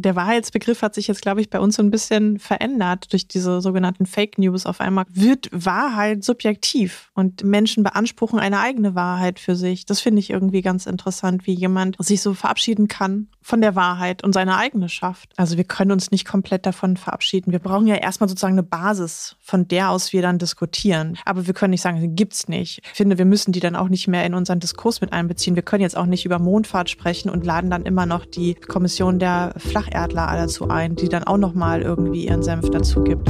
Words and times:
Der 0.00 0.16
Wahrheitsbegriff 0.16 0.82
hat 0.82 0.94
sich 0.94 1.08
jetzt, 1.08 1.22
glaube 1.22 1.40
ich, 1.40 1.50
bei 1.50 1.60
uns 1.60 1.76
so 1.76 1.82
ein 1.82 1.90
bisschen 1.90 2.38
verändert 2.38 3.12
durch 3.12 3.28
diese 3.28 3.60
sogenannten 3.60 4.06
Fake 4.06 4.38
News. 4.38 4.64
Auf 4.64 4.80
einmal 4.80 5.04
wird 5.10 5.48
Wahrheit 5.52 6.24
subjektiv 6.24 7.10
und 7.14 7.44
Menschen 7.44 7.82
beanspruchen 7.82 8.38
eine 8.38 8.60
eigene 8.60 8.94
Wahrheit 8.94 9.38
für 9.38 9.56
sich. 9.56 9.84
Das 9.84 10.00
finde 10.00 10.20
ich 10.20 10.30
irgendwie 10.30 10.62
ganz 10.62 10.86
interessant, 10.86 11.46
wie 11.46 11.52
jemand 11.52 11.96
sich 11.98 12.22
so 12.22 12.34
verabschieden 12.34 12.88
kann 12.88 13.28
von 13.42 13.60
der 13.60 13.74
Wahrheit 13.74 14.22
und 14.22 14.32
seine 14.32 14.56
eigene 14.56 14.88
schafft. 14.88 15.32
Also 15.36 15.56
wir 15.56 15.64
können 15.64 15.92
uns 15.92 16.10
nicht 16.10 16.26
komplett 16.26 16.66
davon 16.66 16.96
verabschieden. 16.96 17.52
Wir 17.52 17.58
brauchen 17.58 17.86
ja 17.86 17.96
erstmal 17.96 18.28
sozusagen 18.28 18.54
eine 18.54 18.62
Basis, 18.62 19.36
von 19.40 19.66
der 19.68 19.90
aus 19.90 20.12
wir 20.12 20.22
dann 20.22 20.38
diskutieren. 20.38 21.18
Aber 21.24 21.46
wir 21.46 21.54
können 21.54 21.70
nicht 21.70 21.82
sagen, 21.82 22.14
gibt's 22.14 22.48
nicht. 22.48 22.80
Ich 22.84 22.96
finde, 22.96 23.18
wir 23.18 23.24
müssen 23.24 23.52
die 23.52 23.60
dann 23.60 23.76
auch 23.76 23.88
nicht 23.88 24.08
mehr 24.08 24.24
in 24.24 24.34
unseren 24.34 24.60
Diskurs 24.60 25.00
mit 25.00 25.12
einbeziehen. 25.12 25.56
Wir 25.56 25.62
können 25.62 25.82
jetzt 25.82 25.96
auch 25.96 26.06
nicht 26.06 26.24
über 26.24 26.38
Mondfahrt 26.38 26.90
sprechen 26.90 27.30
und 27.30 27.44
laden 27.44 27.70
dann 27.70 27.86
immer 27.86 28.06
noch 28.06 28.24
die 28.24 28.54
Kommission 28.54 29.18
der 29.18 29.54
Flacherdler 29.90 30.28
dazu 30.36 30.68
ein, 30.68 30.94
die 30.94 31.08
dann 31.08 31.24
auch 31.24 31.36
noch 31.36 31.54
mal 31.54 31.82
irgendwie 31.82 32.26
ihren 32.26 32.42
Senf 32.42 32.70
dazu 32.70 33.02
gibt. 33.02 33.28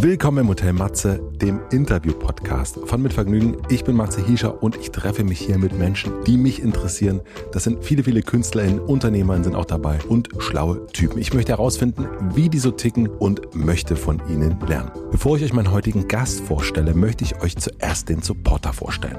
Willkommen 0.00 0.38
im 0.38 0.48
Hotel 0.48 0.72
Matze, 0.72 1.20
dem 1.42 1.60
Interview-Podcast 1.72 2.78
von 2.84 3.02
Mit 3.02 3.12
Vergnügen. 3.12 3.56
Ich 3.68 3.82
bin 3.82 3.96
Matze 3.96 4.24
Hiescher 4.24 4.62
und 4.62 4.76
ich 4.76 4.92
treffe 4.92 5.24
mich 5.24 5.40
hier 5.40 5.58
mit 5.58 5.76
Menschen, 5.76 6.12
die 6.24 6.36
mich 6.36 6.62
interessieren. 6.62 7.20
Das 7.52 7.64
sind 7.64 7.84
viele, 7.84 8.04
viele 8.04 8.22
KünstlerInnen, 8.22 8.78
UnternehmerInnen 8.78 9.44
sind 9.44 9.56
auch 9.56 9.64
dabei 9.64 9.98
und 10.08 10.28
schlaue 10.38 10.86
Typen. 10.86 11.18
Ich 11.18 11.34
möchte 11.34 11.52
herausfinden, 11.52 12.06
wie 12.34 12.48
die 12.48 12.58
so 12.58 12.70
ticken 12.70 13.08
und 13.08 13.56
möchte 13.56 13.96
von 13.96 14.22
ihnen 14.28 14.56
lernen. 14.68 14.92
Bevor 15.10 15.36
ich 15.36 15.42
euch 15.42 15.52
meinen 15.52 15.72
heutigen 15.72 16.06
Gast 16.06 16.40
vorstelle, 16.40 16.94
möchte 16.94 17.24
ich 17.24 17.42
euch 17.42 17.56
zuerst 17.56 18.08
den 18.08 18.22
Supporter 18.22 18.72
vorstellen. 18.72 19.18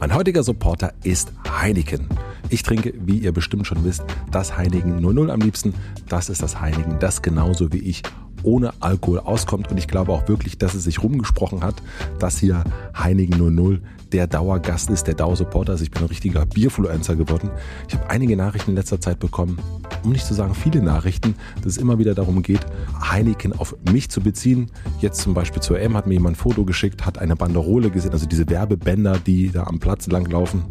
Mein 0.00 0.14
heutiger 0.14 0.44
Supporter 0.44 0.94
ist 1.02 1.32
Heineken. 1.60 2.06
Ich 2.50 2.62
trinke, 2.62 2.94
wie 3.04 3.18
ihr 3.18 3.32
bestimmt 3.32 3.66
schon 3.66 3.82
wisst, 3.82 4.04
das 4.30 4.56
Heineken 4.56 5.00
00 5.00 5.28
am 5.28 5.40
liebsten. 5.40 5.74
Das 6.08 6.28
ist 6.28 6.40
das 6.40 6.60
Heineken, 6.60 7.00
das 7.00 7.20
genauso 7.20 7.72
wie 7.72 7.78
ich 7.78 8.04
ohne 8.44 8.72
Alkohol 8.78 9.18
auskommt. 9.18 9.72
Und 9.72 9.76
ich 9.76 9.88
glaube 9.88 10.12
auch 10.12 10.28
wirklich, 10.28 10.56
dass 10.56 10.74
es 10.74 10.84
sich 10.84 11.02
rumgesprochen 11.02 11.64
hat, 11.64 11.82
dass 12.20 12.38
hier 12.38 12.62
Heineken 12.96 13.54
00 13.54 13.80
der 14.12 14.26
Dauergast 14.26 14.90
ist, 14.90 15.06
der 15.06 15.14
Dauersupporter 15.14 15.74
ist. 15.74 15.82
Ich 15.82 15.90
bin 15.90 16.02
ein 16.02 16.08
richtiger 16.08 16.46
Bierfluencer 16.46 17.16
geworden. 17.16 17.50
Ich 17.88 17.94
habe 17.94 18.08
einige 18.10 18.36
Nachrichten 18.36 18.70
in 18.70 18.76
letzter 18.76 19.00
Zeit 19.00 19.18
bekommen, 19.18 19.58
um 20.02 20.12
nicht 20.12 20.26
zu 20.26 20.34
sagen 20.34 20.54
viele 20.54 20.82
Nachrichten, 20.82 21.34
dass 21.56 21.72
es 21.72 21.76
immer 21.78 21.98
wieder 21.98 22.14
darum 22.14 22.42
geht, 22.42 22.60
Heineken 23.00 23.52
auf 23.58 23.76
mich 23.90 24.08
zu 24.08 24.20
beziehen. 24.20 24.70
Jetzt 25.00 25.20
zum 25.20 25.34
Beispiel 25.34 25.62
zur 25.62 25.80
M 25.80 25.96
hat 25.96 26.06
mir 26.06 26.14
jemand 26.14 26.36
ein 26.36 26.40
Foto 26.40 26.64
geschickt, 26.64 27.04
hat 27.04 27.18
eine 27.18 27.36
Banderole 27.36 27.90
gesehen, 27.90 28.12
also 28.12 28.26
diese 28.26 28.48
Werbebänder, 28.48 29.18
die 29.18 29.50
da 29.50 29.64
am 29.64 29.78
Platz 29.78 30.06
langlaufen 30.06 30.64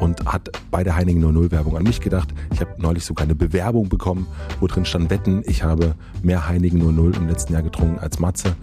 und 0.00 0.24
hat 0.26 0.50
bei 0.70 0.84
der 0.84 0.96
Heineken 0.96 1.20
00 1.20 1.50
Werbung 1.50 1.76
an 1.76 1.82
mich 1.82 2.00
gedacht. 2.00 2.28
Ich 2.52 2.60
habe 2.60 2.74
neulich 2.78 3.04
sogar 3.04 3.24
eine 3.24 3.34
Bewerbung 3.34 3.88
bekommen, 3.88 4.26
wo 4.60 4.66
drin 4.66 4.84
stand 4.84 5.10
Wetten, 5.10 5.42
ich 5.46 5.62
habe 5.62 5.94
mehr 6.22 6.48
Heineken 6.48 6.78
00 6.78 7.16
im 7.16 7.28
letzten 7.28 7.52
Jahr 7.52 7.62
getrunken 7.62 7.98
als 7.98 8.18
Matze 8.18 8.54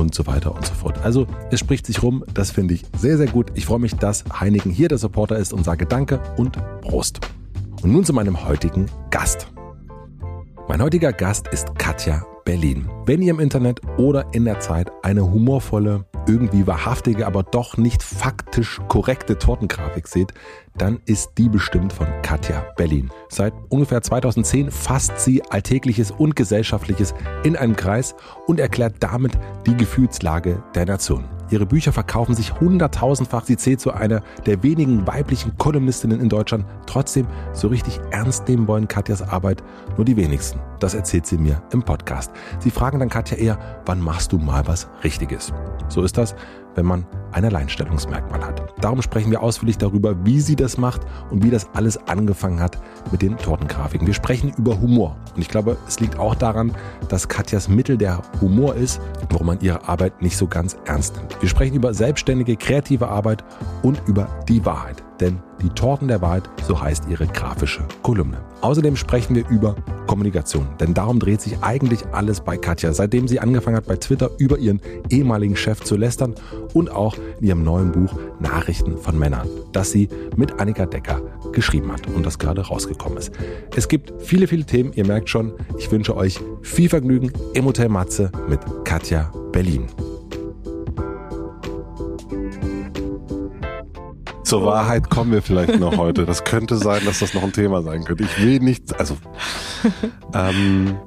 und 0.00 0.14
so 0.14 0.26
weiter 0.26 0.54
und 0.54 0.66
so 0.66 0.74
fort. 0.74 0.98
Also 1.04 1.26
es 1.50 1.60
spricht 1.60 1.86
sich 1.86 2.02
rum, 2.02 2.24
das 2.34 2.50
finde 2.50 2.74
ich 2.74 2.82
sehr, 2.96 3.16
sehr 3.16 3.28
gut. 3.28 3.52
Ich 3.54 3.66
freue 3.66 3.78
mich, 3.78 3.94
dass 3.94 4.24
Heineken 4.38 4.72
hier 4.72 4.88
der 4.88 4.98
Supporter 4.98 5.36
ist 5.36 5.52
und 5.52 5.64
sage 5.64 5.86
Danke 5.86 6.20
und 6.36 6.58
Prost. 6.80 7.20
Und 7.82 7.92
nun 7.92 8.04
zu 8.04 8.12
meinem 8.12 8.44
heutigen 8.46 8.86
Gast. 9.10 9.48
Mein 10.68 10.82
heutiger 10.82 11.12
Gast 11.12 11.48
ist 11.48 11.78
Katja 11.78 12.24
Berlin. 12.44 12.88
Wenn 13.06 13.22
ihr 13.22 13.30
im 13.30 13.40
Internet 13.40 13.80
oder 13.98 14.26
in 14.32 14.44
der 14.44 14.60
Zeit 14.60 14.90
eine 15.02 15.30
humorvolle, 15.30 16.04
irgendwie 16.26 16.66
wahrhaftige, 16.66 17.26
aber 17.26 17.42
doch 17.42 17.76
nicht 17.76 18.02
faktisch 18.02 18.80
korrekte 18.88 19.38
Tortengrafik 19.38 20.08
seht, 20.08 20.32
dann 20.80 21.00
ist 21.04 21.32
die 21.36 21.48
bestimmt 21.48 21.92
von 21.92 22.06
Katja 22.22 22.64
Berlin. 22.76 23.10
Seit 23.28 23.52
ungefähr 23.68 24.00
2010 24.00 24.70
fasst 24.70 25.20
sie 25.20 25.42
Alltägliches 25.50 26.10
und 26.10 26.36
Gesellschaftliches 26.36 27.14
in 27.44 27.56
einen 27.56 27.76
Kreis 27.76 28.14
und 28.46 28.58
erklärt 28.58 28.94
damit 29.00 29.38
die 29.66 29.76
Gefühlslage 29.76 30.62
der 30.74 30.86
Nation. 30.86 31.24
Ihre 31.50 31.66
Bücher 31.66 31.92
verkaufen 31.92 32.34
sich 32.34 32.60
hunderttausendfach. 32.60 33.44
Sie 33.44 33.56
zählt 33.56 33.80
zu 33.80 33.92
einer 33.92 34.22
der 34.46 34.62
wenigen 34.62 35.06
weiblichen 35.06 35.58
Kolumnistinnen 35.58 36.20
in 36.20 36.28
Deutschland. 36.28 36.64
Trotzdem, 36.86 37.26
so 37.52 37.68
richtig 37.68 38.00
ernst 38.12 38.48
nehmen 38.48 38.68
wollen 38.68 38.86
Katjas 38.86 39.20
Arbeit 39.20 39.62
nur 39.96 40.04
die 40.04 40.16
wenigsten. 40.16 40.60
Das 40.78 40.94
erzählt 40.94 41.26
sie 41.26 41.38
mir 41.38 41.60
im 41.72 41.82
Podcast. 41.82 42.30
Sie 42.60 42.70
fragen 42.70 43.00
dann 43.00 43.08
Katja 43.08 43.36
eher, 43.36 43.58
wann 43.84 44.00
machst 44.00 44.30
du 44.30 44.38
mal 44.38 44.66
was 44.68 44.88
Richtiges? 45.02 45.52
So 45.88 46.04
ist 46.04 46.16
das, 46.16 46.36
wenn 46.74 46.86
man 46.86 47.06
ein 47.32 47.44
Alleinstellungsmerkmal 47.44 48.44
hat. 48.44 48.72
Darum 48.80 49.02
sprechen 49.02 49.30
wir 49.30 49.42
ausführlich 49.42 49.78
darüber, 49.78 50.24
wie 50.24 50.40
sie 50.40 50.56
das 50.56 50.78
macht 50.78 51.02
und 51.30 51.44
wie 51.44 51.50
das 51.50 51.68
alles 51.74 51.96
angefangen 52.08 52.60
hat 52.60 52.78
mit 53.12 53.22
den 53.22 53.36
Tortengrafiken. 53.36 54.06
Wir 54.06 54.14
sprechen 54.14 54.52
über 54.56 54.80
Humor. 54.80 55.16
Und 55.34 55.40
ich 55.40 55.48
glaube, 55.48 55.76
es 55.86 56.00
liegt 56.00 56.18
auch 56.18 56.34
daran, 56.34 56.72
dass 57.08 57.28
Katjas 57.28 57.68
Mittel 57.68 57.96
der 57.96 58.20
Humor 58.40 58.74
ist, 58.74 59.00
warum 59.30 59.46
man 59.46 59.60
ihre 59.60 59.88
Arbeit 59.88 60.22
nicht 60.22 60.36
so 60.36 60.46
ganz 60.46 60.76
ernst 60.86 61.16
nimmt. 61.16 61.40
Wir 61.40 61.48
sprechen 61.48 61.74
über 61.74 61.94
selbstständige, 61.94 62.56
kreative 62.56 63.08
Arbeit 63.08 63.44
und 63.82 64.02
über 64.06 64.28
die 64.48 64.64
Wahrheit. 64.64 65.02
Denn 65.20 65.40
die 65.60 65.68
Torten 65.68 66.08
der 66.08 66.22
Wahrheit, 66.22 66.48
so 66.66 66.80
heißt 66.80 67.04
ihre 67.08 67.26
grafische 67.26 67.86
Kolumne. 68.02 68.38
Außerdem 68.62 68.96
sprechen 68.96 69.34
wir 69.34 69.46
über 69.48 69.76
Kommunikation, 70.10 70.66
denn 70.80 70.92
darum 70.92 71.20
dreht 71.20 71.40
sich 71.40 71.62
eigentlich 71.62 72.04
alles 72.10 72.40
bei 72.40 72.56
Katja, 72.56 72.92
seitdem 72.92 73.28
sie 73.28 73.38
angefangen 73.38 73.76
hat 73.76 73.86
bei 73.86 73.94
Twitter 73.94 74.32
über 74.38 74.58
ihren 74.58 74.80
ehemaligen 75.08 75.54
Chef 75.54 75.82
zu 75.82 75.96
lästern 75.96 76.34
und 76.74 76.90
auch 76.90 77.16
in 77.38 77.46
ihrem 77.46 77.62
neuen 77.62 77.92
Buch 77.92 78.12
Nachrichten 78.40 78.98
von 78.98 79.16
Männern, 79.16 79.48
das 79.70 79.92
sie 79.92 80.08
mit 80.34 80.58
Annika 80.58 80.84
Decker 80.86 81.22
geschrieben 81.52 81.92
hat 81.92 82.08
und 82.08 82.26
das 82.26 82.40
gerade 82.40 82.60
rausgekommen 82.60 83.18
ist. 83.18 83.30
Es 83.76 83.86
gibt 83.86 84.12
viele, 84.18 84.48
viele 84.48 84.64
Themen, 84.64 84.92
ihr 84.94 85.06
merkt 85.06 85.28
schon, 85.28 85.52
ich 85.78 85.92
wünsche 85.92 86.16
euch 86.16 86.40
viel 86.62 86.88
Vergnügen 86.88 87.30
im 87.54 87.66
Hotel 87.66 87.88
Matze 87.88 88.32
mit 88.48 88.58
Katja 88.84 89.30
Berlin. 89.52 89.86
Zur 94.50 94.64
Wahrheit 94.64 95.10
kommen 95.10 95.30
wir 95.30 95.42
vielleicht 95.42 95.78
noch 95.78 95.96
heute. 95.96 96.26
Das 96.26 96.42
könnte 96.42 96.76
sein, 96.76 97.04
dass 97.04 97.20
das 97.20 97.34
noch 97.34 97.44
ein 97.44 97.52
Thema 97.52 97.84
sein 97.84 98.02
könnte. 98.02 98.24
Ich 98.24 98.44
will 98.44 98.58
nicht, 98.58 98.98
also 98.98 99.16
ähm, 100.34 100.98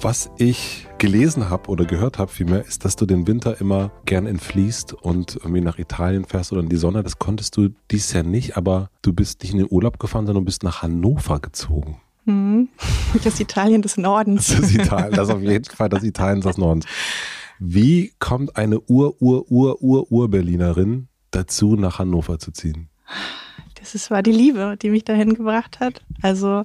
was 0.00 0.30
ich 0.38 0.86
gelesen 0.96 1.50
habe 1.50 1.68
oder 1.68 1.84
gehört 1.84 2.16
habe 2.16 2.32
vielmehr, 2.32 2.64
ist, 2.64 2.86
dass 2.86 2.96
du 2.96 3.04
den 3.04 3.26
Winter 3.26 3.60
immer 3.60 3.90
gern 4.06 4.24
entfließt 4.24 4.94
und 4.94 5.36
irgendwie 5.36 5.60
nach 5.60 5.78
Italien 5.78 6.24
fährst 6.24 6.52
oder 6.52 6.62
in 6.62 6.70
die 6.70 6.76
Sonne. 6.76 7.02
Das 7.02 7.18
konntest 7.18 7.54
du 7.58 7.68
dies 7.90 8.14
Jahr 8.14 8.24
nicht, 8.24 8.56
aber 8.56 8.88
du 9.02 9.12
bist 9.12 9.42
nicht 9.42 9.52
in 9.52 9.58
den 9.58 9.68
Urlaub 9.68 9.98
gefahren, 9.98 10.24
sondern 10.24 10.44
du 10.44 10.46
bist 10.46 10.62
nach 10.62 10.80
Hannover 10.80 11.38
gezogen. 11.40 12.00
Hm. 12.24 12.70
Das 13.24 13.38
Italien 13.40 13.82
des 13.82 13.98
Nordens. 13.98 14.56
Das, 14.58 14.74
Italien, 14.74 15.12
das 15.12 15.28
ist 15.28 15.34
auf 15.34 15.42
jeden 15.42 15.66
Fall 15.66 15.90
das 15.90 16.02
Italien 16.02 16.40
des 16.40 16.56
Nordens. 16.56 16.86
Wie 17.58 18.14
kommt 18.18 18.56
eine 18.56 18.80
Ur-Ur-Ur-Ur-Ur-Berlinerin 18.80 21.08
dazu, 21.36 21.76
nach 21.76 21.98
Hannover 21.98 22.38
zu 22.38 22.50
ziehen? 22.50 22.88
Das 23.92 24.10
war 24.10 24.22
die 24.22 24.32
Liebe, 24.32 24.76
die 24.80 24.90
mich 24.90 25.04
dahin 25.04 25.34
gebracht 25.34 25.78
hat. 25.78 26.02
Also 26.22 26.64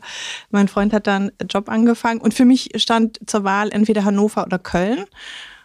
mein 0.49 0.67
Freund 0.67 0.91
hat 0.91 1.07
dann 1.07 1.31
einen 1.37 1.49
Job 1.49 1.69
angefangen 1.69 2.19
und 2.19 2.33
für 2.33 2.45
mich 2.45 2.71
stand 2.77 3.19
zur 3.27 3.43
Wahl 3.43 3.69
entweder 3.71 4.05
Hannover 4.05 4.45
oder 4.45 4.57
Köln. 4.57 5.05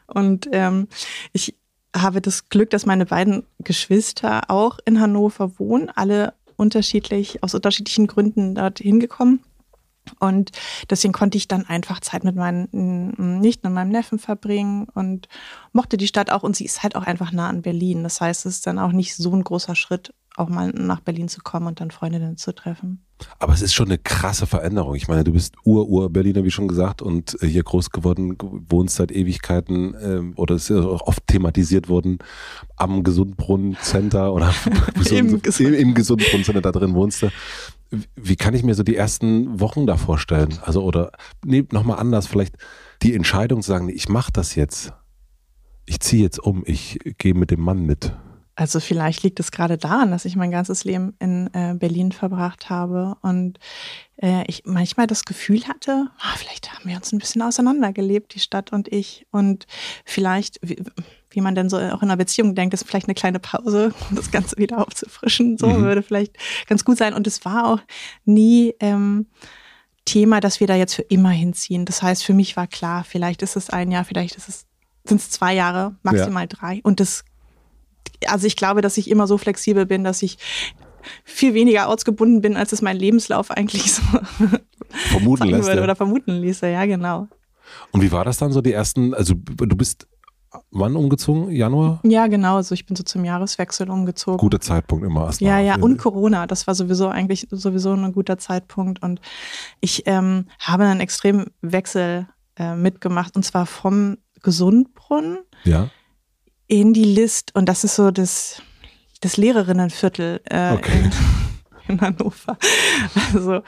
Und 0.07 0.49
ähm, 0.53 0.89
ich 1.33 1.55
habe 1.95 2.21
das 2.21 2.49
Glück, 2.49 2.71
dass 2.71 2.85
meine 2.85 3.07
beiden 3.07 3.45
Geschwister 3.61 4.51
auch 4.51 4.79
in 4.85 5.01
Hannover 5.01 5.59
wohnen, 5.59 5.91
alle 5.95 6.35
unterschiedlich, 6.57 7.43
aus 7.43 7.55
unterschiedlichen 7.55 8.07
Gründen 8.07 8.55
dort 8.55 8.79
hingekommen. 8.79 9.41
Und 10.19 10.53
deswegen 10.91 11.13
konnte 11.13 11.39
ich 11.39 11.49
dann 11.49 11.67
einfach 11.67 12.01
Zeit 12.01 12.25
mit 12.25 12.37
meinen 12.37 12.69
mm, 12.73 13.41
Nichten 13.41 13.67
und 13.67 13.73
meinem 13.73 13.91
Neffen 13.91 14.19
verbringen 14.19 14.87
und 14.95 15.29
mochte 15.73 15.97
die 15.97 16.07
Stadt 16.07 16.31
auch. 16.31 16.43
Und 16.43 16.57
sie 16.57 16.65
ist 16.65 16.83
halt 16.83 16.97
auch 16.97 17.05
einfach 17.05 17.33
nah 17.33 17.49
an 17.49 17.63
Berlin. 17.63 18.03
Das 18.03 18.21
heißt, 18.21 18.47
es 18.47 18.57
ist 18.57 18.67
dann 18.67 18.79
auch 18.79 18.93
nicht 18.93 19.15
so 19.17 19.33
ein 19.35 19.45
großer 19.45 19.75
Schritt, 19.75 20.13
auch 20.37 20.49
mal 20.49 20.71
nach 20.71 21.01
Berlin 21.01 21.29
zu 21.29 21.41
kommen 21.43 21.67
und 21.67 21.81
dann 21.81 21.91
Freundinnen 21.91 22.37
zu 22.37 22.55
treffen. 22.55 23.03
Aber 23.39 23.55
es 23.55 23.63
ist 23.63 23.73
schon 23.73 23.87
eine 23.87 23.99
krasse 23.99 24.47
Veränderung. 24.47 24.95
Ich 24.95 25.09
meine, 25.09 25.25
du 25.25 25.33
bist 25.33 25.55
Ur-Ur-Berliner, 25.65 26.45
wie 26.45 26.51
schon 26.51 26.69
gesagt, 26.69 27.01
und 27.01 27.43
äh, 27.43 27.47
hier 27.47 27.63
groß 27.63 27.91
geworden, 27.91 28.37
wohnst 28.69 28.97
seit 28.97 29.11
Ewigkeiten 29.11 29.97
ähm, 30.01 30.33
oder 30.37 30.57
ist 30.57 30.69
ja 30.69 30.81
auch 30.81 31.07
oft 31.07 31.27
thematisiert 31.27 31.89
worden 31.89 32.19
am 32.77 33.03
Gesundbrunnen-Center 33.03 34.33
oder 34.33 34.53
Im, 35.11 35.41
Gesund 35.41 35.75
im 35.75 35.95
Gesundbrunnen-Center, 35.95 36.61
da 36.61 36.73
drin 36.73 36.95
wohnst 36.95 37.23
du. 37.23 37.29
Wie 38.17 38.37
kann 38.37 38.55
ich 38.55 38.63
mir 38.63 38.75
so 38.75 38.83
die 38.83 38.97
ersten 38.97 39.61
Wochen 39.61 39.87
da 39.87 39.97
vorstellen? 39.97 40.59
Also, 40.63 40.83
oder 40.83 41.13
nee, 41.45 41.65
nochmal 41.73 41.99
anders, 41.99 42.27
vielleicht 42.27 42.57
die 43.03 43.15
Entscheidung 43.15 43.63
zu 43.63 43.69
sagen, 43.69 43.89
ich 43.89 44.09
mache 44.09 44.33
das 44.33 44.55
jetzt. 44.55 44.93
Ich 45.87 46.01
ziehe 46.01 46.23
jetzt 46.23 46.41
um, 46.41 46.65
ich 46.67 46.99
gehe 47.19 47.35
mit 47.35 47.51
dem 47.51 47.61
Mann 47.61 47.87
mit. 47.87 48.13
Also 48.57 48.81
vielleicht 48.81 49.23
liegt 49.23 49.39
es 49.39 49.53
gerade 49.53 49.77
daran, 49.77 50.11
dass 50.11 50.25
ich 50.25 50.35
mein 50.35 50.51
ganzes 50.51 50.85
Leben 50.85 51.15
in 51.21 51.49
äh, 51.53 51.75
Berlin 51.75 52.11
verbracht 52.11 52.71
habe 52.71 53.17
und 53.21 53.59
äh, 54.17 54.45
ich 54.47 54.63
manchmal 54.65 55.07
das 55.07 55.27
Gefühl 55.27 55.69
hatte, 55.69 56.09
ah, 56.19 56.35
vielleicht 56.37 56.73
haben 56.73 56.89
wir 56.89 56.97
uns 56.97 57.13
ein 57.13 57.19
bisschen 57.19 57.43
auseinandergelebt, 57.43 58.35
die 58.35 58.41
Stadt 58.41 58.73
und 58.73 58.89
ich. 58.89 59.27
Und 59.31 59.67
vielleicht, 60.07 60.59
wie, 60.63 60.83
wie 61.31 61.41
man 61.43 61.55
denn 61.55 61.69
so 61.69 61.77
auch 61.77 62.03
in 62.03 62.09
einer 62.09 62.17
Beziehung 62.17 62.55
denkt, 62.55 62.73
ist 62.73 62.87
vielleicht 62.87 63.09
eine 63.09 63.15
kleine 63.15 63.41
Pause, 63.41 63.93
um 64.09 64.17
das 64.17 64.31
Ganze 64.31 64.57
wieder 64.57 64.79
aufzufrischen. 64.79 65.59
So 65.59 65.69
mhm. 65.69 65.83
würde 65.83 66.03
vielleicht 66.03 66.37
ganz 66.67 66.83
gut 66.83 66.97
sein. 66.97 67.13
Und 67.13 67.27
es 67.27 67.45
war 67.45 67.67
auch 67.67 67.81
nie 68.25 68.75
ähm, 68.81 69.27
Thema, 70.07 70.41
dass 70.41 70.61
wir 70.61 70.67
da 70.67 70.77
jetzt 70.77 70.95
für 70.95 71.03
immer 71.03 71.31
hinziehen. 71.31 71.85
Das 71.85 72.03
heißt, 72.03 72.25
für 72.25 72.33
mich 72.33 72.57
war 72.57 72.67
klar, 72.67 73.05
vielleicht 73.05 73.43
ist 73.43 73.57
es 73.57 73.69
ein 73.69 73.91
Jahr, 73.93 74.07
vielleicht 74.07 74.37
ist 74.37 74.49
es 74.49 74.67
sind 75.09 75.21
es 75.21 75.31
zwei 75.31 75.55
Jahre, 75.55 75.95
maximal 76.03 76.45
ja. 76.45 76.47
drei. 76.49 76.81
Und 76.83 77.01
das, 77.01 77.25
also 78.27 78.47
ich 78.47 78.57
glaube, 78.57 78.81
dass 78.81 78.97
ich 78.97 79.11
immer 79.11 79.27
so 79.27 79.39
flexibel 79.39 79.87
bin, 79.87 80.05
dass 80.05 80.23
ich 80.23 80.39
viel 81.25 81.55
weniger 81.55 81.89
ortsgebunden 81.89 82.41
bin, 82.41 82.57
als 82.57 82.73
es 82.73 82.83
mein 82.83 82.97
Lebenslauf 82.97 83.51
eigentlich 83.51 83.93
so 83.95 84.03
vermuten 84.89 85.49
lässt. 85.49 85.69
Oder 85.69 85.97
vermuten 85.97 86.41
ließe, 86.41 86.69
ja, 86.69 86.85
genau. 86.87 87.29
Und 87.93 88.03
wie 88.03 88.13
war 88.13 88.25
das 88.25 88.39
dann 88.39 88.53
so, 88.53 88.61
die 88.61 88.73
ersten, 88.73 89.15
also 89.15 89.35
du 89.35 89.77
bist 89.77 90.07
wann 90.71 90.97
umgezogen? 90.97 91.51
Januar? 91.51 92.01
Ja, 92.05 92.27
genau. 92.27 92.57
Also 92.57 92.75
ich 92.75 92.87
bin 92.87 92.97
so 92.97 93.03
zum 93.03 93.25
Jahreswechsel 93.25 93.91
umgezogen. 93.91 94.39
Guter 94.39 94.61
Zeitpunkt 94.61 95.05
immer. 95.05 95.27
Erst 95.27 95.41
ja, 95.41 95.59
ja. 95.59 95.77
Und 95.77 95.99
Corona. 95.99 96.47
Das 96.47 96.67
war 96.67 96.75
sowieso 96.75 97.09
eigentlich 97.09 97.49
sowieso 97.51 97.93
ein 97.93 98.13
guter 98.13 98.39
Zeitpunkt. 98.39 99.03
Und 99.03 99.21
ich 99.81 100.05
ähm, 100.07 100.47
habe 100.61 100.85
einen 100.85 101.01
extremen 101.01 101.47
Wechsel 101.61 102.29
äh, 102.57 102.75
mitgemacht. 102.75 103.37
Und 103.37 103.45
zwar 103.45 103.67
vom 103.67 104.19
Gesundbrunnen 104.43 105.39
ja. 105.65 105.91
In 106.69 106.93
die 106.93 107.05
List. 107.05 107.55
Und 107.55 107.69
das 107.69 107.85
ist 107.85 107.97
so 107.97 108.11
das, 108.11 108.63
das 109.21 109.37
Lehrerinnenviertel 109.37 110.41
äh, 110.45 110.73
okay. 110.73 111.11
In, 111.89 112.01
Hannover. 112.01 112.59
Also 113.35 113.63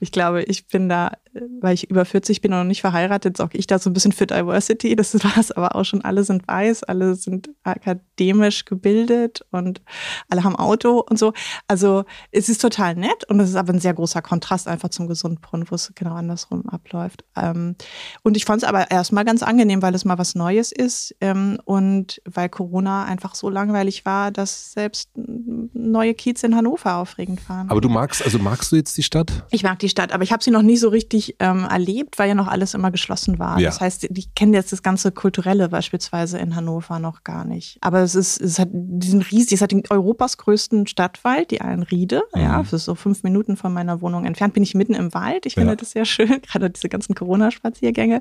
ich 0.00 0.12
glaube, 0.12 0.42
ich 0.42 0.66
bin 0.66 0.88
da, 0.88 1.12
weil 1.60 1.74
ich 1.74 1.90
über 1.90 2.04
40 2.04 2.40
bin 2.40 2.52
und 2.52 2.58
noch 2.58 2.64
nicht 2.64 2.80
verheiratet, 2.80 3.36
sage 3.36 3.58
ich 3.58 3.66
da 3.66 3.78
so 3.78 3.90
ein 3.90 3.92
bisschen 3.92 4.12
für 4.12 4.26
Diversity. 4.26 4.96
Das 4.96 5.14
war 5.24 5.38
es 5.38 5.52
aber 5.52 5.76
auch 5.76 5.84
schon. 5.84 6.02
Alle 6.02 6.24
sind 6.24 6.46
weiß, 6.46 6.84
alle 6.84 7.14
sind 7.14 7.50
akademisch 7.62 8.64
gebildet 8.64 9.44
und 9.50 9.82
alle 10.28 10.44
haben 10.44 10.56
Auto 10.56 11.04
und 11.08 11.18
so. 11.18 11.32
Also 11.68 12.04
es 12.30 12.48
ist 12.48 12.60
total 12.60 12.94
nett 12.94 13.24
und 13.28 13.40
es 13.40 13.50
ist 13.50 13.56
aber 13.56 13.72
ein 13.72 13.80
sehr 13.80 13.94
großer 13.94 14.22
Kontrast 14.22 14.68
einfach 14.68 14.88
zum 14.90 15.08
Gesundbrunnen, 15.08 15.70
wo 15.70 15.74
es 15.74 15.92
genau 15.94 16.14
andersrum 16.14 16.68
abläuft. 16.68 17.24
Ähm, 17.36 17.76
und 18.22 18.36
ich 18.36 18.44
fand 18.44 18.62
es 18.62 18.68
aber 18.68 18.90
erstmal 18.90 19.24
ganz 19.24 19.42
angenehm, 19.42 19.82
weil 19.82 19.94
es 19.94 20.04
mal 20.04 20.18
was 20.18 20.34
Neues 20.34 20.72
ist 20.72 21.14
ähm, 21.20 21.58
und 21.64 22.20
weil 22.24 22.48
Corona 22.48 23.04
einfach 23.04 23.34
so 23.34 23.48
langweilig 23.48 24.04
war, 24.04 24.30
dass 24.30 24.72
selbst 24.72 25.10
neue 25.14 26.14
Kiez 26.14 26.42
in 26.42 26.56
Hannover 26.56 26.96
aufregend 26.96 27.48
waren. 27.48 27.61
Aber 27.68 27.80
du 27.80 27.88
magst, 27.88 28.24
also 28.24 28.38
magst 28.38 28.72
du 28.72 28.76
jetzt 28.76 28.96
die 28.96 29.02
Stadt? 29.02 29.44
Ich 29.50 29.62
mag 29.62 29.78
die 29.78 29.88
Stadt, 29.88 30.12
aber 30.12 30.24
ich 30.24 30.32
habe 30.32 30.42
sie 30.42 30.50
noch 30.50 30.62
nie 30.62 30.76
so 30.76 30.88
richtig 30.88 31.36
ähm, 31.38 31.64
erlebt, 31.64 32.18
weil 32.18 32.28
ja 32.28 32.34
noch 32.34 32.48
alles 32.48 32.74
immer 32.74 32.90
geschlossen 32.90 33.38
war. 33.38 33.58
Ja. 33.58 33.68
Das 33.68 33.80
heißt, 33.80 34.08
ich 34.14 34.34
kenne 34.34 34.56
jetzt 34.56 34.72
das 34.72 34.82
ganze 34.82 35.12
Kulturelle 35.12 35.68
beispielsweise 35.68 36.38
in 36.38 36.56
Hannover 36.56 36.98
noch 36.98 37.24
gar 37.24 37.44
nicht. 37.44 37.78
Aber 37.80 38.00
es 38.00 38.14
ist, 38.14 38.40
es 38.40 38.58
hat 38.58 38.68
diesen 38.72 39.22
riesig, 39.22 39.52
es 39.52 39.60
hat 39.60 39.72
den 39.72 39.82
Europas 39.90 40.38
größten 40.38 40.86
Stadtwald, 40.86 41.50
die 41.50 41.60
Allenriede. 41.60 42.22
Mhm. 42.34 42.40
Ja, 42.40 42.62
das 42.62 42.72
ist 42.72 42.84
so 42.84 42.94
fünf 42.94 43.22
Minuten 43.22 43.56
von 43.56 43.72
meiner 43.72 44.00
Wohnung 44.00 44.24
entfernt. 44.24 44.54
Bin 44.54 44.62
ich 44.62 44.74
mitten 44.74 44.94
im 44.94 45.14
Wald. 45.14 45.46
Ich 45.46 45.54
finde 45.54 45.70
ja. 45.70 45.76
das 45.76 45.92
sehr 45.92 46.04
schön. 46.04 46.40
Gerade 46.42 46.70
diese 46.70 46.88
ganzen 46.88 47.14
Corona-Spaziergänge 47.14 48.20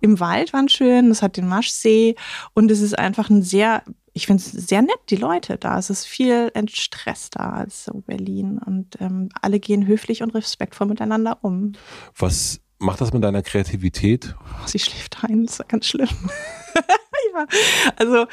im 0.00 0.20
Wald 0.20 0.52
waren 0.52 0.68
schön. 0.68 1.10
Es 1.10 1.22
hat 1.22 1.36
den 1.36 1.48
Maschsee 1.48 2.14
und 2.54 2.70
es 2.70 2.80
ist 2.80 2.98
einfach 2.98 3.30
ein 3.30 3.42
sehr 3.42 3.82
ich 4.12 4.26
finde 4.26 4.42
es 4.42 4.50
sehr 4.52 4.82
nett, 4.82 4.98
die 5.10 5.16
Leute 5.16 5.56
da. 5.58 5.78
Es 5.78 5.90
ist 5.90 6.06
viel 6.06 6.50
entstresster 6.54 7.52
als 7.52 7.84
so 7.84 8.02
Berlin 8.06 8.58
und 8.58 9.00
ähm, 9.00 9.28
alle 9.40 9.60
gehen 9.60 9.86
höflich 9.86 10.22
und 10.22 10.34
respektvoll 10.34 10.86
miteinander 10.86 11.38
um. 11.42 11.72
Was 12.16 12.60
macht 12.78 13.00
das 13.00 13.12
mit 13.12 13.24
deiner 13.24 13.42
Kreativität? 13.42 14.34
Sie 14.66 14.78
schläft 14.78 15.24
ein, 15.24 15.46
das 15.46 15.60
ist 15.60 15.68
ganz 15.68 15.86
schlimm. 15.86 16.08
ja, 17.34 17.46
also, 17.96 18.26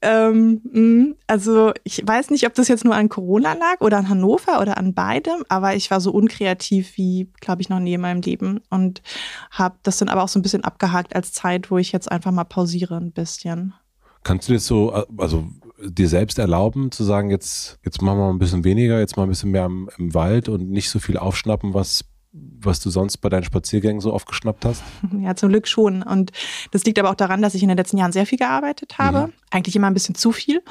ähm, 0.00 0.60
mm, 0.64 1.14
also 1.26 1.72
ich 1.84 2.02
weiß 2.06 2.30
nicht, 2.30 2.46
ob 2.46 2.54
das 2.54 2.68
jetzt 2.68 2.84
nur 2.84 2.94
an 2.94 3.08
Corona 3.08 3.52
lag 3.52 3.80
oder 3.80 3.98
an 3.98 4.08
Hannover 4.08 4.60
oder 4.60 4.78
an 4.78 4.94
beidem, 4.94 5.44
aber 5.48 5.74
ich 5.74 5.90
war 5.90 6.00
so 6.00 6.10
unkreativ 6.10 6.96
wie, 6.96 7.30
glaube 7.40 7.62
ich, 7.62 7.68
noch 7.68 7.80
nie 7.80 7.94
in 7.94 8.00
meinem 8.00 8.22
Leben 8.22 8.60
und 8.70 9.02
habe 9.50 9.76
das 9.82 9.98
dann 9.98 10.08
aber 10.08 10.22
auch 10.22 10.28
so 10.28 10.38
ein 10.38 10.42
bisschen 10.42 10.64
abgehakt 10.64 11.14
als 11.14 11.32
Zeit, 11.32 11.70
wo 11.70 11.78
ich 11.78 11.92
jetzt 11.92 12.10
einfach 12.10 12.32
mal 12.32 12.44
pausiere 12.44 12.96
ein 12.96 13.12
bisschen. 13.12 13.74
Kannst 14.22 14.48
du 14.48 14.54
das 14.54 14.66
so, 14.66 14.92
also 15.16 15.48
dir 15.84 16.08
selbst 16.08 16.38
erlauben, 16.38 16.92
zu 16.92 17.04
sagen, 17.04 17.30
jetzt, 17.30 17.78
jetzt 17.84 18.02
machen 18.02 18.18
wir 18.18 18.26
mal 18.26 18.32
ein 18.32 18.38
bisschen 18.38 18.64
weniger, 18.64 18.98
jetzt 19.00 19.16
mal 19.16 19.24
ein 19.24 19.28
bisschen 19.28 19.50
mehr 19.50 19.64
im, 19.64 19.90
im 19.98 20.14
Wald 20.14 20.48
und 20.48 20.70
nicht 20.70 20.90
so 20.90 20.98
viel 20.98 21.16
aufschnappen, 21.16 21.74
was 21.74 22.04
was 22.34 22.80
du 22.80 22.90
sonst 22.90 23.18
bei 23.18 23.28
deinen 23.28 23.44
Spaziergängen 23.44 24.00
so 24.00 24.12
aufgeschnappt 24.12 24.64
hast? 24.64 24.82
Ja, 25.20 25.36
zum 25.36 25.50
Glück 25.50 25.68
schon. 25.68 26.02
Und 26.02 26.32
das 26.70 26.84
liegt 26.84 26.98
aber 26.98 27.10
auch 27.10 27.14
daran, 27.14 27.42
dass 27.42 27.54
ich 27.54 27.62
in 27.62 27.68
den 27.68 27.76
letzten 27.76 27.98
Jahren 27.98 28.12
sehr 28.12 28.26
viel 28.26 28.38
gearbeitet 28.38 28.98
habe. 28.98 29.26
Mhm. 29.26 29.32
Eigentlich 29.50 29.76
immer 29.76 29.88
ein 29.88 29.94
bisschen 29.94 30.14
zu 30.14 30.32
viel. 30.32 30.62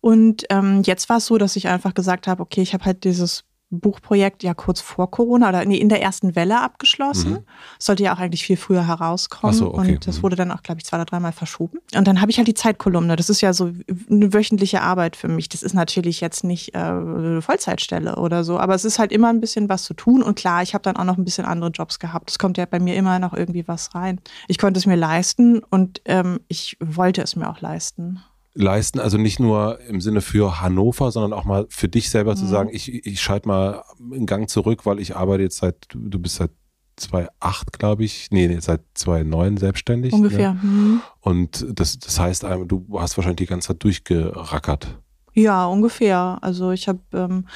Und 0.00 0.44
ähm, 0.50 0.82
jetzt 0.84 1.08
war 1.08 1.16
es 1.16 1.26
so, 1.26 1.36
dass 1.36 1.56
ich 1.56 1.68
einfach 1.68 1.94
gesagt 1.94 2.28
habe, 2.28 2.42
okay, 2.42 2.62
ich 2.62 2.72
habe 2.72 2.84
halt 2.84 3.04
dieses 3.04 3.44
Buchprojekt 3.70 4.42
ja 4.42 4.54
kurz 4.54 4.80
vor 4.80 5.10
Corona 5.10 5.50
oder 5.50 5.64
nee, 5.64 5.76
in 5.76 5.90
der 5.90 6.00
ersten 6.00 6.34
Welle 6.34 6.60
abgeschlossen. 6.60 7.32
Mhm. 7.32 7.44
Sollte 7.78 8.02
ja 8.02 8.14
auch 8.14 8.18
eigentlich 8.18 8.42
viel 8.42 8.56
früher 8.56 8.86
herauskommen. 8.86 9.54
So, 9.54 9.74
okay. 9.74 9.92
Und 9.92 10.06
das 10.06 10.18
mhm. 10.18 10.22
wurde 10.22 10.36
dann 10.36 10.50
auch, 10.50 10.62
glaube 10.62 10.80
ich, 10.80 10.86
zwei 10.86 10.96
oder 10.96 11.04
dreimal 11.04 11.32
verschoben. 11.32 11.78
Und 11.94 12.08
dann 12.08 12.20
habe 12.20 12.30
ich 12.30 12.38
halt 12.38 12.48
die 12.48 12.54
Zeitkolumne. 12.54 13.16
Das 13.16 13.28
ist 13.28 13.42
ja 13.42 13.52
so 13.52 13.72
eine 14.10 14.32
wöchentliche 14.32 14.80
Arbeit 14.80 15.16
für 15.16 15.28
mich. 15.28 15.50
Das 15.50 15.62
ist 15.62 15.74
natürlich 15.74 16.20
jetzt 16.20 16.44
nicht 16.44 16.74
äh, 16.74 16.78
eine 16.78 17.42
Vollzeitstelle 17.42 18.16
oder 18.16 18.42
so, 18.42 18.58
aber 18.58 18.74
es 18.74 18.86
ist 18.86 18.98
halt 18.98 19.12
immer 19.12 19.28
ein 19.28 19.40
bisschen 19.40 19.68
was 19.68 19.84
zu 19.84 19.92
tun. 19.92 20.22
Und 20.22 20.38
klar, 20.38 20.62
ich 20.62 20.72
habe 20.72 20.82
dann 20.82 20.96
auch 20.96 21.04
noch 21.04 21.18
ein 21.18 21.24
bisschen 21.24 21.44
andere 21.44 21.70
Jobs 21.70 21.98
gehabt. 21.98 22.30
Es 22.30 22.38
kommt 22.38 22.56
ja 22.56 22.64
bei 22.64 22.80
mir 22.80 22.96
immer 22.96 23.18
noch 23.18 23.34
irgendwie 23.34 23.68
was 23.68 23.94
rein. 23.94 24.20
Ich 24.48 24.58
konnte 24.58 24.78
es 24.78 24.86
mir 24.86 24.96
leisten 24.96 25.58
und 25.58 26.00
ähm, 26.06 26.40
ich 26.48 26.78
wollte 26.80 27.20
es 27.22 27.36
mir 27.36 27.50
auch 27.50 27.60
leisten 27.60 28.22
leisten? 28.54 29.00
Also 29.00 29.18
nicht 29.18 29.40
nur 29.40 29.80
im 29.80 30.00
Sinne 30.00 30.20
für 30.20 30.60
Hannover, 30.60 31.10
sondern 31.10 31.32
auch 31.32 31.44
mal 31.44 31.66
für 31.70 31.88
dich 31.88 32.10
selber 32.10 32.32
mhm. 32.32 32.36
zu 32.36 32.46
sagen, 32.46 32.70
ich, 32.72 33.06
ich 33.06 33.20
schalte 33.20 33.48
mal 33.48 33.84
einen 34.00 34.26
Gang 34.26 34.48
zurück, 34.48 34.86
weil 34.86 35.00
ich 35.00 35.16
arbeite 35.16 35.42
jetzt 35.42 35.58
seit, 35.58 35.76
du 35.94 36.18
bist 36.18 36.36
seit 36.36 36.50
2008, 36.96 37.78
glaube 37.78 38.04
ich, 38.04 38.28
nee, 38.30 38.58
seit 38.60 38.82
2009 38.94 39.56
selbstständig. 39.56 40.12
Ne? 40.12 40.18
Ungefähr. 40.18 40.54
Ne? 40.54 40.60
Mhm. 40.62 41.02
Und 41.20 41.66
das, 41.68 41.98
das 41.98 42.18
heißt, 42.18 42.42
du 42.42 42.86
hast 42.98 43.16
wahrscheinlich 43.16 43.36
die 43.36 43.46
ganze 43.46 43.68
Zeit 43.68 43.82
durchgerackert. 43.82 44.98
Ja, 45.34 45.66
ungefähr. 45.66 46.38
Also 46.40 46.72
ich 46.72 46.88
habe 46.88 47.00
ähm, 47.12 47.46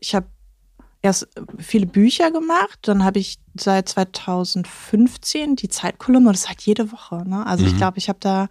ich 0.00 0.14
habe 0.14 0.26
erst 1.02 1.28
viele 1.58 1.86
Bücher 1.86 2.30
gemacht, 2.30 2.78
dann 2.82 3.04
habe 3.04 3.18
ich 3.18 3.38
seit 3.58 3.88
2015 3.88 5.56
die 5.56 5.68
Zeitkolumne, 5.68 6.30
das 6.30 6.42
ist 6.42 6.48
halt 6.48 6.60
jede 6.62 6.92
Woche. 6.92 7.26
Ne? 7.26 7.46
Also 7.46 7.64
mhm. 7.64 7.70
ich 7.70 7.76
glaube, 7.76 7.98
ich 7.98 8.08
habe 8.08 8.18
da 8.20 8.48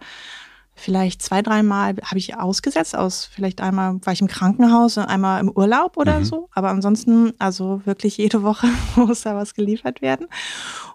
vielleicht 0.80 1.22
zwei, 1.22 1.42
dreimal 1.42 1.96
habe 2.04 2.18
ich 2.18 2.36
ausgesetzt 2.36 2.96
aus, 2.96 3.26
vielleicht 3.26 3.60
einmal 3.60 4.00
war 4.02 4.12
ich 4.12 4.20
im 4.20 4.26
Krankenhaus 4.26 4.96
und 4.96 5.04
einmal 5.04 5.40
im 5.40 5.50
Urlaub 5.50 5.96
oder 5.96 6.20
mhm. 6.20 6.24
so. 6.24 6.48
Aber 6.52 6.70
ansonsten, 6.70 7.32
also 7.38 7.82
wirklich 7.84 8.16
jede 8.16 8.42
Woche 8.42 8.66
muss 8.96 9.22
da 9.22 9.36
was 9.36 9.54
geliefert 9.54 10.02
werden. 10.02 10.26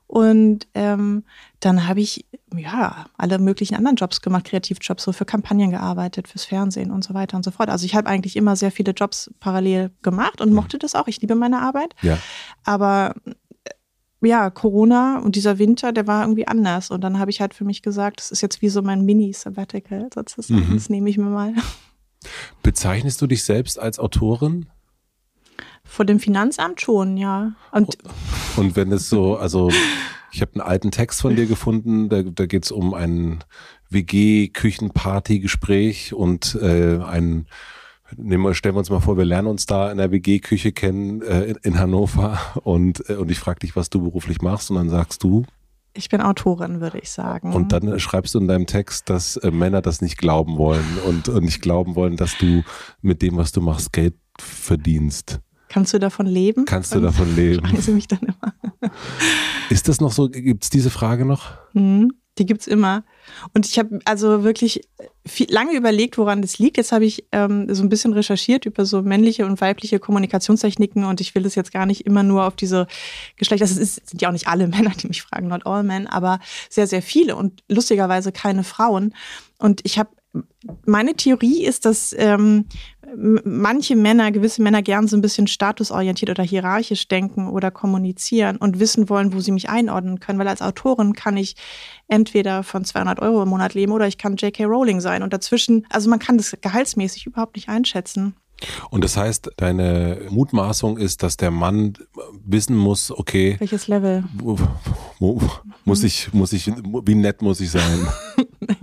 Und 0.07 0.67
ähm, 0.73 1.23
dann 1.59 1.87
habe 1.87 1.99
ich 1.99 2.25
ja 2.55 3.05
alle 3.17 3.39
möglichen 3.39 3.75
anderen 3.75 3.95
Jobs 3.95 4.21
gemacht, 4.21 4.45
Kreativjobs, 4.45 5.03
so 5.03 5.11
für 5.11 5.25
Kampagnen 5.25 5.71
gearbeitet, 5.71 6.27
fürs 6.27 6.45
Fernsehen 6.45 6.91
und 6.91 7.03
so 7.03 7.13
weiter 7.13 7.37
und 7.37 7.43
so 7.43 7.51
fort. 7.51 7.69
Also 7.69 7.85
ich 7.85 7.95
habe 7.95 8.07
eigentlich 8.07 8.35
immer 8.35 8.55
sehr 8.55 8.71
viele 8.71 8.91
Jobs 8.91 9.31
parallel 9.39 9.91
gemacht 10.01 10.41
und 10.41 10.49
mhm. 10.49 10.55
mochte 10.55 10.77
das 10.77 10.95
auch. 10.95 11.07
Ich 11.07 11.21
liebe 11.21 11.35
meine 11.35 11.61
Arbeit. 11.61 11.95
Ja. 12.01 12.17
Aber 12.63 13.15
ja, 14.25 14.49
Corona 14.49 15.19
und 15.19 15.35
dieser 15.35 15.59
Winter, 15.59 15.91
der 15.91 16.07
war 16.07 16.23
irgendwie 16.23 16.47
anders. 16.47 16.91
Und 16.91 17.01
dann 17.01 17.19
habe 17.19 17.31
ich 17.31 17.41
halt 17.41 17.53
für 17.53 17.65
mich 17.65 17.81
gesagt, 17.81 18.19
das 18.19 18.31
ist 18.31 18.41
jetzt 18.41 18.61
wie 18.61 18.69
so 18.69 18.81
mein 18.81 19.03
Mini-Sabbatical 19.05 20.09
sozusagen. 20.13 20.69
Mhm. 20.69 20.75
Das 20.75 20.89
nehme 20.89 21.09
ich 21.09 21.17
mir 21.17 21.25
mal. 21.25 21.53
Bezeichnest 22.63 23.21
du 23.21 23.27
dich 23.27 23.43
selbst 23.43 23.77
als 23.79 23.99
Autorin? 23.99 24.67
Vor 25.83 26.05
dem 26.05 26.19
Finanzamt 26.19 26.81
schon, 26.81 27.17
ja. 27.17 27.53
Und, 27.71 27.97
und 28.57 28.75
wenn 28.75 28.91
es 28.91 29.07
so, 29.07 29.37
also 29.37 29.69
ich 30.31 30.41
habe 30.41 30.53
einen 30.55 30.61
alten 30.61 30.89
Text 30.91 31.21
von 31.21 31.35
dir 31.35 31.45
gefunden, 31.45 32.09
da, 32.09 32.23
da 32.23 32.47
geht 32.47 32.65
es 32.65 32.71
um 32.71 32.93
ein 32.93 33.43
WG-Küchenparty-Gespräch 33.89 36.13
und 36.13 36.57
äh, 36.61 36.97
ein 36.97 37.47
Nehmen 38.15 38.53
stellen 38.53 38.75
wir 38.75 38.79
uns 38.79 38.89
mal 38.89 38.99
vor, 38.99 39.17
wir 39.17 39.25
lernen 39.25 39.47
uns 39.47 39.65
da 39.65 39.91
in 39.91 39.97
der 39.97 40.11
WG-Küche 40.11 40.71
kennen 40.71 41.21
äh, 41.21 41.45
in, 41.45 41.55
in, 41.63 41.79
Hannover 41.79 42.39
und, 42.63 43.09
äh, 43.09 43.15
und 43.15 43.31
ich 43.31 43.39
frage 43.39 43.59
dich, 43.59 43.75
was 43.75 43.89
du 43.89 44.01
beruflich 44.01 44.41
machst 44.41 44.69
und 44.69 44.77
dann 44.77 44.89
sagst 44.89 45.23
du. 45.23 45.43
Ich 45.93 46.09
bin 46.09 46.21
Autorin, 46.21 46.81
würde 46.81 46.99
ich 46.99 47.09
sagen. 47.09 47.53
Und 47.53 47.71
dann 47.71 47.99
schreibst 47.99 48.35
du 48.35 48.39
in 48.39 48.47
deinem 48.47 48.67
Text, 48.67 49.09
dass 49.09 49.37
äh, 49.37 49.49
Männer 49.49 49.81
das 49.81 50.01
nicht 50.01 50.17
glauben 50.17 50.57
wollen 50.57 50.85
und, 51.07 51.29
und 51.29 51.43
nicht 51.43 51.61
glauben 51.61 51.95
wollen, 51.95 52.17
dass 52.17 52.37
du 52.37 52.63
mit 53.01 53.21
dem, 53.21 53.37
was 53.37 53.51
du 53.51 53.61
machst, 53.61 53.91
Geld 53.91 54.15
verdienst. 54.37 55.39
Kannst 55.69 55.93
du 55.93 55.99
davon 55.99 56.27
leben? 56.27 56.65
Kannst 56.65 56.93
du 56.93 56.99
davon 56.99 57.35
leben? 57.35 57.61
Fragen 57.65 57.81
sie 57.81 57.91
mich 57.91 58.07
dann 58.07 58.19
immer. 58.19 58.53
Ist 59.69 59.87
das 59.87 59.99
noch 59.99 60.11
so? 60.11 60.29
Gibt 60.29 60.63
es 60.63 60.69
diese 60.69 60.89
Frage 60.89 61.25
noch? 61.25 61.53
Mhm. 61.73 62.11
Die 62.37 62.45
gibt's 62.45 62.67
immer. 62.67 63.03
Und 63.53 63.65
ich 63.65 63.79
habe 63.79 63.99
also 64.05 64.43
wirklich 64.43 64.81
viel, 65.25 65.51
lange 65.51 65.75
überlegt, 65.75 66.17
woran 66.17 66.41
das 66.41 66.59
liegt. 66.59 66.77
Jetzt 66.77 66.91
habe 66.91 67.05
ich 67.05 67.25
ähm, 67.31 67.73
so 67.73 67.81
ein 67.81 67.89
bisschen 67.89 68.13
recherchiert 68.13 68.65
über 68.65 68.85
so 68.85 69.01
männliche 69.01 69.45
und 69.45 69.61
weibliche 69.61 69.99
Kommunikationstechniken 69.99 71.05
und 71.05 71.21
ich 71.21 71.33
will 71.33 71.43
das 71.43 71.55
jetzt 71.55 71.71
gar 71.71 71.85
nicht 71.85 72.05
immer 72.05 72.23
nur 72.23 72.45
auf 72.45 72.55
diese 72.55 72.87
Geschlechter. 73.37 73.65
Ist, 73.65 74.09
sind 74.09 74.21
ja 74.21 74.29
auch 74.29 74.33
nicht 74.33 74.47
alle 74.47 74.67
Männer, 74.69 74.91
die 74.91 75.07
mich 75.07 75.21
fragen, 75.21 75.47
not 75.47 75.65
all 75.65 75.83
men, 75.83 76.07
aber 76.07 76.39
sehr, 76.69 76.87
sehr 76.87 77.01
viele 77.01 77.35
und 77.35 77.63
lustigerweise 77.69 78.31
keine 78.31 78.63
Frauen. 78.63 79.13
Und 79.57 79.81
ich 79.83 79.97
habe 79.97 80.09
meine 80.85 81.13
Theorie 81.15 81.63
ist, 81.65 81.85
dass 81.85 82.15
ähm, 82.17 82.65
manche 83.15 83.95
Männer, 83.95 84.31
gewisse 84.31 84.61
Männer 84.61 84.81
gern 84.81 85.07
so 85.07 85.15
ein 85.15 85.21
bisschen 85.21 85.47
statusorientiert 85.47 86.31
oder 86.31 86.43
hierarchisch 86.43 87.07
denken 87.07 87.49
oder 87.49 87.71
kommunizieren 87.71 88.57
und 88.57 88.79
wissen 88.79 89.09
wollen, 89.09 89.33
wo 89.33 89.39
sie 89.39 89.51
mich 89.51 89.69
einordnen 89.69 90.19
können. 90.19 90.39
Weil 90.39 90.47
als 90.47 90.61
Autorin 90.61 91.13
kann 91.13 91.37
ich 91.37 91.55
entweder 92.07 92.63
von 92.63 92.83
200 92.83 93.19
Euro 93.19 93.43
im 93.43 93.49
Monat 93.49 93.73
leben 93.73 93.91
oder 93.91 94.07
ich 94.07 94.17
kann 94.17 94.35
J.K. 94.35 94.65
Rowling 94.65 95.01
sein. 95.01 95.23
Und 95.23 95.33
dazwischen, 95.33 95.85
also 95.89 96.09
man 96.09 96.19
kann 96.19 96.37
das 96.37 96.55
gehaltsmäßig 96.59 97.25
überhaupt 97.25 97.55
nicht 97.55 97.69
einschätzen. 97.69 98.35
Und 98.89 99.03
das 99.03 99.17
heißt, 99.17 99.51
deine 99.57 100.21
Mutmaßung 100.29 100.97
ist, 100.97 101.23
dass 101.23 101.35
der 101.35 101.51
Mann 101.51 101.93
wissen 102.45 102.75
muss, 102.75 103.11
okay. 103.11 103.57
Welches 103.59 103.87
Level? 103.87 104.23
Muss 105.83 106.03
ich, 106.03 106.33
muss 106.33 106.53
ich, 106.53 106.67
wie 106.67 107.15
nett 107.15 107.41
muss 107.41 107.59
ich 107.59 107.71
sein? 107.71 108.07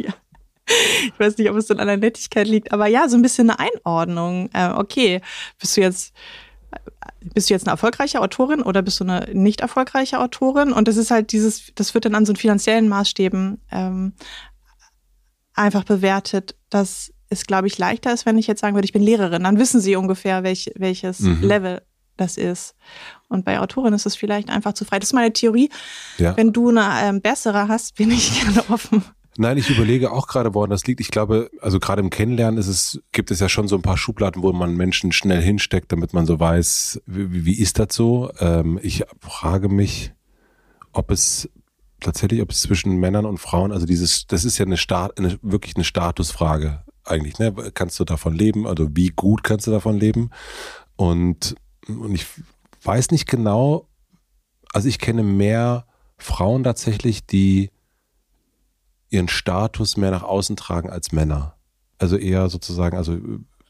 Ich 1.05 1.19
weiß 1.19 1.39
nicht, 1.39 1.51
ob 1.51 1.57
es 1.57 1.71
an 1.71 1.81
einer 1.81 1.97
Nettigkeit 1.97 2.47
liegt, 2.47 2.73
aber 2.73 2.87
ja, 2.87 3.09
so 3.09 3.17
ein 3.17 3.23
bisschen 3.23 3.51
eine 3.51 3.59
Einordnung. 3.59 4.51
Äh, 4.53 4.71
okay, 4.71 5.21
bist 5.59 5.77
du 5.77 5.81
jetzt 5.81 6.15
bist 7.35 7.51
du 7.51 7.55
jetzt 7.55 7.67
eine 7.67 7.73
erfolgreiche 7.73 8.21
Autorin 8.21 8.63
oder 8.63 8.83
bist 8.83 9.01
du 9.01 9.05
eine 9.05 9.29
nicht 9.33 9.61
erfolgreiche 9.61 10.19
Autorin? 10.19 10.73
Und 10.73 10.89
das 10.89 10.97
ist 10.97 11.11
halt 11.11 11.33
dieses, 11.33 11.73
das 11.75 11.95
wird 11.95 12.05
dann 12.05 12.15
an 12.15 12.27
so 12.27 12.35
finanziellen 12.35 12.89
Maßstäben 12.89 13.61
ähm, 13.71 14.13
einfach 15.55 15.85
bewertet, 15.85 16.57
dass 16.71 17.13
es, 17.29 17.47
glaube 17.47 17.67
ich, 17.67 17.79
leichter 17.79 18.13
ist, 18.13 18.27
wenn 18.27 18.39
ich 18.39 18.47
jetzt 18.47 18.61
sagen 18.61 18.75
würde, 18.75 18.85
ich 18.85 18.93
bin 18.93 19.03
Lehrerin. 19.03 19.45
Dann 19.45 19.59
wissen 19.59 19.81
sie 19.81 19.97
ungefähr, 19.97 20.43
welch, 20.43 20.71
welches 20.77 21.21
mhm. 21.21 21.43
Level 21.43 21.83
das 22.17 22.37
ist. 22.37 22.75
Und 23.29 23.45
bei 23.45 23.59
Autoren 23.59 23.95
ist 23.95 24.07
es 24.07 24.17
vielleicht 24.17 24.51
einfach 24.51 24.75
zu 24.75 24.85
frei. 24.85 24.99
Das 24.99 25.09
ist 25.09 25.15
meine 25.15 25.33
Theorie. 25.33 25.71
Ja. 26.19 26.37
Wenn 26.37 26.53
du 26.53 26.69
eine 26.69 26.89
ähm, 27.03 27.21
bessere 27.21 27.69
hast, 27.69 27.97
bin 27.97 28.11
ich 28.11 28.41
gerne 28.43 28.65
offen. 28.69 29.05
Nein, 29.39 29.57
ich 29.57 29.71
überlege 29.71 30.13
auch 30.13 30.27
gerade, 30.27 30.55
woran 30.55 30.71
das 30.71 30.87
liegt. 30.87 31.01
Ich 31.01 31.11
glaube, 31.11 31.51
also 31.61 31.81
gerade 31.81 32.03
im 32.03 32.11
Kennenlernen 32.11 32.59
ist 32.59 32.67
es, 32.67 33.01
gibt 33.13 33.31
es 33.31 33.41
ja 33.41 33.49
schon 33.49 33.67
so 33.67 33.77
ein 33.77 33.83
paar 33.83 33.97
Schubladen, 33.97 34.43
wo 34.43 34.53
man 34.53 34.77
Menschen 34.77 35.11
schnell 35.13 35.41
hinsteckt, 35.41 35.91
damit 35.91 36.13
man 36.13 36.27
so 36.27 36.39
weiß, 36.39 37.01
wie, 37.07 37.47
wie 37.47 37.59
ist 37.59 37.79
das 37.79 37.89
so? 37.93 38.31
Ähm, 38.41 38.79
ich 38.83 39.05
frage 39.21 39.71
mich, 39.71 40.13
ob 40.93 41.11
es 41.11 41.49
tatsächlich, 42.01 42.43
ob 42.43 42.51
es 42.51 42.61
zwischen 42.61 42.97
Männern 42.97 43.25
und 43.25 43.39
Frauen, 43.39 43.73
also 43.73 43.87
dieses, 43.87 44.27
das 44.27 44.45
ist 44.45 44.59
ja 44.59 44.67
eine, 44.67 44.77
Stat, 44.77 45.19
eine 45.19 45.39
wirklich 45.41 45.77
eine 45.77 45.85
Statusfrage 45.85 46.83
eigentlich, 47.05 47.39
ne? 47.39 47.53
Kannst 47.75 47.99
du 48.01 48.05
davon 48.05 48.35
leben? 48.35 48.67
Also 48.67 48.89
wie 48.93 49.09
gut 49.09 49.43
kannst 49.43 49.67
du 49.67 49.71
davon 49.71 49.99
leben? 49.99 50.31
Und, 50.97 51.57
und 51.89 52.15
ich 52.15 52.27
weiß 52.83 53.11
nicht 53.11 53.27
genau, 53.27 53.89
also 54.73 54.89
ich 54.89 54.99
kenne 54.99 55.23
mehr 55.23 55.87
Frauen 56.19 56.65
tatsächlich, 56.65 57.27
die 57.27 57.71
ihren 59.13 59.29
Status 59.29 59.97
mehr 59.97 60.11
nach 60.11 60.23
außen 60.23 60.57
tragen 60.57 60.91
als 60.91 61.13
Männer. 61.13 61.57
Also 61.99 62.17
eher 62.17 62.49
sozusagen, 62.49 62.97
also 62.97 63.15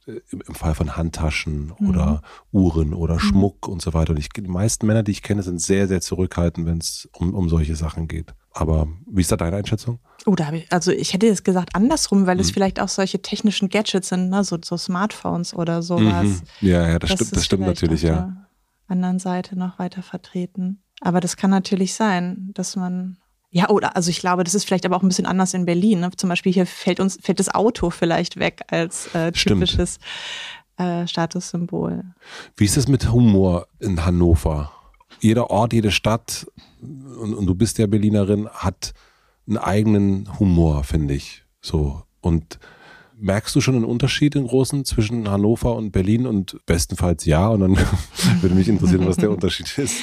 äh, 0.06 0.20
im 0.30 0.54
Fall 0.54 0.74
von 0.74 0.96
Handtaschen 0.96 1.72
mhm. 1.78 1.90
oder 1.90 2.22
Uhren 2.52 2.94
oder 2.94 3.14
mhm. 3.14 3.20
Schmuck 3.20 3.68
und 3.68 3.82
so 3.82 3.92
weiter. 3.92 4.12
Und 4.12 4.18
ich, 4.18 4.28
die 4.30 4.42
meisten 4.42 4.86
Männer, 4.86 5.02
die 5.02 5.10
ich 5.10 5.22
kenne, 5.22 5.42
sind 5.42 5.60
sehr, 5.60 5.88
sehr 5.88 6.00
zurückhaltend, 6.00 6.66
wenn 6.66 6.78
es 6.78 7.08
um, 7.12 7.34
um 7.34 7.48
solche 7.48 7.76
Sachen 7.76 8.08
geht. 8.08 8.34
Aber 8.52 8.86
wie 9.06 9.20
ist 9.20 9.32
da 9.32 9.36
deine 9.36 9.56
Einschätzung? 9.56 9.98
Oh, 10.26 10.34
da 10.34 10.52
ich, 10.52 10.70
also 10.72 10.92
ich 10.92 11.12
hätte 11.12 11.26
jetzt 11.26 11.44
gesagt 11.44 11.74
andersrum, 11.74 12.26
weil 12.26 12.36
mhm. 12.36 12.42
es 12.42 12.50
vielleicht 12.50 12.80
auch 12.80 12.88
solche 12.88 13.20
technischen 13.20 13.68
Gadgets 13.68 14.08
sind, 14.08 14.30
ne? 14.30 14.44
so, 14.44 14.58
so 14.62 14.76
Smartphones 14.76 15.54
oder 15.54 15.82
sowas. 15.82 16.24
Mhm. 16.24 16.42
Ja, 16.60 16.88
ja, 16.88 16.98
das, 16.98 17.10
das 17.10 17.18
stimmt, 17.18 17.36
das 17.36 17.44
stimmt 17.44 17.66
natürlich, 17.66 18.02
ja. 18.02 18.46
anderen 18.88 19.18
Seite 19.18 19.58
noch 19.58 19.78
weiter 19.78 20.02
vertreten. 20.02 20.82
Aber 21.00 21.20
das 21.20 21.36
kann 21.36 21.50
natürlich 21.50 21.94
sein, 21.94 22.50
dass 22.54 22.76
man 22.76 23.16
ja, 23.54 23.68
oder 23.68 23.96
also 23.96 24.08
ich 24.08 24.18
glaube, 24.18 24.44
das 24.44 24.54
ist 24.54 24.64
vielleicht 24.64 24.86
aber 24.86 24.96
auch 24.96 25.02
ein 25.02 25.08
bisschen 25.08 25.26
anders 25.26 25.52
in 25.52 25.66
Berlin. 25.66 26.00
Ne? 26.00 26.10
Zum 26.16 26.30
Beispiel 26.30 26.52
hier 26.52 26.66
fällt 26.66 27.00
uns 27.00 27.18
fällt 27.22 27.38
das 27.38 27.54
Auto 27.54 27.90
vielleicht 27.90 28.38
weg 28.38 28.62
als 28.68 29.14
äh, 29.14 29.30
typisches 29.30 29.98
äh, 30.78 31.06
Statussymbol. 31.06 32.02
Wie 32.56 32.64
ist 32.64 32.78
es 32.78 32.88
mit 32.88 33.12
Humor 33.12 33.66
in 33.78 34.04
Hannover? 34.04 34.72
Jeder 35.20 35.50
Ort, 35.50 35.74
jede 35.74 35.90
Stadt, 35.90 36.46
und, 36.80 37.34
und 37.34 37.46
du 37.46 37.54
bist 37.54 37.78
ja 37.78 37.86
Berlinerin, 37.86 38.48
hat 38.48 38.94
einen 39.46 39.58
eigenen 39.58 40.38
Humor, 40.38 40.82
finde 40.82 41.14
ich. 41.14 41.44
So. 41.60 42.02
Und 42.22 42.58
merkst 43.18 43.54
du 43.54 43.60
schon 43.60 43.76
einen 43.76 43.84
Unterschied 43.84 44.34
in 44.34 44.46
großen 44.46 44.86
zwischen 44.86 45.30
Hannover 45.30 45.76
und 45.76 45.92
Berlin 45.92 46.26
und 46.26 46.58
bestenfalls 46.64 47.26
ja? 47.26 47.48
Und 47.48 47.60
dann 47.60 47.76
würde 48.40 48.54
mich 48.54 48.68
interessieren, 48.68 49.06
was 49.06 49.16
der 49.16 49.30
Unterschied 49.30 49.78
ist. 49.78 49.96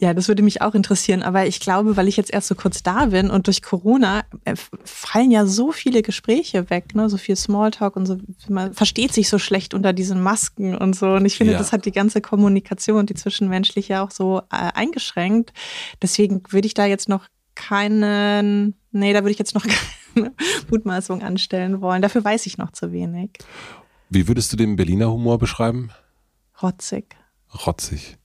Ja, 0.00 0.14
das 0.14 0.28
würde 0.28 0.44
mich 0.44 0.62
auch 0.62 0.74
interessieren. 0.74 1.22
Aber 1.22 1.46
ich 1.46 1.58
glaube, 1.58 1.96
weil 1.96 2.06
ich 2.06 2.16
jetzt 2.16 2.32
erst 2.32 2.46
so 2.46 2.54
kurz 2.54 2.84
da 2.84 3.06
bin 3.06 3.30
und 3.30 3.48
durch 3.48 3.62
Corona 3.62 4.22
äh, 4.44 4.54
fallen 4.84 5.32
ja 5.32 5.44
so 5.44 5.72
viele 5.72 6.02
Gespräche 6.02 6.70
weg, 6.70 6.94
ne? 6.94 7.10
so 7.10 7.16
viel 7.16 7.34
Smalltalk 7.34 7.96
und 7.96 8.06
so. 8.06 8.16
Man 8.48 8.74
versteht 8.74 9.12
sich 9.12 9.28
so 9.28 9.38
schlecht 9.38 9.74
unter 9.74 9.92
diesen 9.92 10.22
Masken 10.22 10.76
und 10.76 10.94
so. 10.94 11.14
Und 11.14 11.24
ich 11.24 11.36
finde, 11.36 11.54
ja. 11.54 11.58
das 11.58 11.72
hat 11.72 11.84
die 11.84 11.92
ganze 11.92 12.20
Kommunikation, 12.20 13.06
die 13.06 13.14
zwischenmenschliche 13.14 14.00
auch 14.00 14.12
so 14.12 14.38
äh, 14.52 14.70
eingeschränkt. 14.74 15.52
Deswegen 16.00 16.42
würde 16.50 16.66
ich 16.66 16.74
da 16.74 16.86
jetzt 16.86 17.08
noch 17.08 17.26
keinen, 17.56 18.76
nee, 18.92 19.12
da 19.12 19.20
würde 19.20 19.32
ich 19.32 19.38
jetzt 19.38 19.56
noch 19.56 19.66
keine 20.14 20.32
Mutmaßung 20.70 21.22
anstellen 21.22 21.80
wollen. 21.80 22.02
Dafür 22.02 22.22
weiß 22.24 22.46
ich 22.46 22.56
noch 22.56 22.70
zu 22.70 22.92
wenig. 22.92 23.30
Wie 24.10 24.28
würdest 24.28 24.52
du 24.52 24.56
den 24.56 24.76
Berliner 24.76 25.10
Humor 25.10 25.38
beschreiben? 25.38 25.90
Rotzig. 26.62 27.16
Rotzig. 27.66 28.17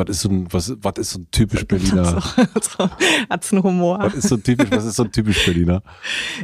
Was 0.00 0.16
ist 0.16 0.22
so 0.22 0.30
ein, 0.30 0.50
was, 0.50 0.72
was 0.80 0.94
ist 0.96 1.10
so 1.10 1.18
ein 1.18 1.30
typisch 1.30 1.66
Berliner? 1.66 2.22
Hat's 3.28 3.52
einen 3.52 3.62
Humor. 3.62 3.98
Was 4.00 4.14
ist 4.14 4.28
so 4.28 4.38
typisch, 4.38 4.70
was 4.70 4.86
ist 4.86 4.96
so 4.96 5.04
ein 5.04 5.12
typisch 5.12 5.44
Berliner? 5.44 5.82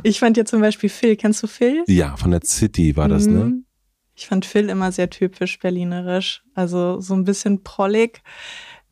Ich 0.03 0.19
fand 0.19 0.37
ja 0.37 0.45
zum 0.45 0.61
Beispiel 0.61 0.91
Phil. 0.91 1.17
Kennst 1.17 1.43
du 1.43 1.47
Phil? 1.47 1.83
Ja, 1.87 2.17
von 2.17 2.33
der 2.33 2.43
City 2.45 2.95
war 2.97 3.09
das, 3.09 3.27
ne? 3.27 3.33
mhm. 3.33 3.51
ne? 3.51 3.63
Ich 4.15 4.27
fand 4.27 4.45
Phil 4.45 4.69
immer 4.69 4.93
sehr 4.93 5.09
typisch 5.09 5.59
berlinerisch. 5.59 6.43
Also 6.55 7.01
so 7.01 7.15
ein 7.15 7.25
bisschen 7.25 7.63
prollig, 7.63 8.23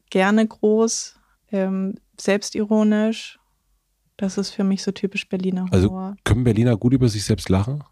gerne 0.08 0.46
groß, 0.46 1.16
ähm, 1.52 1.96
selbstironisch. 2.18 3.38
Das 4.16 4.38
ist 4.38 4.50
für 4.50 4.64
mich 4.64 4.82
so 4.82 4.92
typisch 4.92 5.28
Berliner 5.28 5.66
also 5.70 5.88
Humor. 5.88 6.02
Also 6.04 6.16
können 6.24 6.44
Berliner 6.44 6.76
gut 6.78 6.94
über 6.94 7.08
sich 7.08 7.24
selbst 7.24 7.50
lachen? 7.50 7.84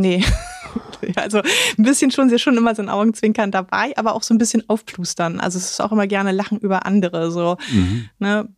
Nee. 0.00 0.24
also 1.16 1.38
ein 1.38 1.82
bisschen 1.82 2.10
schon, 2.10 2.30
sie 2.30 2.38
schon 2.38 2.56
immer 2.56 2.74
so 2.74 2.82
ein 2.82 2.88
Augenzwinkern 2.88 3.50
dabei, 3.50 3.92
aber 3.96 4.14
auch 4.14 4.22
so 4.22 4.34
ein 4.34 4.38
bisschen 4.38 4.66
aufplustern. 4.68 5.40
Also 5.40 5.58
es 5.58 5.72
ist 5.72 5.80
auch 5.80 5.92
immer 5.92 6.06
gerne 6.06 6.32
Lachen 6.32 6.58
über 6.58 6.86
andere, 6.86 7.30
so, 7.30 7.56
mhm. 7.70 8.08
ne? 8.18 8.48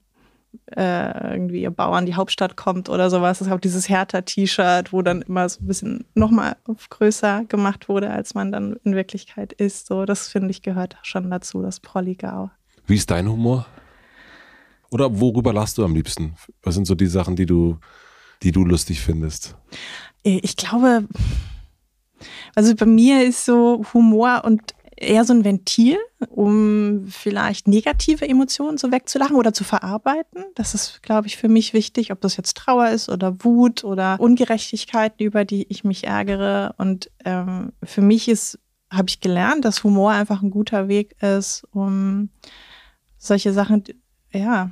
Äh, 0.67 1.33
irgendwie 1.33 1.63
ihr 1.63 1.71
Bauer 1.71 1.99
in 1.99 2.05
die 2.05 2.15
Hauptstadt 2.15 2.59
kommt 2.59 2.91
oder 2.91 3.09
sowas. 3.09 3.41
Es 3.41 3.49
gab 3.49 3.63
dieses 3.63 3.89
Hertha-T-Shirt, 3.89 4.93
wo 4.93 5.01
dann 5.01 5.23
immer 5.23 5.49
so 5.49 5.63
ein 5.63 5.67
bisschen 5.67 6.05
nochmal 6.15 6.57
größer 6.91 7.47
gemacht 7.47 7.89
wurde, 7.89 8.11
als 8.11 8.35
man 8.35 8.53
dann 8.53 8.77
in 8.85 8.95
Wirklichkeit 8.95 9.55
ist. 9.55 9.87
So, 9.87 10.05
das 10.05 10.29
finde 10.29 10.51
ich 10.51 10.61
gehört 10.61 10.99
schon 11.03 11.31
dazu, 11.31 11.63
das 11.63 11.81
Prollige 11.81 12.51
Wie 12.87 12.97
ist 12.97 13.11
dein 13.11 13.31
Humor? 13.31 13.67
Oder 14.91 15.19
worüber 15.19 15.55
lachst 15.55 15.79
du 15.79 15.85
am 15.87 15.95
liebsten? 15.95 16.35
Was 16.63 16.75
sind 16.75 16.87
so 16.87 16.95
die 16.95 17.07
Sachen, 17.07 17.35
die 17.35 17.47
du, 17.47 17.79
die 18.43 18.53
du 18.53 18.63
lustig 18.63 19.01
findest? 19.01 19.57
Äh, 20.25 20.41
ich 20.43 20.57
glaube, 20.57 21.07
also 22.55 22.75
bei 22.75 22.87
mir 22.87 23.25
ist 23.25 23.45
so 23.45 23.85
Humor 23.93 24.43
und 24.45 24.75
eher 24.97 25.25
so 25.25 25.33
ein 25.33 25.45
Ventil, 25.45 25.99
um 26.29 27.07
vielleicht 27.09 27.67
negative 27.67 28.29
Emotionen 28.29 28.79
so 28.79 28.93
wegzulachen 28.93 29.37
oder 29.37 29.53
zu 29.53 29.65
verarbeiten. 29.65 30.45
Das 30.55 30.75
ist, 30.75 31.03
glaube 31.03 31.27
ich, 31.27 31.37
für 31.37 31.49
mich 31.49 31.75
wichtig, 31.75 32.13
ob 32.13 32.21
das 32.21 32.37
jetzt 32.37 32.57
Trauer 32.57 32.89
ist 32.89 33.09
oder 33.09 33.45
Wut 33.45 33.85
oder 33.85 34.19
Ungerechtigkeiten, 34.21 35.25
über 35.25 35.45
die 35.45 35.67
ich 35.69 35.85
mich 35.85 36.05
ärgere. 36.05 36.75
Und 36.79 37.11
ähm, 37.25 37.73
für 37.83 38.03
mich 38.03 38.29
ist, 38.29 38.59
habe 38.91 39.09
ich 39.09 39.21
gelernt, 39.21 39.65
dass 39.65 39.83
Humor 39.83 40.13
einfach 40.13 40.43
ein 40.43 40.51
guter 40.51 40.89
Weg 40.89 41.17
ist, 41.21 41.65
um 41.73 42.31
solche 43.19 43.53
Sachen, 43.53 43.85
ja, 44.33 44.71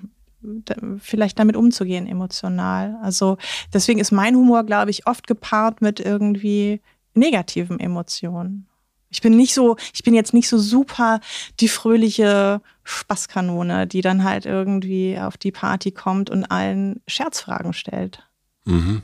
vielleicht 0.98 1.38
damit 1.38 1.56
umzugehen 1.56 2.06
emotional. 2.06 2.98
Also 3.02 3.36
deswegen 3.72 4.00
ist 4.00 4.12
mein 4.12 4.36
Humor, 4.36 4.64
glaube 4.64 4.90
ich, 4.90 5.06
oft 5.06 5.26
gepaart 5.26 5.82
mit 5.82 6.00
irgendwie 6.00 6.80
negativen 7.14 7.80
Emotionen. 7.80 8.66
Ich 9.10 9.20
bin 9.20 9.36
nicht 9.36 9.54
so, 9.54 9.76
ich 9.92 10.04
bin 10.04 10.14
jetzt 10.14 10.32
nicht 10.32 10.48
so 10.48 10.56
super 10.56 11.20
die 11.58 11.68
fröhliche 11.68 12.62
Spaßkanone, 12.84 13.86
die 13.86 14.02
dann 14.02 14.22
halt 14.22 14.46
irgendwie 14.46 15.18
auf 15.18 15.36
die 15.36 15.50
Party 15.50 15.90
kommt 15.90 16.30
und 16.30 16.44
allen 16.44 17.02
Scherzfragen 17.08 17.72
stellt. 17.72 18.22
Mhm. 18.64 19.02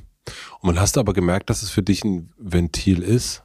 Und 0.61 0.71
wann 0.71 0.81
hast 0.81 0.97
du 0.97 1.00
aber 1.00 1.12
gemerkt, 1.12 1.50
dass 1.50 1.62
es 1.62 1.71
für 1.71 1.83
dich 1.83 2.05
ein 2.05 2.33
Ventil 2.38 3.02
ist? 3.02 3.43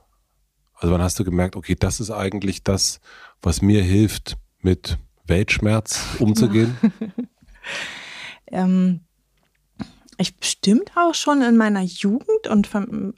Also 0.75 0.93
wann 0.93 1.01
hast 1.01 1.19
du 1.19 1.23
gemerkt, 1.23 1.55
okay, 1.55 1.75
das 1.77 1.99
ist 1.99 2.11
eigentlich 2.11 2.63
das, 2.63 2.99
was 3.41 3.61
mir 3.61 3.83
hilft, 3.83 4.37
mit 4.59 4.97
Weltschmerz 5.25 6.03
umzugehen? 6.19 6.77
ähm, 8.47 9.01
ich 10.21 10.37
bestimmt 10.37 10.91
auch 10.95 11.15
schon 11.15 11.41
in 11.41 11.57
meiner 11.57 11.81
Jugend 11.81 12.47
und 12.49 12.69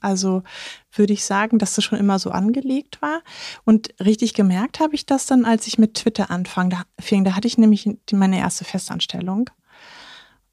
also 0.02 0.44
würde 0.92 1.14
ich 1.14 1.26
sagen, 1.26 1.60
dass 1.60 1.76
das 1.76 1.84
schon 1.84 2.00
immer 2.00 2.18
so 2.18 2.32
angelegt 2.32 3.02
war. 3.02 3.22
Und 3.66 3.94
richtig 4.00 4.34
gemerkt 4.34 4.80
habe 4.80 4.96
ich 4.96 5.06
das 5.06 5.26
dann, 5.26 5.46
als 5.46 5.68
ich 5.68 5.78
mit 5.78 5.96
Twitter 5.96 6.32
anfing. 6.32 6.70
Da, 6.70 6.84
fing, 7.00 7.26
da 7.26 7.36
hatte 7.36 7.48
ich 7.48 7.58
nämlich 7.58 7.90
meine 8.12 8.40
erste 8.40 8.64
Festanstellung. 8.64 9.50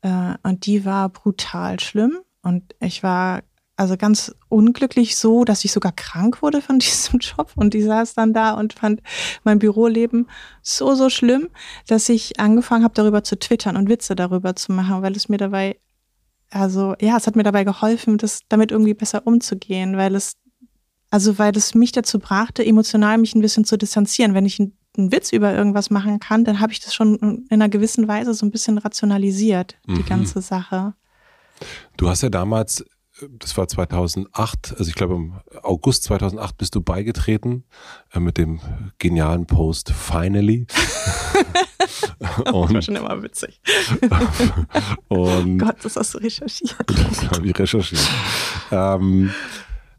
Äh, 0.02 0.34
und 0.42 0.66
die 0.66 0.84
war 0.84 1.08
brutal 1.08 1.78
schlimm. 1.78 2.18
Und 2.42 2.74
ich 2.80 3.02
war 3.02 3.42
also 3.80 3.96
ganz 3.96 4.34
unglücklich 4.50 5.16
so, 5.16 5.44
dass 5.44 5.64
ich 5.64 5.72
sogar 5.72 5.92
krank 5.92 6.42
wurde 6.42 6.60
von 6.60 6.78
diesem 6.84 7.18
Job 7.18 7.52
und 7.56 7.72
die 7.72 7.80
saß 7.82 8.12
dann 8.14 8.34
da 8.34 8.52
und 8.52 8.74
fand 8.74 9.00
mein 9.42 9.58
Büroleben 9.58 10.28
so, 10.60 10.94
so 10.94 11.08
schlimm, 11.08 11.48
dass 11.86 12.08
ich 12.10 12.38
angefangen 12.38 12.84
habe, 12.84 12.94
darüber 12.94 13.24
zu 13.24 13.38
twittern 13.38 13.76
und 13.76 13.88
Witze 13.88 14.14
darüber 14.14 14.54
zu 14.54 14.72
machen, 14.72 15.00
weil 15.00 15.16
es 15.16 15.30
mir 15.30 15.38
dabei, 15.38 15.78
also 16.50 16.94
ja, 17.00 17.16
es 17.16 17.26
hat 17.26 17.36
mir 17.36 17.42
dabei 17.42 17.64
geholfen, 17.64 18.18
das 18.18 18.40
damit 18.50 18.70
irgendwie 18.70 18.92
besser 18.94 19.26
umzugehen, 19.26 19.96
weil 19.96 20.14
es, 20.14 20.34
also 21.10 21.38
weil 21.38 21.56
es 21.56 21.74
mich 21.74 21.92
dazu 21.92 22.18
brachte, 22.18 22.64
emotional 22.64 23.16
mich 23.16 23.34
ein 23.34 23.40
bisschen 23.40 23.64
zu 23.64 23.78
distanzieren. 23.78 24.34
Wenn 24.34 24.44
ich 24.44 24.60
einen, 24.60 24.76
einen 24.98 25.10
Witz 25.10 25.32
über 25.32 25.54
irgendwas 25.54 25.88
machen 25.88 26.20
kann, 26.20 26.44
dann 26.44 26.60
habe 26.60 26.72
ich 26.72 26.80
das 26.80 26.94
schon 26.94 27.16
in 27.16 27.46
einer 27.48 27.68
gewissen 27.70 28.08
Weise 28.08 28.34
so 28.34 28.44
ein 28.44 28.50
bisschen 28.50 28.76
rationalisiert, 28.76 29.78
die 29.86 29.92
Mhm. 30.02 30.06
ganze 30.06 30.42
Sache. 30.42 30.92
Du 31.96 32.08
hast 32.10 32.22
ja 32.22 32.28
damals, 32.28 32.84
das 33.38 33.56
war 33.56 33.68
2008, 33.68 34.74
also 34.78 34.88
ich 34.88 34.94
glaube 34.94 35.14
im 35.14 35.34
August 35.62 36.04
2008 36.04 36.56
bist 36.56 36.74
du 36.74 36.80
beigetreten 36.80 37.64
äh, 38.12 38.20
mit 38.20 38.38
dem 38.38 38.60
genialen 38.98 39.46
Post 39.46 39.92
Finally. 39.92 40.66
Das 42.18 42.38
war 42.38 42.54
und 42.54 42.84
schon 42.84 42.96
immer 42.96 43.22
witzig. 43.22 43.60
und 45.08 45.58
Gott, 45.58 45.76
das 45.82 45.96
hast 45.96 46.14
du 46.14 46.18
recherchiert. 46.18 46.76
Das 46.86 47.30
habe 47.30 47.46
ich 47.46 47.58
recherchiert. 47.58 48.08
Ähm, 48.70 49.32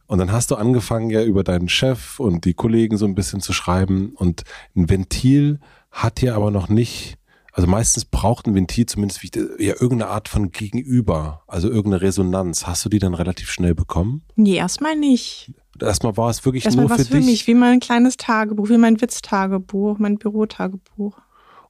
und 0.05 0.17
dann 0.19 0.31
hast 0.31 0.51
du 0.51 0.55
angefangen, 0.55 1.09
ja 1.09 1.23
über 1.23 1.43
deinen 1.43 1.69
Chef 1.69 2.19
und 2.19 2.45
die 2.45 2.53
Kollegen 2.53 2.97
so 2.97 3.05
ein 3.05 3.15
bisschen 3.15 3.41
zu 3.41 3.53
schreiben. 3.53 4.13
Und 4.15 4.43
ein 4.75 4.89
Ventil 4.89 5.59
hat 5.89 6.21
ja 6.21 6.35
aber 6.35 6.51
noch 6.51 6.69
nicht, 6.69 7.17
also 7.51 7.67
meistens 7.67 8.05
braucht 8.05 8.47
ein 8.47 8.55
Ventil 8.55 8.85
zumindest 8.85 9.21
ja 9.23 9.73
irgendeine 9.73 10.07
Art 10.07 10.29
von 10.29 10.51
Gegenüber, 10.51 11.43
also 11.47 11.67
irgendeine 11.69 12.01
Resonanz. 12.01 12.65
Hast 12.65 12.85
du 12.85 12.89
die 12.89 12.99
dann 12.99 13.13
relativ 13.13 13.51
schnell 13.51 13.75
bekommen? 13.75 14.23
Nee, 14.35 14.55
erstmal 14.55 14.95
nicht. 14.95 15.53
Erstmal 15.79 16.15
war 16.15 16.29
es 16.29 16.45
wirklich 16.45 16.65
Erstmal 16.65 16.87
nur 16.87 16.97
für 16.97 17.05
für 17.05 17.17
dich. 17.17 17.25
mich, 17.25 17.47
wie 17.47 17.53
mein 17.55 17.79
kleines 17.79 18.17
Tagebuch, 18.17 18.69
wie 18.69 18.77
mein 18.77 19.01
Witztagebuch, 19.01 19.97
mein 19.99 20.17
Bürotagebuch. 20.17 21.17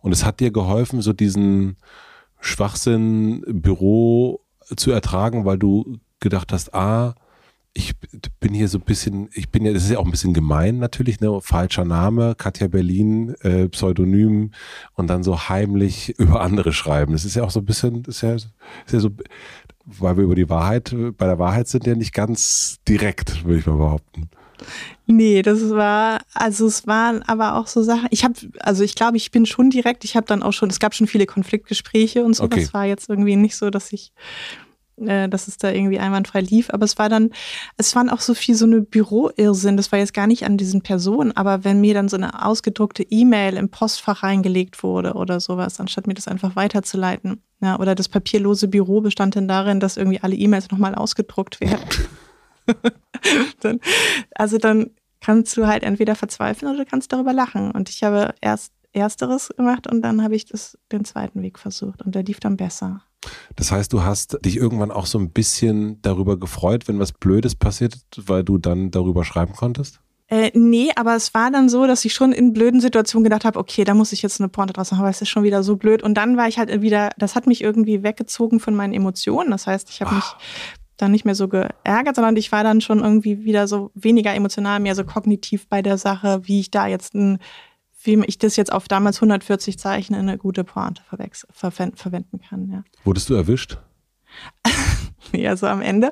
Und 0.01 0.11
es 0.11 0.25
hat 0.25 0.39
dir 0.39 0.51
geholfen, 0.51 1.01
so 1.01 1.13
diesen 1.13 1.77
Schwachsinn 2.39 3.43
Büro 3.47 4.41
zu 4.75 4.91
ertragen, 4.91 5.45
weil 5.45 5.57
du 5.57 5.97
gedacht 6.19 6.51
hast, 6.51 6.73
ah, 6.73 7.15
ich 7.73 7.93
bin 8.39 8.53
hier 8.53 8.67
so 8.67 8.77
ein 8.77 8.83
bisschen, 8.83 9.29
ich 9.33 9.49
bin 9.49 9.65
ja, 9.65 9.71
das 9.71 9.83
ist 9.83 9.91
ja 9.91 9.97
auch 9.97 10.05
ein 10.05 10.11
bisschen 10.11 10.33
gemein 10.33 10.79
natürlich, 10.79 11.21
ne? 11.21 11.39
Falscher 11.41 11.85
Name, 11.85 12.35
Katja 12.35 12.67
Berlin, 12.67 13.35
äh, 13.41 13.69
Pseudonym 13.69 14.51
und 14.95 15.07
dann 15.07 15.23
so 15.23 15.47
heimlich 15.47 16.09
über 16.19 16.41
andere 16.41 16.73
schreiben. 16.73 17.13
Das 17.13 17.25
ist 17.25 17.35
ja 17.35 17.43
auch 17.43 17.51
so 17.51 17.59
ein 17.59 17.65
bisschen, 17.65 18.03
das 18.03 18.17
ist 18.17 18.21
ja, 18.21 18.33
ist 18.35 18.49
ja 18.91 18.99
so, 18.99 19.09
weil 19.85 20.17
wir 20.17 20.25
über 20.25 20.35
die 20.35 20.49
Wahrheit, 20.49 20.93
bei 21.17 21.25
der 21.25 21.39
Wahrheit 21.39 21.67
sind 21.67 21.87
ja 21.87 21.95
nicht 21.95 22.13
ganz 22.13 22.79
direkt, 22.87 23.45
würde 23.45 23.59
ich 23.59 23.65
mal 23.65 23.77
behaupten. 23.77 24.29
Nee, 25.07 25.41
das 25.41 25.71
war, 25.71 26.21
also 26.33 26.67
es 26.67 26.85
waren 26.87 27.23
aber 27.23 27.55
auch 27.55 27.67
so 27.67 27.81
Sachen. 27.81 28.07
Ich 28.11 28.23
habe, 28.23 28.35
also 28.59 28.83
ich 28.83 28.95
glaube, 28.95 29.17
ich 29.17 29.31
bin 29.31 29.45
schon 29.45 29.69
direkt. 29.69 30.03
Ich 30.03 30.15
habe 30.15 30.27
dann 30.27 30.43
auch 30.43 30.53
schon, 30.53 30.69
es 30.69 30.79
gab 30.79 30.93
schon 30.93 31.07
viele 31.07 31.25
Konfliktgespräche 31.25 32.23
und 32.23 32.35
so. 32.35 32.43
Okay. 32.43 32.61
Das 32.61 32.73
war 32.73 32.85
jetzt 32.85 33.09
irgendwie 33.09 33.35
nicht 33.35 33.55
so, 33.55 33.69
dass 33.71 33.91
ich, 33.91 34.13
äh, 34.97 35.29
dass 35.29 35.47
es 35.47 35.57
da 35.57 35.71
irgendwie 35.71 35.99
einwandfrei 35.99 36.41
lief. 36.41 36.69
Aber 36.71 36.85
es 36.85 36.97
war 36.97 37.09
dann, 37.09 37.31
es 37.77 37.95
waren 37.95 38.09
auch 38.09 38.21
so 38.21 38.33
viel 38.33 38.55
so 38.55 38.65
eine 38.65 38.81
Büroirrsinn. 38.81 39.77
Das 39.77 39.91
war 39.91 39.99
jetzt 39.99 40.13
gar 40.13 40.27
nicht 40.27 40.45
an 40.45 40.57
diesen 40.57 40.81
Personen, 40.81 41.35
aber 41.35 41.63
wenn 41.63 41.81
mir 41.81 41.93
dann 41.93 42.09
so 42.09 42.17
eine 42.17 42.45
ausgedruckte 42.45 43.03
E-Mail 43.03 43.57
im 43.57 43.69
Postfach 43.69 44.23
reingelegt 44.23 44.83
wurde 44.83 45.13
oder 45.13 45.39
sowas, 45.39 45.79
anstatt 45.79 46.07
mir 46.07 46.13
das 46.13 46.27
einfach 46.27 46.55
weiterzuleiten. 46.55 47.41
Ja, 47.61 47.79
oder 47.79 47.93
das 47.95 48.09
papierlose 48.09 48.67
Büro 48.67 49.01
bestand 49.01 49.35
dann 49.35 49.47
darin, 49.47 49.79
dass 49.79 49.97
irgendwie 49.97 50.21
alle 50.21 50.35
E-Mails 50.35 50.71
nochmal 50.71 50.95
ausgedruckt 50.95 51.61
werden. 51.61 51.85
dann, 53.59 53.79
also 54.35 54.57
dann 54.57 54.91
kannst 55.21 55.55
du 55.55 55.67
halt 55.67 55.83
entweder 55.83 56.15
verzweifeln 56.15 56.71
oder 56.71 56.83
du 56.83 56.89
kannst 56.89 57.13
darüber 57.13 57.33
lachen. 57.33 57.71
Und 57.71 57.89
ich 57.89 58.03
habe 58.03 58.33
erst 58.41 58.73
Ersteres 58.93 59.49
gemacht 59.55 59.87
und 59.87 60.01
dann 60.01 60.23
habe 60.23 60.35
ich 60.35 60.45
das, 60.45 60.77
den 60.91 61.05
zweiten 61.05 61.41
Weg 61.41 61.59
versucht 61.59 62.01
und 62.01 62.15
der 62.15 62.23
lief 62.23 62.39
dann 62.39 62.57
besser. 62.57 63.03
Das 63.55 63.71
heißt, 63.71 63.93
du 63.93 64.03
hast 64.03 64.39
dich 64.43 64.57
irgendwann 64.57 64.91
auch 64.91 65.05
so 65.05 65.19
ein 65.19 65.29
bisschen 65.29 66.01
darüber 66.01 66.37
gefreut, 66.37 66.87
wenn 66.87 66.99
was 66.99 67.11
Blödes 67.11 67.55
passiert, 67.55 67.99
weil 68.17 68.43
du 68.43 68.57
dann 68.57 68.91
darüber 68.91 69.23
schreiben 69.23 69.53
konntest? 69.53 69.99
Äh, 70.27 70.51
nee, 70.53 70.91
aber 70.95 71.15
es 71.15 71.33
war 71.33 71.51
dann 71.51 71.67
so, 71.67 71.85
dass 71.85 72.05
ich 72.05 72.13
schon 72.13 72.31
in 72.31 72.53
blöden 72.53 72.79
Situationen 72.79 73.25
gedacht 73.25 73.43
habe, 73.43 73.59
okay, 73.59 73.83
da 73.83 73.93
muss 73.93 74.13
ich 74.13 74.21
jetzt 74.21 74.39
eine 74.39 74.47
Pointe 74.47 74.71
draus 74.71 74.89
machen, 74.91 75.01
aber 75.01 75.09
es 75.09 75.21
ist 75.21 75.27
schon 75.27 75.43
wieder 75.43 75.61
so 75.61 75.75
blöd. 75.75 76.01
Und 76.01 76.15
dann 76.15 76.37
war 76.37 76.47
ich 76.47 76.57
halt 76.57 76.81
wieder, 76.81 77.09
das 77.17 77.35
hat 77.35 77.47
mich 77.47 77.61
irgendwie 77.61 78.01
weggezogen 78.01 78.61
von 78.61 78.73
meinen 78.73 78.93
Emotionen. 78.93 79.51
Das 79.51 79.67
heißt, 79.67 79.89
ich 79.89 80.01
habe 80.01 80.15
mich 80.15 80.23
dann 80.95 81.11
nicht 81.11 81.25
mehr 81.25 81.35
so 81.35 81.49
geärgert, 81.49 82.15
sondern 82.15 82.37
ich 82.37 82.51
war 82.53 82.63
dann 82.63 82.79
schon 82.79 82.99
irgendwie 82.99 83.43
wieder 83.43 83.67
so 83.67 83.91
weniger 83.93 84.33
emotional, 84.33 84.79
mehr 84.79 84.95
so 84.95 85.03
kognitiv 85.03 85.67
bei 85.67 85.81
der 85.81 85.97
Sache, 85.97 86.41
wie 86.43 86.61
ich 86.61 86.71
da 86.71 86.87
jetzt 86.87 87.13
ein, 87.13 87.39
wie 88.03 88.23
ich 88.25 88.37
das 88.37 88.55
jetzt 88.55 88.71
auf 88.71 88.87
damals 88.87 89.17
140 89.17 89.77
Zeichen 89.79 90.13
in 90.13 90.21
eine 90.27 90.37
gute 90.37 90.63
Pointe 90.63 91.01
verwenden 91.53 92.39
kann. 92.41 92.69
Ja. 92.69 92.83
Wurdest 93.03 93.29
du 93.29 93.35
erwischt? 93.35 93.77
Nee, 95.33 95.47
also 95.47 95.67
am 95.67 95.81
Ende. 95.81 96.11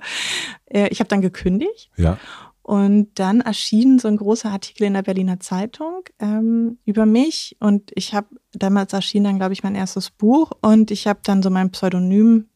Äh, 0.66 0.88
ich 0.90 1.00
habe 1.00 1.08
dann 1.10 1.22
gekündigt 1.22 1.90
Ja. 1.98 2.18
und 2.62 3.10
dann 3.20 3.42
erschien 3.42 4.00
so 4.00 4.08
ein 4.08 4.16
großer 4.18 4.50
Artikel 4.50 4.84
in 4.86 4.94
der 4.94 5.02
Berliner 5.02 5.40
Zeitung 5.42 6.04
ähm, 6.20 6.78
über 6.86 7.06
mich 7.06 7.58
und 7.60 7.92
ich 7.96 8.14
habe 8.14 8.28
damals 8.54 8.94
erschien 8.94 9.24
dann 9.26 9.38
glaube 9.38 9.54
ich 9.54 9.64
mein 9.64 9.76
erstes 9.76 10.10
Buch 10.12 10.52
und 10.62 10.92
ich 10.92 11.08
habe 11.08 11.20
dann 11.24 11.42
so 11.44 11.50
mein 11.50 11.72
Pseudonym 11.72 12.48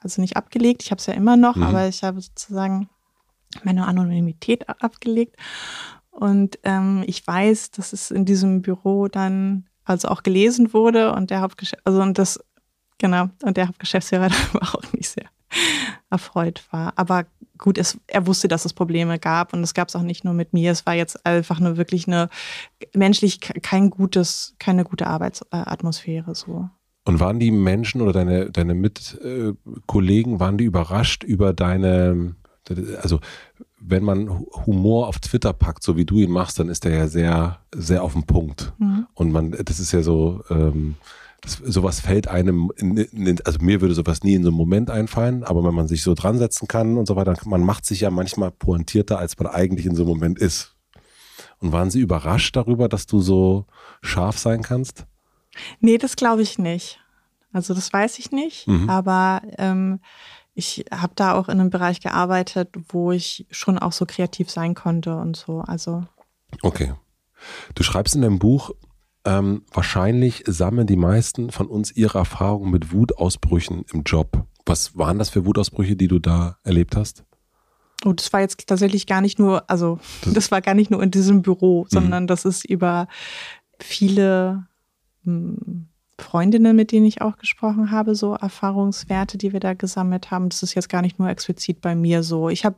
also 0.00 0.22
nicht 0.22 0.36
abgelegt, 0.38 0.82
ich 0.82 0.90
habe 0.90 1.00
es 1.00 1.06
ja 1.06 1.12
immer 1.12 1.36
noch, 1.36 1.56
Mhm. 1.56 1.64
aber 1.64 1.86
ich 1.88 2.02
habe 2.02 2.20
sozusagen 2.22 2.88
meine 3.64 3.86
Anonymität 3.86 4.66
abgelegt 4.68 5.36
und 6.20 6.58
ähm, 6.64 7.02
ich 7.06 7.26
weiß, 7.26 7.70
dass 7.70 7.94
es 7.94 8.10
in 8.10 8.26
diesem 8.26 8.60
Büro 8.60 9.08
dann 9.08 9.64
also 9.84 10.08
auch 10.08 10.22
gelesen 10.22 10.74
wurde 10.74 11.14
und 11.14 11.30
der 11.30 11.40
Hauptgeschäftsführer, 11.40 11.86
also 11.86 12.02
und 12.02 12.18
das 12.18 12.38
genau 12.98 13.30
und 13.42 13.56
der 13.56 13.68
Hauptgeschäftsführer 13.68 14.28
dann 14.52 14.62
auch 14.62 14.82
nicht 14.92 15.08
sehr 15.08 15.24
erfreut 16.10 16.62
war. 16.70 16.92
Aber 16.96 17.24
gut, 17.56 17.78
es, 17.78 17.98
er 18.06 18.26
wusste, 18.26 18.48
dass 18.48 18.66
es 18.66 18.74
Probleme 18.74 19.18
gab 19.18 19.54
und 19.54 19.62
es 19.62 19.72
gab 19.72 19.88
es 19.88 19.96
auch 19.96 20.02
nicht 20.02 20.22
nur 20.22 20.34
mit 20.34 20.52
mir. 20.52 20.70
Es 20.70 20.84
war 20.84 20.94
jetzt 20.94 21.24
einfach 21.24 21.58
nur 21.58 21.78
wirklich 21.78 22.06
eine 22.06 22.28
menschlich 22.94 23.40
kein 23.40 23.88
gutes, 23.88 24.54
keine 24.58 24.84
gute 24.84 25.06
Arbeitsatmosphäre 25.06 26.34
so. 26.34 26.68
Und 27.06 27.18
waren 27.18 27.40
die 27.40 27.50
Menschen 27.50 28.02
oder 28.02 28.12
deine, 28.12 28.50
deine 28.50 28.74
Mitkollegen, 28.74 30.38
waren 30.38 30.58
die 30.58 30.64
überrascht 30.64 31.24
über 31.24 31.54
deine, 31.54 32.36
also 33.00 33.20
wenn 33.80 34.04
man 34.04 34.28
Humor 34.66 35.08
auf 35.08 35.18
Twitter 35.18 35.52
packt, 35.52 35.82
so 35.82 35.96
wie 35.96 36.04
du 36.04 36.18
ihn 36.18 36.30
machst, 36.30 36.58
dann 36.58 36.68
ist 36.68 36.84
der 36.84 36.94
ja 36.94 37.08
sehr, 37.08 37.60
sehr 37.74 38.02
auf 38.02 38.12
den 38.12 38.24
Punkt. 38.24 38.72
Mhm. 38.78 39.06
Und 39.14 39.32
man, 39.32 39.52
das 39.52 39.80
ist 39.80 39.92
ja 39.92 40.02
so, 40.02 40.42
ähm, 40.50 40.96
das, 41.40 41.54
sowas 41.64 42.00
fällt 42.00 42.28
einem, 42.28 42.70
in, 42.76 42.98
in, 42.98 43.38
also 43.44 43.58
mir 43.62 43.80
würde 43.80 43.94
sowas 43.94 44.22
nie 44.22 44.34
in 44.34 44.42
so 44.42 44.50
einem 44.50 44.58
Moment 44.58 44.90
einfallen, 44.90 45.42
aber 45.44 45.64
wenn 45.64 45.74
man 45.74 45.88
sich 45.88 46.02
so 46.02 46.14
dran 46.14 46.38
setzen 46.38 46.68
kann 46.68 46.98
und 46.98 47.06
so 47.06 47.16
weiter, 47.16 47.34
man 47.46 47.62
macht 47.62 47.86
sich 47.86 48.00
ja 48.00 48.10
manchmal 48.10 48.50
pointierter, 48.50 49.18
als 49.18 49.38
man 49.38 49.48
eigentlich 49.48 49.86
in 49.86 49.94
so 49.94 50.02
einem 50.02 50.10
Moment 50.12 50.38
ist. 50.38 50.76
Und 51.58 51.72
waren 51.72 51.90
sie 51.90 52.00
überrascht 52.00 52.56
darüber, 52.56 52.88
dass 52.88 53.06
du 53.06 53.20
so 53.20 53.66
scharf 54.02 54.38
sein 54.38 54.62
kannst? 54.62 55.06
Nee, 55.80 55.98
das 55.98 56.16
glaube 56.16 56.42
ich 56.42 56.58
nicht. 56.58 57.00
Also 57.52 57.74
das 57.74 57.92
weiß 57.92 58.18
ich 58.18 58.30
nicht, 58.30 58.68
Mhm. 58.68 58.88
aber 58.88 59.42
ähm, 59.58 60.00
ich 60.60 60.84
habe 60.92 61.14
da 61.16 61.32
auch 61.34 61.48
in 61.48 61.58
einem 61.58 61.70
Bereich 61.70 62.00
gearbeitet, 62.00 62.68
wo 62.90 63.10
ich 63.12 63.46
schon 63.50 63.78
auch 63.78 63.92
so 63.92 64.04
kreativ 64.06 64.50
sein 64.50 64.74
konnte 64.74 65.16
und 65.16 65.34
so. 65.36 65.60
Also 65.62 66.04
Okay. 66.62 66.92
Du 67.74 67.82
schreibst 67.82 68.14
in 68.14 68.20
deinem 68.22 68.38
Buch, 68.38 68.70
ähm, 69.24 69.62
wahrscheinlich 69.72 70.44
sammeln 70.46 70.86
die 70.86 70.96
meisten 70.96 71.50
von 71.50 71.66
uns 71.66 71.90
ihre 71.96 72.18
Erfahrungen 72.18 72.70
mit 72.70 72.92
Wutausbrüchen 72.92 73.84
im 73.92 74.02
Job. 74.02 74.44
Was 74.66 74.96
waren 74.98 75.18
das 75.18 75.30
für 75.30 75.46
Wutausbrüche, 75.46 75.96
die 75.96 76.08
du 76.08 76.18
da 76.18 76.58
erlebt 76.64 76.96
hast? 76.96 77.24
Oh, 78.04 78.12
das 78.12 78.32
war 78.32 78.40
jetzt 78.40 78.66
tatsächlich 78.66 79.06
gar 79.06 79.20
nicht 79.20 79.38
nur, 79.38 79.68
also 79.70 79.98
Das- 80.24 80.34
das 80.34 80.50
war 80.50 80.60
gar 80.60 80.74
nicht 80.74 80.90
nur 80.90 81.02
in 81.02 81.10
diesem 81.10 81.42
Büro, 81.42 81.82
Mhm. 81.84 81.88
sondern 81.90 82.26
das 82.26 82.44
ist 82.44 82.64
über 82.64 83.08
viele 83.78 84.66
hm, 85.24 85.86
Freundinnen, 86.20 86.76
mit 86.76 86.92
denen 86.92 87.06
ich 87.06 87.22
auch 87.22 87.36
gesprochen 87.36 87.90
habe, 87.90 88.14
so 88.14 88.34
Erfahrungswerte, 88.34 89.38
die 89.38 89.52
wir 89.52 89.60
da 89.60 89.74
gesammelt 89.74 90.30
haben. 90.30 90.48
Das 90.48 90.62
ist 90.62 90.74
jetzt 90.74 90.88
gar 90.88 91.02
nicht 91.02 91.18
nur 91.18 91.28
explizit 91.28 91.80
bei 91.80 91.94
mir 91.94 92.22
so. 92.22 92.48
Ich 92.48 92.64
habe, 92.64 92.76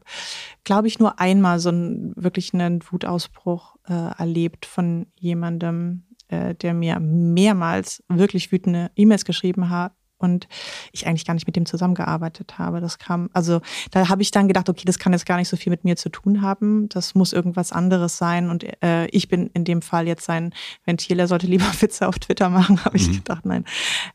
glaube 0.65 0.89
ich, 0.89 0.99
nur 0.99 1.21
einmal 1.21 1.59
so 1.59 1.69
einen 1.69 2.13
wirklich 2.17 2.55
einen 2.55 2.81
Wutausbruch 2.91 3.77
äh, 3.89 3.93
erlebt 3.93 4.67
von 4.67 5.07
jemandem, 5.19 6.05
äh, 6.29 6.55
der 6.55 6.75
mir 6.75 6.99
mehrmals 7.01 8.03
wirklich 8.09 8.53
wütende 8.53 8.91
E-Mails 8.97 9.25
geschrieben 9.25 9.71
hat 9.71 9.93
und 10.23 10.49
ich 10.93 11.07
eigentlich 11.07 11.25
gar 11.25 11.35
nicht 11.35 11.47
mit 11.47 11.57
dem 11.57 11.67
zusammengearbeitet 11.67 12.59
habe. 12.59 12.81
Das 12.81 12.99
kam, 12.99 13.31
also 13.33 13.61
da 13.91 14.09
habe 14.09 14.23
ich 14.23 14.31
dann 14.31 14.49
gedacht, 14.49 14.69
okay, 14.69 14.85
das 14.87 14.99
kann 14.99 15.13
jetzt 15.13 15.27
gar 15.27 15.37
nicht 15.37 15.49
so 15.49 15.57
viel 15.57 15.71
mit 15.71 15.85
mir 15.85 15.97
zu 15.97 16.09
tun 16.09 16.43
haben. 16.43 16.89
Das 16.89 17.15
muss 17.15 17.33
irgendwas 17.33 17.73
anderes 17.73 18.17
sein. 18.19 18.51
Und 18.51 18.65
äh, 18.83 19.07
ich 19.07 19.29
bin 19.29 19.51
in 19.55 19.65
dem 19.65 19.83
Fall 19.83 20.07
jetzt 20.07 20.25
sein 20.25 20.55
Ventil. 20.85 21.19
Er 21.19 21.29
sollte 21.29 21.47
lieber 21.47 21.65
Witze 21.81 22.09
auf 22.09 22.19
Twitter 22.19 22.49
machen, 22.51 22.85
habe 22.85 22.97
ich 22.97 23.09
Mhm. 23.09 23.13
gedacht. 23.17 23.45
Nein. 23.47 23.65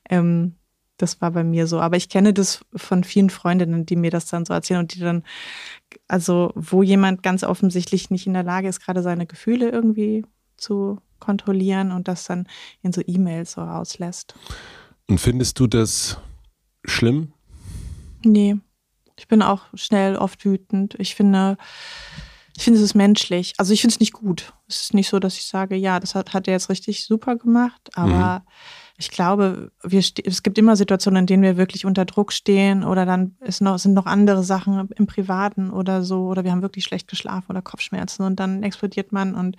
Ähm, 0.10 0.56
das 0.98 1.22
war 1.22 1.30
bei 1.32 1.44
mir 1.44 1.68
so. 1.68 1.80
Aber 1.80 1.96
ich 1.96 2.10
kenne 2.10 2.34
das 2.34 2.66
von 2.76 3.04
vielen 3.04 3.30
Freundinnen, 3.30 3.86
die 3.86 3.96
mir 3.96 4.10
das 4.10 4.26
dann 4.26 4.46
so 4.46 4.54
erzählen 4.54 4.80
und 4.80 4.96
die 4.96 5.00
dann, 5.00 5.24
also 6.08 6.52
wo 6.56 6.82
jemand 6.82 7.22
ganz 7.22 7.44
offensichtlich 7.44 8.10
nicht 8.10 8.26
in 8.26 8.34
der 8.34 8.44
Lage 8.44 8.68
ist, 8.68 8.80
gerade 8.84 9.04
seine 9.04 9.28
Gefühle 9.28 9.70
irgendwie 9.70 10.26
zu 10.58 11.00
kontrollieren 11.20 11.92
und 11.92 12.08
das 12.08 12.24
dann 12.26 12.48
in 12.82 12.94
so 12.94 13.02
E-Mails 13.06 13.52
so 13.54 13.62
rauslässt. 13.62 14.34
Und 15.08 15.20
findest 15.20 15.60
du 15.60 15.68
das 15.68 16.18
schlimm? 16.84 17.34
Nee. 18.24 18.58
Ich 19.18 19.28
bin 19.28 19.42
auch 19.42 19.64
schnell 19.74 20.16
oft 20.16 20.46
wütend. 20.46 20.96
Ich 21.00 21.16
finde, 21.16 21.58
ich 22.56 22.64
finde, 22.64 22.80
es 22.80 22.86
ist 22.86 22.96
menschlich. 22.96 23.54
Also 23.58 23.74
ich 23.74 23.82
finde 23.82 23.94
es 23.94 24.00
nicht 24.00 24.14
gut. 24.14 24.54
Es 24.68 24.82
ist 24.82 24.94
nicht 24.94 25.10
so, 25.10 25.20
dass 25.20 25.38
ich 25.38 25.46
sage, 25.46 25.76
ja, 25.76 26.00
das 26.00 26.16
hat, 26.16 26.34
hat 26.34 26.48
er 26.48 26.54
jetzt 26.54 26.70
richtig 26.70 27.06
super 27.06 27.36
gemacht, 27.36 27.90
aber 27.94 28.40
mhm. 28.40 28.52
ich 28.98 29.12
glaube, 29.12 29.72
wir 29.84 30.00
es 30.00 30.44
gibt 30.44 30.58
immer 30.58 30.76
Situationen, 30.76 31.22
in 31.22 31.26
denen 31.28 31.44
wir 31.44 31.58
wirklich 31.58 31.86
unter 31.86 32.04
Druck 32.06 32.34
stehen 32.34 32.84
oder 32.84 33.06
dann 33.06 33.38
ist 33.42 33.62
noch, 33.62 33.80
sind 33.80 33.94
noch 33.94 34.08
andere 34.08 34.44
Sachen 34.44 34.90
im 34.96 35.08
Privaten 35.08 35.70
oder 35.70 36.04
so 36.04 36.28
oder 36.28 36.44
wir 36.44 36.52
haben 36.52 36.64
wirklich 36.64 36.84
schlecht 36.84 37.08
geschlafen 37.08 37.52
oder 37.52 37.62
Kopfschmerzen 37.62 38.24
und 38.24 38.40
dann 38.40 38.64
explodiert 38.64 39.12
man 39.12 39.36
und 39.36 39.56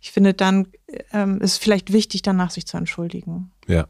ich 0.00 0.12
finde, 0.12 0.34
dann 0.34 0.66
ähm, 1.12 1.40
ist 1.40 1.58
vielleicht 1.58 1.92
wichtig, 1.92 2.22
danach 2.22 2.50
sich 2.50 2.66
zu 2.66 2.76
entschuldigen. 2.76 3.52
Ja. 3.66 3.86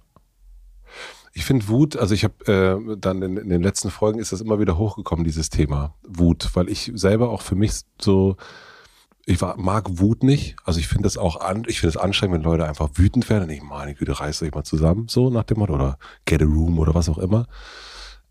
Ich 1.34 1.44
finde 1.44 1.68
Wut, 1.68 1.96
also 1.96 2.14
ich 2.14 2.24
habe 2.24 2.44
äh, 2.46 2.96
dann 2.98 3.22
in, 3.22 3.36
in, 3.38 3.48
den 3.48 3.62
letzten 3.62 3.90
Folgen 3.90 4.18
ist 4.18 4.32
das 4.32 4.42
immer 4.42 4.60
wieder 4.60 4.76
hochgekommen, 4.76 5.24
dieses 5.24 5.48
Thema 5.48 5.94
Wut, 6.06 6.50
weil 6.54 6.68
ich 6.68 6.92
selber 6.94 7.30
auch 7.30 7.40
für 7.40 7.54
mich 7.54 7.72
so, 8.00 8.36
ich 9.24 9.40
war, 9.40 9.56
mag 9.56 9.98
Wut 9.98 10.24
nicht. 10.24 10.56
Also 10.64 10.78
ich 10.78 10.88
finde 10.88 11.04
das 11.04 11.16
auch 11.16 11.40
an, 11.40 11.64
ich 11.68 11.80
finde 11.80 11.96
es 11.96 11.96
anstrengend, 11.96 12.36
wenn 12.36 12.42
Leute 12.42 12.66
einfach 12.66 12.90
wütend 12.94 13.30
werden 13.30 13.44
und 13.44 13.50
ich 13.50 13.62
meine 13.62 13.94
Güte, 13.94 14.20
reißt 14.20 14.42
euch 14.42 14.52
mal 14.52 14.64
zusammen, 14.64 15.08
so 15.08 15.30
nach 15.30 15.44
dem 15.44 15.58
Motto, 15.58 15.74
oder 15.74 15.98
get 16.26 16.42
a 16.42 16.44
room 16.44 16.78
oder 16.78 16.94
was 16.94 17.08
auch 17.08 17.18
immer. 17.18 17.46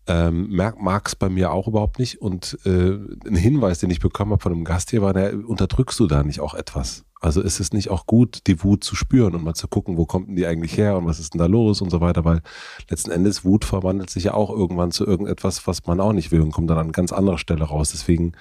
Ähm, 0.08 0.48
mag 0.54 1.06
es 1.06 1.14
bei 1.14 1.28
mir 1.28 1.52
auch 1.52 1.68
überhaupt 1.68 1.98
nicht. 1.98 2.20
Und 2.20 2.58
äh, 2.64 2.98
ein 3.26 3.36
Hinweis, 3.36 3.78
den 3.78 3.90
ich 3.90 4.00
bekommen 4.00 4.32
habe 4.32 4.42
von 4.42 4.52
einem 4.52 4.64
Gast 4.64 4.90
hier, 4.90 5.02
war, 5.02 5.12
der, 5.12 5.34
unterdrückst 5.46 5.98
du 6.00 6.06
da 6.06 6.22
nicht 6.24 6.40
auch 6.40 6.54
etwas? 6.54 7.04
Also 7.20 7.40
ist 7.40 7.60
es 7.60 7.72
nicht 7.72 7.88
auch 7.88 8.06
gut, 8.06 8.48
die 8.48 8.64
Wut 8.64 8.82
zu 8.82 8.96
spüren 8.96 9.36
und 9.36 9.44
mal 9.44 9.54
zu 9.54 9.68
gucken, 9.68 9.96
wo 9.96 10.06
kommt 10.06 10.26
denn 10.26 10.34
die 10.34 10.44
eigentlich 10.44 10.76
her 10.76 10.96
und 10.96 11.06
was 11.06 11.20
ist 11.20 11.34
denn 11.34 11.38
da 11.38 11.46
los 11.46 11.80
und 11.80 11.90
so 11.90 12.00
weiter, 12.00 12.24
weil 12.24 12.42
letzten 12.90 13.12
Endes 13.12 13.44
Wut 13.44 13.64
verwandelt 13.64 14.10
sich 14.10 14.24
ja 14.24 14.34
auch 14.34 14.50
irgendwann 14.50 14.90
zu 14.90 15.06
irgendetwas, 15.06 15.64
was 15.68 15.86
man 15.86 16.00
auch 16.00 16.12
nicht 16.12 16.32
will 16.32 16.40
und 16.40 16.50
kommt 16.50 16.68
dann 16.68 16.78
an 16.78 16.90
ganz 16.90 17.12
anderer 17.12 17.38
Stelle 17.38 17.62
raus. 17.62 17.92
Deswegen 17.92 18.32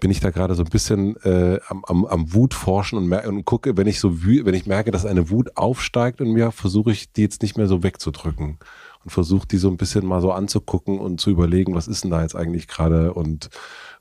bin 0.00 0.10
ich 0.10 0.18
da 0.18 0.30
gerade 0.30 0.56
so 0.56 0.64
ein 0.64 0.70
bisschen 0.70 1.16
äh, 1.22 1.60
am, 1.68 1.84
am, 1.84 2.04
am 2.04 2.34
Wut 2.34 2.52
forschen 2.52 2.98
und, 2.98 3.12
und 3.12 3.44
gucke, 3.44 3.76
wenn 3.76 3.86
ich 3.86 4.00
so 4.00 4.24
wenn 4.24 4.54
ich 4.54 4.66
merke, 4.66 4.90
dass 4.90 5.06
eine 5.06 5.30
Wut 5.30 5.56
aufsteigt 5.56 6.20
in 6.20 6.32
mir, 6.32 6.50
versuche 6.50 6.90
ich 6.90 7.12
die 7.12 7.22
jetzt 7.22 7.42
nicht 7.42 7.56
mehr 7.56 7.68
so 7.68 7.84
wegzudrücken 7.84 8.58
und 9.08 9.12
versuche 9.12 9.48
die 9.48 9.56
so 9.56 9.70
ein 9.70 9.78
bisschen 9.78 10.04
mal 10.04 10.20
so 10.20 10.32
anzugucken 10.32 10.98
und 10.98 11.18
zu 11.18 11.30
überlegen, 11.30 11.74
was 11.74 11.88
ist 11.88 12.04
denn 12.04 12.10
da 12.10 12.20
jetzt 12.20 12.36
eigentlich 12.36 12.68
gerade 12.68 13.14
und 13.14 13.48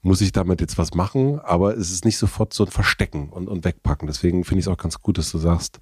muss 0.02 0.20
ich 0.20 0.34
damit 0.34 0.60
jetzt 0.60 0.78
was 0.78 0.93
machen, 0.93 1.39
aber 1.39 1.78
es 1.78 1.91
ist 1.91 2.04
nicht 2.04 2.17
sofort 2.17 2.54
so 2.54 2.65
ein 2.65 2.72
Verstecken 2.72 3.30
und, 3.30 3.48
und 3.48 3.63
Wegpacken. 3.63 4.08
Deswegen 4.08 4.43
finde 4.43 4.60
ich 4.60 4.65
es 4.65 4.72
auch 4.72 4.78
ganz 4.78 5.02
gut, 5.02 5.17
dass 5.17 5.32
du 5.32 5.38
sagst, 5.38 5.80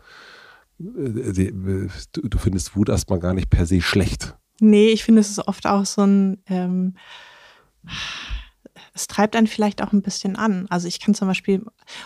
äh, 0.80 1.52
du 1.52 2.38
findest 2.38 2.76
Wut 2.76 2.90
erstmal 2.90 3.18
gar 3.18 3.34
nicht 3.34 3.50
per 3.50 3.66
se 3.66 3.82
schlecht. 3.82 4.36
Nee, 4.60 4.90
ich 4.90 5.04
finde, 5.04 5.22
es 5.22 5.32
ist 5.32 5.48
oft 5.48 5.66
auch 5.66 5.86
so 5.86 6.04
ein, 6.04 6.38
ähm, 6.46 6.94
es 8.96 9.08
treibt 9.08 9.36
einen 9.36 9.46
vielleicht 9.46 9.84
auch 9.84 9.92
ein 9.92 10.02
bisschen 10.02 10.38
an. 10.38 10.68
Also 10.70 10.88
ich 10.88 11.02
kann 11.02 11.14
zum 11.14 11.28
Beispiel, 11.28 11.62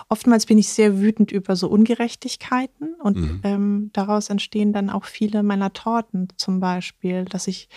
oftmals 0.09 0.47
bin 0.47 0.57
ich 0.57 0.69
sehr 0.69 0.99
wütend 0.99 1.31
über 1.31 1.55
so 1.55 1.69
Ungerechtigkeiten 1.69 2.95
und 2.95 3.17
mhm. 3.17 3.41
ähm, 3.43 3.89
daraus 3.93 4.29
entstehen 4.29 4.73
dann 4.73 4.89
auch 4.89 5.05
viele 5.05 5.43
meiner 5.43 5.71
Torten 5.71 6.29
zum 6.35 6.59
Beispiel, 6.59 7.25
dass 7.25 7.47
ich, 7.47 7.69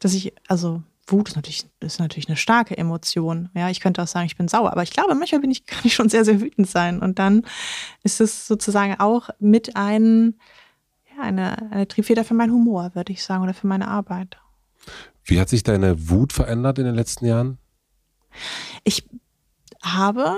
dass 0.00 0.14
ich, 0.14 0.34
also 0.48 0.82
Wut 1.06 1.28
ist 1.28 1.36
natürlich, 1.36 1.64
ist 1.78 2.00
natürlich 2.00 2.28
eine 2.28 2.36
starke 2.36 2.76
Emotion. 2.76 3.50
Ja, 3.54 3.70
ich 3.70 3.78
könnte 3.78 4.02
auch 4.02 4.08
sagen, 4.08 4.26
ich 4.26 4.36
bin 4.36 4.48
sauer, 4.48 4.72
aber 4.72 4.82
ich 4.82 4.90
glaube, 4.90 5.14
manchmal 5.14 5.40
bin 5.40 5.52
ich, 5.52 5.64
kann 5.66 5.82
ich 5.84 5.94
schon 5.94 6.08
sehr, 6.08 6.24
sehr 6.24 6.40
wütend 6.40 6.68
sein. 6.68 6.98
Und 6.98 7.20
dann 7.20 7.46
ist 8.02 8.20
es 8.20 8.48
sozusagen 8.48 8.98
auch 8.98 9.30
mit 9.38 9.76
ein, 9.76 10.34
ja, 11.16 11.22
eine, 11.22 11.70
eine 11.70 11.86
Triebfeder 11.86 12.24
für 12.24 12.34
meinen 12.34 12.52
Humor, 12.52 12.90
würde 12.94 13.12
ich 13.12 13.22
sagen, 13.22 13.44
oder 13.44 13.54
für 13.54 13.68
meine 13.68 13.86
Arbeit. 13.86 14.38
Wie 15.22 15.38
hat 15.38 15.48
sich 15.48 15.62
deine 15.62 16.10
Wut 16.10 16.32
verändert 16.32 16.80
in 16.80 16.84
den 16.84 16.96
letzten 16.96 17.26
Jahren? 17.26 17.58
Ich 18.84 19.08
habe, 19.82 20.36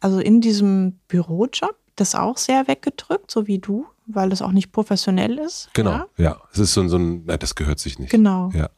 also 0.00 0.18
in 0.18 0.40
diesem 0.40 1.00
Bürojob, 1.08 1.76
das 1.96 2.14
auch 2.14 2.36
sehr 2.36 2.66
weggedrückt, 2.66 3.30
so 3.30 3.46
wie 3.46 3.58
du, 3.58 3.86
weil 4.06 4.30
das 4.30 4.42
auch 4.42 4.52
nicht 4.52 4.72
professionell 4.72 5.38
ist. 5.38 5.70
Genau, 5.72 5.90
ja. 5.90 6.06
ja. 6.16 6.40
Es 6.52 6.58
ist 6.58 6.74
so, 6.74 6.86
so 6.88 6.98
ein, 6.98 7.24
nein, 7.24 7.38
das 7.38 7.54
gehört 7.54 7.78
sich 7.78 7.98
nicht. 7.98 8.10
Genau. 8.10 8.50
Ja. 8.52 8.70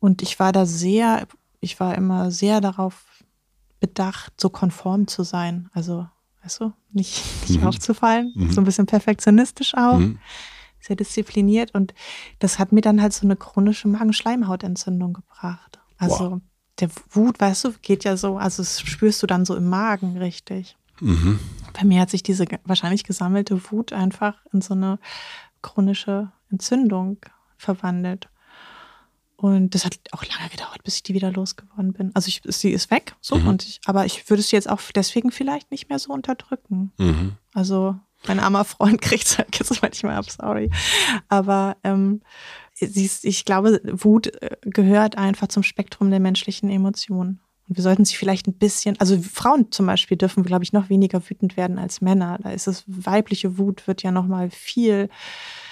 Und 0.00 0.22
ich 0.22 0.38
war 0.40 0.52
da 0.52 0.66
sehr, 0.66 1.26
ich 1.60 1.78
war 1.78 1.94
immer 1.94 2.30
sehr 2.30 2.60
darauf 2.60 3.04
bedacht, 3.80 4.40
so 4.40 4.50
konform 4.50 5.06
zu 5.06 5.22
sein. 5.22 5.68
Also, 5.72 6.06
weißt 6.42 6.60
du, 6.60 6.72
nicht, 6.92 7.22
nicht 7.48 7.60
mhm. 7.60 7.66
aufzufallen. 7.66 8.32
Mhm. 8.34 8.52
So 8.52 8.60
ein 8.60 8.64
bisschen 8.64 8.86
perfektionistisch 8.86 9.74
auch. 9.74 9.98
Mhm. 9.98 10.18
Sehr 10.80 10.96
diszipliniert. 10.96 11.74
Und 11.74 11.92
das 12.38 12.58
hat 12.58 12.72
mir 12.72 12.80
dann 12.80 13.02
halt 13.02 13.12
so 13.12 13.26
eine 13.26 13.36
chronische 13.36 13.88
Magenschleimhautentzündung 13.88 15.12
gebracht. 15.12 15.78
Also, 15.98 16.30
wow. 16.30 16.40
Der 16.80 16.90
Wut, 17.10 17.40
weißt 17.40 17.64
du, 17.64 17.72
geht 17.82 18.04
ja 18.04 18.16
so, 18.16 18.38
also 18.38 18.62
das 18.62 18.80
spürst 18.80 19.22
du 19.22 19.26
dann 19.26 19.44
so 19.44 19.54
im 19.56 19.68
Magen 19.68 20.18
richtig. 20.18 20.76
Mhm. 21.00 21.38
Bei 21.72 21.84
mir 21.84 22.00
hat 22.00 22.10
sich 22.10 22.22
diese 22.22 22.46
wahrscheinlich 22.64 23.04
gesammelte 23.04 23.70
Wut 23.70 23.92
einfach 23.92 24.36
in 24.52 24.60
so 24.60 24.74
eine 24.74 24.98
chronische 25.62 26.30
Entzündung 26.50 27.18
verwandelt. 27.56 28.28
Und 29.36 29.74
das 29.74 29.86
hat 29.86 29.98
auch 30.12 30.24
lange 30.24 30.50
gedauert, 30.50 30.82
bis 30.84 30.96
ich 30.96 31.02
die 31.02 31.14
wieder 31.14 31.32
losgeworden 31.32 31.94
bin. 31.94 32.10
Also 32.14 32.28
ich, 32.28 32.42
sie 32.44 32.72
ist 32.72 32.90
weg, 32.90 33.14
so 33.22 33.36
mhm. 33.36 33.48
und 33.48 33.62
ich, 33.62 33.80
aber 33.86 34.04
ich 34.04 34.28
würde 34.28 34.40
es 34.40 34.50
jetzt 34.50 34.68
auch 34.68 34.80
deswegen 34.94 35.30
vielleicht 35.30 35.70
nicht 35.70 35.88
mehr 35.88 35.98
so 35.98 36.12
unterdrücken. 36.12 36.92
Mhm. 36.98 37.36
Also 37.54 37.98
mein 38.26 38.40
armer 38.40 38.64
Freund 38.64 39.00
kriegt 39.02 39.26
es 39.26 39.38
halt 39.38 39.56
jetzt 39.58 39.82
manchmal 39.82 40.16
ab, 40.16 40.30
sorry. 40.30 40.70
Aber 41.28 41.76
ähm, 41.84 42.22
ist, 42.78 43.24
ich 43.24 43.44
glaube, 43.44 43.80
Wut 43.84 44.28
äh, 44.42 44.56
gehört 44.62 45.18
einfach 45.18 45.48
zum 45.48 45.62
Spektrum 45.62 46.10
der 46.10 46.20
menschlichen 46.20 46.70
Emotionen. 46.70 47.40
Und 47.68 47.76
wir 47.76 47.82
sollten 47.82 48.04
sich 48.04 48.18
vielleicht 48.18 48.48
ein 48.48 48.54
bisschen, 48.54 48.98
also 48.98 49.20
Frauen 49.20 49.70
zum 49.70 49.86
Beispiel 49.86 50.16
dürfen, 50.16 50.42
glaube 50.42 50.64
ich, 50.64 50.72
noch 50.72 50.88
weniger 50.88 51.22
wütend 51.28 51.56
werden 51.56 51.78
als 51.78 52.00
Männer. 52.00 52.38
Da 52.42 52.50
ist 52.50 52.66
es, 52.66 52.82
weibliche 52.86 53.58
Wut 53.58 53.86
wird 53.86 54.02
ja 54.02 54.10
noch 54.10 54.26
mal 54.26 54.50
viel 54.50 55.08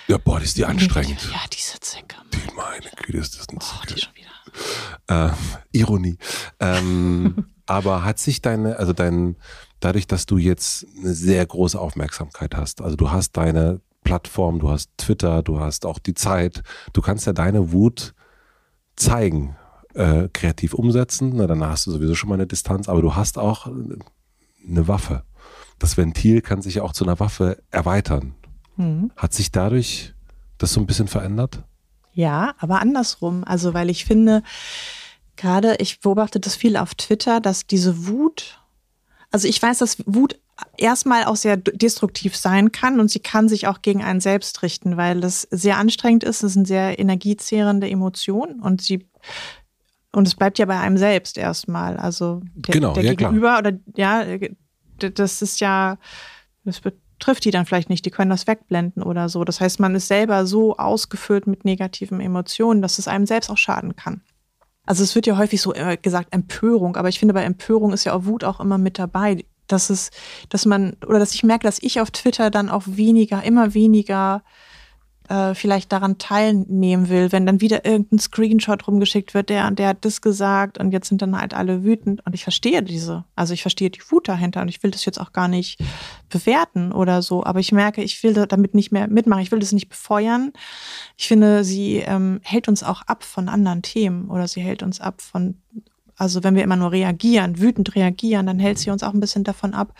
ja, 0.09 0.17
boah, 0.17 0.39
die 0.39 0.47
ist 0.47 0.57
die 0.57 0.65
anstrengend. 0.65 1.23
Ja, 1.31 1.41
diese 1.53 1.79
Zicke. 1.81 2.17
Die, 2.33 2.55
meine 2.57 2.91
Güte, 2.97 3.19
ist 3.19 3.39
das 3.39 3.47
ein 3.51 3.61
Zicke. 3.61 3.77
Oh, 3.79 3.95
die 3.95 4.01
schon 4.01 4.15
wieder. 4.15 5.35
Äh, 5.37 5.79
Ironie. 5.79 6.17
Ähm, 6.61 7.51
aber 7.67 8.05
hat 8.05 8.19
sich 8.19 8.41
deine, 8.41 8.79
also 8.79 8.95
dein, 8.95 9.37
dadurch, 9.81 10.07
dass 10.07 10.27
du 10.27 10.39
jetzt 10.39 10.87
eine 10.99 11.15
sehr 11.15 11.45
große 11.45 11.79
Aufmerksamkeit 11.79 12.57
hast, 12.57 12.81
also 12.81 12.97
du 12.97 13.11
hast 13.11 13.37
deine 13.37 13.81
Plattform, 14.05 14.59
du 14.59 14.71
hast 14.71 14.91
Twitter, 14.97 15.43
du 15.43 15.61
hast 15.61 15.85
auch 15.85 15.99
die 15.99 16.15
Zeit, 16.15 16.63
du 16.93 17.01
kannst 17.01 17.27
ja 17.27 17.33
deine 17.33 17.73
Wut 17.73 18.15
zeigen, 18.97 19.57
äh, 19.95 20.29
kreativ 20.33 20.75
umsetzen, 20.75 21.33
na, 21.35 21.47
dann 21.47 21.65
hast 21.65 21.87
du 21.87 21.91
sowieso 21.91 22.15
schon 22.15 22.29
mal 22.29 22.37
eine 22.37 22.47
Distanz, 22.47 22.89
aber 22.89 23.03
du 23.03 23.15
hast 23.17 23.39
auch 23.39 23.67
eine 23.67 24.89
Waffe. 24.89 25.25
Das 25.79 25.97
Ventil 25.97 26.41
kann 26.41 26.63
sich 26.63 26.77
ja 26.77 26.83
auch 26.83 26.93
zu 26.93 27.05
einer 27.05 27.21
Waffe 27.21 27.63
erweitern. 27.71 28.35
Mhm. 28.77 29.11
Hat 29.17 29.33
sich 29.33 29.53
dadurch 29.53 30.15
das 30.59 30.73
so 30.73 30.81
ein 30.81 30.87
bisschen 30.87 31.09
verändert? 31.09 31.63
Ja, 32.13 32.55
aber 32.59 32.81
andersrum. 32.81 33.45
Also, 33.45 33.75
weil 33.75 33.91
ich 33.91 34.05
finde, 34.05 34.43
gerade, 35.37 35.77
ich 35.79 36.01
beobachte 36.01 36.41
das 36.41 36.57
viel 36.57 36.77
auf 36.77 36.95
Twitter, 36.95 37.41
dass 37.41 37.67
diese 37.67 38.07
Wut, 38.09 38.61
also 39.31 39.47
ich 39.47 39.61
weiß, 39.61 39.79
dass 39.79 39.99
Wut 40.07 40.39
erstmal 40.77 41.25
auch 41.25 41.37
sehr 41.37 41.57
destruktiv 41.57 42.37
sein 42.37 42.73
kann 42.73 42.99
und 43.01 43.11
sie 43.11 43.21
kann 43.21 43.49
sich 43.49 43.67
auch 43.67 43.83
gegen 43.83 44.03
einen 44.03 44.21
selbst 44.21 44.63
richten, 44.63 44.97
weil 44.97 45.21
das 45.21 45.43
sehr 45.51 45.77
anstrengend 45.77 46.25
ist. 46.25 46.43
Es 46.43 46.53
ist 46.53 46.57
eine 46.57 46.67
sehr 46.67 46.99
energiezehrende 46.99 47.89
Emotion 47.89 48.61
und 48.61 48.83
sie 48.83 49.07
und 50.13 50.27
es 50.27 50.35
bleibt 50.35 50.59
ja 50.59 50.65
bei 50.65 50.79
einem 50.79 50.97
selbst 50.97 51.37
erstmal. 51.37 51.97
Also 51.99 52.41
der, 52.55 52.73
genau, 52.73 52.95
der 52.95 53.05
ja, 53.05 53.15
Gegenüber 53.15 53.49
klar. 53.49 53.59
oder 53.59 53.73
ja, 53.97 54.25
das 54.99 55.43
ist 55.43 55.61
ja, 55.61 55.99
das 56.65 56.85
wird 56.85 56.97
trifft 57.19 57.45
die 57.45 57.51
dann 57.51 57.67
vielleicht 57.67 57.91
nicht, 57.91 58.05
die 58.05 58.11
können 58.11 58.31
das 58.31 58.47
wegblenden 58.47 59.03
oder 59.03 59.29
so. 59.29 59.45
Das 59.45 59.61
heißt, 59.61 59.81
man 59.81 59.95
ist 59.95 60.09
selber 60.09 60.47
so 60.47 60.77
ausgefüllt 60.77 61.47
mit 61.47 61.65
negativen 61.65 62.21
Emotionen, 62.21 62.83
dass 62.83 62.99
es 62.99 63.09
einem 63.09 63.27
selbst 63.27 63.51
auch 63.51 63.59
schaden 63.59 63.97
kann. 63.97 64.23
Also 64.89 65.03
es 65.03 65.15
wird 65.15 65.27
ja 65.27 65.37
häufig 65.37 65.61
so 65.61 65.75
äh, 65.75 65.99
gesagt 65.99 66.33
Empörung, 66.33 66.97
aber 66.97 67.11
ich 67.11 67.19
finde 67.19 67.35
bei 67.35 67.43
Empörung 67.43 67.93
ist 67.93 68.05
ja 68.05 68.15
auch 68.15 68.25
Wut 68.25 68.43
auch 68.43 68.59
immer 68.59 68.79
mit 68.79 68.99
dabei, 68.99 69.45
dass 69.67 69.91
es, 69.91 70.09
dass 70.49 70.65
man 70.65 70.97
oder 71.07 71.19
dass 71.19 71.35
ich 71.35 71.43
merke, 71.43 71.65
dass 71.65 71.83
ich 71.83 72.01
auf 72.01 72.11
Twitter 72.11 72.51
dann 72.51 72.71
auch 72.71 72.85
weniger, 72.87 73.43
immer 73.43 73.75
weniger 73.75 74.43
äh, 75.29 75.55
vielleicht 75.55 75.93
daran 75.93 76.19
teilnehmen 76.19 77.09
will, 77.09 77.33
wenn 77.33 77.47
dann 77.47 77.61
wieder 77.61 77.85
irgendein 77.85 78.19
Screenshot 78.19 78.87
rumgeschickt 78.87 79.35
wird, 79.35 79.51
der 79.51 79.71
der 79.71 79.89
hat 79.89 80.05
das 80.05 80.23
gesagt 80.23 80.79
und 80.79 80.91
jetzt 80.91 81.09
sind 81.09 81.21
dann 81.21 81.39
halt 81.39 81.55
alle 81.55 81.85
wütend. 81.85 82.25
Und 82.25 82.35
ich 82.35 82.43
verstehe 82.43 82.83
diese, 82.83 83.25
also 83.37 83.53
ich 83.55 83.63
verstehe 83.63 83.91
die 83.91 84.01
Wut 84.09 84.29
dahinter 84.29 84.63
und 84.63 84.69
ich 84.69 84.83
will 84.83 84.91
das 84.91 85.05
jetzt 85.05 85.21
auch 85.21 85.33
gar 85.33 85.49
nicht 85.49 85.79
bewerten 86.29 86.93
oder 86.93 87.23
so, 87.23 87.45
aber 87.45 87.61
ich 87.61 87.73
merke, 87.73 88.03
ich 88.03 88.23
will 88.23 88.35
damit 88.47 88.75
nicht 88.75 88.93
mehr 88.93 89.09
mitmachen, 89.09 89.43
ich 89.43 89.53
will 89.53 89.59
das 89.59 89.73
nicht 89.73 89.89
befeuern. 89.89 90.53
Ich 91.17 91.29
finde, 91.29 91.65
sie 91.65 91.97
ähm, 91.97 92.41
hält 92.43 92.69
uns 92.69 92.83
auch 92.83 93.03
ab 93.03 93.25
von 93.25 93.49
anderen 93.49 93.83
Themen 93.83 94.31
oder 94.31 94.49
sie 94.49 94.61
hält 94.61 94.83
uns 94.83 95.01
ab 95.01 95.21
von, 95.21 95.59
also 96.17 96.43
wenn 96.43 96.55
wir 96.55 96.65
immer 96.65 96.77
nur 96.77 96.93
reagieren, 96.93 97.59
wütend 97.59 97.95
reagieren, 97.95 98.47
dann 98.47 98.59
hält 98.59 98.79
sie 98.79 98.91
uns 98.91 99.03
auch 99.03 99.15
ein 99.15 99.21
bisschen 99.21 99.45
davon 99.45 99.75
ab, 99.75 99.95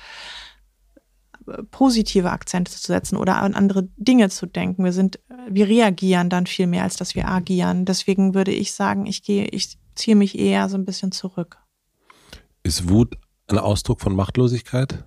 positive 1.71 2.31
Akzente 2.31 2.73
zu 2.73 2.87
setzen 2.87 3.17
oder 3.17 3.37
an 3.37 3.55
andere 3.55 3.89
Dinge 3.97 4.29
zu 4.31 4.47
denken. 4.47 4.85
Wir 4.85 4.93
sind, 4.93 5.19
wir 5.49 5.69
reagieren 5.69 6.31
dann 6.31 6.47
viel 6.47 6.67
mehr, 6.67 6.83
als 6.83 6.97
dass 6.97 7.15
wir 7.15 7.29
agieren. 7.29 7.85
Deswegen 7.85 8.35
würde 8.35 8.53
ich 8.53 8.73
sagen, 8.73 9.07
ich 9.07 9.23
gehe, 9.23 9.47
ich 9.47 9.79
ziehe 9.95 10.17
mich 10.17 10.39
eher 10.39 10.69
so 10.69 10.77
ein 10.77 10.85
bisschen 10.85 11.13
zurück. 11.13 11.59
Ist 12.63 12.89
Wut 12.89 13.17
ein 13.49 13.59
Ausdruck 13.59 14.01
von 14.01 14.15
Machtlosigkeit? 14.15 15.05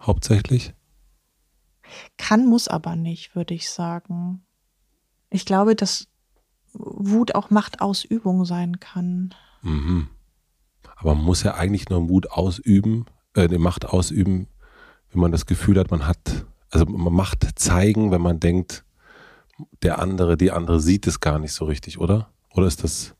Hauptsächlich? 0.00 0.74
Kann, 2.16 2.46
muss 2.46 2.68
aber 2.68 2.96
nicht, 2.96 3.34
würde 3.34 3.54
ich 3.54 3.70
sagen. 3.70 4.44
Ich 5.30 5.44
glaube, 5.44 5.74
dass 5.74 6.06
Wut 6.72 7.34
auch 7.34 7.50
Machtausübung 7.50 8.44
sein 8.44 8.78
kann. 8.78 9.34
Mhm. 9.62 10.08
Aber 10.96 11.14
man 11.14 11.24
muss 11.24 11.42
ja 11.42 11.54
eigentlich 11.54 11.88
nur 11.88 12.00
Mut 12.00 12.30
ausüben, 12.30 13.06
äh, 13.34 13.48
die 13.48 13.58
Macht 13.58 13.86
ausüben, 13.86 14.48
wenn 15.10 15.20
man 15.20 15.32
das 15.32 15.46
Gefühl 15.46 15.78
hat, 15.78 15.90
man 15.90 16.06
hat, 16.06 16.46
also 16.70 16.86
man 16.86 17.12
macht 17.12 17.58
zeigen, 17.58 18.10
wenn 18.10 18.20
man 18.20 18.40
denkt, 18.40 18.84
der 19.82 19.98
andere, 19.98 20.36
die 20.36 20.50
andere 20.50 20.80
sieht 20.80 21.06
es 21.06 21.20
gar 21.20 21.38
nicht 21.38 21.52
so 21.52 21.64
richtig, 21.64 21.98
oder? 21.98 22.30
Oder 22.54 22.66
ist 22.66 22.84
das 22.84 23.14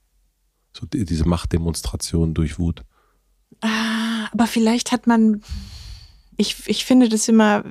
so 0.73 0.87
diese 0.87 1.27
Machtdemonstration 1.27 2.35
durch 2.35 2.59
Wut? 2.59 2.85
Ah, 3.61 4.29
aber 4.33 4.47
vielleicht 4.47 4.93
hat 4.93 5.07
man, 5.07 5.43
ich, 6.37 6.69
ich 6.69 6.85
finde 6.85 7.09
das 7.09 7.29
immer 7.29 7.65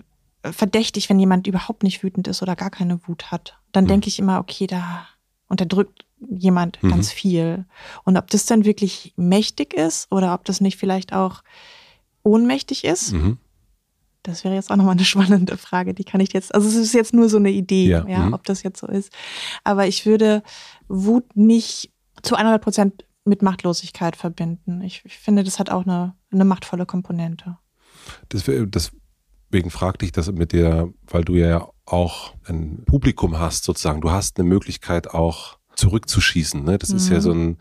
verdächtig, 0.43 1.09
wenn 1.09 1.19
jemand 1.19 1.47
überhaupt 1.47 1.83
nicht 1.83 2.03
wütend 2.03 2.27
ist 2.27 2.41
oder 2.41 2.55
gar 2.55 2.69
keine 2.69 2.99
Wut 3.07 3.31
hat. 3.31 3.57
Dann 3.71 3.85
hm. 3.85 3.89
denke 3.89 4.07
ich 4.07 4.19
immer, 4.19 4.39
okay, 4.39 4.67
da 4.67 5.07
unterdrückt 5.47 6.05
jemand 6.19 6.81
mhm. 6.81 6.89
ganz 6.89 7.11
viel. 7.11 7.65
Und 8.03 8.17
ob 8.17 8.29
das 8.29 8.45
dann 8.45 8.65
wirklich 8.65 9.13
mächtig 9.17 9.73
ist 9.73 10.11
oder 10.11 10.33
ob 10.33 10.45
das 10.45 10.61
nicht 10.61 10.77
vielleicht 10.77 11.13
auch 11.13 11.43
ohnmächtig 12.23 12.83
ist, 12.83 13.13
mhm. 13.13 13.37
Das 14.27 14.43
wäre 14.43 14.55
jetzt 14.55 14.69
auch 14.69 14.75
nochmal 14.75 14.93
eine 14.93 15.05
spannende 15.05 15.57
Frage. 15.57 15.93
Die 15.93 16.03
kann 16.03 16.21
ich 16.21 16.33
jetzt, 16.33 16.53
also 16.53 16.67
es 16.67 16.75
ist 16.75 16.93
jetzt 16.93 17.13
nur 17.13 17.29
so 17.29 17.37
eine 17.37 17.49
Idee, 17.49 17.87
ja, 17.87 18.07
ja 18.07 18.19
mhm. 18.19 18.33
ob 18.33 18.43
das 18.43 18.63
jetzt 18.63 18.79
so 18.79 18.87
ist. 18.87 19.11
Aber 19.63 19.87
ich 19.87 20.05
würde 20.05 20.43
Wut 20.87 21.35
nicht 21.35 21.91
zu 22.21 22.35
100 22.35 22.61
Prozent 22.61 23.05
mit 23.25 23.41
Machtlosigkeit 23.41 24.15
verbinden. 24.15 24.81
Ich, 24.81 25.03
ich, 25.05 25.17
finde, 25.17 25.43
das 25.43 25.59
hat 25.59 25.69
auch 25.69 25.85
eine, 25.85 26.15
eine 26.31 26.45
machtvolle 26.45 26.85
Komponente. 26.85 27.57
Das, 28.29 28.43
deswegen 28.45 29.69
fragte 29.69 30.05
ich 30.05 30.11
das 30.11 30.31
mit 30.31 30.53
dir, 30.53 30.93
weil 31.05 31.23
du 31.23 31.35
ja 31.35 31.67
auch 31.85 32.35
ein 32.45 32.83
Publikum 32.85 33.37
hast, 33.37 33.63
sozusagen. 33.63 34.01
Du 34.01 34.11
hast 34.11 34.39
eine 34.39 34.47
Möglichkeit 34.47 35.13
auch 35.13 35.57
zurückzuschießen. 35.75 36.63
Ne? 36.63 36.77
Das 36.77 36.89
mhm. 36.89 36.97
ist 36.97 37.09
ja 37.09 37.21
so 37.21 37.31
ein, 37.31 37.57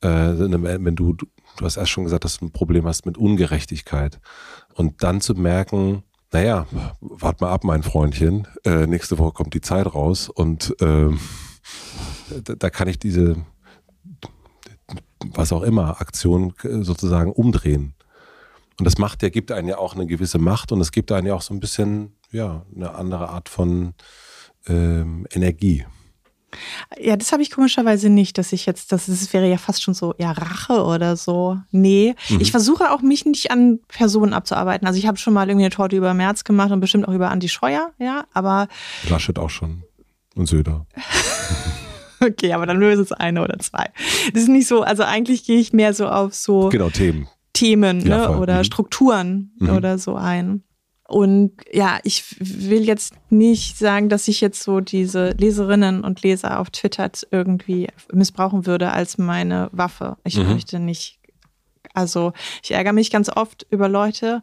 äh, 0.00 0.08
wenn 0.08 0.96
du, 0.96 1.14
du 1.14 1.26
hast 1.60 1.76
erst 1.76 1.90
schon 1.90 2.04
gesagt, 2.04 2.24
dass 2.24 2.38
du 2.38 2.46
ein 2.46 2.52
Problem 2.52 2.86
hast 2.86 3.06
mit 3.06 3.18
Ungerechtigkeit. 3.18 4.20
Und 4.74 5.02
dann 5.02 5.20
zu 5.20 5.34
merken, 5.34 6.02
naja, 6.32 6.66
wart 7.00 7.40
mal 7.40 7.50
ab, 7.50 7.64
mein 7.64 7.82
Freundchen. 7.82 8.46
Äh, 8.64 8.86
nächste 8.86 9.18
Woche 9.18 9.32
kommt 9.32 9.54
die 9.54 9.60
Zeit 9.60 9.92
raus 9.92 10.28
und 10.28 10.74
äh, 10.80 11.08
da, 12.44 12.54
da, 12.54 12.70
kann 12.70 12.88
ich 12.88 12.98
diese, 12.98 13.44
was 15.18 15.52
auch 15.52 15.62
immer, 15.62 16.00
Aktion 16.00 16.54
sozusagen 16.62 17.32
umdrehen. 17.32 17.94
Und 18.78 18.84
das 18.84 18.98
macht 18.98 19.22
ja, 19.22 19.28
gibt 19.28 19.52
einen 19.52 19.68
ja 19.68 19.78
auch 19.78 19.94
eine 19.94 20.06
gewisse 20.06 20.38
Macht 20.38 20.72
und 20.72 20.80
es 20.80 20.92
gibt 20.92 21.12
einen 21.12 21.26
ja 21.26 21.34
auch 21.34 21.42
so 21.42 21.52
ein 21.52 21.60
bisschen, 21.60 22.16
ja, 22.30 22.64
eine 22.74 22.94
andere 22.94 23.28
Art 23.28 23.48
von 23.48 23.94
ähm, 24.66 25.26
Energie. 25.30 25.84
Ja, 26.98 27.16
das 27.16 27.32
habe 27.32 27.42
ich 27.42 27.50
komischerweise 27.50 28.10
nicht, 28.10 28.38
dass 28.38 28.52
ich 28.52 28.66
jetzt, 28.66 28.92
das, 28.92 29.06
das 29.06 29.32
wäre 29.32 29.48
ja 29.48 29.58
fast 29.58 29.82
schon 29.82 29.94
so, 29.94 30.14
ja, 30.18 30.32
Rache 30.32 30.84
oder 30.84 31.16
so. 31.16 31.58
Nee. 31.70 32.14
Mhm. 32.28 32.40
Ich 32.40 32.50
versuche 32.50 32.90
auch, 32.92 33.02
mich 33.02 33.24
nicht 33.24 33.50
an 33.50 33.80
Personen 33.88 34.32
abzuarbeiten. 34.32 34.86
Also 34.86 34.98
ich 34.98 35.06
habe 35.06 35.18
schon 35.18 35.32
mal 35.32 35.48
irgendwie 35.48 35.66
eine 35.66 35.74
Torte 35.74 35.96
über 35.96 36.14
März 36.14 36.44
gemacht 36.44 36.70
und 36.72 36.80
bestimmt 36.80 37.06
auch 37.08 37.12
über 37.12 37.30
Andi 37.30 37.48
Scheuer, 37.48 37.92
ja, 37.98 38.24
aber. 38.32 38.68
Laschet 39.08 39.38
auch 39.38 39.50
schon. 39.50 39.84
Und 40.34 40.46
Söder. 40.46 40.86
okay, 42.20 42.52
aber 42.52 42.66
dann 42.66 42.80
ist 42.82 42.98
es 42.98 43.12
eine 43.12 43.42
oder 43.42 43.58
zwei. 43.58 43.90
Das 44.32 44.42
ist 44.42 44.48
nicht 44.48 44.68
so, 44.68 44.82
also 44.82 45.02
eigentlich 45.02 45.44
gehe 45.44 45.58
ich 45.58 45.72
mehr 45.72 45.94
so 45.94 46.08
auf 46.08 46.34
so. 46.34 46.68
Genau, 46.68 46.90
Themen. 46.90 47.28
Themen 47.52 48.06
ja, 48.06 48.28
ne, 48.30 48.38
oder 48.38 48.58
mhm. 48.58 48.64
Strukturen 48.64 49.52
mhm. 49.58 49.70
oder 49.70 49.98
so 49.98 50.14
ein. 50.14 50.62
Und 51.10 51.54
ja, 51.72 51.98
ich 52.04 52.36
will 52.38 52.84
jetzt 52.84 53.14
nicht 53.30 53.76
sagen, 53.76 54.08
dass 54.08 54.28
ich 54.28 54.40
jetzt 54.40 54.62
so 54.62 54.78
diese 54.78 55.30
Leserinnen 55.30 56.04
und 56.04 56.22
Leser 56.22 56.60
auf 56.60 56.70
Twitter 56.70 57.10
irgendwie 57.32 57.88
missbrauchen 58.12 58.64
würde 58.64 58.92
als 58.92 59.18
meine 59.18 59.70
Waffe. 59.72 60.18
Ich 60.22 60.36
mhm. 60.36 60.50
möchte 60.50 60.78
nicht, 60.78 61.18
also 61.94 62.32
ich 62.62 62.70
ärgere 62.70 62.92
mich 62.92 63.10
ganz 63.10 63.28
oft 63.28 63.66
über 63.70 63.88
Leute 63.88 64.40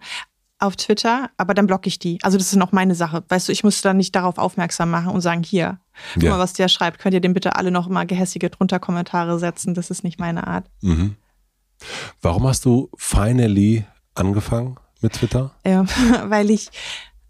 auf 0.60 0.75
Twitter, 0.75 1.30
aber 1.38 1.53
dann 1.53 1.67
blocke 1.67 1.88
ich 1.88 1.99
die. 1.99 2.19
Also 2.21 2.38
das 2.38 2.47
ist 2.47 2.58
noch 2.58 2.73
meine 2.73 2.95
Sache. 2.95 3.23
Weißt 3.30 3.47
du, 3.47 3.53
ich 3.53 3.63
muss 3.63 3.82
dann 3.82 3.95
nicht 3.95 4.13
darauf 4.13 4.38
aufmerksam 4.38 4.91
machen 4.91 5.12
und 5.12 5.21
sagen, 5.21 5.43
hier, 5.43 5.80
guck 6.15 6.23
ja. 6.23 6.32
mal, 6.32 6.39
was 6.39 6.51
der 6.51 6.67
schreibt. 6.67 6.99
Könnt 6.99 7.13
ihr 7.13 7.21
dem 7.21 7.34
bitte 7.34 7.56
alle 7.56 7.71
noch 7.71 7.88
mal 7.88 8.06
gehässige 8.06 8.49
drunter 8.49 8.80
Kommentare 8.80 9.39
setzen? 9.39 9.73
Das 9.73 9.89
ist 9.89 10.03
nicht 10.03 10.19
meine 10.19 10.47
Art. 10.47 10.69
Mhm. 10.82 11.15
Warum 12.21 12.45
hast 12.45 12.65
du 12.65 12.89
finally 12.97 13.86
angefangen? 14.15 14.77
Mit 15.01 15.13
Twitter? 15.13 15.51
Ja, 15.65 15.86
weil 16.27 16.49
ich, 16.49 16.69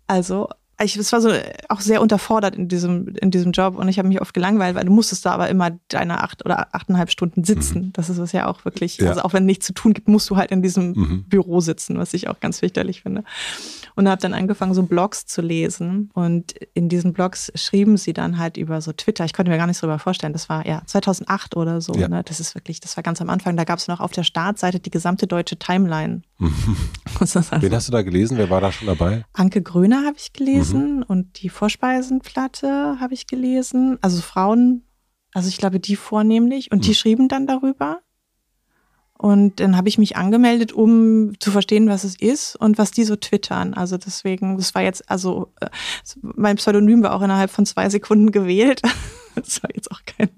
also 0.08 0.50
ich, 0.80 0.96
es 0.96 1.12
war 1.12 1.22
so 1.22 1.32
auch 1.70 1.82
sehr 1.82 2.02
unterfordert 2.02 2.56
in 2.56 2.68
diesem, 2.68 3.16
in 3.16 3.32
diesem 3.32 3.52
Job 3.52 3.78
und 3.78 3.88
ich 3.88 3.98
habe 3.98 4.08
mich 4.08 4.22
oft 4.22 4.34
gelangweilt, 4.34 4.76
weil 4.76 4.86
du 4.86 4.92
musstest 4.92 5.26
da 5.26 5.32
aber 5.32 5.50
immer 5.50 5.72
deine 5.88 6.24
acht 6.24 6.46
oder 6.46 6.76
achteinhalb 6.76 7.10
Stunden 7.10 7.44
sitzen. 7.44 7.86
Mhm. 7.86 7.94
Das 7.94 8.10
ist 8.10 8.20
es 8.20 8.32
ja 8.32 8.46
auch 8.46 8.64
wirklich. 8.64 8.98
Ja. 8.98 9.10
Also 9.10 9.22
auch 9.22 9.34
wenn 9.34 9.46
nichts 9.46 9.66
zu 9.66 9.74
tun 9.74 9.94
gibt, 9.94 10.08
musst 10.08 10.30
du 10.30 10.38
halt 10.38 10.52
in 10.52 10.62
diesem 10.62 10.92
mhm. 10.92 11.24
Büro 11.28 11.62
sitzen, 11.62 11.98
was 11.98 12.14
ich 12.14 12.28
auch 12.28 12.40
ganz 12.40 12.60
fürchterlich 12.60 13.02
finde 13.02 13.24
und 13.98 14.08
habe 14.08 14.22
dann 14.22 14.36
angefangen, 14.36 14.76
so 14.76 14.84
Blogs 14.84 15.26
zu 15.26 15.42
lesen. 15.42 16.12
Und 16.14 16.54
in 16.76 16.88
diesen 16.88 17.14
Blogs 17.14 17.52
schrieben 17.56 17.98
sie 17.98 18.14
dann 18.14 18.38
halt 18.38 18.56
über 18.56 18.80
so 18.80 18.94
Twitter. 18.94 19.26
Ich 19.26 19.34
konnte 19.34 19.52
mir 19.52 19.58
gar 19.58 19.66
nichts 19.66 19.82
darüber 19.82 19.98
vorstellen. 19.98 20.34
Das 20.34 20.50
war 20.50 20.68
ja 20.68 20.84
2008 20.86 21.58
oder 21.58 21.82
so. 21.82 21.94
Ja. 21.96 22.08
Ne? 22.08 22.22
Das 22.24 22.40
ist 22.40 22.54
wirklich, 22.54 22.80
das 22.80 22.96
war 22.96 23.04
ganz 23.04 23.22
am 23.22 23.30
Anfang. 23.32 23.58
Da 23.58 23.64
gab 23.64 23.80
es 23.80 23.88
noch 23.88 24.00
auf 24.00 24.12
der 24.12 24.24
Startseite 24.24 24.80
die 24.80 24.92
gesamte 24.92 25.26
deutsche 25.26 25.58
Timeline. 25.58 26.22
also 27.20 27.42
Wen 27.60 27.74
hast 27.74 27.88
du 27.88 27.92
da 27.92 28.04
gelesen? 28.04 28.38
Wer 28.38 28.52
war 28.52 28.62
da 28.62 28.72
schon 28.72 28.86
dabei? 28.86 29.26
Anke 29.34 29.64
Gröner 29.64 30.06
habe 30.06 30.18
ich 30.18 30.32
gelesen 30.32 30.98
mhm. 30.98 31.04
und 31.08 31.42
die 31.42 31.50
Vorspeisenplatte 31.50 32.98
habe 33.00 33.16
ich 33.16 33.26
gelesen. 33.26 33.98
Also 34.02 34.22
Frauen, 34.22 34.84
also 35.34 35.50
ich 35.50 35.58
glaube 35.58 35.80
die 35.80 35.96
vornehmlich. 35.96 36.72
Und 36.72 36.86
die 36.86 36.92
mhm. 36.92 36.96
schrieben 36.96 37.28
dann 37.30 37.48
darüber. 37.48 38.02
Und 39.18 39.60
dann 39.60 39.76
habe 39.76 39.90
ich 39.90 39.98
mich 39.98 40.16
angemeldet, 40.16 40.72
um 40.72 41.40
zu 41.40 41.50
verstehen, 41.52 41.90
was 41.90 42.04
es 42.04 42.16
ist 42.16 42.56
und 42.56 42.78
was 42.78 42.92
die 42.92 43.04
so 43.04 43.16
twittern. 43.16 43.74
Also 43.74 43.98
deswegen, 43.98 44.58
das 44.58 44.76
war 44.76 44.84
jetzt, 44.84 45.10
also 45.10 45.52
äh, 45.60 45.70
mein 46.22 46.58
Pseudonym 46.58 47.02
war 47.02 47.14
auch 47.14 47.24
innerhalb 47.24 47.50
von 47.50 47.66
zwei 47.66 47.90
Sekunden 47.90 48.32
gewählt. 48.32 48.82
Das 49.38 49.62
war 49.62 49.70
jetzt 49.72 49.92
auch 49.92 50.00
kein 50.04 50.30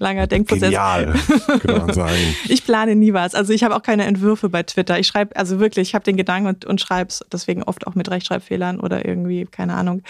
langer 0.00 0.26
Denkprozess. 0.26 0.70
Genial, 0.70 1.14
kann 1.60 1.86
man 1.86 1.94
sagen. 1.94 2.16
Ich 2.48 2.64
plane 2.64 2.96
nie 2.96 3.12
was. 3.12 3.36
Also 3.36 3.52
ich 3.52 3.62
habe 3.62 3.76
auch 3.76 3.82
keine 3.82 4.06
Entwürfe 4.06 4.48
bei 4.48 4.64
Twitter. 4.64 4.98
Ich 4.98 5.06
schreibe, 5.06 5.36
also 5.36 5.60
wirklich, 5.60 5.90
ich 5.90 5.94
habe 5.94 6.04
den 6.04 6.16
Gedanken 6.16 6.48
und, 6.48 6.64
und 6.64 6.80
schreibe 6.80 7.10
es 7.10 7.24
deswegen 7.32 7.62
oft 7.62 7.86
auch 7.86 7.94
mit 7.94 8.10
Rechtschreibfehlern 8.10 8.80
oder 8.80 9.06
irgendwie, 9.06 9.46
keine 9.46 9.74
Ahnung. 9.74 10.02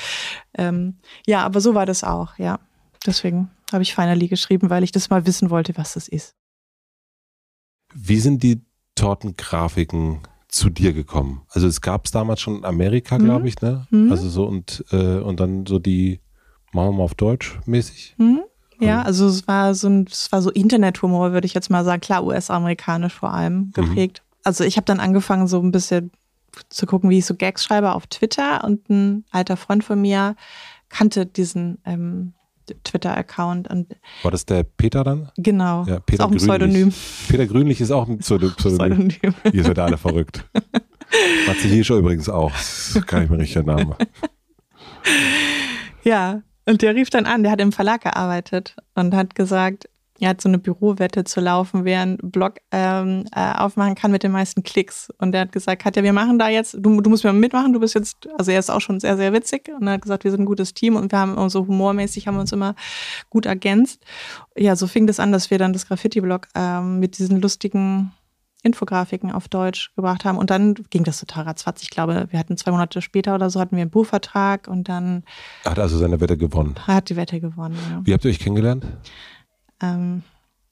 Ähm, 0.56 0.94
ja, 1.26 1.44
aber 1.44 1.61
so 1.61 1.74
war 1.74 1.85
das 1.85 2.02
auch, 2.02 2.38
ja. 2.38 2.61
Deswegen 3.06 3.50
habe 3.74 3.83
ich 3.83 3.94
Finally 3.94 4.28
geschrieben, 4.28 4.70
weil 4.70 4.85
ich 4.85 4.92
das 4.92 5.11
mal 5.11 5.26
wissen 5.26 5.50
wollte, 5.50 5.76
was 5.76 5.92
das 5.92 6.09
ist. 6.09 6.35
Wie 7.94 8.20
sind 8.20 8.42
die 8.42 8.62
Tortengrafiken 8.94 10.20
zu 10.48 10.70
dir 10.70 10.92
gekommen? 10.92 11.42
Also 11.50 11.66
es 11.66 11.81
gab 11.81 12.07
es 12.07 12.11
damals 12.11 12.40
schon 12.40 12.59
in 12.59 12.64
Amerika, 12.64 13.18
mhm. 13.18 13.24
glaube 13.24 13.48
ich, 13.48 13.61
ne? 13.61 13.87
Mhm. 13.90 14.11
Also 14.11 14.29
so 14.29 14.46
und, 14.46 14.85
äh, 14.90 15.18
und 15.18 15.40
dann 15.40 15.66
so 15.66 15.79
die, 15.79 16.20
machen 16.72 16.88
wir 16.88 16.92
mal 16.92 17.05
auf 17.05 17.14
Deutsch 17.14 17.59
mäßig. 17.66 18.14
Mhm. 18.18 18.42
Ja, 18.81 19.03
also 19.03 19.26
es 19.26 19.46
war 19.46 19.74
so 19.74 19.88
ein, 19.88 20.07
es 20.11 20.33
war 20.33 20.40
so 20.40 20.50
Internethumor, 20.50 21.33
würde 21.33 21.46
ich 21.46 21.53
jetzt 21.53 21.68
mal 21.68 21.85
sagen. 21.85 22.00
Klar, 22.00 22.24
US-amerikanisch 22.24 23.12
vor 23.12 23.33
allem 23.33 23.59
mhm. 23.59 23.72
geprägt. 23.72 24.22
Also 24.42 24.64
ich 24.64 24.76
habe 24.76 24.87
dann 24.87 25.00
angefangen, 25.00 25.46
so 25.46 25.61
ein 25.61 25.70
bisschen 25.70 26.11
zu 26.70 26.87
gucken, 26.87 27.11
wie 27.11 27.18
ich 27.18 27.26
so 27.26 27.35
Gags 27.35 27.62
schreibe 27.62 27.92
auf 27.92 28.07
Twitter 28.07 28.64
und 28.64 28.88
ein 28.88 29.24
alter 29.31 29.57
Freund 29.57 29.85
von 29.85 30.00
mir 30.00 30.35
kannte 30.88 31.26
diesen 31.26 31.79
ähm, 31.85 32.33
Twitter-Account. 32.85 33.68
War 34.22 34.30
das 34.30 34.46
der 34.46 34.62
Peter 34.64 35.04
dann? 35.04 35.30
Genau. 35.37 35.85
Ja, 35.85 36.00
Peter 36.00 36.24
ist 36.24 36.26
auch 36.26 36.30
ein 36.30 36.37
Pseudonym. 36.38 36.92
Peter 37.28 37.46
Grünlich 37.46 37.80
ist 37.80 37.90
auch 37.90 38.09
ein 38.09 38.18
Pseudonym. 38.20 38.54
Pseudonym. 38.56 39.35
Ihr 39.52 39.64
seid 39.64 39.78
alle 39.78 39.98
verrückt. 39.98 40.44
Matze 41.46 41.68
Hirscher 41.68 41.96
übrigens 41.96 42.28
auch. 42.28 42.52
Das 42.52 42.94
ist 42.96 43.06
gar 43.06 43.20
nicht 43.20 43.30
mehr 43.30 43.40
richtiger 43.40 43.64
Name. 43.64 43.96
Ja, 46.04 46.42
Und 46.66 46.83
der 46.83 46.94
rief 46.94 47.11
dann 47.11 47.26
an, 47.26 47.42
der 47.42 47.52
hat 47.52 47.61
im 47.61 47.72
Verlag 47.72 48.02
gearbeitet 48.02 48.76
und 48.94 49.14
hat 49.14 49.35
gesagt, 49.35 49.88
er 50.20 50.30
hat 50.30 50.40
so 50.40 50.48
eine 50.48 50.59
Bürowette 50.59 51.24
zu 51.24 51.40
laufen, 51.40 51.85
wer 51.85 52.02
einen 52.02 52.18
Blog 52.18 52.56
ähm, 52.70 53.24
äh, 53.35 53.52
aufmachen 53.54 53.94
kann 53.94 54.11
mit 54.11 54.22
den 54.22 54.33
meisten 54.33 54.62
Klicks. 54.62 55.09
Und 55.18 55.35
er 55.35 55.42
hat 55.42 55.52
gesagt, 55.52 55.83
Katja, 55.83 56.02
wir 56.02 56.12
machen 56.12 56.38
da 56.38 56.48
jetzt, 56.48 56.76
du, 56.78 57.00
du 57.00 57.11
musst 57.11 57.24
mir 57.24 57.33
mitmachen, 57.33 57.72
du 57.72 57.80
bist 57.80 57.94
jetzt, 57.94 58.28
also 58.38 58.50
er 58.50 58.59
ist 58.59 58.70
auch 58.70 58.80
schon 58.80 59.00
sehr, 59.00 59.16
sehr 59.16 59.33
witzig 59.33 59.70
und 59.74 59.87
er 59.87 59.94
hat 59.94 60.02
gesagt, 60.02 60.24
wir 60.24 60.30
sind 60.30 60.42
ein 60.42 60.46
gutes 60.46 60.74
Team 60.74 60.96
und 60.96 61.11
wir 61.11 61.18
haben 61.18 61.35
so 61.35 61.40
also 61.40 61.66
humormäßig 61.66 62.26
haben 62.26 62.35
wir 62.35 62.42
uns 62.42 62.52
immer 62.52 62.74
gut 63.30 63.46
ergänzt. 63.46 64.04
Ja, 64.56 64.76
so 64.76 64.87
fing 64.87 65.06
das 65.06 65.20
an, 65.20 65.33
dass 65.33 65.50
wir 65.50 65.59
dann 65.59 65.72
das 65.72 65.87
Graffiti-Blog 65.87 66.48
ähm, 66.54 67.00
mit 67.00 67.18
diesen 67.18 67.40
lustigen 67.40 68.12
Infografiken 68.62 69.33
auf 69.33 69.48
Deutsch 69.48 69.90
gebracht 69.96 70.24
haben. 70.24 70.37
Und 70.37 70.50
dann 70.50 70.74
ging 70.90 71.04
das 71.04 71.20
total 71.20 71.44
ratzfatz. 71.44 71.83
Ich 71.83 71.90
glaube, 71.90 72.26
wir 72.30 72.38
hatten 72.38 72.56
zwei 72.56 72.70
Monate 72.70 73.00
später 73.00 73.35
oder 73.35 73.48
so 73.48 73.59
hatten 73.59 73.76
wir 73.76 73.83
einen 73.83 73.90
Buchvertrag 73.90 74.68
und 74.68 74.88
dann. 74.88 75.24
Hat 75.64 75.78
also 75.78 75.96
seine 75.96 76.20
Wette 76.20 76.37
gewonnen. 76.37 76.74
Hat 76.87 77.09
die 77.09 77.16
Wette 77.16 77.40
gewonnen, 77.40 77.78
ja. 77.90 78.00
Wie 78.04 78.12
habt 78.12 78.24
ihr 78.24 78.30
euch 78.30 78.38
kennengelernt? 78.38 78.85
Ähm, 79.82 80.22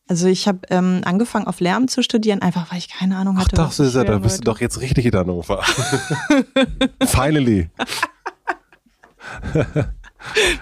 also 0.08 0.26
ich 0.26 0.48
habe 0.48 0.60
ähm, 0.70 1.02
angefangen 1.04 1.46
auf 1.46 1.60
Lärm 1.60 1.86
zu 1.86 2.02
studieren, 2.02 2.40
einfach 2.40 2.70
weil 2.72 2.78
ich 2.78 2.88
keine 2.88 3.16
Ahnung 3.16 3.38
hatte. 3.38 3.60
Ach, 3.60 3.66
das 3.66 3.78
ist 3.78 3.94
ja, 3.94 4.04
da 4.04 4.18
bist 4.18 4.38
du 4.38 4.44
doch 4.44 4.60
jetzt 4.60 4.80
richtig 4.80 5.04
in 5.04 5.14
Hannover. 5.14 5.62
Finally. 7.04 7.68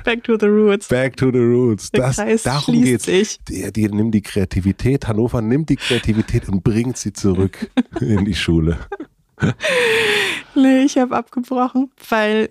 Back 0.05 0.25
to 0.25 0.37
the 0.39 0.47
roots. 0.47 0.89
Back 0.89 1.17
to 1.17 1.31
the 1.31 1.39
roots. 1.39 1.93
Das, 1.93 2.17
darum 2.43 2.83
geht's. 2.83 3.05
Sich. 3.05 3.39
Die, 3.45 3.73
die 3.73 3.89
nimmt 3.89 4.15
die 4.15 4.23
Kreativität, 4.23 5.07
Hannover 5.07 5.41
nimmt 5.41 5.69
die 5.69 5.77
Kreativität 5.77 6.49
und 6.49 6.65
bringt 6.65 6.97
sie 6.97 7.13
zurück 7.13 7.71
in 8.01 8.25
die 8.25 8.35
Schule. 8.35 8.79
nee, 10.57 10.83
ich 10.83 10.99
habe 10.99 11.17
abgebrochen, 11.17 11.93
weil 12.09 12.51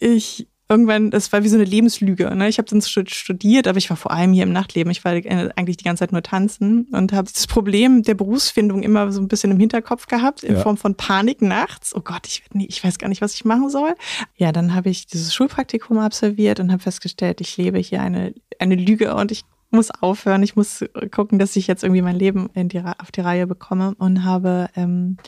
ich 0.00 0.48
irgendwann, 0.74 1.12
das 1.12 1.32
war 1.32 1.44
wie 1.44 1.48
so 1.48 1.54
eine 1.54 1.64
Lebenslüge. 1.64 2.34
Ne? 2.34 2.48
Ich 2.48 2.58
habe 2.58 2.68
dann 2.68 2.82
studiert, 2.82 3.68
aber 3.68 3.78
ich 3.78 3.88
war 3.90 3.96
vor 3.96 4.10
allem 4.10 4.32
hier 4.32 4.42
im 4.42 4.52
Nachtleben. 4.52 4.90
Ich 4.90 5.04
war 5.04 5.12
eigentlich 5.12 5.76
die 5.76 5.84
ganze 5.84 6.00
Zeit 6.00 6.10
nur 6.10 6.22
tanzen 6.22 6.88
und 6.90 7.12
habe 7.12 7.30
das 7.32 7.46
Problem 7.46 8.02
der 8.02 8.14
Berufsfindung 8.14 8.82
immer 8.82 9.12
so 9.12 9.20
ein 9.20 9.28
bisschen 9.28 9.52
im 9.52 9.60
Hinterkopf 9.60 10.06
gehabt, 10.08 10.42
in 10.42 10.56
ja. 10.56 10.60
Form 10.60 10.76
von 10.76 10.96
Panik 10.96 11.42
nachts. 11.42 11.94
Oh 11.94 12.00
Gott, 12.00 12.26
ich, 12.26 12.42
nie, 12.52 12.66
ich 12.66 12.82
weiß 12.82 12.98
gar 12.98 13.08
nicht, 13.08 13.22
was 13.22 13.34
ich 13.34 13.44
machen 13.44 13.70
soll. 13.70 13.94
Ja, 14.36 14.50
dann 14.50 14.74
habe 14.74 14.90
ich 14.90 15.06
dieses 15.06 15.32
Schulpraktikum 15.32 15.98
absolviert 15.98 16.58
und 16.58 16.72
habe 16.72 16.82
festgestellt, 16.82 17.40
ich 17.40 17.56
lebe 17.56 17.78
hier 17.78 18.02
eine, 18.02 18.34
eine 18.58 18.74
Lüge 18.74 19.14
und 19.14 19.30
ich 19.30 19.44
muss 19.70 19.90
aufhören. 19.90 20.42
Ich 20.42 20.56
muss 20.56 20.84
gucken, 21.10 21.38
dass 21.38 21.54
ich 21.56 21.66
jetzt 21.68 21.84
irgendwie 21.84 22.02
mein 22.02 22.16
Leben 22.16 22.50
in 22.54 22.68
die, 22.68 22.80
auf 22.80 23.12
die 23.12 23.20
Reihe 23.20 23.46
bekomme 23.46 23.94
und 23.98 24.24
habe 24.24 24.68
ähm, 24.76 25.18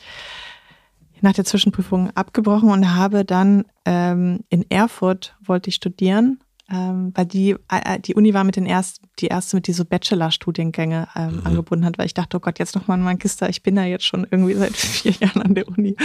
nach 1.21 1.33
der 1.33 1.45
Zwischenprüfung 1.45 2.11
abgebrochen 2.15 2.69
und 2.69 2.95
habe 2.95 3.25
dann 3.25 3.65
ähm, 3.85 4.41
in 4.49 4.69
Erfurt 4.69 5.35
wollte 5.43 5.69
ich 5.69 5.75
studieren, 5.75 6.39
ähm, 6.69 7.11
weil 7.15 7.25
die, 7.25 7.55
äh, 7.69 7.99
die 7.99 8.15
Uni 8.15 8.33
war 8.33 8.43
mit 8.43 8.55
den 8.55 8.65
ersten, 8.65 9.07
die 9.19 9.27
erste 9.27 9.55
mit 9.55 9.67
diese 9.67 9.85
Bachelor-Studiengänge 9.85 11.07
ähm, 11.15 11.37
mhm. 11.37 11.45
angebunden 11.45 11.85
hat, 11.85 11.97
weil 11.97 12.07
ich 12.07 12.13
dachte, 12.13 12.37
oh 12.37 12.39
Gott, 12.39 12.59
jetzt 12.59 12.75
nochmal 12.75 12.97
ein 12.97 13.03
Magister, 13.03 13.49
ich 13.49 13.63
bin 13.63 13.75
da 13.75 13.85
jetzt 13.85 14.05
schon 14.05 14.27
irgendwie 14.29 14.53
seit 14.53 14.73
vier 14.75 15.13
Jahren 15.13 15.41
an 15.41 15.55
der 15.55 15.67
Uni. 15.67 15.95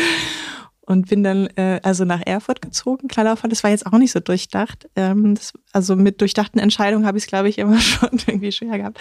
Und 0.85 1.09
bin 1.09 1.22
dann 1.22 1.46
äh, 1.57 1.81
also 1.85 2.05
nach 2.05 2.22
Erfurt 2.27 2.61
gezogen. 2.61 3.09
Fall, 3.09 3.37
das 3.48 3.62
war 3.62 3.70
jetzt 3.70 3.87
auch 3.87 3.98
nicht 3.98 4.11
so 4.11 4.18
durchdacht. 4.18 4.90
Ähm, 4.96 5.37
das, 5.37 5.53
also 5.72 5.94
mit 5.94 6.20
durchdachten 6.20 6.59
Entscheidungen 6.59 7.07
habe 7.07 7.18
ich 7.18 7.25
es, 7.25 7.29
glaube 7.29 7.48
ich, 7.48 7.59
immer 7.59 7.79
schon 7.81 8.11
irgendwie 8.27 8.51
schwer 8.51 8.79
gehabt. 8.79 8.98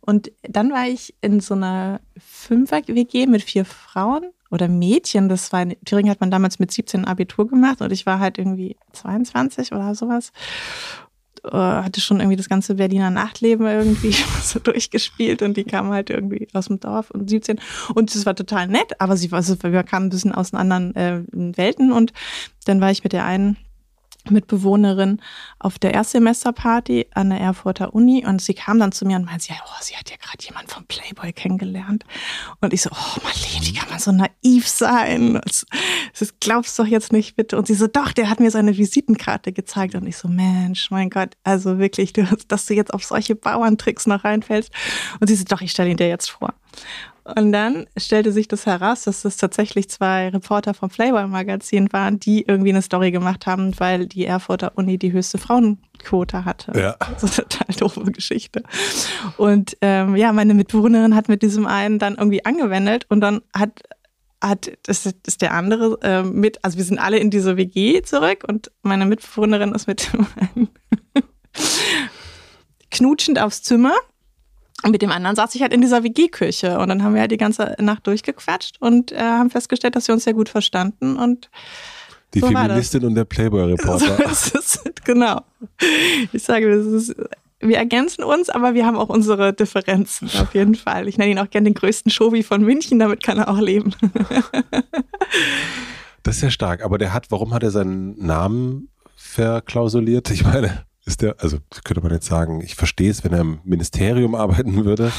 Und 0.00 0.32
dann 0.42 0.72
war 0.72 0.88
ich 0.88 1.14
in 1.20 1.40
so 1.40 1.54
einer 1.54 2.00
Fünfer-WG 2.18 3.26
mit 3.26 3.42
vier 3.42 3.66
Frauen 3.66 4.30
oder 4.50 4.68
Mädchen, 4.68 5.28
das 5.28 5.52
war 5.52 5.62
in 5.62 5.76
Thüringen 5.84 6.10
hat 6.10 6.20
man 6.20 6.30
damals 6.30 6.58
mit 6.58 6.70
17 6.70 7.04
Abitur 7.04 7.48
gemacht 7.48 7.80
und 7.80 7.92
ich 7.92 8.06
war 8.06 8.18
halt 8.18 8.38
irgendwie 8.38 8.76
22 8.92 9.72
oder 9.72 9.94
sowas. 9.94 10.32
Uh, 11.42 11.52
hatte 11.52 12.02
schon 12.02 12.20
irgendwie 12.20 12.36
das 12.36 12.50
ganze 12.50 12.74
Berliner 12.74 13.08
Nachtleben 13.08 13.66
irgendwie 13.66 14.14
so 14.42 14.58
durchgespielt 14.58 15.40
und 15.40 15.56
die 15.56 15.64
kamen 15.64 15.90
halt 15.90 16.10
irgendwie 16.10 16.46
aus 16.52 16.66
dem 16.66 16.80
Dorf 16.80 17.10
und 17.10 17.30
17 17.30 17.58
und 17.94 18.14
es 18.14 18.26
war 18.26 18.34
total 18.36 18.66
nett, 18.66 19.00
aber 19.00 19.16
sie 19.16 19.32
war, 19.32 19.38
also 19.38 19.56
wir 19.62 19.82
kamen 19.82 20.06
ein 20.06 20.10
bisschen 20.10 20.32
aus 20.32 20.52
anderen 20.52 20.94
äh, 20.96 21.22
Welten 21.32 21.92
und 21.92 22.12
dann 22.66 22.82
war 22.82 22.90
ich 22.90 23.04
mit 23.04 23.14
der 23.14 23.24
einen 23.24 23.56
Mitbewohnerin 24.28 25.20
auf 25.58 25.78
der 25.78 25.94
Erstsemesterparty 25.94 27.08
an 27.14 27.30
der 27.30 27.40
Erfurter 27.40 27.94
Uni 27.94 28.24
und 28.26 28.42
sie 28.42 28.54
kam 28.54 28.78
dann 28.78 28.92
zu 28.92 29.06
mir 29.06 29.16
und 29.16 29.24
meinte, 29.24 29.48
ja, 29.48 29.56
oh, 29.64 29.78
sie 29.80 29.96
hat 29.96 30.10
ja 30.10 30.16
gerade 30.16 30.44
jemanden 30.44 30.70
vom 30.70 30.84
Playboy 30.84 31.32
kennengelernt. 31.32 32.04
Und 32.60 32.72
ich 32.72 32.82
so, 32.82 32.90
oh 32.92 33.20
Marlene, 33.22 33.66
wie 33.66 33.72
kann 33.72 33.88
man 33.88 33.98
so 33.98 34.12
naiv 34.12 34.68
sein? 34.68 35.40
Das, 35.44 35.66
das 36.18 36.34
glaubst 36.40 36.78
du 36.78 36.82
doch 36.82 36.90
jetzt 36.90 37.12
nicht, 37.12 37.36
bitte. 37.36 37.56
Und 37.56 37.66
sie 37.66 37.74
so, 37.74 37.86
doch, 37.86 38.12
der 38.12 38.28
hat 38.28 38.40
mir 38.40 38.50
seine 38.50 38.76
Visitenkarte 38.76 39.52
gezeigt. 39.52 39.94
Und 39.94 40.06
ich 40.06 40.16
so, 40.16 40.28
Mensch, 40.28 40.90
mein 40.90 41.10
Gott, 41.10 41.36
also 41.44 41.78
wirklich, 41.78 42.12
dass 42.48 42.66
du 42.66 42.74
jetzt 42.74 42.92
auf 42.92 43.04
solche 43.04 43.34
Bauerntricks 43.34 44.06
noch 44.06 44.24
reinfällst. 44.24 44.70
Und 45.20 45.28
sie 45.28 45.36
so, 45.36 45.44
doch, 45.44 45.60
ich 45.60 45.70
stelle 45.70 45.90
ihn 45.90 45.96
dir 45.96 46.08
jetzt 46.08 46.30
vor. 46.30 46.54
Und 47.36 47.52
dann 47.52 47.86
stellte 47.96 48.32
sich 48.32 48.48
das 48.48 48.66
heraus, 48.66 49.02
dass 49.02 49.22
das 49.22 49.36
tatsächlich 49.36 49.88
zwei 49.88 50.28
Reporter 50.28 50.74
vom 50.74 50.90
Playboy-Magazin 50.90 51.92
waren, 51.92 52.20
die 52.20 52.44
irgendwie 52.46 52.70
eine 52.70 52.82
Story 52.82 53.10
gemacht 53.10 53.46
haben, 53.46 53.78
weil 53.78 54.06
die 54.06 54.24
Erfurter 54.24 54.72
Uni 54.76 54.98
die 54.98 55.12
höchste 55.12 55.38
Frauenquote 55.38 56.44
hatte. 56.44 56.78
Ja. 56.78 56.96
Das 57.14 57.22
ist 57.24 57.38
eine 57.38 57.48
total 57.48 57.76
doofe 57.76 58.12
Geschichte. 58.12 58.62
Und 59.36 59.76
ähm, 59.80 60.16
ja, 60.16 60.32
meine 60.32 60.54
Mitbewohnerin 60.54 61.14
hat 61.14 61.28
mit 61.28 61.42
diesem 61.42 61.66
einen 61.66 61.98
dann 61.98 62.16
irgendwie 62.16 62.44
angewendet 62.44 63.06
und 63.08 63.20
dann 63.20 63.40
hat 63.54 63.82
hat, 64.42 64.72
das 64.84 65.04
ist 65.04 65.42
der 65.42 65.52
andere 65.52 65.98
äh, 66.02 66.22
mit, 66.22 66.64
also 66.64 66.78
wir 66.78 66.84
sind 66.84 66.98
alle 66.98 67.18
in 67.18 67.30
diese 67.30 67.58
WG 67.58 68.00
zurück 68.00 68.44
und 68.48 68.70
meine 68.80 69.04
Mitbewohnerin 69.04 69.74
ist 69.74 69.86
mit 69.86 70.10
dem 70.12 70.26
einen 70.36 70.68
knutschend 72.90 73.38
aufs 73.38 73.62
Zimmer 73.62 73.94
und 74.82 74.92
mit 74.92 75.02
dem 75.02 75.10
anderen 75.10 75.36
saß 75.36 75.54
ich 75.54 75.62
halt 75.62 75.72
in 75.72 75.80
dieser 75.80 76.02
WG-Küche 76.02 76.78
und 76.78 76.88
dann 76.88 77.02
haben 77.02 77.14
wir 77.14 77.20
halt 77.20 77.32
die 77.32 77.36
ganze 77.36 77.76
Nacht 77.80 78.06
durchgequatscht 78.06 78.76
und 78.80 79.12
äh, 79.12 79.18
haben 79.18 79.50
festgestellt, 79.50 79.96
dass 79.96 80.08
wir 80.08 80.14
uns 80.14 80.24
sehr 80.24 80.34
gut 80.34 80.48
verstanden 80.48 81.16
und 81.16 81.50
die 82.34 82.40
so 82.40 82.46
Feministin 82.46 83.04
und 83.04 83.14
der 83.14 83.24
Playboy-Reporter. 83.24 84.18
So 84.34 84.80
genau. 85.04 85.40
Ich 86.32 86.44
sage, 86.44 86.74
das 86.74 86.86
ist, 86.86 87.16
wir 87.58 87.76
ergänzen 87.76 88.22
uns, 88.22 88.48
aber 88.48 88.74
wir 88.74 88.86
haben 88.86 88.96
auch 88.96 89.08
unsere 89.08 89.52
Differenzen 89.52 90.30
auf 90.40 90.54
jeden 90.54 90.74
Fall. 90.74 91.08
Ich 91.08 91.18
nenne 91.18 91.32
ihn 91.32 91.38
auch 91.38 91.50
gerne 91.50 91.68
den 91.68 91.74
größten 91.74 92.10
Shovi 92.10 92.42
von 92.42 92.62
München, 92.62 92.98
damit 92.98 93.22
kann 93.22 93.38
er 93.38 93.48
auch 93.48 93.58
leben. 93.58 93.92
das 96.22 96.36
ist 96.36 96.42
ja 96.42 96.50
stark. 96.50 96.82
Aber 96.84 96.98
der 96.98 97.12
hat, 97.12 97.30
warum 97.30 97.52
hat 97.52 97.62
er 97.62 97.70
seinen 97.70 98.16
Namen 98.24 98.88
verklausuliert? 99.16 100.30
Ich 100.30 100.44
meine, 100.44 100.84
ist 101.04 101.22
der, 101.22 101.36
also 101.38 101.58
könnte 101.84 102.02
man 102.02 102.12
jetzt 102.12 102.26
sagen, 102.26 102.60
ich 102.60 102.74
verstehe 102.74 103.10
es, 103.10 103.24
wenn 103.24 103.32
er 103.32 103.40
im 103.40 103.60
Ministerium 103.64 104.34
arbeiten 104.34 104.84
würde. 104.84 105.12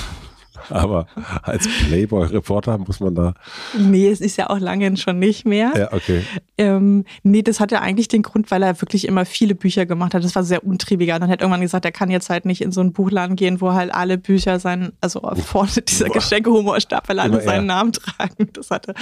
Aber 0.70 1.08
als 1.42 1.68
Playboy-Reporter 1.68 2.78
muss 2.78 3.00
man 3.00 3.16
da. 3.16 3.34
Nee, 3.78 4.10
es 4.10 4.22
ist 4.22 4.38
ja 4.38 4.50
auch 4.50 4.60
lange 4.60 4.96
schon 4.98 5.20
nicht 5.20 5.46
mehr. 5.46 5.74
Ja, 5.76 5.94
okay. 5.94 6.24
Ähm, 6.58 7.06
nee, 7.24 7.42
das 7.42 7.60
hat 7.60 7.72
ja 7.72 7.82
eigentlich 7.82 8.08
den 8.08 8.22
Grund, 8.22 8.52
weil 8.52 8.62
er 8.64 8.80
wirklich 8.82 9.08
immer 9.08 9.26
viele 9.26 9.56
Bücher 9.56 9.86
gemacht 9.86 10.14
hat. 10.14 10.24
Das 10.24 10.36
war 10.36 10.44
sehr 10.44 10.64
untriebiger. 10.64 11.18
Dann 11.20 11.30
hat 11.30 11.42
irgendwann 11.42 11.62
gesagt, 11.62 11.86
er 11.86 11.92
kann 11.92 12.12
jetzt 12.12 12.30
halt 12.30 12.46
nicht 12.46 12.62
in 12.62 12.72
so 12.72 12.82
einen 12.82 12.94
Buchladen 12.94 13.36
gehen, 13.36 13.62
wo 13.62 13.74
halt 13.74 13.94
alle 13.94 14.18
Bücher 14.18 14.60
seinen, 14.60 14.94
also 15.02 15.22
vorne 15.36 15.82
dieser 15.88 16.10
Geschenkehumorstapel 16.10 17.20
alle 17.20 17.42
seinen 17.42 17.66
Namen 17.66 17.94
tragen. 17.94 18.50
Das 18.54 18.70
hatte 18.70 18.94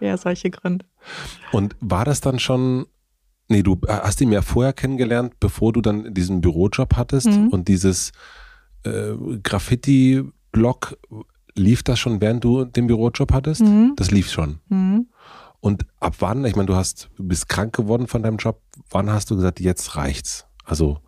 ja 0.00 0.16
solche 0.16 0.50
Gründe. 0.50 0.84
Und 1.52 1.74
war 1.80 2.04
das 2.04 2.20
dann 2.20 2.38
schon 2.38 2.86
Nee, 3.50 3.64
du 3.64 3.78
äh, 3.86 3.92
hast 3.92 4.20
ihn 4.20 4.30
ja 4.30 4.42
vorher 4.42 4.72
kennengelernt, 4.72 5.34
bevor 5.40 5.72
du 5.72 5.80
dann 5.80 6.14
diesen 6.14 6.40
Bürojob 6.40 6.96
hattest 6.96 7.26
mhm. 7.26 7.48
und 7.48 7.66
dieses 7.66 8.12
äh, 8.84 9.12
Graffiti-Blog, 9.42 10.96
lief 11.56 11.82
das 11.82 11.98
schon, 11.98 12.20
während 12.20 12.44
du 12.44 12.64
den 12.64 12.86
Bürojob 12.86 13.32
hattest? 13.32 13.62
Mhm. 13.62 13.94
Das 13.96 14.12
lief 14.12 14.30
schon. 14.30 14.60
Mhm. 14.68 15.08
Und 15.58 15.84
ab 15.98 16.16
wann, 16.20 16.44
ich 16.44 16.54
meine, 16.54 16.66
du 16.66 16.76
hast, 16.76 17.10
du 17.16 17.24
bist 17.24 17.48
krank 17.48 17.74
geworden 17.74 18.06
von 18.06 18.22
deinem 18.22 18.36
Job, 18.36 18.62
wann 18.88 19.10
hast 19.10 19.30
du 19.30 19.36
gesagt, 19.36 19.58
jetzt 19.58 19.96
reicht's? 19.96 20.46
Also 20.64 21.00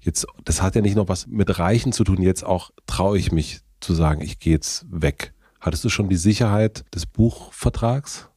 jetzt, 0.00 0.26
das 0.44 0.60
hat 0.60 0.74
ja 0.74 0.82
nicht 0.82 0.96
noch 0.96 1.08
was 1.08 1.26
mit 1.26 1.58
Reichen 1.58 1.92
zu 1.92 2.04
tun, 2.04 2.20
jetzt 2.20 2.44
auch 2.44 2.70
traue 2.86 3.16
ich 3.16 3.32
mich 3.32 3.60
zu 3.80 3.94
sagen, 3.94 4.20
ich 4.20 4.38
gehe 4.38 4.52
jetzt 4.52 4.84
weg. 4.90 5.32
Hattest 5.60 5.82
du 5.82 5.88
schon 5.88 6.10
die 6.10 6.16
Sicherheit 6.16 6.84
des 6.94 7.06
Buchvertrags? 7.06 8.28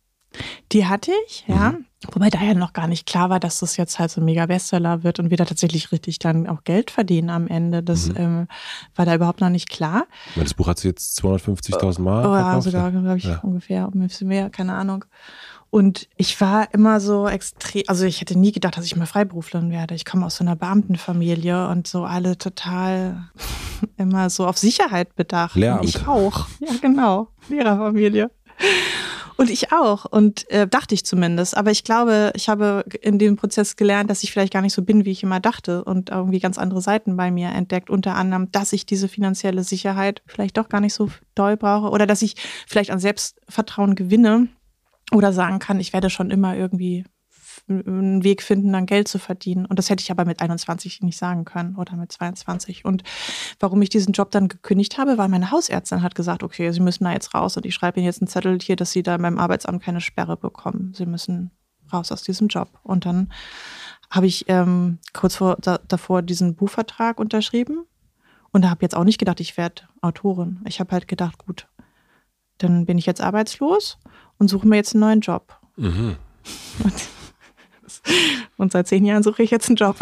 Die 0.71 0.85
hatte 0.85 1.11
ich, 1.27 1.45
ja. 1.47 1.71
Mhm. 1.71 1.85
Wobei 2.13 2.29
da 2.29 2.41
ja 2.41 2.53
noch 2.53 2.71
gar 2.71 2.87
nicht 2.87 3.05
klar 3.05 3.29
war, 3.29 3.41
dass 3.41 3.59
das 3.59 3.75
jetzt 3.75 3.99
halt 3.99 4.09
so 4.09 4.21
ein 4.21 4.25
Mega-Bestseller 4.25 5.03
wird 5.03 5.19
und 5.19 5.31
wir 5.31 5.37
da 5.37 5.43
tatsächlich 5.43 5.91
richtig 5.91 6.17
dann 6.17 6.47
auch 6.47 6.63
Geld 6.63 6.91
verdienen 6.91 7.29
am 7.29 7.47
Ende. 7.47 7.83
Das 7.83 8.07
mhm. 8.07 8.15
ähm, 8.15 8.47
war 8.95 9.05
da 9.05 9.15
überhaupt 9.15 9.41
noch 9.41 9.49
nicht 9.49 9.69
klar. 9.69 10.07
Meine, 10.35 10.45
das 10.45 10.53
Buch 10.53 10.67
hat 10.67 10.79
sich 10.79 10.85
jetzt 10.85 11.19
250.000 11.21 12.01
Mal 12.01 12.25
oh, 12.25 12.35
ja, 12.35 12.61
sogar, 12.61 12.91
glaube 12.91 13.17
ich, 13.17 13.25
ja. 13.25 13.39
ungefähr, 13.39 13.89
ein 13.93 13.99
bisschen 13.99 14.29
mehr, 14.29 14.49
keine 14.49 14.75
Ahnung. 14.75 15.03
Und 15.71 16.07
ich 16.15 16.39
war 16.41 16.73
immer 16.73 16.99
so 16.99 17.27
extrem, 17.27 17.83
also 17.87 18.05
ich 18.05 18.21
hätte 18.21 18.39
nie 18.39 18.51
gedacht, 18.51 18.77
dass 18.77 18.85
ich 18.85 18.95
mal 18.95 19.05
Freiberuflerin 19.05 19.69
werde. 19.69 19.93
Ich 19.93 20.05
komme 20.05 20.25
aus 20.25 20.37
so 20.37 20.43
einer 20.43 20.55
Beamtenfamilie 20.55 21.67
und 21.67 21.85
so 21.85 22.05
alle 22.05 22.37
total 22.37 23.29
immer 23.97 24.29
so 24.29 24.47
auf 24.47 24.57
Sicherheit 24.57 25.15
bedacht. 25.15 25.55
Lehramt. 25.55 25.83
ich 25.83 26.07
auch. 26.07 26.47
Ja, 26.59 26.73
genau. 26.81 27.27
Lehrerfamilie. 27.49 28.31
Und 29.39 29.49
ich 29.49 29.71
auch. 29.71 30.03
Und 30.03 30.51
äh, 30.51 30.67
dachte 30.67 30.93
ich 30.93 31.05
zumindest. 31.05 31.55
Aber 31.55 31.71
ich 31.71 31.85
glaube, 31.85 32.33
ich 32.35 32.49
habe 32.49 32.83
in 33.01 33.17
dem 33.17 33.37
Prozess 33.37 33.77
gelernt, 33.77 34.09
dass 34.09 34.21
ich 34.21 34.33
vielleicht 34.33 34.51
gar 34.51 34.61
nicht 34.61 34.73
so 34.73 34.81
bin, 34.81 35.05
wie 35.05 35.11
ich 35.11 35.23
immer 35.23 35.39
dachte. 35.39 35.85
Und 35.85 36.09
irgendwie 36.09 36.41
ganz 36.41 36.57
andere 36.57 36.81
Seiten 36.81 37.15
bei 37.15 37.31
mir 37.31 37.47
entdeckt. 37.47 37.89
Unter 37.89 38.15
anderem, 38.15 38.51
dass 38.51 38.73
ich 38.73 38.85
diese 38.85 39.07
finanzielle 39.07 39.63
Sicherheit 39.63 40.21
vielleicht 40.25 40.57
doch 40.57 40.67
gar 40.67 40.81
nicht 40.81 40.93
so 40.93 41.09
doll 41.35 41.55
brauche. 41.55 41.89
Oder 41.91 42.05
dass 42.05 42.21
ich 42.21 42.35
vielleicht 42.67 42.91
an 42.91 42.99
Selbstvertrauen 42.99 43.95
gewinne. 43.95 44.49
Oder 45.13 45.31
sagen 45.31 45.59
kann, 45.59 45.79
ich 45.79 45.93
werde 45.93 46.09
schon 46.09 46.31
immer 46.31 46.57
irgendwie 46.57 47.05
einen 47.69 48.23
Weg 48.23 48.41
finden, 48.41 48.73
dann 48.73 48.85
Geld 48.85 49.07
zu 49.07 49.19
verdienen. 49.19 49.65
Und 49.65 49.79
das 49.79 49.89
hätte 49.89 50.01
ich 50.01 50.11
aber 50.11 50.25
mit 50.25 50.41
21 50.41 51.01
nicht 51.01 51.17
sagen 51.17 51.45
können 51.45 51.75
oder 51.75 51.95
mit 51.95 52.11
22. 52.11 52.85
Und 52.85 53.03
warum 53.59 53.81
ich 53.81 53.89
diesen 53.89 54.13
Job 54.13 54.31
dann 54.31 54.47
gekündigt 54.47 54.97
habe, 54.97 55.17
weil 55.17 55.29
meine 55.29 55.51
Hausärztin 55.51 56.01
hat 56.01 56.15
gesagt, 56.15 56.43
okay, 56.43 56.71
Sie 56.71 56.79
müssen 56.79 57.03
da 57.03 57.13
jetzt 57.13 57.33
raus 57.33 57.57
und 57.57 57.65
ich 57.65 57.73
schreibe 57.73 57.99
Ihnen 57.99 58.05
jetzt 58.05 58.21
einen 58.21 58.27
Zettel 58.27 58.59
hier, 58.61 58.75
dass 58.75 58.91
Sie 58.91 59.03
da 59.03 59.17
beim 59.17 59.37
Arbeitsamt 59.37 59.83
keine 59.83 60.01
Sperre 60.01 60.37
bekommen. 60.37 60.93
Sie 60.95 61.05
müssen 61.05 61.51
raus 61.93 62.11
aus 62.11 62.23
diesem 62.23 62.47
Job. 62.47 62.79
Und 62.83 63.05
dann 63.05 63.31
habe 64.09 64.27
ich 64.27 64.45
ähm, 64.47 64.99
kurz 65.13 65.35
vor, 65.35 65.57
da, 65.61 65.79
davor 65.87 66.21
diesen 66.21 66.55
Buchvertrag 66.55 67.19
unterschrieben 67.19 67.85
und 68.51 68.69
habe 68.69 68.81
jetzt 68.81 68.95
auch 68.95 69.03
nicht 69.03 69.19
gedacht, 69.19 69.39
ich 69.39 69.57
werde 69.57 69.83
Autorin. 70.01 70.61
Ich 70.67 70.79
habe 70.79 70.91
halt 70.91 71.07
gedacht, 71.07 71.37
gut, 71.45 71.67
dann 72.57 72.85
bin 72.85 72.97
ich 72.97 73.05
jetzt 73.05 73.21
arbeitslos 73.21 73.97
und 74.37 74.47
suche 74.47 74.67
mir 74.67 74.77
jetzt 74.77 74.93
einen 74.93 75.01
neuen 75.01 75.21
Job. 75.21 75.57
Mhm. 75.75 76.15
Und 76.83 76.93
und 78.57 78.71
seit 78.71 78.87
zehn 78.87 79.05
Jahren 79.05 79.23
suche 79.23 79.43
ich 79.43 79.51
jetzt 79.51 79.69
einen 79.69 79.75
Job. 79.75 79.97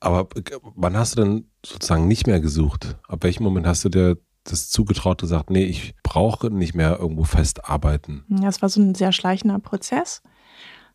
Aber 0.00 0.28
wann 0.76 0.96
hast 0.96 1.16
du 1.16 1.22
denn 1.22 1.50
sozusagen 1.64 2.06
nicht 2.06 2.26
mehr 2.26 2.40
gesucht? 2.40 2.96
Ab 3.08 3.24
welchem 3.24 3.42
Moment 3.42 3.66
hast 3.66 3.84
du 3.84 3.88
dir 3.88 4.18
das 4.44 4.70
zugetraut 4.70 5.20
gesagt, 5.20 5.50
nee, 5.50 5.64
ich 5.64 5.94
brauche 6.02 6.50
nicht 6.50 6.74
mehr 6.74 6.98
irgendwo 6.98 7.24
fest 7.24 7.68
arbeiten? 7.68 8.24
Ja, 8.28 8.48
es 8.48 8.62
war 8.62 8.68
so 8.68 8.80
ein 8.80 8.94
sehr 8.94 9.12
schleichender 9.12 9.58
Prozess, 9.58 10.22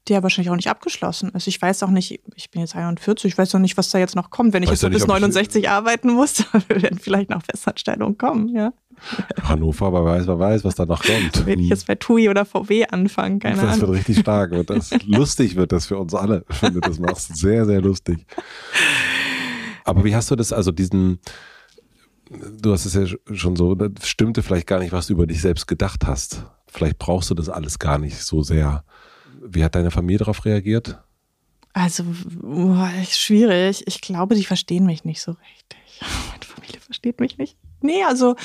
der 0.10 0.22
wahrscheinlich 0.22 0.50
auch 0.52 0.56
nicht 0.56 0.70
abgeschlossen 0.70 1.30
ist. 1.30 1.48
Ich 1.48 1.62
weiß 1.62 1.84
auch 1.84 1.90
nicht, 1.90 2.20
ich 2.36 2.52
bin 2.52 2.62
jetzt 2.62 2.76
41, 2.76 3.32
ich 3.32 3.38
weiß 3.38 3.54
noch 3.54 3.62
nicht, 3.62 3.78
was 3.78 3.90
da 3.90 4.00
jetzt 4.00 4.16
noch 4.16 4.30
kommt. 4.30 4.54
Wenn 4.54 4.64
ich 4.64 4.70
weiß 4.70 4.82
jetzt 4.82 4.92
ja 4.92 4.98
bis 4.98 5.08
69 5.08 5.70
arbeiten 5.70 6.12
muss, 6.12 6.34
dann 6.52 6.64
werden 6.70 7.00
vielleicht 7.00 7.30
noch 7.30 7.44
Festanstellungen 7.44 8.18
kommen, 8.18 8.50
ja. 8.50 8.74
Hannover, 9.44 9.92
wer 9.94 10.06
weiß, 10.06 10.28
wer 10.28 10.40
weiß, 10.40 10.64
was 10.64 10.76
da 10.76 10.86
noch 10.86 11.04
kommt. 11.04 11.46
Wenn 11.46 11.60
ich 11.60 11.70
jetzt 11.70 11.88
bei 11.88 11.96
TUI 11.96 12.30
oder 12.30 12.46
VW 12.46 12.86
anfangen, 12.86 13.40
keine 13.40 13.56
das 13.56 13.64
Ahnung. 13.64 13.72
Das 13.72 13.82
wird 13.82 13.98
richtig 13.98 14.20
stark. 14.20 14.52
Wird 14.52 14.70
das, 14.70 14.92
lustig 15.06 15.56
wird 15.56 15.72
das 15.72 15.88
für 15.88 15.98
uns 15.98 16.14
alle, 16.14 16.46
wenn 16.62 16.74
du 16.74 16.80
das 16.80 17.00
machst. 17.00 17.36
Sehr, 17.36 17.66
sehr 17.66 17.82
lustig. 17.82 18.26
Aber 19.84 20.04
wie 20.04 20.16
hast 20.16 20.32
du 20.32 20.36
das, 20.36 20.54
also 20.54 20.72
diesen, 20.72 21.20
du 22.30 22.72
hast 22.72 22.86
es 22.86 22.94
ja 22.94 23.06
schon 23.36 23.56
so, 23.56 23.76
das 23.76 24.08
stimmte 24.08 24.44
vielleicht 24.44 24.68
gar 24.68 24.80
nicht, 24.80 24.94
was 24.94 25.08
du 25.08 25.14
über 25.14 25.28
dich 25.28 25.42
selbst 25.42 25.68
gedacht 25.68 26.06
hast. 26.06 26.46
Vielleicht 26.68 26.98
brauchst 26.98 27.30
du 27.30 27.36
das 27.36 27.50
alles 27.50 27.80
gar 27.80 27.98
nicht 27.98 28.18
so 28.18 28.42
sehr. 28.42 28.84
Wie 29.46 29.64
hat 29.64 29.76
deine 29.76 29.92
Familie 29.92 30.20
darauf 30.20 30.46
reagiert? 30.46 31.00
Also, 31.74 32.04
boah, 32.42 32.92
schwierig. 33.10 33.84
Ich 33.88 34.02
glaube, 34.02 34.36
die 34.36 34.46
verstehen 34.46 34.86
mich 34.86 35.06
nicht 35.06 35.22
so 35.22 35.32
richtig. 35.32 36.02
Meine 36.32 36.44
Familie 36.44 36.80
versteht 36.80 37.20
mich 37.20 37.38
nicht. 37.38 37.58
Nee, 37.82 38.04
also, 38.06 38.36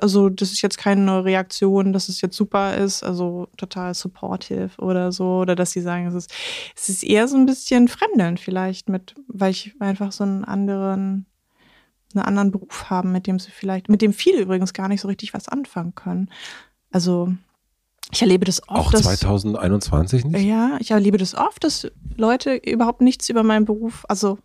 also 0.00 0.28
das 0.28 0.52
ist 0.52 0.62
jetzt 0.62 0.78
keine 0.78 1.24
Reaktion, 1.24 1.92
dass 1.92 2.08
es 2.08 2.20
jetzt 2.20 2.36
super 2.36 2.76
ist, 2.76 3.02
also 3.02 3.48
total 3.56 3.92
supportive 3.92 4.70
oder 4.78 5.10
so, 5.10 5.38
oder 5.38 5.56
dass 5.56 5.72
sie 5.72 5.80
sagen, 5.80 6.06
es 6.06 6.14
ist, 6.14 6.32
es 6.76 6.88
ist 6.88 7.02
eher 7.02 7.26
so 7.26 7.36
ein 7.36 7.46
bisschen 7.46 7.88
fremdelnd 7.88 8.38
vielleicht 8.38 8.88
mit, 8.88 9.16
weil 9.26 9.50
ich 9.50 9.74
einfach 9.80 10.12
so 10.12 10.22
einen 10.22 10.44
anderen, 10.44 11.26
einen 12.14 12.24
anderen 12.24 12.52
Beruf 12.52 12.88
haben, 12.88 13.10
mit 13.10 13.26
dem 13.26 13.40
sie 13.40 13.50
vielleicht, 13.50 13.88
mit 13.88 14.00
dem 14.00 14.12
viele 14.12 14.42
übrigens 14.42 14.72
gar 14.72 14.86
nicht 14.86 15.00
so 15.00 15.08
richtig 15.08 15.34
was 15.34 15.48
anfangen 15.48 15.96
können. 15.96 16.30
Also 16.92 17.34
ich 18.10 18.22
erlebe 18.22 18.44
das 18.44 18.66
oft. 18.68 18.94
Auch 18.94 19.00
2021 19.00 20.22
dass, 20.22 20.30
nicht? 20.32 20.46
Ja, 20.46 20.76
ich 20.80 20.90
erlebe 20.90 21.18
das 21.18 21.34
oft, 21.34 21.62
dass 21.64 21.90
Leute 22.16 22.54
überhaupt 22.54 23.00
nichts 23.00 23.28
über 23.28 23.42
meinen 23.42 23.64
Beruf, 23.64 24.04
also 24.08 24.38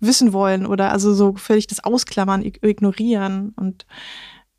wissen 0.00 0.32
wollen 0.32 0.66
oder 0.66 0.90
also 0.90 1.14
so 1.14 1.36
völlig 1.36 1.66
das 1.66 1.84
Ausklammern, 1.84 2.42
ignorieren. 2.42 3.52
Und 3.56 3.86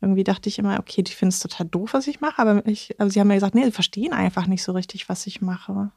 irgendwie 0.00 0.24
dachte 0.24 0.48
ich 0.48 0.58
immer, 0.58 0.78
okay, 0.78 1.02
die 1.02 1.12
finden 1.12 1.30
es 1.30 1.40
total 1.40 1.66
doof, 1.66 1.94
was 1.94 2.06
ich 2.06 2.20
mache, 2.20 2.40
aber, 2.40 2.66
ich, 2.66 2.98
aber 2.98 3.10
sie 3.10 3.20
haben 3.20 3.28
mir 3.28 3.34
gesagt, 3.34 3.54
nee, 3.54 3.64
sie 3.64 3.72
verstehen 3.72 4.12
einfach 4.12 4.46
nicht 4.46 4.62
so 4.62 4.72
richtig, 4.72 5.08
was 5.08 5.26
ich 5.26 5.40
mache. 5.40 5.90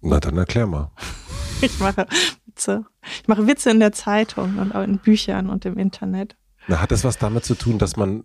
Na, 0.00 0.20
dann 0.20 0.36
erklär 0.36 0.66
mal. 0.66 0.90
ich 1.62 1.78
mache 1.80 2.06
Witze. 2.46 2.84
Ich 3.22 3.28
mache 3.28 3.46
Witze 3.46 3.70
in 3.70 3.80
der 3.80 3.92
Zeitung 3.92 4.58
und 4.58 4.74
auch 4.74 4.82
in 4.82 4.98
Büchern 4.98 5.48
und 5.48 5.64
im 5.64 5.78
Internet. 5.78 6.36
Na, 6.68 6.80
hat 6.80 6.90
das 6.90 7.04
was 7.04 7.18
damit 7.18 7.44
zu 7.44 7.54
tun, 7.54 7.78
dass 7.78 7.96
man 7.96 8.24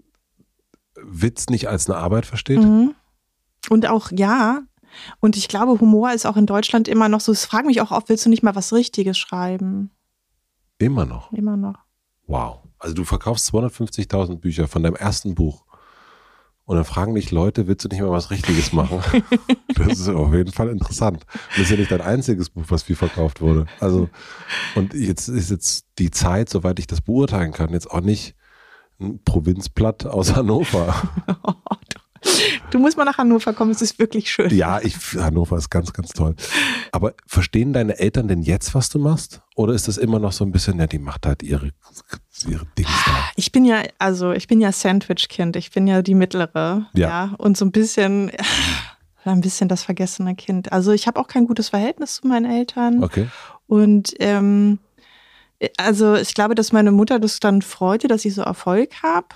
Witz 1.02 1.48
nicht 1.48 1.70
als 1.70 1.90
eine 1.90 1.98
Arbeit 1.98 2.26
versteht? 2.26 2.60
Mhm. 2.60 2.96
Und 3.70 3.88
auch, 3.88 4.12
ja. 4.12 4.62
Und 5.20 5.38
ich 5.38 5.48
glaube, 5.48 5.80
Humor 5.80 6.14
ist 6.14 6.26
auch 6.26 6.38
in 6.38 6.46
Deutschland 6.46 6.88
immer 6.88 7.10
noch 7.10 7.22
so. 7.22 7.32
Es 7.32 7.46
fragen 7.46 7.68
mich 7.68 7.82
auch 7.82 7.92
oft, 7.92 8.10
willst 8.10 8.26
du 8.26 8.30
nicht 8.30 8.44
mal 8.44 8.56
was 8.56 8.74
Richtiges 8.74 9.18
schreiben? 9.18 9.92
Immer 10.78 11.06
noch. 11.06 11.32
Immer 11.34 11.58
noch. 11.58 11.78
Wow. 12.28 12.60
Also 12.80 12.96
du 12.96 13.04
verkaufst 13.04 13.54
250.000 13.54 14.38
Bücher 14.38 14.68
von 14.68 14.84
deinem 14.84 14.96
ersten 14.96 15.36
Buch. 15.36 15.66
Und 16.70 16.76
dann 16.76 16.86
fragen 16.86 17.16
dich 17.16 17.32
Leute, 17.32 17.66
willst 17.66 17.84
du 17.84 17.90
nicht 17.90 18.00
mal 18.00 18.12
was 18.12 18.30
Richtiges 18.30 18.74
machen? 18.74 19.02
das 19.76 20.00
ist 20.00 20.08
auf 20.08 20.32
jeden 20.32 20.52
Fall 20.52 20.70
interessant. 20.70 21.26
Das 21.50 21.62
ist 21.62 21.72
ja 21.72 21.78
nicht 21.78 21.90
dein 21.90 22.02
einziges 22.02 22.52
Buch, 22.52 22.66
was 22.68 22.84
viel 22.84 22.96
verkauft 22.96 23.42
wurde. 23.42 23.66
Also, 23.80 24.08
und 24.76 24.94
jetzt 24.94 25.30
ist 25.30 25.50
jetzt 25.50 25.88
die 25.98 26.12
Zeit, 26.12 26.48
soweit 26.48 26.78
ich 26.78 26.86
das 26.86 27.02
beurteilen 27.02 27.54
kann, 27.54 27.72
jetzt 27.72 27.90
auch 27.90 28.02
nicht 28.02 28.36
ein 29.00 29.20
Provinzblatt 29.24 30.06
aus 30.06 30.36
Hannover. 30.36 30.94
Du 32.72 32.80
musst 32.80 32.98
mal 32.98 33.06
nach 33.06 33.18
Hannover 33.18 33.54
kommen, 33.54 33.72
es 33.72 33.82
ist 33.82 34.00
wirklich 34.00 34.32
schön. 34.32 34.54
Ja, 34.56 34.80
ich, 34.82 34.96
Hannover 35.16 35.58
ist 35.58 35.70
ganz, 35.70 35.94
ganz 35.94 36.10
toll. 36.10 36.36
Aber 36.92 37.14
verstehen 37.26 37.74
deine 37.74 37.98
Eltern 38.00 38.28
denn 38.28 38.42
jetzt, 38.42 38.76
was 38.76 38.90
du 38.90 39.00
machst? 39.00 39.42
Oder 39.56 39.74
ist 39.74 39.88
das 39.88 39.98
immer 39.98 40.20
noch 40.20 40.32
so 40.32 40.46
ein 40.46 40.52
bisschen, 40.52 40.80
ja, 40.80 40.88
die 40.88 41.00
macht 41.00 41.26
halt 41.26 41.44
ihre, 41.44 41.72
ihre 42.48 42.66
Dings 42.78 42.90
da? 43.06 43.12
Ich 43.36 43.52
bin 43.52 43.66
ja, 43.66 43.84
also 43.98 44.32
ich 44.32 44.48
bin 44.48 44.62
ja 44.62 44.72
Sandwich-Kind, 44.72 45.56
ich 45.56 45.72
bin 45.72 45.88
ja 45.88 46.02
die 46.02 46.16
mittlere. 46.16 46.88
Ja. 46.94 47.10
ja 47.10 47.36
und 47.38 47.58
so 47.58 47.66
ein 47.66 47.72
bisschen, 47.72 48.32
ein 49.24 49.42
bisschen 49.42 49.68
das 49.68 49.84
vergessene 49.84 50.36
Kind. 50.36 50.72
Also 50.72 50.92
ich 50.92 51.08
habe 51.08 51.20
auch 51.20 51.28
kein 51.28 51.46
gutes 51.46 51.70
Verhältnis 51.70 52.16
zu 52.16 52.28
meinen 52.28 52.50
Eltern. 52.50 53.04
Okay. 53.04 53.28
Und 53.68 54.14
ähm, 54.20 54.80
also 55.78 56.16
ich 56.16 56.34
glaube, 56.34 56.56
dass 56.56 56.72
meine 56.72 56.92
Mutter 56.92 57.20
das 57.20 57.40
dann 57.40 57.62
freute, 57.62 58.08
dass 58.08 58.26
ich 58.26 58.34
so 58.34 58.42
Erfolg 58.42 59.04
habe. 59.04 59.28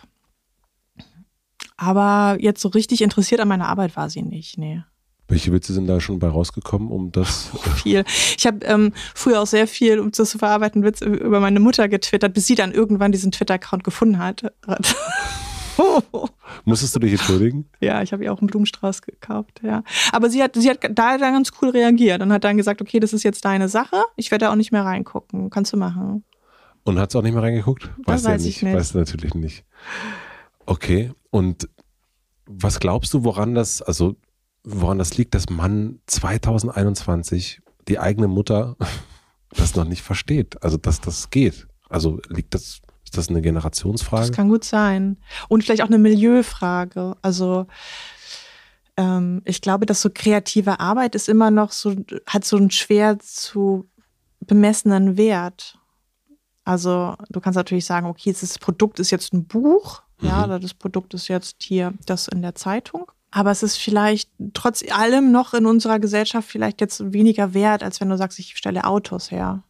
Aber 1.78 2.38
jetzt 2.40 2.62
so 2.62 2.70
richtig 2.70 3.02
interessiert 3.02 3.42
an 3.42 3.48
meiner 3.48 3.68
Arbeit 3.68 3.96
war 3.96 4.10
sie 4.10 4.22
nicht, 4.22 4.58
nee. 4.58 4.84
Welche 5.28 5.54
Witze 5.54 5.74
sind 5.74 5.88
da 5.88 6.00
schon 6.02 6.20
bei 6.20 6.28
rausgekommen, 6.28 6.90
um 6.90 7.12
das? 7.12 7.50
viel. 7.76 8.04
Ich 8.38 8.46
habe 8.46 8.66
ähm, 8.66 8.92
früher 9.16 9.42
auch 9.42 9.48
sehr 9.48 9.68
viel, 9.68 10.00
um 10.00 10.12
das 10.12 10.30
zu 10.30 10.38
verarbeiten, 10.38 10.84
Witze 10.84 11.06
über 11.06 11.40
meine 11.40 11.60
Mutter 11.60 11.88
getwittert, 11.88 12.34
bis 12.34 12.46
sie 12.46 12.56
dann 12.56 12.72
irgendwann 12.72 13.12
diesen 13.12 13.32
Twitter-Account 13.32 13.84
gefunden 13.84 14.20
hat. 14.20 14.54
Musstest 16.66 16.96
du 16.96 17.00
dich 17.00 17.14
entschuldigen? 17.14 17.70
Ja, 17.80 18.02
ich 18.04 18.14
habe 18.14 18.24
ihr 18.24 18.34
auch 18.34 18.40
einen 18.40 18.48
Blumenstrauß 18.48 19.02
gekauft, 19.02 19.62
ja. 19.64 19.84
Aber 20.12 20.30
sie 20.30 20.44
hat, 20.44 20.56
sie 20.56 20.70
hat 20.70 20.84
da 20.84 21.18
dann 21.18 21.34
ganz 21.34 21.52
cool 21.62 21.70
reagiert 21.70 22.22
und 22.22 22.32
hat 22.32 22.44
dann 22.44 22.58
gesagt, 22.58 22.82
okay, 22.82 23.00
das 23.00 23.14
ist 23.14 23.24
jetzt 23.24 23.44
deine 23.46 23.70
Sache, 23.70 24.04
ich 24.16 24.30
werde 24.30 24.46
da 24.46 24.52
auch 24.52 24.56
nicht 24.56 24.72
mehr 24.72 24.86
reingucken, 24.86 25.50
kannst 25.50 25.74
du 25.74 25.78
machen. 25.78 26.24
Und 26.84 27.00
hat 27.00 27.12
sie 27.12 27.18
auch 27.18 27.24
nicht 27.24 27.34
mehr 27.34 27.44
reingeguckt? 27.44 27.90
Das 28.06 28.24
weiß, 28.24 28.42
ja 28.42 28.46
nicht. 28.46 28.64
nicht. 28.64 28.76
Weißt 28.76 28.94
du 28.94 29.00
natürlich 29.00 29.34
nicht. 29.36 29.64
Okay, 30.66 31.12
und 31.30 31.70
was 32.46 32.80
glaubst 32.80 33.14
du, 33.14 33.24
woran 33.24 33.56
das, 33.56 33.82
also 33.82 34.16
woran 34.64 34.98
das 34.98 35.18
liegt, 35.18 35.36
dass 35.36 35.50
man 35.50 36.00
2021 36.08 37.62
die 37.88 38.00
eigene 38.00 38.28
Mutter 38.28 38.76
das 39.52 39.76
noch 39.76 39.86
nicht 39.86 40.02
versteht? 40.02 40.62
Also, 40.64 40.78
dass 40.78 41.02
das 41.02 41.30
geht. 41.30 41.68
Also 41.90 42.20
liegt 42.30 42.56
das, 42.56 42.82
ist 43.04 43.18
das 43.18 43.30
eine 43.30 43.42
Generationsfrage? 43.42 44.28
Das 44.28 44.36
kann 44.36 44.50
gut 44.50 44.64
sein. 44.64 45.18
Und 45.48 45.64
vielleicht 45.64 45.84
auch 45.84 45.88
eine 45.88 46.00
Milieufrage. 46.00 47.16
Also 47.22 47.68
ähm, 48.98 49.42
ich 49.46 49.62
glaube, 49.62 49.86
dass 49.86 50.02
so 50.02 50.10
kreative 50.12 50.80
Arbeit 50.80 51.14
ist 51.14 51.30
immer 51.30 51.52
noch 51.52 51.72
so, 51.72 51.96
hat 52.26 52.46
so 52.46 52.58
einen 52.58 52.72
schwer 52.72 53.20
zu 53.20 53.88
bemessenen 54.40 55.18
Wert. 55.18 55.78
Also 56.64 57.16
du 57.30 57.40
kannst 57.40 57.58
natürlich 57.58 57.86
sagen, 57.86 58.08
okay, 58.08 58.36
das 58.40 58.58
Produkt 58.58 59.00
ist 59.00 59.12
jetzt 59.12 59.34
ein 59.34 59.46
Buch. 59.46 60.02
Ja, 60.24 60.46
oder 60.46 60.60
das 60.60 60.74
Produkt 60.74 61.14
ist 61.14 61.28
jetzt 61.28 61.64
hier 61.64 61.94
das 62.06 62.28
in 62.28 62.42
der 62.42 62.56
Zeitung. 62.56 63.12
Aber 63.32 63.50
es 63.50 63.64
ist 63.64 63.78
vielleicht 63.78 64.30
trotz 64.54 64.84
allem 64.92 65.32
noch 65.32 65.54
in 65.54 65.66
unserer 65.66 66.00
Gesellschaft 66.00 66.48
vielleicht 66.48 66.82
jetzt 66.82 67.14
weniger 67.14 67.54
wert, 67.54 67.82
als 67.82 68.00
wenn 68.00 68.10
du 68.10 68.18
sagst, 68.18 68.38
ich 68.38 68.56
stelle 68.56 68.84
Autos 68.84 69.32
her. 69.32 69.64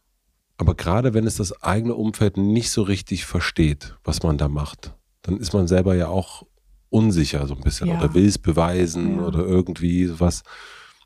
Aber 0.58 0.74
gerade 0.74 1.14
wenn 1.14 1.26
es 1.26 1.36
das 1.36 1.62
eigene 1.62 1.94
Umfeld 1.94 2.36
nicht 2.36 2.70
so 2.70 2.82
richtig 2.82 3.24
versteht, 3.24 3.96
was 4.04 4.22
man 4.22 4.38
da 4.38 4.48
macht, 4.48 4.94
dann 5.22 5.38
ist 5.38 5.54
man 5.54 5.66
selber 5.66 5.94
ja 5.94 6.08
auch 6.08 6.44
unsicher 6.90 7.46
so 7.46 7.54
ein 7.54 7.62
bisschen 7.62 7.88
ja. 7.88 7.98
oder 7.98 8.14
will 8.14 8.26
es 8.26 8.38
beweisen 8.38 9.16
ja. 9.16 9.22
oder 9.24 9.40
irgendwie 9.40 10.04
sowas. 10.06 10.42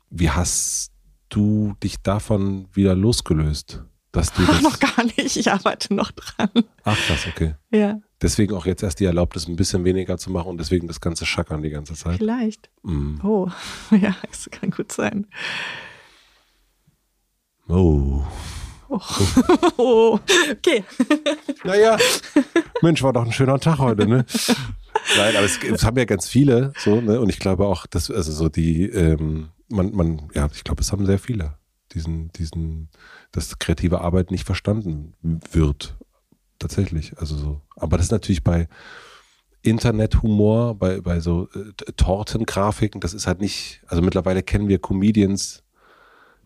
Wie 0.09 0.29
hast 0.29 0.91
du 1.29 1.75
dich 1.81 2.01
davon 2.01 2.67
wieder 2.73 2.93
losgelöst? 2.93 3.83
Dass 4.11 4.33
du 4.33 4.41
Ach, 4.47 4.61
noch 4.63 4.79
gar 4.79 5.03
nicht, 5.17 5.37
ich 5.37 5.51
arbeite 5.51 5.93
noch 5.93 6.11
dran. 6.11 6.49
Ach, 6.83 6.97
krass, 6.97 7.25
okay. 7.27 7.55
Ja. 7.71 7.99
Deswegen 8.21 8.53
auch 8.53 8.65
jetzt 8.65 8.83
erst 8.83 8.99
die 8.99 9.05
Erlaubnis, 9.05 9.47
ein 9.47 9.55
bisschen 9.55 9.85
weniger 9.85 10.17
zu 10.17 10.31
machen 10.31 10.49
und 10.49 10.57
deswegen 10.57 10.87
das 10.87 11.01
ganze 11.01 11.25
Schackern 11.25 11.61
die 11.61 11.69
ganze 11.69 11.93
Zeit. 11.93 12.17
Vielleicht. 12.17 12.69
Mm. 12.83 13.19
Oh, 13.23 13.49
ja, 13.91 14.15
das 14.27 14.49
kann 14.51 14.71
gut 14.71 14.91
sein. 14.91 15.27
Oh. 17.67 18.23
Oh, 18.89 18.99
oh. 19.77 20.19
okay. 20.51 20.83
Naja, 21.63 21.97
Mensch, 22.81 23.03
war 23.03 23.13
doch 23.13 23.25
ein 23.25 23.33
schöner 23.33 23.59
Tag 23.59 23.79
heute, 23.79 24.07
ne? 24.07 24.25
Nein, 25.17 25.35
aber 25.35 25.45
es, 25.45 25.59
es 25.61 25.83
haben 25.83 25.97
ja 25.97 26.05
ganz 26.05 26.27
viele 26.27 26.71
so, 26.77 27.01
ne? 27.01 27.19
Und 27.19 27.29
ich 27.29 27.39
glaube 27.39 27.67
auch, 27.67 27.85
dass, 27.85 28.09
also 28.09 28.31
so 28.31 28.49
die, 28.49 28.85
ähm, 28.85 29.49
man, 29.67 29.93
man, 29.93 30.29
ja, 30.33 30.49
ich 30.53 30.63
glaube, 30.63 30.81
es 30.81 30.91
haben 30.91 31.05
sehr 31.05 31.19
viele, 31.19 31.57
diesen, 31.93 32.31
diesen, 32.31 32.89
dass 33.31 33.59
kreative 33.59 34.01
Arbeit 34.01 34.31
nicht 34.31 34.45
verstanden 34.45 35.13
wird. 35.51 35.97
Tatsächlich. 36.59 37.17
Also 37.17 37.37
so. 37.37 37.61
Aber 37.75 37.97
das 37.97 38.07
ist 38.07 38.11
natürlich 38.11 38.43
bei 38.43 38.67
Internethumor, 39.61 40.75
bei, 40.75 41.01
bei 41.01 41.19
so 41.19 41.49
äh, 41.53 41.91
Tortengrafiken, 41.93 43.01
das 43.01 43.13
ist 43.13 43.27
halt 43.27 43.41
nicht, 43.41 43.81
also 43.87 44.01
mittlerweile 44.01 44.43
kennen 44.43 44.67
wir 44.67 44.79
Comedians, 44.79 45.63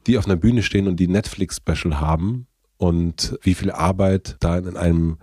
die 0.07 0.17
auf 0.17 0.25
einer 0.25 0.35
Bühne 0.35 0.63
stehen 0.63 0.87
und 0.87 0.99
die 0.99 1.07
Netflix-Special 1.07 1.99
haben 1.99 2.47
und 2.77 3.37
wie 3.41 3.53
viel 3.53 3.71
Arbeit 3.71 4.37
da 4.39 4.57
in 4.57 4.77
einem 4.77 5.17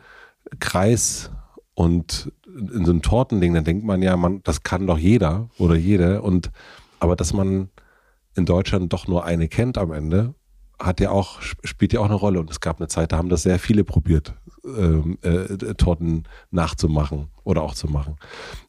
Kreis 0.58 1.30
und 1.74 2.32
in 2.46 2.84
so 2.84 2.92
einem 2.92 3.02
Tortending, 3.02 3.54
dann 3.54 3.64
denkt 3.64 3.84
man 3.84 4.02
ja, 4.02 4.16
man, 4.16 4.42
das 4.42 4.62
kann 4.62 4.86
doch 4.86 4.98
jeder 4.98 5.50
oder 5.58 5.76
jede. 5.76 6.22
Und 6.22 6.50
aber 6.98 7.16
dass 7.16 7.32
man 7.32 7.70
in 8.36 8.46
Deutschland 8.46 8.92
doch 8.92 9.08
nur 9.08 9.24
eine 9.24 9.48
kennt 9.48 9.78
am 9.78 9.92
Ende, 9.92 10.34
hat 10.80 11.00
ja 11.00 11.10
auch, 11.10 11.40
spielt 11.62 11.92
ja 11.92 12.00
auch 12.00 12.06
eine 12.06 12.14
Rolle. 12.14 12.40
Und 12.40 12.50
es 12.50 12.60
gab 12.60 12.80
eine 12.80 12.88
Zeit, 12.88 13.12
da 13.12 13.18
haben 13.18 13.28
das 13.28 13.42
sehr 13.42 13.58
viele 13.58 13.84
probiert, 13.84 14.34
ähm, 14.64 15.18
äh, 15.22 15.74
Torten 15.74 16.24
nachzumachen 16.50 17.28
oder 17.44 17.62
auch 17.62 17.74
zu 17.74 17.86
machen. 17.88 18.16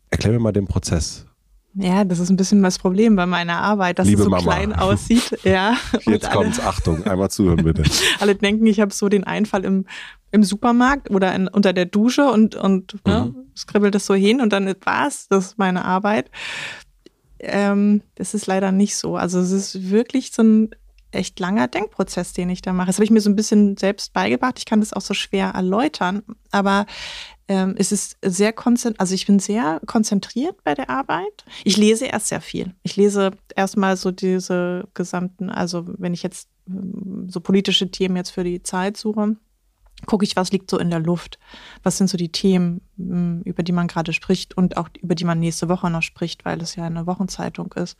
Erklär 0.09 0.34
mir 0.34 0.39
mal 0.39 0.51
den 0.51 0.68
Prozess. 0.68 1.26
Ja, 1.74 2.03
das 2.03 2.20
ist 2.20 2.30
ein 2.30 2.36
bisschen 2.36 2.62
das 2.64 2.78
Problem 2.80 3.16
bei 3.16 3.26
meiner 3.26 3.62
Arbeit, 3.62 3.97
dass 3.97 4.05
Liebe 4.05 4.20
es 4.22 4.26
so 4.26 4.30
Mama. 4.30 4.43
klein 4.43 4.74
aussieht. 4.74 5.39
Ja. 5.43 5.78
Jetzt 6.05 6.26
alle- 6.26 6.36
kommt's, 6.43 6.59
Achtung, 6.59 7.05
einmal 7.05 7.30
zuhören 7.30 7.64
bitte. 7.64 7.84
alle 8.20 8.36
denken, 8.36 8.68
ich 8.68 8.82
habe 8.82 8.93
so 8.93 9.07
den 9.07 9.24
Einfall 9.24 9.64
im, 9.64 9.86
im 10.32 10.43
Supermarkt 10.43 11.09
oder 11.12 11.34
in, 11.34 11.47
unter 11.47 11.72
der 11.72 11.86
Dusche 11.86 12.30
und, 12.30 12.55
und 12.55 12.99
ne, 13.07 13.34
skribbelt 13.55 13.95
das 13.95 14.05
so 14.05 14.14
hin 14.14 14.41
und 14.41 14.51
dann 14.51 14.74
war's, 14.84 15.28
das 15.30 15.45
ist 15.47 15.57
meine 15.57 15.86
Arbeit. 15.86 16.30
Ähm, 17.39 18.01
das 18.16 18.34
ist 18.34 18.47
leider 18.47 18.72
nicht 18.74 18.97
so. 18.97 19.16
Also 19.16 19.39
es 19.39 19.51
ist 19.51 19.89
wirklich 19.89 20.32
so 20.34 20.43
ein 20.43 20.70
echt 21.12 21.39
langer 21.39 21.68
Denkprozess, 21.68 22.34
den 22.34 22.49
ich 22.49 22.62
da 22.62 22.74
mache. 22.74 22.88
Das 22.88 22.97
habe 22.97 23.05
ich 23.05 23.12
mir 23.12 23.22
so 23.22 23.30
ein 23.30 23.36
bisschen 23.36 23.78
selbst 23.78 24.14
beigebracht. 24.14 24.59
Ich 24.59 24.66
kann 24.66 24.80
das 24.80 24.93
auch 24.93 25.01
so 25.01 25.14
schwer 25.14 25.49
erläutern, 25.49 26.24
aber 26.51 26.86
ähm, 27.47 27.76
es 27.78 27.91
ist 27.91 28.18
sehr 28.24 28.53
konzentriert, 28.53 28.99
also 28.99 29.14
ich 29.14 29.26
bin 29.26 29.39
sehr 29.39 29.82
konzentriert 29.86 30.64
bei 30.64 30.74
der 30.74 30.89
Arbeit. 30.89 31.45
Ich 31.64 31.78
lese 31.78 32.05
erst 32.05 32.28
sehr 32.28 32.41
viel. 32.41 32.74
Ich 32.84 32.95
lese 32.95 33.32
erstmal 33.55 33.97
so 33.97 34.12
diese 34.12 34.88
gesamten, 34.93 35.49
also 35.49 35.86
wenn 35.97 36.14
ich 36.14 36.24
jetzt 36.24 36.49
ähm, 36.68 37.28
so 37.30 37.41
politische 37.41 37.91
Themen 37.91 38.16
jetzt 38.16 38.30
für 38.32 38.43
die 38.43 38.64
Zeit 38.64 38.95
suche, 38.95 39.36
gucke 40.05 40.26
ich, 40.26 40.36
was 40.36 40.51
liegt 40.51 40.70
so 40.70 40.80
in 40.80 40.89
der 40.89 40.99
Luft. 40.99 41.39
Was 41.84 41.97
sind 41.97 42.09
so 42.09 42.18
die 42.18 42.32
Themen, 42.32 42.82
mh, 42.97 43.41
über 43.45 43.64
die 43.64 43.72
man 43.72 43.88
gerade 43.88 44.14
spricht 44.14 44.55
und 44.57 44.78
auch 44.78 44.89
über 45.01 45.16
die 45.16 45.26
man 45.26 45.39
nächste 45.39 45.70
Woche 45.70 45.89
noch 45.89 46.01
spricht, 46.01 46.45
weil 46.45 46.62
es 46.62 46.76
ja 46.76 46.86
eine 46.86 47.07
Wochenzeitung 47.07 47.74
ist. 47.74 47.97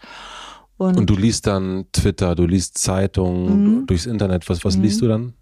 Und, 0.78 0.98
Und 0.98 1.10
du 1.10 1.16
liest 1.16 1.46
dann 1.48 1.86
Twitter, 1.92 2.34
du 2.36 2.46
liest 2.46 2.78
Zeitungen, 2.78 3.82
Mhm. 3.82 3.86
durchs 3.88 4.06
Internet. 4.06 4.50
Was, 4.50 4.66
was 4.66 4.78
Mhm. 4.78 4.84
liest 4.84 5.02
du 5.02 5.08
dann? 5.08 5.34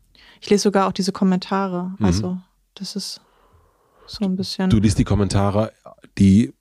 ich 0.41 0.49
lese 0.49 0.63
sogar 0.63 0.87
auch 0.87 0.91
diese 0.93 1.11
Kommentare. 1.11 1.91
Mhm. 1.97 2.05
Also 2.05 2.37
das 2.75 2.95
ist 2.95 3.21
so 4.07 4.23
ein 4.25 4.35
bisschen. 4.35 4.69
Du 4.69 4.79
liest 4.79 4.97
die 4.99 5.03
Kommentare, 5.03 5.71
die 6.17 6.53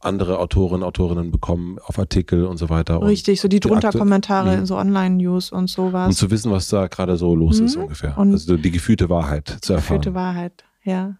andere 0.00 0.38
Autorinnen, 0.38 0.82
Autorinnen 0.82 1.30
bekommen 1.30 1.78
auf 1.84 1.98
Artikel 1.98 2.44
und 2.44 2.58
so 2.58 2.68
weiter. 2.68 3.00
Richtig, 3.02 3.40
so 3.40 3.48
die 3.48 3.58
drunter 3.60 3.88
aktu- 3.90 3.98
Kommentare 3.98 4.52
Mhm. 4.52 4.58
in 4.60 4.66
so 4.66 4.76
Online-News 4.76 5.50
und 5.50 5.58
um 5.60 5.66
sowas. 5.68 6.16
zu 6.16 6.30
wissen, 6.30 6.50
was 6.52 6.68
da 6.68 6.86
gerade 6.88 7.16
so 7.16 7.34
los 7.34 7.58
ist 7.60 7.76
Mhm. 7.76 7.84
ungefähr. 7.84 8.18
Und- 8.18 8.32
also 8.32 8.56
die 8.56 8.70
gefühlte 8.70 9.08
Wahrheit 9.08 9.58
zu 9.62 9.72
erfahren. 9.72 10.00
Gefühlte 10.00 10.14
Wahrheit, 10.14 10.64
ja. 10.84 11.16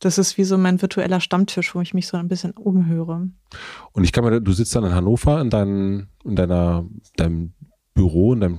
Das 0.00 0.18
ist 0.18 0.36
wie 0.38 0.44
so 0.44 0.56
mein 0.58 0.80
virtueller 0.80 1.20
Stammtisch, 1.20 1.74
wo 1.74 1.80
ich 1.80 1.94
mich 1.94 2.06
so 2.06 2.16
ein 2.16 2.26
bisschen 2.28 2.52
umhöre. 2.52 3.28
Und 3.92 4.04
ich 4.04 4.12
kann 4.12 4.24
mir, 4.24 4.40
du 4.40 4.52
sitzt 4.52 4.74
dann 4.74 4.84
in 4.84 4.94
Hannover 4.94 5.40
in, 5.40 5.50
dein, 5.50 6.08
in 6.24 6.36
deiner, 6.36 6.86
deinem 7.16 7.52
Büro, 7.94 8.32
in, 8.32 8.40
deinem, 8.40 8.58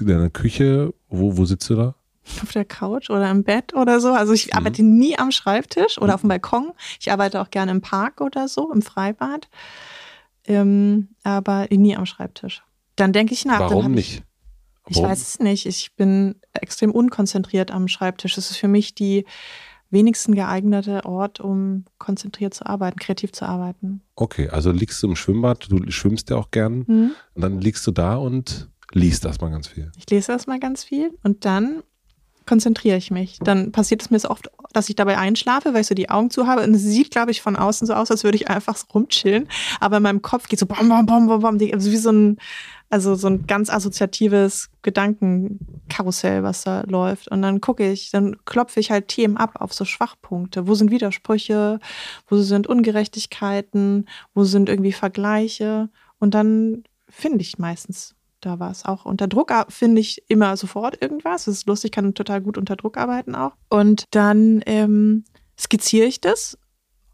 in 0.00 0.06
deiner 0.06 0.30
Küche. 0.30 0.92
Wo, 1.08 1.36
wo 1.36 1.44
sitzt 1.44 1.68
du 1.70 1.76
da? 1.76 1.94
Auf 2.42 2.52
der 2.52 2.64
Couch 2.64 3.08
oder 3.10 3.30
im 3.30 3.44
Bett 3.44 3.74
oder 3.74 4.00
so. 4.00 4.08
Also 4.12 4.32
ich 4.32 4.46
Mhm. 4.46 4.52
arbeite 4.54 4.82
nie 4.82 5.18
am 5.18 5.30
Schreibtisch 5.32 5.98
oder 5.98 6.14
auf 6.14 6.20
dem 6.22 6.28
Balkon. 6.28 6.72
Ich 7.00 7.12
arbeite 7.12 7.40
auch 7.40 7.50
gerne 7.50 7.70
im 7.72 7.80
Park 7.80 8.20
oder 8.20 8.48
so, 8.48 8.72
im 8.72 8.82
Freibad. 8.82 9.48
Ähm, 10.46 11.08
aber 11.24 11.66
nie 11.70 11.96
am 11.96 12.06
Schreibtisch. 12.06 12.62
Dann 12.96 13.12
denke 13.12 13.34
ich 13.34 13.44
nach. 13.44 13.60
Warum 13.60 13.92
nicht? 13.92 14.24
Ich, 14.86 14.92
ich 14.92 14.96
Warum? 14.96 15.10
weiß 15.10 15.20
es 15.20 15.38
nicht. 15.40 15.66
Ich 15.66 15.94
bin 15.94 16.36
extrem 16.54 16.90
unkonzentriert 16.90 17.70
am 17.70 17.86
Schreibtisch. 17.88 18.38
Es 18.38 18.50
ist 18.50 18.56
für 18.56 18.68
mich 18.68 18.94
die 18.94 19.26
wenigsten 19.90 20.34
geeignete 20.34 21.04
Ort, 21.04 21.40
um 21.40 21.84
konzentriert 21.98 22.54
zu 22.54 22.66
arbeiten, 22.66 22.98
kreativ 22.98 23.32
zu 23.32 23.46
arbeiten. 23.46 24.02
Okay, 24.16 24.48
also 24.48 24.70
liegst 24.70 25.02
du 25.02 25.08
im 25.08 25.16
Schwimmbad, 25.16 25.66
du 25.70 25.90
schwimmst 25.90 26.30
ja 26.30 26.36
auch 26.36 26.50
gern. 26.50 26.84
Hm? 26.86 27.12
Und 27.34 27.42
dann 27.42 27.60
liegst 27.60 27.86
du 27.86 27.90
da 27.90 28.16
und 28.16 28.68
liest 28.92 29.24
erstmal 29.24 29.50
ganz 29.50 29.68
viel. 29.68 29.90
Ich 29.96 30.08
lese 30.10 30.32
erstmal 30.32 30.60
ganz 30.60 30.84
viel 30.84 31.16
und 31.22 31.44
dann 31.44 31.82
konzentriere 32.48 32.96
ich 32.96 33.10
mich. 33.10 33.38
Dann 33.40 33.72
passiert 33.72 34.00
es 34.00 34.10
mir 34.10 34.18
so 34.18 34.30
oft, 34.30 34.50
dass 34.72 34.88
ich 34.88 34.96
dabei 34.96 35.18
einschlafe, 35.18 35.74
weil 35.74 35.82
ich 35.82 35.86
so 35.86 35.94
die 35.94 36.08
Augen 36.08 36.30
zu 36.30 36.46
habe. 36.46 36.62
Und 36.62 36.74
es 36.74 36.82
sieht, 36.82 37.10
glaube 37.10 37.30
ich, 37.30 37.42
von 37.42 37.56
außen 37.56 37.86
so 37.86 37.92
aus, 37.92 38.10
als 38.10 38.24
würde 38.24 38.36
ich 38.36 38.48
einfach 38.48 38.76
so 38.76 38.86
rumchillen. 38.94 39.48
Aber 39.80 39.98
in 39.98 40.02
meinem 40.02 40.22
Kopf 40.22 40.48
geht 40.48 40.58
so 40.58 40.66
bom, 40.66 40.88
bom, 40.88 41.04
bom, 41.04 41.26
bom, 41.26 41.40
bom. 41.40 41.58
Also 41.72 41.92
wie 41.92 41.96
so 41.96 42.10
ein, 42.10 42.38
also 42.90 43.14
so 43.14 43.28
ein 43.28 43.46
ganz 43.46 43.70
assoziatives 43.70 44.70
Gedankenkarussell, 44.82 46.42
was 46.42 46.64
da 46.64 46.82
läuft. 46.86 47.28
Und 47.28 47.42
dann 47.42 47.60
gucke 47.60 47.90
ich, 47.90 48.10
dann 48.10 48.36
klopfe 48.44 48.80
ich 48.80 48.90
halt 48.90 49.08
Themen 49.08 49.36
ab 49.36 49.56
auf 49.60 49.74
so 49.74 49.84
Schwachpunkte. 49.84 50.66
Wo 50.66 50.74
sind 50.74 50.90
Widersprüche? 50.90 51.80
Wo 52.26 52.36
sind 52.38 52.66
Ungerechtigkeiten? 52.66 54.08
Wo 54.34 54.44
sind 54.44 54.68
irgendwie 54.68 54.92
Vergleiche? 54.92 55.90
Und 56.18 56.34
dann 56.34 56.84
finde 57.08 57.42
ich 57.42 57.58
meistens 57.58 58.14
da 58.40 58.58
war 58.58 58.70
es 58.70 58.84
auch 58.84 59.04
unter 59.04 59.26
Druck, 59.26 59.52
finde 59.68 60.00
ich 60.00 60.22
immer 60.28 60.56
sofort 60.56 61.00
irgendwas. 61.02 61.46
Das 61.46 61.54
ist 61.54 61.66
lustig, 61.66 61.92
kann 61.92 62.14
total 62.14 62.40
gut 62.40 62.58
unter 62.58 62.76
Druck 62.76 62.96
arbeiten 62.96 63.34
auch. 63.34 63.52
Und 63.68 64.04
dann 64.10 64.62
ähm, 64.66 65.24
skizziere 65.58 66.06
ich 66.06 66.20
das. 66.20 66.58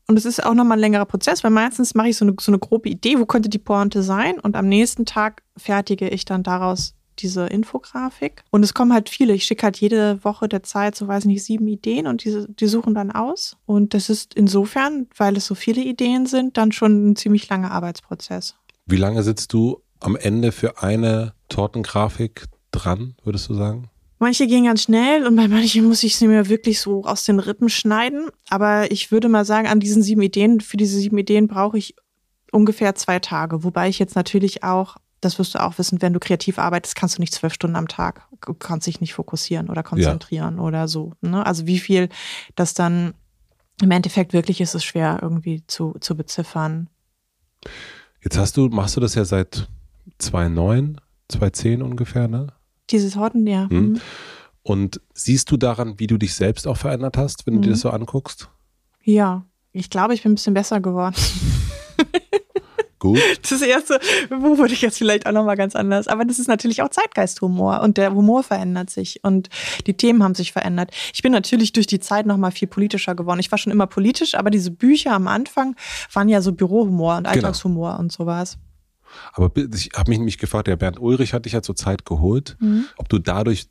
Und 0.06 0.18
es 0.18 0.24
ist 0.24 0.44
auch 0.44 0.54
nochmal 0.54 0.78
ein 0.78 0.80
längerer 0.80 1.06
Prozess, 1.06 1.42
weil 1.44 1.50
meistens 1.50 1.94
mache 1.94 2.08
ich 2.08 2.16
so 2.16 2.24
eine, 2.24 2.34
so 2.38 2.50
eine 2.50 2.58
grobe 2.58 2.88
Idee, 2.88 3.18
wo 3.18 3.26
könnte 3.26 3.48
die 3.48 3.58
Pointe 3.58 4.02
sein. 4.02 4.38
Und 4.38 4.56
am 4.56 4.68
nächsten 4.68 5.06
Tag 5.06 5.42
fertige 5.56 6.08
ich 6.08 6.24
dann 6.24 6.42
daraus 6.42 6.94
diese 7.18 7.46
Infografik. 7.46 8.42
Und 8.50 8.64
es 8.64 8.74
kommen 8.74 8.92
halt 8.92 9.08
viele. 9.08 9.34
Ich 9.34 9.44
schicke 9.44 9.64
halt 9.64 9.76
jede 9.78 10.22
Woche 10.24 10.48
der 10.48 10.62
Zeit, 10.62 10.96
so 10.96 11.06
weiß 11.06 11.24
ich 11.24 11.28
nicht, 11.28 11.44
sieben 11.44 11.68
Ideen 11.68 12.06
und 12.06 12.24
diese, 12.24 12.48
die 12.48 12.66
suchen 12.66 12.94
dann 12.94 13.12
aus. 13.12 13.56
Und 13.66 13.94
das 13.94 14.10
ist 14.10 14.34
insofern, 14.34 15.06
weil 15.16 15.36
es 15.36 15.46
so 15.46 15.54
viele 15.54 15.82
Ideen 15.82 16.26
sind, 16.26 16.56
dann 16.56 16.72
schon 16.72 17.10
ein 17.10 17.16
ziemlich 17.16 17.48
langer 17.48 17.70
Arbeitsprozess. 17.70 18.56
Wie 18.86 18.96
lange 18.96 19.22
sitzt 19.22 19.52
du 19.52 19.80
am 20.00 20.16
Ende 20.16 20.52
für 20.52 20.82
eine 20.82 21.34
Tortengrafik 21.48 22.46
dran, 22.72 23.14
würdest 23.22 23.48
du 23.48 23.54
sagen? 23.54 23.88
Manche 24.24 24.46
gehen 24.46 24.64
ganz 24.64 24.84
schnell 24.84 25.26
und 25.26 25.36
bei 25.36 25.48
manchen 25.48 25.84
muss 25.84 26.02
ich 26.02 26.16
sie 26.16 26.26
mir 26.28 26.48
wirklich 26.48 26.80
so 26.80 27.04
aus 27.04 27.24
den 27.24 27.40
Rippen 27.40 27.68
schneiden. 27.68 28.30
Aber 28.48 28.90
ich 28.90 29.12
würde 29.12 29.28
mal 29.28 29.44
sagen, 29.44 29.68
an 29.68 29.80
diesen 29.80 30.02
sieben 30.02 30.22
Ideen, 30.22 30.62
für 30.62 30.78
diese 30.78 30.96
sieben 30.96 31.18
Ideen 31.18 31.46
brauche 31.46 31.76
ich 31.76 31.94
ungefähr 32.50 32.94
zwei 32.94 33.18
Tage. 33.18 33.64
Wobei 33.64 33.90
ich 33.90 33.98
jetzt 33.98 34.16
natürlich 34.16 34.62
auch, 34.62 34.96
das 35.20 35.38
wirst 35.38 35.54
du 35.54 35.62
auch 35.62 35.76
wissen, 35.76 36.00
wenn 36.00 36.14
du 36.14 36.20
kreativ 36.20 36.58
arbeitest, 36.58 36.96
kannst 36.96 37.18
du 37.18 37.20
nicht 37.20 37.34
zwölf 37.34 37.52
Stunden 37.52 37.76
am 37.76 37.86
Tag, 37.86 38.26
kannst 38.60 38.86
dich 38.86 39.02
nicht 39.02 39.12
fokussieren 39.12 39.68
oder 39.68 39.82
konzentrieren 39.82 40.58
oder 40.58 40.88
so. 40.88 41.12
Ne? 41.20 41.44
Also 41.44 41.66
wie 41.66 41.78
viel 41.78 42.08
das 42.56 42.72
dann 42.72 43.12
im 43.82 43.90
Endeffekt 43.90 44.32
wirklich 44.32 44.62
ist, 44.62 44.74
ist 44.74 44.84
schwer 44.84 45.18
irgendwie 45.20 45.66
zu, 45.66 45.96
zu 46.00 46.16
beziffern. 46.16 46.88
Jetzt 48.22 48.38
hast 48.38 48.56
du, 48.56 48.70
machst 48.70 48.96
du 48.96 49.02
das 49.02 49.16
ja 49.16 49.26
seit 49.26 49.68
2009, 50.16 50.98
2010 51.28 51.82
ungefähr, 51.82 52.26
ne? 52.26 52.46
Dieses 52.90 53.16
Horten, 53.16 53.46
ja. 53.46 53.68
Hm. 53.70 53.92
mhm. 53.92 54.00
Und 54.62 55.00
siehst 55.12 55.50
du 55.50 55.58
daran, 55.58 55.98
wie 55.98 56.06
du 56.06 56.16
dich 56.16 56.34
selbst 56.34 56.66
auch 56.66 56.78
verändert 56.78 57.18
hast, 57.18 57.46
wenn 57.46 57.54
du 57.54 57.60
dir 57.60 57.68
Mhm. 57.68 57.72
das 57.72 57.80
so 57.80 57.90
anguckst? 57.90 58.48
Ja, 59.02 59.44
ich 59.72 59.90
glaube, 59.90 60.14
ich 60.14 60.22
bin 60.22 60.32
ein 60.32 60.36
bisschen 60.36 60.54
besser 60.54 60.80
geworden. 60.80 61.14
Gut. 62.98 63.20
Das 63.50 63.60
erste, 63.60 64.00
wo 64.30 64.56
würde 64.56 64.72
ich 64.72 64.80
jetzt 64.80 64.96
vielleicht 64.96 65.26
auch 65.26 65.32
nochmal 65.32 65.56
ganz 65.58 65.76
anders. 65.76 66.08
Aber 66.08 66.24
das 66.24 66.38
ist 66.38 66.48
natürlich 66.48 66.80
auch 66.80 66.88
Zeitgeisthumor 66.88 67.82
und 67.82 67.98
der 67.98 68.14
Humor 68.14 68.42
verändert 68.42 68.88
sich 68.88 69.22
und 69.22 69.50
die 69.86 69.92
Themen 69.92 70.22
haben 70.22 70.34
sich 70.34 70.52
verändert. 70.52 70.90
Ich 71.12 71.20
bin 71.20 71.30
natürlich 71.32 71.72
durch 71.74 71.86
die 71.86 72.00
Zeit 72.00 72.24
nochmal 72.24 72.50
viel 72.50 72.66
politischer 72.66 73.14
geworden. 73.14 73.40
Ich 73.40 73.50
war 73.50 73.58
schon 73.58 73.72
immer 73.72 73.86
politisch, 73.86 74.34
aber 74.36 74.48
diese 74.48 74.70
Bücher 74.70 75.12
am 75.12 75.28
Anfang 75.28 75.76
waren 76.14 76.30
ja 76.30 76.40
so 76.40 76.52
Bürohumor 76.52 77.18
und 77.18 77.26
Alltagshumor 77.26 77.98
und 77.98 78.10
sowas. 78.10 78.56
Aber 79.32 79.50
ich 79.74 79.90
habe 79.94 80.10
mich 80.10 80.18
nämlich 80.18 80.38
gefragt, 80.38 80.66
der 80.66 80.76
Bernd 80.76 81.00
Ulrich 81.00 81.32
hat 81.32 81.44
dich 81.44 81.52
ja 81.52 81.62
zur 81.62 81.76
Zeit 81.76 82.04
geholt, 82.04 82.56
Mhm. 82.60 82.86
ob 82.96 83.08
du 83.08 83.18
dadurch 83.18 83.68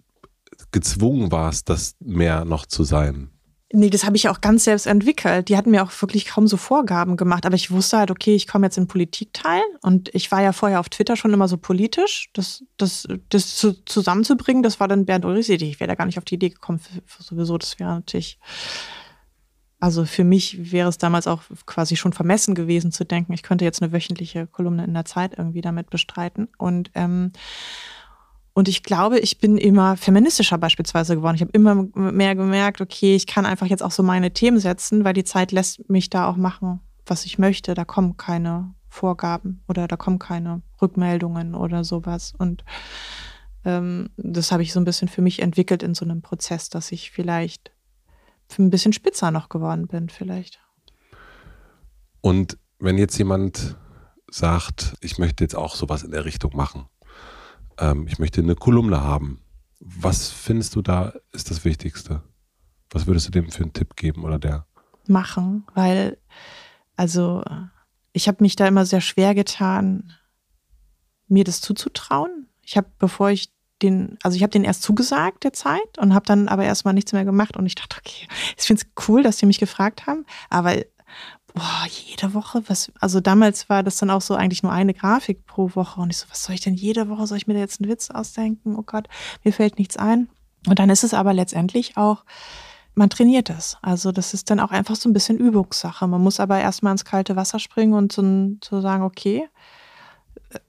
gezwungen 0.71 1.31
warst, 1.31 1.69
das 1.69 1.95
mehr 1.99 2.45
noch 2.45 2.65
zu 2.65 2.83
sein. 2.83 3.29
Nee, 3.75 3.89
das 3.89 4.05
habe 4.05 4.15
ich 4.15 4.29
auch 4.29 4.39
ganz 4.39 4.65
selbst 4.65 4.85
entwickelt. 4.85 5.49
Die 5.49 5.57
hatten 5.57 5.71
mir 5.71 5.81
auch 5.83 5.91
wirklich 5.99 6.27
kaum 6.27 6.47
so 6.47 6.57
Vorgaben 6.57 7.17
gemacht. 7.17 7.43
Aber 7.47 7.55
ich 7.55 7.71
wusste 7.71 7.97
halt, 7.97 8.11
okay, 8.11 8.35
ich 8.35 8.45
komme 8.45 8.67
jetzt 8.67 8.77
in 8.77 8.85
Politikteil. 8.87 9.63
Und 9.81 10.13
ich 10.13 10.31
war 10.31 10.43
ja 10.43 10.53
vorher 10.53 10.79
auf 10.79 10.89
Twitter 10.89 11.15
schon 11.15 11.33
immer 11.33 11.47
so 11.47 11.57
politisch. 11.57 12.29
Das, 12.33 12.63
das, 12.77 13.07
das 13.29 13.55
zu, 13.55 13.73
zusammenzubringen, 13.85 14.61
das 14.61 14.79
war 14.79 14.87
dann 14.87 15.07
Bernd 15.07 15.25
Ulrichs 15.25 15.49
Idee. 15.49 15.69
Ich 15.69 15.79
wäre 15.79 15.87
da 15.87 15.95
gar 15.95 16.05
nicht 16.05 16.19
auf 16.19 16.25
die 16.25 16.35
Idee 16.35 16.49
gekommen, 16.49 16.77
für, 16.77 17.01
für 17.07 17.23
sowieso. 17.23 17.57
Das 17.57 17.79
wäre 17.79 17.89
natürlich. 17.89 18.37
Also 19.83 20.05
für 20.05 20.23
mich 20.23 20.71
wäre 20.71 20.87
es 20.87 20.97
damals 20.97 21.27
auch 21.27 21.41
quasi 21.65 21.97
schon 21.97 22.13
vermessen 22.13 22.55
gewesen 22.55 22.93
zu 22.93 23.03
denken, 23.03 23.33
ich 23.33 23.43
könnte 23.43 23.65
jetzt 23.65 23.83
eine 23.83 23.91
wöchentliche 23.91 24.47
Kolumne 24.47 24.85
in 24.85 24.93
der 24.93 25.03
Zeit 25.03 25.37
irgendwie 25.37 25.59
damit 25.59 25.89
bestreiten. 25.89 26.47
Und 26.57 26.89
ähm, 26.95 27.33
und 28.53 28.69
ich 28.69 28.83
glaube, 28.83 29.19
ich 29.19 29.39
bin 29.39 29.57
immer 29.57 29.97
feministischer 29.97 30.57
beispielsweise 30.57 31.17
geworden. 31.17 31.35
Ich 31.35 31.41
habe 31.41 31.51
immer 31.51 31.75
mehr 31.95 32.33
gemerkt, 32.33 32.79
okay, 32.79 33.13
ich 33.13 33.27
kann 33.27 33.45
einfach 33.45 33.67
jetzt 33.67 33.83
auch 33.83 33.91
so 33.91 34.03
meine 34.03 34.31
Themen 34.31 34.57
setzen, 34.57 35.03
weil 35.03 35.11
die 35.11 35.25
Zeit 35.25 35.51
lässt 35.51 35.89
mich 35.89 36.09
da 36.09 36.29
auch 36.29 36.37
machen, 36.37 36.79
was 37.05 37.25
ich 37.25 37.37
möchte. 37.37 37.73
Da 37.73 37.83
kommen 37.83 38.15
keine 38.15 38.73
Vorgaben 38.87 39.63
oder 39.67 39.89
da 39.89 39.97
kommen 39.97 40.17
keine 40.17 40.61
Rückmeldungen 40.81 41.55
oder 41.55 41.83
sowas. 41.83 42.33
Und 42.37 42.63
ähm, 43.65 44.11
das 44.15 44.53
habe 44.53 44.63
ich 44.63 44.71
so 44.71 44.79
ein 44.79 44.85
bisschen 44.85 45.09
für 45.09 45.21
mich 45.21 45.41
entwickelt 45.41 45.83
in 45.83 45.93
so 45.93 46.05
einem 46.05 46.21
Prozess, 46.21 46.69
dass 46.69 46.93
ich 46.93 47.11
vielleicht 47.11 47.73
ein 48.59 48.69
bisschen 48.69 48.93
spitzer 48.93 49.31
noch 49.31 49.49
geworden 49.49 49.87
bin, 49.87 50.09
vielleicht. 50.09 50.59
Und 52.21 52.57
wenn 52.79 52.97
jetzt 52.97 53.17
jemand 53.17 53.77
sagt, 54.29 54.95
ich 55.01 55.17
möchte 55.17 55.43
jetzt 55.43 55.55
auch 55.55 55.75
sowas 55.75 56.03
in 56.03 56.11
der 56.11 56.25
Richtung 56.25 56.55
machen, 56.55 56.85
ähm, 57.77 58.07
ich 58.07 58.19
möchte 58.19 58.41
eine 58.41 58.55
Kolumne 58.55 59.01
haben. 59.01 59.41
Was 59.79 60.29
findest 60.29 60.75
du 60.75 60.81
da 60.81 61.13
ist 61.31 61.51
das 61.51 61.65
Wichtigste? 61.65 62.23
Was 62.89 63.07
würdest 63.07 63.27
du 63.27 63.31
dem 63.31 63.51
für 63.51 63.63
einen 63.63 63.73
Tipp 63.73 63.95
geben 63.95 64.23
oder 64.23 64.39
der? 64.39 64.65
Machen, 65.07 65.65
weil, 65.73 66.17
also, 66.95 67.43
ich 68.13 68.27
habe 68.27 68.43
mich 68.43 68.55
da 68.55 68.67
immer 68.67 68.85
sehr 68.85 69.01
schwer 69.01 69.35
getan, 69.35 70.13
mir 71.27 71.43
das 71.43 71.59
zuzutrauen. 71.59 72.47
Ich 72.61 72.77
habe, 72.77 72.87
bevor 72.99 73.31
ich 73.31 73.52
den, 73.83 74.17
also 74.23 74.35
ich 74.35 74.43
habe 74.43 74.51
den 74.51 74.63
erst 74.63 74.81
zugesagt 74.81 75.43
der 75.43 75.53
Zeit 75.53 75.97
und 75.97 76.13
habe 76.13 76.25
dann 76.25 76.47
aber 76.47 76.63
erstmal 76.63 76.93
nichts 76.93 77.13
mehr 77.13 77.25
gemacht 77.25 77.57
und 77.57 77.65
ich 77.65 77.75
dachte, 77.75 77.97
okay, 77.99 78.27
ich 78.57 78.63
finde 78.65 78.83
es 78.83 79.07
cool, 79.07 79.23
dass 79.23 79.37
die 79.37 79.45
mich 79.45 79.59
gefragt 79.59 80.07
haben, 80.07 80.25
aber 80.49 80.75
boah, 81.53 81.85
jede 81.89 82.33
Woche, 82.33 82.63
was, 82.67 82.91
also 82.99 83.19
damals 83.19 83.69
war 83.69 83.83
das 83.83 83.97
dann 83.97 84.09
auch 84.09 84.21
so 84.21 84.35
eigentlich 84.35 84.63
nur 84.63 84.71
eine 84.71 84.93
Grafik 84.93 85.45
pro 85.45 85.71
Woche 85.75 86.01
und 86.01 86.09
ich 86.09 86.17
so, 86.17 86.25
was 86.29 86.43
soll 86.43 86.55
ich 86.55 86.61
denn 86.61 86.73
jede 86.73 87.09
Woche, 87.09 87.27
soll 87.27 87.37
ich 87.37 87.47
mir 87.47 87.53
da 87.53 87.59
jetzt 87.59 87.79
einen 87.79 87.91
Witz 87.91 88.09
ausdenken? 88.09 88.75
Oh 88.75 88.83
Gott, 88.83 89.07
mir 89.43 89.53
fällt 89.53 89.77
nichts 89.77 89.97
ein. 89.97 90.29
Und 90.67 90.79
dann 90.79 90.89
ist 90.89 91.03
es 91.03 91.13
aber 91.13 91.33
letztendlich 91.33 91.97
auch, 91.97 92.23
man 92.95 93.09
trainiert 93.09 93.49
es. 93.49 93.77
Also 93.81 94.11
das 94.11 94.33
ist 94.33 94.49
dann 94.49 94.59
auch 94.59 94.71
einfach 94.71 94.95
so 94.95 95.09
ein 95.09 95.13
bisschen 95.13 95.37
Übungssache. 95.37 96.07
Man 96.07 96.21
muss 96.21 96.39
aber 96.39 96.59
erstmal 96.59 96.93
ins 96.93 97.05
kalte 97.05 97.35
Wasser 97.35 97.59
springen 97.59 97.93
und 97.93 98.11
so, 98.11 98.55
so 98.63 98.81
sagen, 98.81 99.03
okay, 99.03 99.47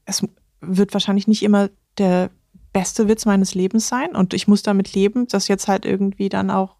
es 0.04 0.22
wird 0.60 0.92
wahrscheinlich 0.94 1.28
nicht 1.28 1.42
immer 1.42 1.68
der 1.98 2.30
beste 2.74 3.08
Witz 3.08 3.24
meines 3.24 3.54
Lebens 3.54 3.88
sein 3.88 4.14
und 4.14 4.34
ich 4.34 4.46
muss 4.48 4.62
damit 4.62 4.92
leben, 4.92 5.26
dass 5.28 5.48
jetzt 5.48 5.68
halt 5.68 5.86
irgendwie 5.86 6.28
dann 6.28 6.50
auch 6.50 6.76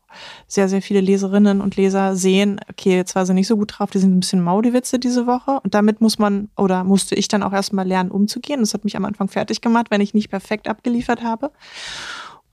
sehr, 0.46 0.68
sehr 0.68 0.82
viele 0.82 1.00
Leserinnen 1.00 1.60
und 1.60 1.76
Leser 1.76 2.16
sehen, 2.16 2.60
okay, 2.70 2.96
jetzt 2.96 3.14
war 3.14 3.24
sie 3.24 3.34
nicht 3.34 3.46
so 3.46 3.56
gut 3.56 3.74
drauf, 3.76 3.90
die 3.90 3.98
sind 3.98 4.14
ein 4.14 4.20
bisschen 4.20 4.42
mau, 4.42 4.60
die 4.60 4.72
Witze 4.72 4.98
diese 4.98 5.26
Woche. 5.26 5.60
Und 5.62 5.74
damit 5.74 6.00
muss 6.00 6.18
man 6.18 6.50
oder 6.56 6.84
musste 6.84 7.14
ich 7.14 7.28
dann 7.28 7.42
auch 7.42 7.52
erstmal 7.52 7.86
lernen, 7.86 8.10
umzugehen. 8.10 8.60
Das 8.60 8.74
hat 8.74 8.84
mich 8.84 8.96
am 8.96 9.04
Anfang 9.04 9.28
fertig 9.28 9.60
gemacht, 9.60 9.86
wenn 9.90 10.00
ich 10.00 10.14
nicht 10.14 10.30
perfekt 10.30 10.68
abgeliefert 10.68 11.22
habe. 11.22 11.50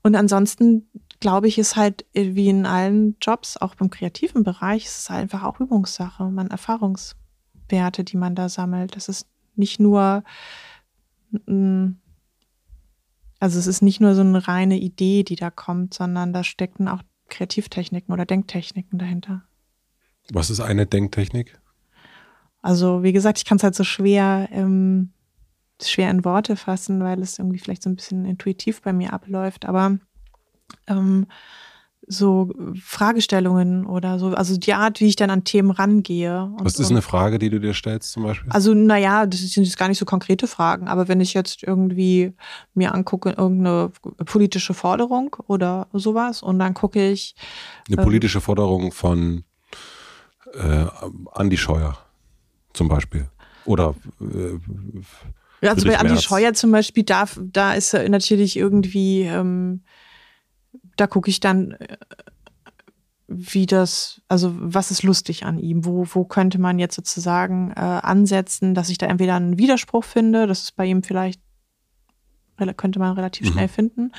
Und 0.02 0.16
ansonsten 0.16 0.88
glaube 1.20 1.46
ich, 1.46 1.58
ist 1.58 1.76
halt 1.76 2.04
wie 2.14 2.48
in 2.48 2.66
allen 2.66 3.16
Jobs, 3.20 3.56
auch 3.56 3.74
im 3.80 3.90
kreativen 3.90 4.42
Bereich, 4.42 4.86
ist 4.86 4.98
es 4.98 5.10
halt 5.10 5.22
einfach 5.22 5.44
auch 5.44 5.60
Übungssache, 5.60 6.24
man 6.24 6.48
Erfahrungswerte, 6.48 8.02
die 8.02 8.16
man 8.16 8.34
da 8.34 8.48
sammelt. 8.48 8.96
Das 8.96 9.08
ist 9.08 9.28
nicht 9.54 9.78
nur, 9.78 10.24
also 13.42 13.58
es 13.58 13.66
ist 13.66 13.82
nicht 13.82 14.00
nur 14.00 14.14
so 14.14 14.20
eine 14.20 14.46
reine 14.46 14.78
Idee, 14.78 15.24
die 15.24 15.34
da 15.34 15.50
kommt, 15.50 15.94
sondern 15.94 16.32
da 16.32 16.44
stecken 16.44 16.86
auch 16.86 17.02
Kreativtechniken 17.28 18.14
oder 18.14 18.24
Denktechniken 18.24 19.00
dahinter. 19.00 19.42
Was 20.30 20.48
ist 20.48 20.60
eine 20.60 20.86
Denktechnik? 20.86 21.60
Also, 22.60 23.02
wie 23.02 23.12
gesagt, 23.12 23.38
ich 23.38 23.44
kann 23.44 23.56
es 23.56 23.64
halt 23.64 23.74
so 23.74 23.82
schwer, 23.82 24.48
ähm, 24.52 25.10
schwer 25.82 26.08
in 26.12 26.24
Worte 26.24 26.54
fassen, 26.54 27.02
weil 27.02 27.20
es 27.20 27.40
irgendwie 27.40 27.58
vielleicht 27.58 27.82
so 27.82 27.90
ein 27.90 27.96
bisschen 27.96 28.26
intuitiv 28.26 28.80
bei 28.80 28.92
mir 28.92 29.12
abläuft. 29.12 29.64
Aber 29.66 29.98
ähm, 30.86 31.26
so 32.06 32.50
Fragestellungen 32.80 33.86
oder 33.86 34.18
so, 34.18 34.28
also 34.28 34.56
die 34.56 34.74
Art, 34.74 35.00
wie 35.00 35.06
ich 35.06 35.16
dann 35.16 35.30
an 35.30 35.44
Themen 35.44 35.70
rangehe. 35.70 36.50
Was 36.58 36.78
ist 36.78 36.90
eine 36.90 37.02
Frage, 37.02 37.38
die 37.38 37.48
du 37.48 37.60
dir 37.60 37.74
stellst 37.74 38.12
zum 38.12 38.24
Beispiel? 38.24 38.50
Also, 38.50 38.74
naja, 38.74 39.26
das 39.26 39.40
sind 39.40 39.64
jetzt 39.64 39.78
gar 39.78 39.88
nicht 39.88 39.98
so 39.98 40.04
konkrete 40.04 40.46
Fragen, 40.46 40.88
aber 40.88 41.08
wenn 41.08 41.20
ich 41.20 41.34
jetzt 41.34 41.62
irgendwie 41.62 42.32
mir 42.74 42.94
angucke, 42.94 43.30
irgendeine 43.30 43.90
politische 44.24 44.74
Forderung 44.74 45.36
oder 45.46 45.86
sowas 45.92 46.42
und 46.42 46.58
dann 46.58 46.74
gucke 46.74 47.10
ich. 47.10 47.34
Eine 47.88 47.98
ähm, 47.98 48.04
politische 48.04 48.40
Forderung 48.40 48.92
von 48.92 49.44
äh, 50.54 50.86
Andi 51.32 51.56
Scheuer 51.56 51.96
zum 52.72 52.88
Beispiel. 52.88 53.28
Oder 53.64 53.94
äh, 54.20 54.58
ja, 55.64 55.70
also 55.70 55.86
bei 55.86 55.98
Andi 55.98 56.20
Scheuer 56.20 56.52
zum 56.54 56.72
Beispiel, 56.72 57.04
da, 57.04 57.26
da 57.40 57.74
ist 57.74 57.92
natürlich 57.92 58.56
irgendwie 58.56 59.22
ähm, 59.22 59.82
da 60.96 61.06
gucke 61.06 61.30
ich 61.30 61.40
dann, 61.40 61.72
äh, 61.72 61.96
wie 63.28 63.66
das, 63.66 64.20
also 64.28 64.52
was 64.54 64.90
ist 64.90 65.02
lustig 65.02 65.44
an 65.44 65.58
ihm? 65.58 65.84
Wo, 65.84 66.06
wo 66.12 66.24
könnte 66.24 66.60
man 66.60 66.78
jetzt 66.78 66.94
sozusagen 66.94 67.70
äh, 67.70 67.80
ansetzen, 67.80 68.74
dass 68.74 68.90
ich 68.90 68.98
da 68.98 69.06
entweder 69.06 69.36
einen 69.36 69.58
Widerspruch 69.58 70.04
finde, 70.04 70.46
das 70.46 70.64
ist 70.64 70.76
bei 70.76 70.86
ihm 70.86 71.02
vielleicht 71.02 71.40
könnte 72.76 73.00
man 73.00 73.14
relativ 73.14 73.48
mhm. 73.48 73.52
schnell 73.52 73.68
finden, 73.68 74.12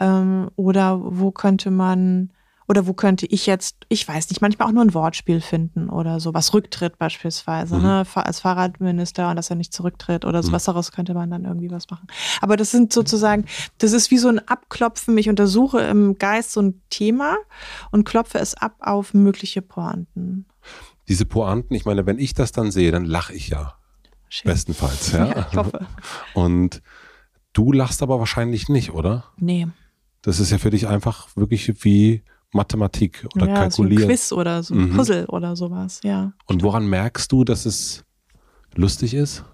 ähm, 0.00 0.50
oder 0.56 0.98
wo 1.02 1.32
könnte 1.32 1.70
man 1.70 2.32
oder 2.66 2.86
wo 2.86 2.94
könnte 2.94 3.26
ich 3.26 3.46
jetzt, 3.46 3.76
ich 3.88 4.06
weiß 4.06 4.30
nicht, 4.30 4.40
manchmal 4.40 4.68
auch 4.68 4.72
nur 4.72 4.84
ein 4.84 4.94
Wortspiel 4.94 5.40
finden 5.40 5.90
oder 5.90 6.20
so, 6.20 6.32
was 6.34 6.54
Rücktritt 6.54 6.98
beispielsweise, 6.98 7.76
mhm. 7.76 7.82
ne, 7.82 8.06
als 8.14 8.40
Fahrradminister 8.40 9.30
und 9.30 9.36
dass 9.36 9.50
er 9.50 9.56
nicht 9.56 9.72
zurücktritt 9.72 10.24
oder 10.24 10.42
sowas 10.42 10.64
mhm. 10.64 10.72
daraus 10.72 10.92
könnte 10.92 11.14
man 11.14 11.30
dann 11.30 11.44
irgendwie 11.44 11.70
was 11.70 11.90
machen. 11.90 12.06
Aber 12.40 12.56
das 12.56 12.70
sind 12.70 12.92
sozusagen, 12.92 13.44
das 13.78 13.92
ist 13.92 14.10
wie 14.10 14.18
so 14.18 14.28
ein 14.28 14.38
Abklopfen. 14.38 15.16
Ich 15.18 15.28
untersuche 15.28 15.80
im 15.80 16.18
Geist 16.18 16.52
so 16.52 16.62
ein 16.62 16.80
Thema 16.90 17.36
und 17.90 18.04
klopfe 18.04 18.38
es 18.38 18.54
ab 18.54 18.76
auf 18.80 19.14
mögliche 19.14 19.62
Pointen. 19.62 20.46
Diese 21.08 21.26
Pointen, 21.26 21.74
ich 21.74 21.84
meine, 21.84 22.06
wenn 22.06 22.18
ich 22.18 22.34
das 22.34 22.52
dann 22.52 22.70
sehe, 22.70 22.90
dann 22.90 23.04
lache 23.04 23.34
ich 23.34 23.48
ja. 23.48 23.74
Schön. 24.30 24.50
Bestenfalls, 24.50 25.12
ja. 25.12 25.26
ja. 25.28 25.46
Ich 25.50 25.56
hoffe. 25.56 25.86
Und 26.32 26.82
du 27.52 27.72
lachst 27.72 28.02
aber 28.02 28.18
wahrscheinlich 28.18 28.68
nicht, 28.68 28.92
oder? 28.92 29.24
Nee. 29.36 29.68
Das 30.22 30.40
ist 30.40 30.50
ja 30.50 30.58
für 30.58 30.70
dich 30.70 30.88
einfach 30.88 31.28
wirklich 31.36 31.84
wie 31.84 32.24
Mathematik 32.54 33.26
oder 33.34 33.48
ja, 33.48 33.54
Kalkulieren. 33.54 33.98
So 33.98 34.04
ein 34.04 34.08
Quiz 34.08 34.32
oder 34.32 34.62
so 34.62 34.74
ein 34.74 34.88
mhm. 34.88 34.96
Puzzle 34.96 35.26
oder 35.26 35.56
sowas, 35.56 36.00
ja. 36.04 36.32
Und 36.46 36.62
woran 36.62 36.86
merkst 36.86 37.30
du, 37.30 37.44
dass 37.44 37.66
es 37.66 38.04
lustig 38.74 39.14
ist? 39.14 39.44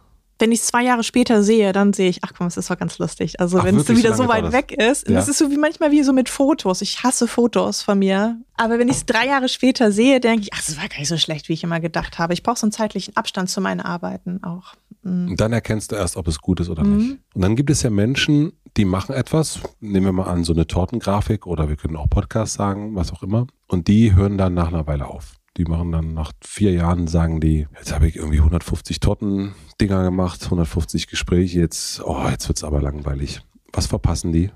Wenn 0.41 0.53
ich 0.53 0.61
es 0.61 0.67
zwei 0.67 0.83
Jahre 0.83 1.05
später 1.05 1.43
sehe, 1.43 1.73
dann 1.73 1.93
sehe 1.93 2.09
ich, 2.09 2.25
ach 2.25 2.33
komm, 2.37 2.47
es 2.47 2.57
ist 2.57 2.71
doch 2.71 2.79
ganz 2.79 2.99
lustig. 2.99 3.39
Also 3.41 3.63
wenn 3.63 3.77
es 3.77 3.89
wieder 3.89 4.15
so, 4.15 4.23
so 4.25 4.29
weit 4.29 4.53
weg 4.53 4.73
ist, 4.73 5.07
ja. 5.07 5.15
das 5.15 5.29
ist 5.29 5.39
so 5.39 5.51
wie 5.51 5.59
manchmal 5.59 5.91
wie 5.91 6.03
so 6.03 6.13
mit 6.13 6.29
Fotos. 6.31 6.81
Ich 6.81 7.03
hasse 7.03 7.29
Fotos 7.29 7.83
von 7.83 7.99
mir. 7.99 8.39
Aber 8.57 8.79
wenn 8.79 8.89
ich 8.89 8.97
es 8.97 9.07
drei 9.07 9.27
Jahre 9.27 9.49
später 9.49 9.93
sehe, 9.93 10.19
denke 10.19 10.43
ich, 10.43 10.53
ach, 10.55 10.65
das 10.65 10.77
war 10.79 10.89
gar 10.89 10.99
nicht 10.99 11.09
so 11.09 11.19
schlecht, 11.19 11.49
wie 11.49 11.53
ich 11.53 11.63
immer 11.63 11.79
gedacht 11.79 12.19
habe. 12.19 12.33
Ich 12.33 12.43
brauche 12.43 12.59
so 12.59 12.65
einen 12.65 12.73
zeitlichen 12.73 13.17
Abstand 13.17 13.51
zu 13.51 13.61
meinen 13.61 13.81
Arbeiten 13.81 14.43
auch. 14.43 14.75
Mhm. 15.03 15.29
Und 15.31 15.41
dann 15.41 15.53
erkennst 15.53 15.93
du 15.93 15.97
erst, 15.97 16.17
ob 16.17 16.27
es 16.27 16.41
gut 16.41 16.61
ist 16.61 16.71
oder 16.71 16.85
mhm. 16.85 16.97
nicht. 16.97 17.19
Und 17.35 17.43
dann 17.43 17.55
gibt 17.55 17.71
es 17.71 17.83
ja 17.83 17.91
Menschen, 17.91 18.53
die 18.77 18.85
machen 18.85 19.15
etwas, 19.15 19.61
nehmen 19.81 20.07
wir 20.07 20.13
mal 20.13 20.25
an, 20.25 20.45
so 20.45 20.53
eine 20.53 20.67
Tortengrafik 20.67 21.47
oder 21.47 21.69
wir 21.69 21.77
können 21.77 21.97
auch 21.97 22.09
Podcast 22.09 22.55
sagen, 22.55 22.95
was 22.95 23.13
auch 23.13 23.23
immer. 23.23 23.47
Und 23.67 23.89
die 23.89 24.15
hören 24.15 24.39
dann 24.39 24.55
nach 24.55 24.69
einer 24.69 24.87
Weile 24.87 25.07
auf. 25.07 25.40
Die 25.57 25.65
machen 25.65 25.93
dann 25.93 26.15
nach 26.15 26.33
vier 26.45 26.73
Jahren, 26.73 27.07
sagen 27.09 27.41
die, 27.41 27.67
jetzt 27.77 27.93
habe 27.93 28.07
ich 28.07 28.17
irgendwie 28.17 28.39
150 28.39 29.01
Tortendinger 29.01 30.05
gemacht, 30.05 30.45
150 30.45 31.09
Gespräche, 31.09 31.59
jetzt, 31.59 32.01
oh, 32.05 32.29
jetzt 32.29 32.49
wird 32.49 32.59
es 32.59 32.65
aber 32.65 32.81
langweilig. 32.81 33.43
Was 33.73 33.87
verpassen 33.87 34.33
die? 34.33 34.51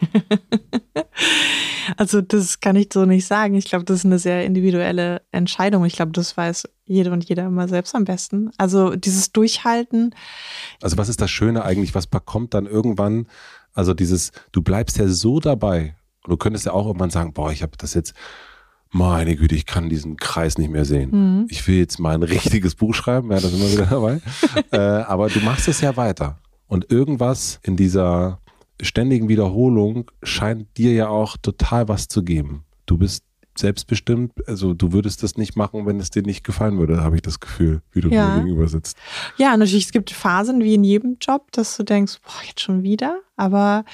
Also 1.96 2.20
das 2.20 2.60
kann 2.60 2.76
ich 2.76 2.88
so 2.92 3.04
nicht 3.04 3.26
sagen. 3.26 3.54
Ich 3.54 3.66
glaube, 3.66 3.84
das 3.84 3.98
ist 3.98 4.04
eine 4.04 4.18
sehr 4.18 4.44
individuelle 4.44 5.22
Entscheidung. 5.32 5.84
Ich 5.84 5.94
glaube, 5.94 6.12
das 6.12 6.36
weiß 6.36 6.68
jede 6.84 7.10
und 7.10 7.28
jeder 7.28 7.46
immer 7.46 7.68
selbst 7.68 7.94
am 7.94 8.04
besten. 8.04 8.50
Also 8.58 8.96
dieses 8.96 9.32
Durchhalten. 9.32 10.14
Also 10.80 10.96
was 10.96 11.08
ist 11.08 11.20
das 11.20 11.30
Schöne 11.30 11.64
eigentlich? 11.64 11.94
Was 11.94 12.06
bekommt 12.06 12.54
dann 12.54 12.66
irgendwann? 12.66 13.26
Also 13.72 13.94
dieses, 13.94 14.32
du 14.52 14.62
bleibst 14.62 14.98
ja 14.98 15.08
so 15.08 15.40
dabei. 15.40 15.96
Und 16.24 16.30
du 16.30 16.36
könntest 16.36 16.66
ja 16.66 16.72
auch 16.72 16.86
irgendwann 16.86 17.10
sagen, 17.10 17.32
boah, 17.32 17.52
ich 17.52 17.62
habe 17.62 17.72
das 17.78 17.94
jetzt, 17.94 18.14
meine 18.90 19.36
Güte, 19.36 19.54
ich 19.54 19.66
kann 19.66 19.88
diesen 19.88 20.16
Kreis 20.16 20.58
nicht 20.58 20.70
mehr 20.70 20.84
sehen. 20.84 21.10
Mhm. 21.10 21.46
Ich 21.48 21.66
will 21.66 21.76
jetzt 21.76 21.98
mal 21.98 22.14
ein 22.14 22.22
richtiges 22.22 22.74
Buch 22.74 22.94
schreiben, 22.94 23.30
ja, 23.30 23.40
da 23.40 23.48
sind 23.48 23.60
wir 23.60 23.72
wieder 23.72 23.86
dabei. 23.90 24.20
äh, 24.72 24.78
aber 25.04 25.28
du 25.28 25.40
machst 25.40 25.68
es 25.68 25.80
ja 25.80 25.96
weiter. 25.96 26.38
Und 26.66 26.90
irgendwas 26.90 27.60
in 27.62 27.76
dieser 27.76 28.40
ständigen 28.80 29.28
Wiederholung 29.28 30.10
scheint 30.22 30.76
dir 30.76 30.92
ja 30.92 31.08
auch 31.08 31.36
total 31.36 31.88
was 31.88 32.08
zu 32.08 32.22
geben. 32.22 32.64
Du 32.86 32.98
bist 32.98 33.24
selbstbestimmt. 33.56 34.32
Also 34.46 34.74
du 34.74 34.92
würdest 34.92 35.22
das 35.22 35.36
nicht 35.36 35.56
machen, 35.56 35.86
wenn 35.86 36.00
es 36.00 36.10
dir 36.10 36.22
nicht 36.22 36.44
gefallen 36.44 36.78
würde, 36.78 37.02
habe 37.02 37.16
ich 37.16 37.22
das 37.22 37.40
Gefühl, 37.40 37.82
wie 37.92 38.00
du 38.00 38.08
ja. 38.08 38.28
mir 38.28 38.42
gegenüber 38.42 38.68
sitzt. 38.68 38.96
Ja, 39.36 39.56
natürlich, 39.56 39.86
es 39.86 39.92
gibt 39.92 40.10
Phasen 40.10 40.60
wie 40.60 40.74
in 40.74 40.84
jedem 40.84 41.16
Job, 41.20 41.50
dass 41.52 41.76
du 41.76 41.82
denkst, 41.82 42.20
boah, 42.24 42.46
jetzt 42.46 42.60
schon 42.60 42.82
wieder. 42.82 43.20
Aber 43.36 43.84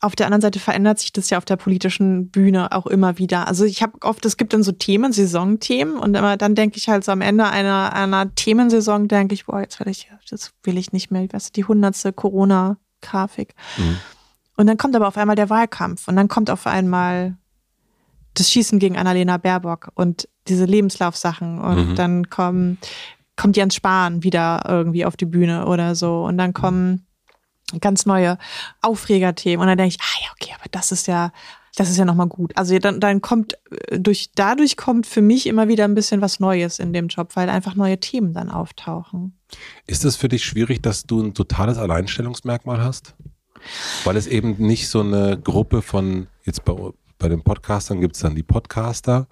auf 0.00 0.16
der 0.16 0.26
anderen 0.26 0.40
Seite 0.40 0.58
verändert 0.58 0.98
sich 0.98 1.12
das 1.12 1.30
ja 1.30 1.38
auf 1.38 1.44
der 1.44 1.56
politischen 1.56 2.30
Bühne 2.30 2.72
auch 2.72 2.86
immer 2.86 3.18
wieder. 3.18 3.46
Also 3.46 3.64
ich 3.64 3.82
habe 3.82 3.98
oft, 4.02 4.24
es 4.24 4.36
gibt 4.36 4.52
dann 4.52 4.62
so 4.62 4.72
Themen, 4.72 5.12
Saisonthemen 5.12 5.96
und 5.96 6.14
immer 6.16 6.36
dann 6.36 6.54
denke 6.54 6.78
ich 6.78 6.88
halt 6.88 7.04
so 7.04 7.12
am 7.12 7.20
Ende 7.20 7.44
einer, 7.44 7.92
einer 7.92 8.34
Themensaison 8.34 9.08
denke 9.08 9.34
ich, 9.34 9.46
boah, 9.46 9.60
jetzt 9.60 9.78
will 9.80 9.88
ich, 9.88 10.10
das 10.30 10.52
will 10.62 10.78
ich 10.78 10.92
nicht 10.92 11.10
mehr, 11.10 11.30
weißt 11.30 11.48
du, 11.48 11.60
die 11.60 11.64
hundertste 11.64 12.12
Corona-Grafik. 12.12 13.54
Mhm. 13.76 13.98
Und 14.56 14.66
dann 14.66 14.78
kommt 14.78 14.96
aber 14.96 15.08
auf 15.08 15.16
einmal 15.16 15.36
der 15.36 15.50
Wahlkampf 15.50 16.08
und 16.08 16.16
dann 16.16 16.28
kommt 16.28 16.50
auf 16.50 16.66
einmal 16.66 17.36
das 18.38 18.50
Schießen 18.50 18.78
gegen 18.78 18.96
Annalena 18.96 19.36
Baerbock 19.36 19.90
und 19.94 20.28
diese 20.48 20.64
Lebenslaufsachen 20.64 21.58
und 21.60 21.90
mhm. 21.90 21.94
dann 21.96 22.30
kommen, 22.30 22.78
kommt 23.36 23.56
Jens 23.56 23.74
Spahn 23.74 24.22
wieder 24.22 24.64
irgendwie 24.68 25.04
auf 25.04 25.16
die 25.16 25.26
Bühne 25.26 25.66
oder 25.66 25.94
so 25.94 26.24
und 26.24 26.38
dann 26.38 26.52
kommen 26.52 27.06
ganz 27.80 28.06
neue 28.06 28.38
Aufregerthemen 28.80 29.60
und 29.60 29.66
dann 29.66 29.78
denke 29.78 29.96
ich, 29.96 30.00
ah 30.00 30.24
ja, 30.24 30.30
okay, 30.32 30.54
aber 30.54 30.68
das 30.70 30.92
ist 30.92 31.06
ja, 31.06 31.32
das 31.74 31.90
ist 31.90 31.98
ja 31.98 32.04
nochmal 32.04 32.28
gut. 32.28 32.56
Also 32.56 32.78
dann, 32.78 33.00
dann 33.00 33.20
kommt, 33.20 33.54
äh, 33.88 33.98
durch, 33.98 34.30
dadurch 34.34 34.76
kommt 34.76 35.06
für 35.06 35.22
mich 35.22 35.46
immer 35.46 35.68
wieder 35.68 35.84
ein 35.84 35.94
bisschen 35.94 36.20
was 36.20 36.40
Neues 36.40 36.78
in 36.78 36.92
dem 36.92 37.08
Job, 37.08 37.30
weil 37.34 37.48
einfach 37.48 37.74
neue 37.74 37.98
Themen 37.98 38.32
dann 38.32 38.50
auftauchen. 38.50 39.36
Ist 39.86 40.04
es 40.04 40.16
für 40.16 40.28
dich 40.28 40.44
schwierig, 40.44 40.82
dass 40.82 41.04
du 41.04 41.22
ein 41.22 41.34
totales 41.34 41.78
Alleinstellungsmerkmal 41.78 42.82
hast? 42.82 43.14
Weil 44.04 44.16
es 44.16 44.26
eben 44.26 44.54
nicht 44.58 44.88
so 44.88 45.00
eine 45.00 45.38
Gruppe 45.42 45.82
von, 45.82 46.28
jetzt 46.44 46.64
bei, 46.64 46.74
bei 47.18 47.28
den 47.28 47.42
Podcastern 47.42 48.00
gibt 48.00 48.16
es 48.16 48.22
dann 48.22 48.34
die 48.34 48.42
Podcaster 48.42 49.28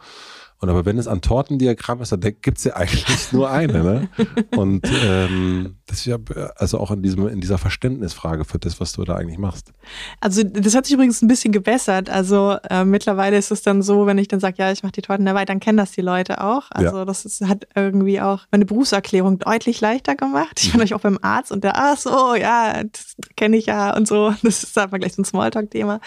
und 0.64 0.70
aber 0.70 0.86
wenn 0.86 0.96
es 0.96 1.06
ein 1.08 1.20
Tortendiagramm 1.20 2.00
ist, 2.00 2.12
dann 2.12 2.20
gibt 2.20 2.56
es 2.56 2.64
ja 2.64 2.74
eigentlich 2.74 3.04
nur 3.32 3.50
eine. 3.50 3.84
Ne? 3.84 4.08
Und 4.56 4.88
ähm, 5.04 5.76
das 5.86 5.98
ist 5.98 6.06
ja 6.06 6.16
also 6.56 6.78
auch 6.78 6.90
in, 6.90 7.02
diesem, 7.02 7.28
in 7.28 7.42
dieser 7.42 7.58
Verständnisfrage 7.58 8.46
für 8.46 8.58
das, 8.58 8.80
was 8.80 8.92
du 8.92 9.04
da 9.04 9.16
eigentlich 9.16 9.36
machst. 9.36 9.72
Also 10.20 10.42
das 10.42 10.74
hat 10.74 10.86
sich 10.86 10.94
übrigens 10.94 11.20
ein 11.20 11.28
bisschen 11.28 11.52
gebessert. 11.52 12.08
Also 12.08 12.56
äh, 12.70 12.86
mittlerweile 12.86 13.36
ist 13.36 13.50
es 13.50 13.60
dann 13.60 13.82
so, 13.82 14.06
wenn 14.06 14.16
ich 14.16 14.28
dann 14.28 14.40
sage, 14.40 14.56
ja, 14.56 14.72
ich 14.72 14.82
mache 14.82 14.92
die 14.92 15.02
Torten 15.02 15.26
dabei, 15.26 15.44
dann 15.44 15.60
kennen 15.60 15.76
das 15.76 15.90
die 15.90 16.00
Leute 16.00 16.42
auch. 16.42 16.70
Also 16.70 16.96
ja. 16.96 17.04
das 17.04 17.26
ist, 17.26 17.42
hat 17.42 17.66
irgendwie 17.74 18.22
auch 18.22 18.46
meine 18.50 18.64
Berufserklärung 18.64 19.38
deutlich 19.40 19.82
leichter 19.82 20.14
gemacht. 20.14 20.60
Ich 20.62 20.72
war 20.72 20.78
mhm. 20.78 20.84
euch 20.84 20.94
auch 20.94 21.00
beim 21.00 21.18
Arzt 21.20 21.52
und 21.52 21.62
der, 21.62 21.74
ach 21.76 21.98
so, 21.98 22.34
ja, 22.34 22.84
das 22.84 23.16
kenne 23.36 23.58
ich 23.58 23.66
ja 23.66 23.94
und 23.94 24.08
so. 24.08 24.32
Das 24.42 24.62
ist 24.62 24.78
einfach 24.78 24.98
gleich 24.98 25.12
so 25.12 25.20
ein 25.20 25.26
Smalltalk-Thema. 25.26 26.00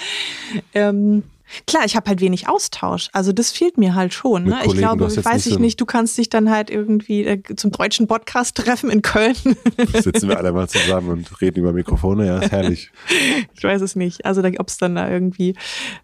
Ähm, 0.73 1.21
Klar, 1.65 1.83
ich 1.85 1.95
habe 1.95 2.09
halt 2.09 2.21
wenig 2.21 2.47
Austausch. 2.49 3.09
Also 3.13 3.31
das 3.31 3.51
fehlt 3.51 3.77
mir 3.77 3.95
halt 3.95 4.13
schon. 4.13 4.45
Ne? 4.45 4.59
Ich 4.65 4.73
glaube, 4.73 5.05
weiß 5.05 5.45
ich 5.45 5.53
so 5.53 5.59
nicht, 5.59 5.79
du 5.79 5.85
kannst 5.85 6.17
dich 6.17 6.29
dann 6.29 6.49
halt 6.49 6.69
irgendwie 6.69 7.25
äh, 7.25 7.41
zum 7.55 7.71
deutschen 7.71 8.07
Podcast 8.07 8.55
treffen 8.57 8.89
in 8.89 9.01
Köln. 9.01 9.35
Sitzen 9.93 10.29
wir 10.29 10.37
alle 10.37 10.51
mal 10.51 10.67
zusammen 10.67 11.09
und 11.09 11.41
reden 11.41 11.59
über 11.59 11.73
Mikrofone, 11.73 12.25
ja, 12.25 12.39
ist 12.39 12.51
herrlich. 12.51 12.91
ich 13.53 13.63
weiß 13.63 13.81
es 13.81 13.95
nicht. 13.95 14.25
Also 14.25 14.41
ob 14.41 14.67
es 14.67 14.77
dann 14.77 14.95
da 14.95 15.09
irgendwie 15.09 15.55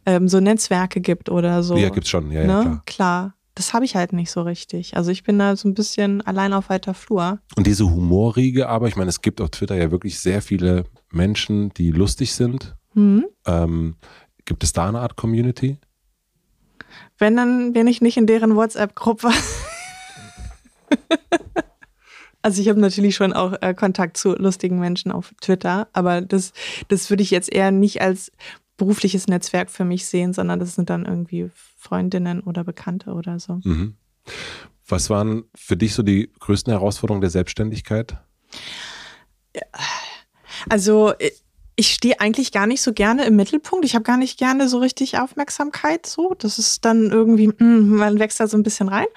ähm, 0.05 0.27
so 0.27 0.39
Netzwerke 0.39 1.01
gibt 1.01 1.29
oder 1.29 1.63
so. 1.63 1.77
Ja, 1.77 1.89
gibt's 1.89 2.09
schon, 2.09 2.31
ja, 2.31 2.41
ne? 2.41 2.47
ja 2.47 2.61
klar. 2.61 2.83
klar. 2.85 3.33
Das 3.55 3.73
habe 3.73 3.85
ich 3.85 3.95
halt 3.95 4.13
nicht 4.13 4.31
so 4.31 4.41
richtig. 4.41 4.97
Also 4.97 5.11
ich 5.11 5.23
bin 5.23 5.37
da 5.37 5.55
so 5.55 5.67
ein 5.67 5.75
bisschen 5.75 6.21
allein 6.21 6.53
auf 6.53 6.69
weiter 6.69 6.95
Flur. 6.95 7.39
Und 7.55 7.67
diese 7.67 7.87
Humorriege, 7.87 8.67
aber 8.67 8.87
ich 8.87 8.95
meine, 8.95 9.09
es 9.09 9.21
gibt 9.21 9.41
auf 9.41 9.51
Twitter 9.51 9.75
ja 9.75 9.91
wirklich 9.91 10.19
sehr 10.19 10.41
viele 10.41 10.85
Menschen, 11.11 11.71
die 11.75 11.91
lustig 11.91 12.33
sind. 12.33 12.75
Mhm. 12.95 13.25
Ähm, 13.45 13.95
Gibt 14.45 14.63
es 14.63 14.73
da 14.73 14.87
eine 14.87 14.99
Art 14.99 15.15
Community? 15.15 15.77
Wenn, 17.17 17.35
dann 17.35 17.73
bin 17.73 17.87
ich 17.87 18.01
nicht 18.01 18.17
in 18.17 18.27
deren 18.27 18.55
WhatsApp-Gruppe. 18.55 19.31
also 22.41 22.61
ich 22.61 22.69
habe 22.69 22.79
natürlich 22.79 23.15
schon 23.15 23.33
auch 23.33 23.53
äh, 23.61 23.73
Kontakt 23.73 24.17
zu 24.17 24.33
lustigen 24.33 24.79
Menschen 24.79 25.11
auf 25.11 25.33
Twitter, 25.41 25.87
aber 25.93 26.21
das, 26.21 26.53
das 26.89 27.09
würde 27.09 27.23
ich 27.23 27.31
jetzt 27.31 27.51
eher 27.51 27.71
nicht 27.71 28.01
als 28.01 28.31
berufliches 28.77 29.27
Netzwerk 29.27 29.69
für 29.69 29.85
mich 29.85 30.05
sehen, 30.05 30.33
sondern 30.33 30.59
das 30.59 30.75
sind 30.75 30.89
dann 30.89 31.05
irgendwie 31.05 31.49
Freundinnen 31.77 32.41
oder 32.41 32.63
Bekannte 32.63 33.13
oder 33.13 33.39
so. 33.39 33.59
Mhm. 33.63 33.95
Was 34.87 35.09
waren 35.09 35.45
für 35.55 35.77
dich 35.77 35.93
so 35.93 36.03
die 36.03 36.31
größten 36.39 36.71
Herausforderungen 36.71 37.21
der 37.21 37.29
Selbstständigkeit? 37.29 38.17
Also 40.69 41.13
äh, 41.13 41.31
ich 41.75 41.93
stehe 41.93 42.19
eigentlich 42.19 42.51
gar 42.51 42.67
nicht 42.67 42.81
so 42.81 42.93
gerne 42.93 43.25
im 43.25 43.35
Mittelpunkt. 43.35 43.83
Ich 43.83 43.95
habe 43.95 44.03
gar 44.03 44.17
nicht 44.17 44.37
gerne 44.37 44.69
so 44.69 44.77
richtig 44.77 45.17
Aufmerksamkeit. 45.17 46.05
So, 46.05 46.35
das 46.37 46.59
ist 46.59 46.85
dann 46.85 47.09
irgendwie, 47.09 47.51
hm, 47.57 47.95
man 47.95 48.19
wächst 48.19 48.39
da 48.39 48.47
so 48.47 48.57
ein 48.57 48.63
bisschen 48.63 48.89
rein. 48.89 49.07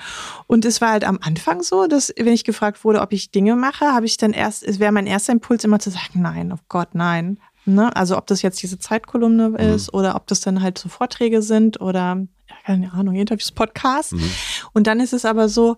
Und 0.46 0.64
es 0.64 0.80
war 0.80 0.90
halt 0.90 1.04
am 1.04 1.18
Anfang 1.20 1.62
so, 1.62 1.86
dass 1.86 2.12
wenn 2.16 2.32
ich 2.32 2.44
gefragt 2.44 2.82
wurde, 2.82 3.02
ob 3.02 3.12
ich 3.12 3.30
Dinge 3.30 3.56
mache, 3.56 3.92
habe 3.92 4.06
ich 4.06 4.16
dann 4.16 4.32
erst, 4.32 4.62
es 4.62 4.78
wäre 4.78 4.92
mein 4.92 5.06
erster 5.06 5.32
Impuls 5.32 5.64
immer 5.64 5.80
zu 5.80 5.90
sagen, 5.90 6.22
nein, 6.22 6.50
oh 6.52 6.60
Gott, 6.68 6.94
nein. 6.94 7.38
Ne? 7.66 7.94
Also 7.94 8.16
ob 8.16 8.26
das 8.26 8.42
jetzt 8.42 8.62
diese 8.62 8.78
Zeitkolumne 8.78 9.50
mhm. 9.50 9.56
ist 9.56 9.92
oder 9.92 10.14
ob 10.16 10.26
das 10.26 10.40
dann 10.40 10.62
halt 10.62 10.78
so 10.78 10.88
Vorträge 10.88 11.42
sind 11.42 11.80
oder 11.80 12.26
keine 12.64 12.92
Ahnung, 12.92 13.16
Interviews, 13.16 13.52
Podcasts. 13.52 14.12
Mhm. 14.12 14.30
Und 14.72 14.86
dann 14.86 15.00
ist 15.00 15.12
es 15.12 15.24
aber 15.24 15.48
so, 15.48 15.76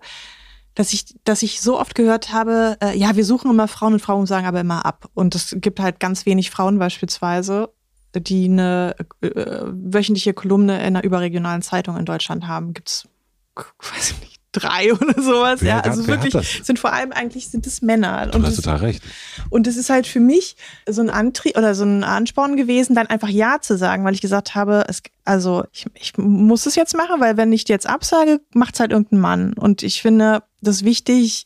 dass 0.75 0.93
ich, 0.93 1.15
dass 1.23 1.43
ich 1.43 1.61
so 1.61 1.79
oft 1.79 1.95
gehört 1.95 2.31
habe, 2.31 2.77
äh, 2.81 2.97
ja, 2.97 3.15
wir 3.15 3.25
suchen 3.25 3.51
immer 3.51 3.67
Frauen 3.67 3.93
und 3.93 3.99
Frauen 3.99 4.25
sagen 4.25 4.45
aber 4.47 4.61
immer 4.61 4.85
ab. 4.85 5.09
Und 5.13 5.35
es 5.35 5.55
gibt 5.59 5.79
halt 5.79 5.99
ganz 5.99 6.25
wenig 6.25 6.51
Frauen 6.51 6.79
beispielsweise, 6.79 7.69
die 8.15 8.45
eine 8.45 8.95
äh, 9.21 9.63
wöchentliche 9.65 10.33
Kolumne 10.33 10.79
in 10.79 10.87
einer 10.87 11.03
überregionalen 11.03 11.61
Zeitung 11.61 11.97
in 11.97 12.05
Deutschland 12.05 12.47
haben. 12.47 12.73
Gibt's, 12.73 13.07
weiß 13.55 14.11
ich 14.11 14.19
nicht, 14.21 14.28
drei 14.51 14.93
oder 14.99 15.21
sowas. 15.21 15.61
Wer 15.61 15.69
ja, 15.69 15.79
also 15.81 16.01
hat, 16.01 16.07
wirklich 16.07 16.61
sind 16.63 16.79
vor 16.79 16.93
allem 16.93 17.11
eigentlich 17.11 17.49
sind 17.49 17.65
es 17.67 17.81
Männer. 17.81 18.27
Du 18.27 18.37
und 18.37 18.45
hast 18.45 18.57
das, 18.57 18.65
total 18.65 18.79
recht. 18.79 19.03
Und 19.49 19.67
es 19.67 19.77
ist 19.77 19.89
halt 19.89 20.07
für 20.07 20.19
mich 20.19 20.55
so 20.87 21.01
ein 21.01 21.09
Antrieb 21.09 21.57
oder 21.57 21.75
so 21.75 21.83
ein 21.83 22.03
Ansporn 22.03 22.57
gewesen, 22.57 22.95
dann 22.95 23.07
einfach 23.07 23.29
Ja 23.29 23.59
zu 23.61 23.77
sagen, 23.77 24.03
weil 24.05 24.13
ich 24.13 24.21
gesagt 24.21 24.55
habe, 24.55 24.85
es, 24.87 25.01
also 25.25 25.63
ich, 25.71 25.85
ich 25.95 26.17
muss 26.17 26.65
es 26.65 26.75
jetzt 26.75 26.95
machen, 26.95 27.19
weil 27.19 27.37
wenn 27.37 27.53
ich 27.53 27.67
jetzt 27.67 27.87
absage, 27.87 28.41
macht 28.53 28.75
es 28.75 28.79
halt 28.79 28.91
irgendein 28.91 29.19
Mann. 29.19 29.53
Und 29.53 29.83
ich 29.83 30.01
finde 30.01 30.43
das 30.61 30.83
wichtig, 30.83 31.45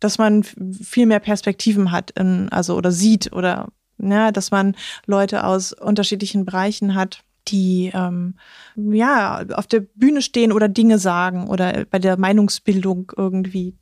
dass 0.00 0.18
man 0.18 0.42
viel 0.44 1.06
mehr 1.06 1.20
Perspektiven 1.20 1.92
hat, 1.92 2.10
in, 2.12 2.48
also 2.50 2.76
oder 2.76 2.90
sieht 2.90 3.32
oder 3.32 3.68
ja, 3.98 4.32
dass 4.32 4.50
man 4.50 4.76
Leute 5.06 5.44
aus 5.44 5.72
unterschiedlichen 5.74 6.46
Bereichen 6.46 6.94
hat 6.94 7.22
die 7.48 7.90
ähm, 7.94 8.34
ja 8.76 9.44
auf 9.54 9.66
der 9.66 9.80
Bühne 9.80 10.22
stehen 10.22 10.52
oder 10.52 10.68
Dinge 10.68 10.98
sagen 10.98 11.48
oder 11.48 11.84
bei 11.90 11.98
der 11.98 12.18
Meinungsbildung 12.18 13.12
irgendwie 13.16 13.74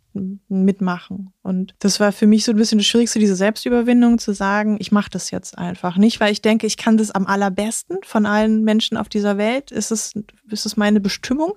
mitmachen. 0.48 1.32
Und 1.42 1.74
das 1.78 2.00
war 2.00 2.12
für 2.12 2.26
mich 2.26 2.44
so 2.44 2.52
ein 2.52 2.56
bisschen 2.56 2.78
das 2.78 2.86
Schwierigste, 2.86 3.18
diese 3.18 3.36
Selbstüberwindung 3.36 4.18
zu 4.18 4.32
sagen, 4.32 4.76
ich 4.80 4.92
mache 4.92 5.10
das 5.10 5.30
jetzt 5.30 5.56
einfach. 5.58 5.96
Nicht, 5.96 6.20
weil 6.20 6.32
ich 6.32 6.42
denke, 6.42 6.66
ich 6.66 6.76
kann 6.76 6.96
das 6.96 7.10
am 7.10 7.26
allerbesten 7.26 7.98
von 8.04 8.26
allen 8.26 8.64
Menschen 8.64 8.96
auf 8.96 9.08
dieser 9.08 9.38
Welt, 9.38 9.70
ist 9.70 9.90
es, 9.90 10.14
ist 10.50 10.66
es 10.66 10.76
meine 10.76 11.00
Bestimmung, 11.00 11.52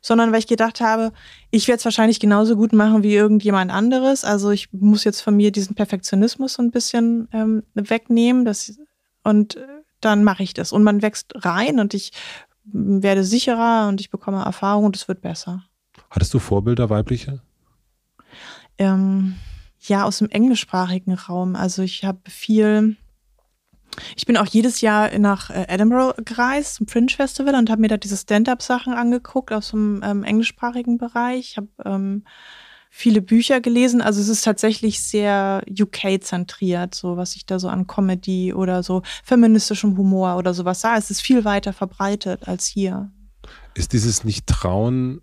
sondern 0.00 0.32
weil 0.32 0.40
ich 0.40 0.46
gedacht 0.46 0.80
habe, 0.80 1.12
ich 1.50 1.68
werde 1.68 1.78
es 1.78 1.84
wahrscheinlich 1.84 2.20
genauso 2.20 2.56
gut 2.56 2.72
machen 2.72 3.02
wie 3.02 3.14
irgendjemand 3.14 3.70
anderes. 3.70 4.24
Also 4.24 4.50
ich 4.50 4.72
muss 4.72 5.04
jetzt 5.04 5.20
von 5.20 5.36
mir 5.36 5.50
diesen 5.50 5.74
Perfektionismus 5.74 6.54
so 6.54 6.62
ein 6.62 6.70
bisschen 6.70 7.28
ähm, 7.32 7.62
wegnehmen. 7.74 8.44
Das, 8.44 8.78
und 9.22 9.58
dann 10.00 10.24
mache 10.24 10.42
ich 10.42 10.54
das. 10.54 10.72
Und 10.72 10.82
man 10.82 11.02
wächst 11.02 11.32
rein 11.44 11.78
und 11.80 11.94
ich 11.94 12.12
werde 12.64 13.24
sicherer 13.24 13.88
und 13.88 14.00
ich 14.00 14.10
bekomme 14.10 14.42
Erfahrung 14.42 14.84
und 14.84 14.96
es 14.96 15.08
wird 15.08 15.20
besser. 15.20 15.64
Hattest 16.10 16.34
du 16.34 16.38
Vorbilder 16.38 16.90
weibliche? 16.90 17.40
Ähm, 18.78 19.36
ja, 19.80 20.04
aus 20.04 20.18
dem 20.18 20.28
englischsprachigen 20.30 21.14
Raum. 21.14 21.56
Also 21.56 21.82
ich 21.82 22.04
habe 22.04 22.20
viel. 22.28 22.96
Ich 24.16 24.26
bin 24.26 24.36
auch 24.36 24.46
jedes 24.46 24.80
Jahr 24.82 25.16
nach 25.18 25.48
äh, 25.48 25.66
Edinburgh 25.68 26.22
gereist 26.22 26.74
zum 26.74 26.86
Fringe 26.86 27.08
Festival 27.10 27.54
und 27.54 27.70
habe 27.70 27.80
mir 27.80 27.88
da 27.88 27.96
diese 27.96 28.16
Stand-up-Sachen 28.16 28.92
angeguckt 28.92 29.52
aus 29.52 29.70
dem 29.70 30.02
ähm, 30.04 30.22
englischsprachigen 30.22 30.98
Bereich. 30.98 31.52
Ich 31.52 31.56
habe 31.56 31.68
ähm, 31.84 32.24
viele 32.96 33.20
Bücher 33.20 33.60
gelesen. 33.60 34.00
Also 34.00 34.22
es 34.22 34.28
ist 34.28 34.42
tatsächlich 34.42 35.02
sehr 35.02 35.62
UK-zentriert, 35.68 36.94
so 36.94 37.18
was 37.18 37.36
ich 37.36 37.44
da 37.44 37.58
so 37.58 37.68
an 37.68 37.86
Comedy 37.86 38.54
oder 38.54 38.82
so 38.82 39.02
feministischem 39.22 39.98
Humor 39.98 40.38
oder 40.38 40.54
sowas 40.54 40.80
sah. 40.80 40.96
Es 40.96 41.10
ist 41.10 41.20
viel 41.20 41.44
weiter 41.44 41.74
verbreitet 41.74 42.48
als 42.48 42.66
hier. 42.66 43.12
Ist 43.74 43.92
dieses 43.92 44.24
Nicht-Trauen 44.24 45.20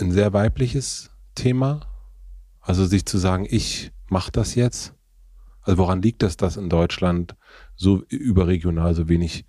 ein 0.00 0.10
sehr 0.10 0.32
weibliches 0.32 1.10
Thema? 1.36 1.86
Also 2.60 2.84
sich 2.84 3.06
zu 3.06 3.16
sagen, 3.16 3.46
ich 3.48 3.92
mache 4.08 4.32
das 4.32 4.56
jetzt? 4.56 4.92
Also 5.60 5.78
woran 5.78 6.02
liegt 6.02 6.24
es, 6.24 6.36
dass 6.36 6.56
in 6.56 6.68
Deutschland 6.68 7.36
so 7.76 8.02
überregional 8.08 8.96
so 8.96 9.08
wenig 9.08 9.44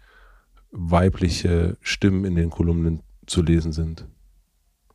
weibliche 0.70 1.78
Stimmen 1.82 2.26
in 2.26 2.36
den 2.36 2.52
Kolumnen 2.52 3.02
zu 3.26 3.42
lesen 3.42 3.72
sind? 3.72 4.08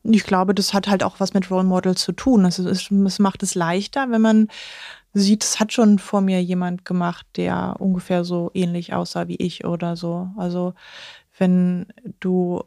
Ich 0.03 0.23
glaube, 0.23 0.55
das 0.55 0.73
hat 0.73 0.87
halt 0.87 1.03
auch 1.03 1.19
was 1.19 1.33
mit 1.33 1.51
Role 1.51 1.63
Model 1.65 1.95
zu 1.95 2.11
tun. 2.11 2.45
Es, 2.45 2.59
ist, 2.59 2.91
es 2.91 3.19
macht 3.19 3.43
es 3.43 3.55
leichter, 3.55 4.09
wenn 4.09 4.21
man 4.21 4.47
sieht, 5.13 5.43
es 5.43 5.59
hat 5.59 5.73
schon 5.73 5.99
vor 5.99 6.21
mir 6.21 6.41
jemand 6.43 6.85
gemacht, 6.85 7.25
der 7.35 7.75
ungefähr 7.79 8.23
so 8.23 8.51
ähnlich 8.53 8.93
aussah 8.93 9.27
wie 9.27 9.35
ich 9.35 9.65
oder 9.65 9.95
so. 9.95 10.29
Also 10.37 10.73
wenn 11.37 11.87
du 12.19 12.63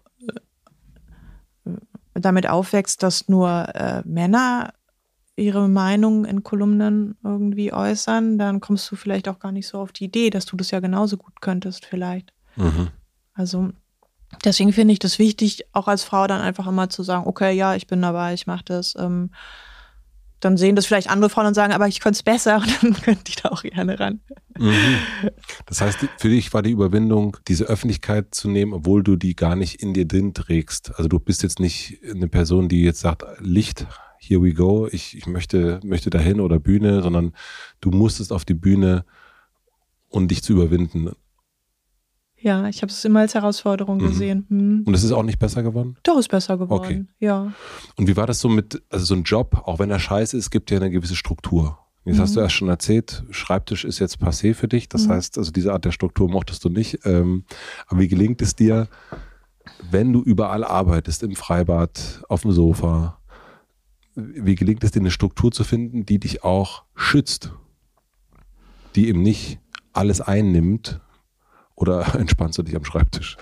damit 2.14 2.48
aufwächst, 2.48 3.02
dass 3.02 3.28
nur 3.28 3.74
äh, 3.74 4.02
Männer 4.04 4.74
ihre 5.36 5.68
Meinung 5.68 6.24
in 6.24 6.42
Kolumnen 6.42 7.16
irgendwie 7.24 7.72
äußern, 7.72 8.38
dann 8.38 8.60
kommst 8.60 8.90
du 8.90 8.96
vielleicht 8.96 9.28
auch 9.28 9.38
gar 9.38 9.52
nicht 9.52 9.66
so 9.66 9.78
auf 9.78 9.92
die 9.92 10.04
Idee, 10.04 10.30
dass 10.30 10.44
du 10.44 10.56
das 10.56 10.70
ja 10.70 10.80
genauso 10.80 11.16
gut 11.16 11.40
könntest, 11.40 11.86
vielleicht. 11.86 12.32
Mhm. 12.56 12.88
Also 13.34 13.70
deswegen 14.44 14.72
finde 14.72 14.92
ich 14.92 14.98
das 14.98 15.18
wichtig, 15.18 15.64
auch 15.72 15.88
als 15.88 16.04
Frau 16.04 16.26
dann 16.26 16.40
einfach 16.40 16.66
immer 16.66 16.88
zu 16.88 17.02
sagen, 17.02 17.26
okay, 17.26 17.52
ja, 17.52 17.74
ich 17.74 17.86
bin 17.86 18.02
dabei, 18.02 18.34
ich 18.34 18.46
mache 18.46 18.64
das. 18.64 18.94
Ähm, 18.98 19.30
dann 20.42 20.56
sehen 20.56 20.74
das 20.74 20.86
vielleicht 20.86 21.08
andere 21.08 21.30
Frauen 21.30 21.46
und 21.46 21.54
sagen, 21.54 21.72
aber 21.72 21.86
ich 21.86 22.00
könnte 22.00 22.16
es 22.16 22.22
besser 22.22 22.56
und 22.82 22.82
dann 22.82 22.94
könnte 22.94 23.24
ich 23.28 23.36
da 23.36 23.50
auch 23.50 23.62
gerne 23.62 23.98
ran. 23.98 24.20
Mhm. 24.58 24.72
Das 25.66 25.80
heißt, 25.80 26.00
für 26.18 26.28
dich 26.28 26.52
war 26.52 26.62
die 26.62 26.72
Überwindung, 26.72 27.36
diese 27.48 27.64
Öffentlichkeit 27.64 28.34
zu 28.34 28.50
nehmen, 28.50 28.74
obwohl 28.74 29.02
du 29.02 29.16
die 29.16 29.34
gar 29.34 29.56
nicht 29.56 29.80
in 29.82 29.94
dir 29.94 30.06
drin 30.06 30.34
trägst. 30.34 30.92
Also 30.96 31.08
du 31.08 31.18
bist 31.18 31.42
jetzt 31.42 31.60
nicht 31.60 32.00
eine 32.10 32.28
Person, 32.28 32.68
die 32.68 32.82
jetzt 32.82 33.00
sagt, 33.00 33.24
Licht, 33.38 33.86
here 34.18 34.42
we 34.42 34.52
go, 34.52 34.88
ich, 34.90 35.16
ich 35.16 35.26
möchte, 35.26 35.80
möchte 35.82 36.10
dahin 36.10 36.40
oder 36.40 36.58
Bühne, 36.58 37.02
sondern 37.02 37.32
du 37.80 37.90
musstest 37.90 38.32
auf 38.32 38.44
die 38.44 38.54
Bühne 38.54 39.04
und 40.08 40.30
dich 40.30 40.42
zu 40.42 40.52
überwinden. 40.52 41.12
Ja, 42.42 42.66
ich 42.68 42.82
habe 42.82 42.90
es 42.90 43.04
immer 43.04 43.20
als 43.20 43.34
Herausforderung 43.34 43.98
mhm. 43.98 44.06
gesehen. 44.08 44.46
Hm. 44.48 44.82
Und 44.84 44.94
es 44.94 45.04
ist 45.04 45.12
auch 45.12 45.22
nicht 45.22 45.38
besser 45.38 45.62
geworden? 45.62 45.96
Doch, 46.02 46.18
ist 46.18 46.28
besser 46.28 46.58
geworden. 46.58 46.84
Okay. 46.84 47.04
Ja. 47.20 47.52
Und 47.96 48.08
wie 48.08 48.16
war 48.16 48.26
das 48.26 48.40
so 48.40 48.48
mit, 48.48 48.82
also 48.90 49.04
so 49.04 49.14
ein 49.14 49.22
Job, 49.22 49.62
auch 49.64 49.78
wenn 49.78 49.90
er 49.90 50.00
scheiße 50.00 50.36
ist, 50.36 50.50
gibt 50.50 50.70
ja 50.70 50.78
eine 50.78 50.90
gewisse 50.90 51.14
Struktur. 51.14 51.78
Jetzt 52.04 52.16
mhm. 52.16 52.20
hast 52.20 52.34
du 52.34 52.40
mhm. 52.40 52.44
erst 52.44 52.54
schon 52.56 52.68
erzählt, 52.68 53.24
Schreibtisch 53.30 53.84
ist 53.84 54.00
jetzt 54.00 54.20
passé 54.20 54.54
für 54.54 54.66
dich. 54.66 54.88
Das 54.88 55.06
mhm. 55.06 55.12
heißt, 55.12 55.38
also 55.38 55.52
diese 55.52 55.72
Art 55.72 55.84
der 55.84 55.92
Struktur 55.92 56.28
mochtest 56.28 56.64
du 56.64 56.68
nicht. 56.68 57.00
Ähm, 57.04 57.44
aber 57.86 58.00
wie 58.00 58.08
gelingt 58.08 58.42
es 58.42 58.56
dir, 58.56 58.88
wenn 59.90 60.12
du 60.12 60.20
überall 60.20 60.64
arbeitest, 60.64 61.22
im 61.22 61.36
Freibad, 61.36 62.22
auf 62.28 62.42
dem 62.42 62.50
Sofa, 62.50 63.18
wie 64.16 64.56
gelingt 64.56 64.82
es 64.82 64.90
dir, 64.90 65.00
eine 65.00 65.12
Struktur 65.12 65.52
zu 65.52 65.62
finden, 65.62 66.04
die 66.04 66.18
dich 66.18 66.42
auch 66.42 66.82
schützt? 66.96 67.52
Die 68.96 69.08
eben 69.08 69.22
nicht 69.22 69.60
alles 69.92 70.20
einnimmt, 70.20 71.00
oder 71.82 72.14
entspannst 72.18 72.56
du 72.56 72.62
dich 72.62 72.76
am 72.76 72.84
Schreibtisch? 72.84 73.36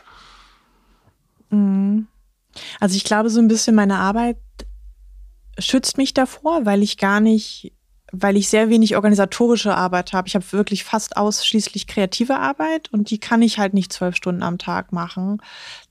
Mhm. 1.51 2.09
Also 2.81 2.97
ich 2.97 3.05
glaube, 3.05 3.31
so 3.31 3.39
ein 3.39 3.49
bisschen 3.49 3.77
meine 3.77 3.99
Arbeit 3.99 4.39
schützt 5.59 5.99
mich 5.99 6.15
davor, 6.15 6.65
weil 6.65 6.83
ich 6.83 6.97
gar 6.97 7.21
nicht, 7.21 7.73
weil 8.13 8.37
ich 8.37 8.49
sehr 8.49 8.71
wenig 8.71 8.97
organisatorische 8.97 9.77
Arbeit 9.77 10.13
habe. 10.13 10.27
Ich 10.27 10.35
habe 10.35 10.53
wirklich 10.53 10.85
fast 10.85 11.17
ausschließlich 11.17 11.87
kreative 11.87 12.39
Arbeit 12.39 12.93
und 12.93 13.11
die 13.11 13.19
kann 13.19 13.43
ich 13.43 13.59
halt 13.59 13.75
nicht 13.75 13.93
zwölf 13.93 14.17
Stunden 14.17 14.43
am 14.43 14.59
Tag 14.59 14.93
machen. 14.93 15.39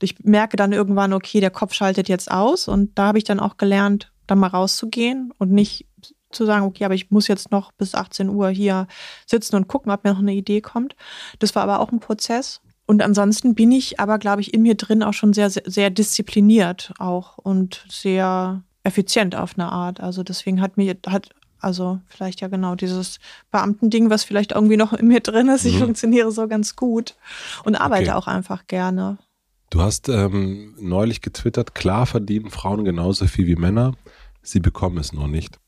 Ich 0.02 0.18
merke 0.24 0.56
dann 0.56 0.72
irgendwann, 0.72 1.12
okay, 1.12 1.40
der 1.40 1.50
Kopf 1.50 1.72
schaltet 1.72 2.08
jetzt 2.08 2.30
aus 2.30 2.68
und 2.68 2.98
da 2.98 3.06
habe 3.06 3.18
ich 3.18 3.24
dann 3.24 3.40
auch 3.40 3.56
gelernt, 3.56 4.12
dann 4.26 4.40
mal 4.40 4.48
rauszugehen 4.48 5.32
und 5.38 5.52
nicht 5.52 5.86
zu 6.30 6.46
sagen, 6.46 6.64
okay, 6.64 6.84
aber 6.84 6.94
ich 6.94 7.10
muss 7.10 7.28
jetzt 7.28 7.50
noch 7.50 7.72
bis 7.72 7.94
18 7.94 8.28
Uhr 8.28 8.50
hier 8.50 8.86
sitzen 9.26 9.56
und 9.56 9.68
gucken, 9.68 9.92
ob 9.92 10.04
mir 10.04 10.12
noch 10.12 10.20
eine 10.20 10.34
Idee 10.34 10.60
kommt. 10.60 10.96
Das 11.38 11.54
war 11.54 11.62
aber 11.62 11.80
auch 11.80 11.92
ein 11.92 12.00
Prozess. 12.00 12.60
Und 12.86 13.02
ansonsten 13.02 13.54
bin 13.54 13.70
ich 13.70 14.00
aber, 14.00 14.18
glaube 14.18 14.40
ich, 14.40 14.52
in 14.52 14.62
mir 14.62 14.74
drin 14.74 15.02
auch 15.02 15.12
schon 15.12 15.32
sehr, 15.32 15.50
sehr, 15.50 15.62
sehr 15.66 15.90
diszipliniert 15.90 16.92
auch 16.98 17.38
und 17.38 17.84
sehr 17.88 18.62
effizient 18.82 19.36
auf 19.36 19.52
eine 19.56 19.70
Art. 19.70 20.00
Also 20.00 20.22
deswegen 20.22 20.60
hat 20.60 20.76
mir, 20.76 20.96
hat, 21.06 21.30
also 21.60 22.00
vielleicht 22.08 22.40
ja 22.40 22.48
genau 22.48 22.74
dieses 22.74 23.20
Beamtending, 23.52 24.10
was 24.10 24.24
vielleicht 24.24 24.52
irgendwie 24.52 24.76
noch 24.76 24.92
in 24.92 25.06
mir 25.06 25.20
drin 25.20 25.48
ist. 25.48 25.64
Ich 25.66 25.74
mhm. 25.74 25.84
funktioniere 25.84 26.32
so 26.32 26.48
ganz 26.48 26.74
gut 26.74 27.14
und 27.64 27.76
arbeite 27.76 28.10
okay. 28.10 28.18
auch 28.18 28.26
einfach 28.26 28.66
gerne. 28.66 29.18
Du 29.70 29.82
hast 29.82 30.08
ähm, 30.08 30.74
neulich 30.80 31.20
getwittert, 31.20 31.76
klar 31.76 32.06
verdienen 32.06 32.50
Frauen 32.50 32.84
genauso 32.84 33.28
viel 33.28 33.46
wie 33.46 33.54
Männer, 33.54 33.92
sie 34.42 34.58
bekommen 34.58 34.98
es 34.98 35.12
nur 35.12 35.28
nicht. 35.28 35.60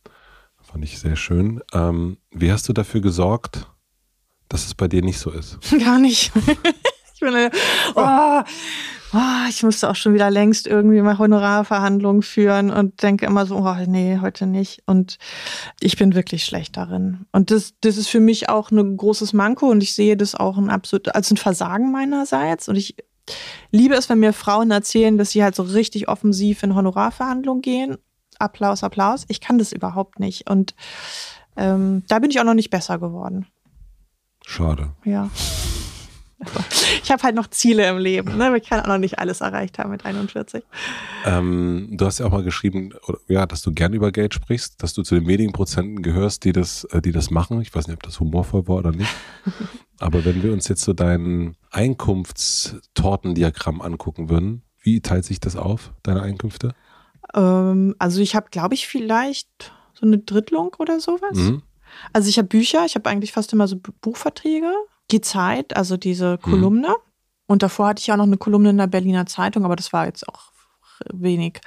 Fand 0.72 0.84
ich 0.84 0.98
sehr 0.98 1.16
schön. 1.16 1.60
Ähm, 1.74 2.16
wie 2.30 2.50
hast 2.50 2.66
du 2.66 2.72
dafür 2.72 3.02
gesorgt, 3.02 3.68
dass 4.48 4.64
es 4.64 4.74
bei 4.74 4.88
dir 4.88 5.02
nicht 5.02 5.18
so 5.18 5.30
ist? 5.30 5.58
Gar 5.84 5.98
nicht. 5.98 6.32
ich 7.14 7.20
bin, 7.20 7.34
oh, 7.94 8.40
oh, 9.12 9.48
ich 9.50 9.62
musste 9.62 9.90
auch 9.90 9.96
schon 9.96 10.14
wieder 10.14 10.30
längst 10.30 10.66
irgendwie 10.66 11.02
mal 11.02 11.18
Honorarverhandlungen 11.18 12.22
führen 12.22 12.70
und 12.70 13.02
denke 13.02 13.26
immer 13.26 13.44
so, 13.44 13.56
oh, 13.56 13.76
nee, 13.86 14.18
heute 14.22 14.46
nicht. 14.46 14.82
Und 14.86 15.18
ich 15.78 15.98
bin 15.98 16.14
wirklich 16.14 16.42
schlecht 16.42 16.78
darin. 16.78 17.26
Und 17.32 17.50
das, 17.50 17.74
das 17.82 17.98
ist 17.98 18.08
für 18.08 18.20
mich 18.20 18.48
auch 18.48 18.70
ein 18.70 18.96
großes 18.96 19.34
Manko 19.34 19.66
und 19.66 19.82
ich 19.82 19.92
sehe 19.92 20.16
das 20.16 20.34
auch 20.34 20.56
ein 20.56 20.70
absolut, 20.70 21.14
als 21.14 21.30
ein 21.30 21.36
Versagen 21.36 21.92
meinerseits. 21.92 22.70
Und 22.70 22.76
ich 22.76 22.96
liebe 23.72 23.94
es, 23.94 24.08
wenn 24.08 24.20
mir 24.20 24.32
Frauen 24.32 24.70
erzählen, 24.70 25.18
dass 25.18 25.32
sie 25.32 25.44
halt 25.44 25.54
so 25.54 25.64
richtig 25.64 26.08
offensiv 26.08 26.62
in 26.62 26.74
Honorarverhandlungen 26.74 27.60
gehen 27.60 27.98
Applaus, 28.42 28.84
Applaus. 28.84 29.24
Ich 29.28 29.40
kann 29.40 29.58
das 29.58 29.72
überhaupt 29.72 30.20
nicht. 30.20 30.50
Und 30.50 30.74
ähm, 31.56 32.02
da 32.08 32.18
bin 32.18 32.30
ich 32.30 32.40
auch 32.40 32.44
noch 32.44 32.54
nicht 32.54 32.70
besser 32.70 32.98
geworden. 32.98 33.46
Schade. 34.44 34.90
Ja. 35.04 35.30
Ich 37.02 37.10
habe 37.10 37.22
halt 37.22 37.34
noch 37.34 37.48
Ziele 37.48 37.88
im 37.88 37.96
Leben. 37.98 38.36
Ne? 38.36 38.54
Ich 38.56 38.68
kann 38.68 38.80
auch 38.80 38.88
noch 38.88 38.98
nicht 38.98 39.18
alles 39.18 39.40
erreicht 39.40 39.78
haben 39.78 39.90
mit 39.90 40.04
41. 40.04 40.62
Ähm, 41.24 41.88
du 41.92 42.04
hast 42.04 42.18
ja 42.18 42.26
auch 42.26 42.32
mal 42.32 42.42
geschrieben, 42.42 42.92
ja, 43.28 43.46
dass 43.46 43.62
du 43.62 43.72
gern 43.72 43.92
über 43.92 44.10
Geld 44.10 44.34
sprichst, 44.34 44.82
dass 44.82 44.92
du 44.92 45.02
zu 45.02 45.14
den 45.14 45.28
wenigen 45.28 45.52
Prozenten 45.52 46.02
gehörst, 46.02 46.42
die 46.44 46.52
das, 46.52 46.84
äh, 46.84 47.00
die 47.00 47.12
das 47.12 47.30
machen. 47.30 47.60
Ich 47.60 47.72
weiß 47.74 47.86
nicht, 47.86 47.94
ob 47.94 48.02
das 48.02 48.18
humorvoll 48.18 48.66
war 48.66 48.76
oder 48.76 48.92
nicht. 48.92 49.14
Aber 49.98 50.24
wenn 50.24 50.42
wir 50.42 50.52
uns 50.52 50.68
jetzt 50.68 50.82
so 50.82 50.92
dein 50.92 51.56
Einkunftstortendiagramm 51.70 53.80
angucken 53.80 54.28
würden, 54.28 54.62
wie 54.80 55.00
teilt 55.00 55.24
sich 55.24 55.38
das 55.38 55.54
auf, 55.54 55.92
deine 56.02 56.22
Einkünfte? 56.22 56.74
Ähm, 57.34 57.94
also 57.98 58.20
ich 58.20 58.34
habe, 58.34 58.48
glaube 58.50 58.74
ich, 58.74 58.86
vielleicht 58.86 59.72
so 59.94 60.06
eine 60.06 60.18
Drittlung 60.18 60.74
oder 60.78 61.00
sowas. 61.00 61.36
Mhm. 61.36 61.62
Also 62.12 62.28
ich 62.28 62.38
habe 62.38 62.48
Bücher, 62.48 62.84
ich 62.84 62.94
habe 62.94 63.08
eigentlich 63.08 63.32
fast 63.32 63.52
immer 63.52 63.68
so 63.68 63.76
Buchverträge. 64.00 64.72
Die 65.10 65.20
Zeit, 65.20 65.76
also 65.76 65.96
diese 65.96 66.32
mhm. 66.32 66.50
Kolumne. 66.50 66.88
Mhm. 66.88 67.12
Und 67.46 67.62
davor 67.62 67.88
hatte 67.88 68.00
ich 68.00 68.10
auch 68.12 68.16
noch 68.16 68.24
eine 68.24 68.38
Kolumne 68.38 68.70
in 68.70 68.78
der 68.78 68.86
Berliner 68.86 69.26
Zeitung, 69.26 69.64
aber 69.64 69.76
das 69.76 69.92
war 69.92 70.06
jetzt 70.06 70.26
auch 70.28 70.52
wenig. 71.12 71.60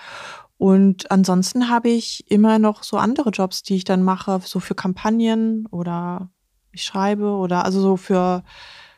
Und 0.57 1.11
ansonsten 1.11 1.69
habe 1.69 1.89
ich 1.89 2.29
immer 2.31 2.59
noch 2.59 2.83
so 2.83 2.97
andere 2.97 3.29
Jobs, 3.29 3.61
die 3.61 3.75
ich 3.75 3.83
dann 3.83 4.03
mache, 4.03 4.39
so 4.43 4.59
für 4.59 4.73
Kampagnen 4.73 5.67
oder 5.67 6.29
ich 6.71 6.83
schreibe 6.83 7.27
oder 7.31 7.65
also 7.65 7.81
so 7.81 7.97
für 7.97 8.43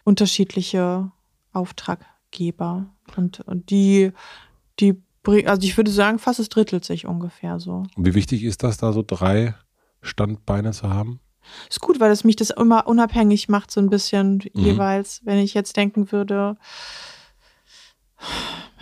unterschiedliche 0.04 1.12
Auftraggeber. 1.52 2.88
Und, 3.16 3.40
und 3.42 3.70
die, 3.72 4.12
die 4.80 5.02
also 5.28 5.62
ich 5.62 5.78
würde 5.78 5.92
sagen, 5.92 6.20
fast 6.20 6.40
es 6.40 6.50
drittelt 6.50 6.86
sich 6.86 7.06
ungefähr 7.06 7.60
so. 7.60 7.84
Und 7.96 8.06
wie 8.06 8.14
wichtig 8.14 8.44
ist 8.44 8.64
das, 8.64 8.78
da 8.78 8.94
so 8.94 9.04
drei 9.06 9.56
Standbeine 10.02 10.72
zu 10.72 10.90
haben? 10.90 11.20
Ist 11.70 11.82
gut, 11.82 12.00
weil 12.00 12.12
es 12.12 12.24
mich 12.24 12.36
das 12.36 12.50
immer 12.50 12.88
unabhängig 12.88 13.50
macht, 13.50 13.72
so 13.72 13.80
ein 13.80 13.90
bisschen 13.90 14.44
mhm. 14.54 14.62
jeweils, 14.62 15.22
wenn 15.24 15.40
ich 15.40 15.54
jetzt 15.54 15.78
denken 15.78 16.12
würde, 16.12 16.58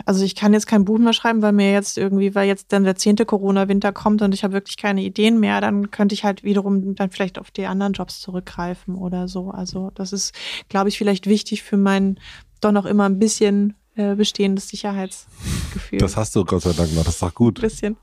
also 0.04 0.24
ich 0.24 0.34
kann 0.34 0.52
jetzt 0.52 0.66
kein 0.66 0.84
Buch 0.84 0.98
mehr 0.98 1.12
schreiben, 1.12 1.42
weil 1.42 1.52
mir 1.52 1.72
jetzt 1.72 1.98
irgendwie, 1.98 2.34
weil 2.34 2.46
jetzt 2.46 2.72
dann 2.72 2.84
der 2.84 2.96
zehnte 2.96 3.26
Corona-Winter 3.26 3.92
kommt 3.92 4.22
und 4.22 4.32
ich 4.34 4.44
habe 4.44 4.54
wirklich 4.54 4.76
keine 4.76 5.02
Ideen 5.02 5.40
mehr, 5.40 5.60
dann 5.60 5.90
könnte 5.90 6.14
ich 6.14 6.24
halt 6.24 6.44
wiederum 6.44 6.94
dann 6.94 7.10
vielleicht 7.10 7.38
auf 7.38 7.50
die 7.50 7.66
anderen 7.66 7.92
Jobs 7.92 8.20
zurückgreifen 8.20 8.94
oder 8.94 9.26
so. 9.26 9.50
Also 9.50 9.90
das 9.94 10.12
ist, 10.12 10.32
glaube 10.68 10.88
ich, 10.88 10.98
vielleicht 10.98 11.26
wichtig 11.26 11.62
für 11.62 11.76
mein 11.76 12.20
doch 12.60 12.72
noch 12.72 12.86
immer 12.86 13.04
ein 13.04 13.18
bisschen 13.18 13.74
äh, 13.96 14.14
bestehendes 14.14 14.68
Sicherheitsgefühl. 14.68 15.98
Das 15.98 16.16
hast 16.16 16.36
du 16.36 16.44
Gott 16.44 16.62
sei 16.62 16.72
Dank 16.72 16.94
noch, 16.94 17.04
das 17.04 17.14
ist 17.14 17.22
doch 17.22 17.34
gut. 17.34 17.58
Ein 17.58 17.62
bisschen. 17.62 17.96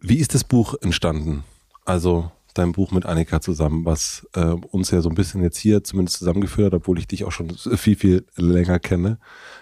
Wie 0.00 0.16
ist 0.16 0.34
das 0.34 0.44
Buch 0.44 0.74
entstanden? 0.80 1.44
Also 1.84 2.30
dein 2.54 2.72
Buch 2.72 2.90
mit 2.90 3.06
Annika 3.06 3.40
zusammen, 3.40 3.84
was 3.84 4.26
äh, 4.34 4.44
uns 4.44 4.90
ja 4.90 5.00
so 5.00 5.08
ein 5.08 5.14
bisschen 5.14 5.42
jetzt 5.42 5.58
hier 5.58 5.84
zumindest 5.84 6.18
zusammengeführt 6.18 6.72
hat, 6.72 6.80
obwohl 6.80 6.98
ich 6.98 7.06
dich 7.06 7.24
auch 7.24 7.32
schon 7.32 7.56
viel, 7.56 7.96
viel 7.96 8.26
länger 8.36 8.78
kenne. 8.78 9.18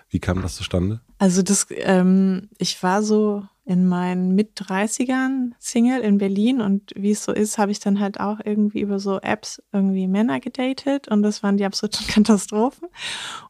Wie 0.09 0.18
kam 0.18 0.43
das 0.43 0.57
zustande? 0.57 1.01
Also 1.18 1.43
das, 1.43 1.66
ähm, 1.70 2.49
ich 2.59 2.82
war 2.82 3.03
so 3.03 3.45
in 3.67 3.89
meinen 3.89 4.37
Mit-30ern 4.37 5.51
Single 5.59 6.01
in 6.01 6.19
Berlin 6.19 6.61
und 6.61 6.93
wie 6.95 7.11
es 7.11 7.25
so 7.25 7.33
ist, 7.33 7.59
habe 7.59 7.73
ich 7.73 7.81
dann 7.81 7.99
halt 7.99 8.21
auch 8.21 8.39
irgendwie 8.43 8.81
über 8.81 9.01
so 9.01 9.21
Apps 9.21 9.61
irgendwie 9.73 10.07
Männer 10.07 10.39
gedatet 10.39 11.09
und 11.09 11.25
das 11.25 11.43
waren 11.43 11.57
die 11.57 11.64
absoluten 11.64 12.07
Katastrophen. 12.09 12.89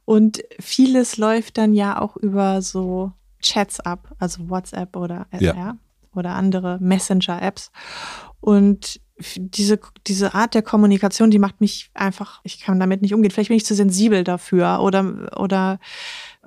Und 0.07 0.43
vieles 0.59 1.19
läuft 1.19 1.59
dann 1.59 1.75
ja 1.75 2.01
auch 2.01 2.17
über 2.17 2.63
so 2.63 3.13
Chats 3.43 3.79
ab, 3.79 4.15
also 4.19 4.49
WhatsApp 4.49 4.97
oder 4.97 5.27
SR 5.31 5.55
ja. 5.55 5.79
oder 6.15 6.35
andere 6.35 6.79
Messenger-Apps. 6.81 7.71
Und 8.41 9.01
diese, 9.37 9.81
diese 10.07 10.35
Art 10.35 10.55
der 10.55 10.63
Kommunikation, 10.63 11.31
die 11.31 11.39
macht 11.39 11.61
mich 11.61 11.91
einfach, 11.95 12.41
ich 12.45 12.61
kann 12.61 12.79
damit 12.79 13.01
nicht 13.01 13.15
umgehen. 13.15 13.31
Vielleicht 13.31 13.49
bin 13.49 13.57
ich 13.57 13.65
zu 13.65 13.75
sensibel 13.75 14.25
dafür 14.25 14.81
oder, 14.83 15.31
oder 15.37 15.79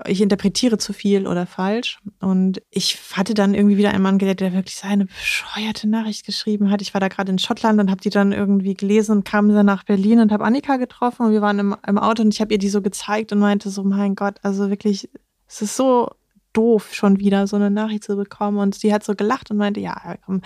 ich 0.06 0.22
interpretiere 0.22 0.78
zu 0.78 0.94
viel 0.94 1.28
oder 1.28 1.48
falsch. 1.48 2.00
Und 2.20 2.62
ich 2.70 3.00
hatte 3.14 3.34
dann 3.34 3.56
irgendwie 3.56 3.78
wieder 3.78 3.90
einen 3.90 4.04
Mann 4.04 4.20
gelernt, 4.20 4.40
der 4.40 4.54
wirklich 4.54 4.76
seine 4.76 5.06
bescheuerte 5.06 5.90
Nachricht 5.90 6.26
geschrieben 6.26 6.70
hat. 6.70 6.82
Ich 6.82 6.94
war 6.94 7.02
da 7.02 7.08
gerade 7.08 7.32
in 7.32 7.40
Schottland 7.40 7.80
und 7.80 7.90
habe 7.90 8.02
die 8.02 8.12
dann 8.12 8.32
irgendwie 8.32 8.76
gelesen 8.76 9.18
und 9.18 9.26
kam 9.26 9.50
dann 9.50 9.66
nach 9.66 9.84
Berlin 9.84 10.20
und 10.20 10.32
habe 10.32 10.46
Annika 10.46 10.78
getroffen 10.78 11.26
und 11.26 11.32
wir 11.32 11.42
waren 11.42 11.58
im, 11.58 11.76
im 11.88 11.98
Auto 11.98 12.22
und 12.22 12.34
ich 12.34 12.40
habe 12.40 12.54
ihr 12.54 12.60
die 12.60 12.70
so 12.70 12.82
gezeigt 12.82 13.32
und 13.32 13.40
meinte 13.40 13.72
so, 13.72 13.84
mein 13.84 14.16
Gott, 14.16 14.36
also 14.44 14.70
wirklich, 14.70 15.10
es 15.48 15.64
ist 15.64 15.76
so 15.76 16.10
doof, 16.54 16.94
schon 16.94 17.20
wieder 17.20 17.48
so 17.48 17.56
eine 17.56 17.70
Nachricht 17.70 18.04
zu 18.04 18.16
bekommen. 18.16 18.58
Und 18.58 18.76
sie 18.76 18.94
hat 18.94 19.04
so 19.04 19.16
gelacht 19.16 19.52
und 19.52 19.58
meinte, 19.58 19.80
ja, 19.80 20.18
komm, 20.26 20.42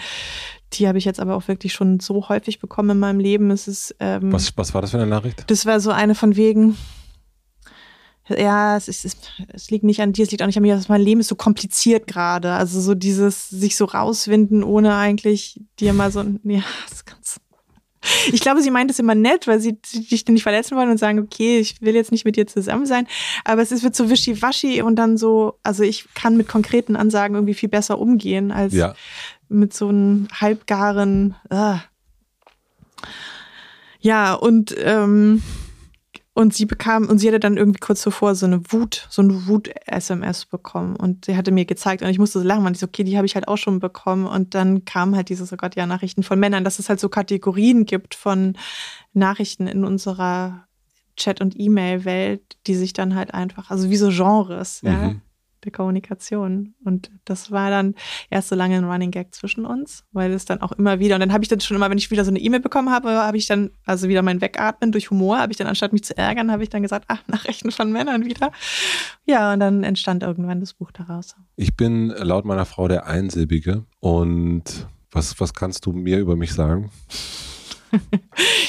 die 0.77 0.87
habe 0.87 0.97
ich 0.97 1.05
jetzt 1.05 1.19
aber 1.19 1.35
auch 1.35 1.47
wirklich 1.47 1.73
schon 1.73 1.99
so 1.99 2.29
häufig 2.29 2.59
bekommen 2.59 2.91
in 2.91 2.99
meinem 2.99 3.19
Leben. 3.19 3.51
Es 3.51 3.67
ist, 3.67 3.95
ähm, 3.99 4.31
was, 4.31 4.55
was 4.57 4.73
war 4.73 4.81
das 4.81 4.91
für 4.91 4.97
eine 4.97 5.07
Nachricht? 5.07 5.43
Das 5.47 5.65
war 5.65 5.79
so 5.79 5.91
eine 5.91 6.15
von 6.15 6.35
wegen, 6.35 6.75
ja, 8.29 8.77
es, 8.77 8.87
ist, 8.87 9.05
es, 9.49 9.69
liegt 9.69 9.83
nicht 9.83 10.01
an 10.01 10.13
dir, 10.13 10.23
es 10.23 10.31
liegt 10.31 10.41
auch 10.41 10.47
nicht 10.47 10.57
an 10.57 10.63
mir. 10.63 10.81
Mein 10.87 11.01
Leben 11.01 11.19
ist 11.19 11.27
so 11.27 11.35
kompliziert 11.35 12.07
gerade. 12.07 12.53
Also 12.53 12.79
so 12.79 12.95
dieses 12.95 13.49
sich 13.49 13.75
so 13.75 13.85
rauswinden, 13.85 14.63
ohne 14.63 14.95
eigentlich 14.95 15.59
dir 15.79 15.93
mal 15.93 16.11
so 16.11 16.19
ein, 16.19 16.39
ja, 16.45 16.63
das 16.85 16.93
ist 16.93 17.05
ganz. 17.05 17.39
Ich 18.33 18.41
glaube, 18.41 18.61
sie 18.61 18.71
meint 18.71 18.91
es 18.91 18.99
immer 18.99 19.15
nett, 19.15 19.47
weil 19.47 19.61
sie 19.61 19.77
dich 19.81 20.25
nicht 20.27 20.43
verletzen 20.43 20.75
wollen 20.75 20.89
und 20.89 20.97
sagen, 20.97 21.19
okay, 21.19 21.59
ich 21.59 21.81
will 21.81 21.95
jetzt 21.95 22.11
nicht 22.11 22.25
mit 22.25 22.35
dir 22.35 22.45
zusammen 22.45 22.85
sein. 22.85 23.07
Aber 23.45 23.61
es 23.61 23.83
wird 23.83 23.95
so 23.95 24.09
wischiwaschi 24.09 24.81
und 24.81 24.97
dann 24.97 25.17
so, 25.17 25.57
also 25.63 25.83
ich 25.83 26.13
kann 26.13 26.35
mit 26.35 26.49
konkreten 26.49 26.97
Ansagen 26.97 27.35
irgendwie 27.35 27.53
viel 27.53 27.69
besser 27.69 27.99
umgehen 27.99 28.51
als 28.51 28.73
ja. 28.73 28.93
Mit 29.49 29.73
so 29.73 29.89
einem 29.89 30.27
halbgaren. 30.33 31.35
Uh. 31.51 31.77
Ja, 33.99 34.33
und 34.33 34.75
ähm, 34.77 35.41
und 36.35 36.53
sie 36.53 36.65
bekam, 36.65 37.07
und 37.07 37.19
sie 37.19 37.27
hatte 37.27 37.39
dann 37.39 37.57
irgendwie 37.57 37.79
kurz 37.79 38.01
zuvor 38.01 38.33
so 38.33 38.47
eine 38.47 38.59
Wut, 38.71 39.07
so 39.11 39.21
eine 39.21 39.45
Wut-SMS 39.45 40.45
bekommen. 40.45 40.95
Und 40.95 41.25
sie 41.25 41.37
hatte 41.37 41.51
mir 41.51 41.65
gezeigt, 41.65 42.01
und 42.01 42.09
ich 42.09 42.17
musste 42.17 42.39
so 42.39 42.45
lachen, 42.45 42.65
und 42.65 42.73
ich 42.73 42.79
so, 42.79 42.87
okay, 42.87 43.03
die 43.03 43.17
habe 43.17 43.27
ich 43.27 43.35
halt 43.35 43.47
auch 43.47 43.57
schon 43.57 43.79
bekommen. 43.79 44.25
Und 44.25 44.55
dann 44.55 44.83
kam 44.83 45.15
halt 45.15 45.29
dieses, 45.29 45.53
oh 45.53 45.57
Gott, 45.57 45.75
ja, 45.75 45.85
Nachrichten 45.85 46.23
von 46.23 46.39
Männern, 46.39 46.63
dass 46.63 46.79
es 46.79 46.89
halt 46.89 46.99
so 46.99 47.07
Kategorien 47.07 47.85
gibt 47.85 48.15
von 48.15 48.57
Nachrichten 49.13 49.67
in 49.67 49.85
unserer 49.85 50.67
Chat- 51.17 51.39
und 51.39 51.53
E-Mail-Welt, 51.59 52.57
die 52.65 52.73
sich 52.73 52.93
dann 52.93 53.13
halt 53.13 53.31
einfach, 53.35 53.69
also 53.69 53.91
wie 53.91 53.97
so 53.97 54.09
Genres, 54.09 54.81
mhm. 54.81 54.89
ja 54.89 55.15
der 55.65 55.71
Kommunikation. 55.71 56.73
Und 56.83 57.11
das 57.25 57.51
war 57.51 57.69
dann 57.69 57.95
erst 58.29 58.49
so 58.49 58.55
lange 58.55 58.75
ein 58.75 58.83
Running 58.83 59.11
Gag 59.11 59.33
zwischen 59.33 59.65
uns, 59.65 60.03
weil 60.11 60.31
es 60.31 60.45
dann 60.45 60.61
auch 60.61 60.71
immer 60.73 60.99
wieder, 60.99 61.15
und 61.15 61.21
dann 61.21 61.33
habe 61.33 61.43
ich 61.43 61.49
dann 61.49 61.59
schon 61.59 61.75
immer, 61.75 61.89
wenn 61.89 61.97
ich 61.97 62.11
wieder 62.11 62.25
so 62.25 62.31
eine 62.31 62.39
E-Mail 62.39 62.59
bekommen 62.59 62.89
habe, 62.89 63.09
habe 63.09 63.37
ich 63.37 63.47
dann, 63.47 63.71
also 63.85 64.07
wieder 64.07 64.21
mein 64.21 64.41
Wegatmen 64.41 64.91
durch 64.91 65.09
Humor, 65.09 65.39
habe 65.39 65.51
ich 65.51 65.57
dann, 65.57 65.67
anstatt 65.67 65.93
mich 65.93 66.03
zu 66.03 66.17
ärgern, 66.17 66.51
habe 66.51 66.63
ich 66.63 66.69
dann 66.69 66.81
gesagt, 66.81 67.05
ach, 67.07 67.21
Nachrichten 67.27 67.71
von 67.71 67.91
Männern 67.91 68.25
wieder. 68.25 68.51
Ja, 69.25 69.53
und 69.53 69.59
dann 69.59 69.83
entstand 69.83 70.23
irgendwann 70.23 70.59
das 70.59 70.73
Buch 70.73 70.91
daraus. 70.91 71.35
Ich 71.55 71.75
bin 71.75 72.09
laut 72.09 72.45
meiner 72.45 72.65
Frau 72.65 72.87
der 72.87 73.07
Einsilbige 73.07 73.85
und 73.99 74.87
was, 75.11 75.39
was 75.39 75.53
kannst 75.53 75.85
du 75.85 75.93
mir 75.93 76.19
über 76.19 76.35
mich 76.35 76.53
sagen? 76.53 76.91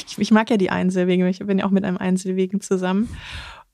ich, 0.07 0.18
ich, 0.18 0.30
mag 0.30 0.51
ja 0.51 0.57
die 0.57 0.70
Einsilbigen, 0.70 1.26
ich 1.26 1.38
bin 1.38 1.59
ja 1.59 1.64
auch 1.64 1.70
mit 1.70 1.84
einem 1.84 1.97
Einsilbigen 1.97 2.61
zusammen. 2.61 3.09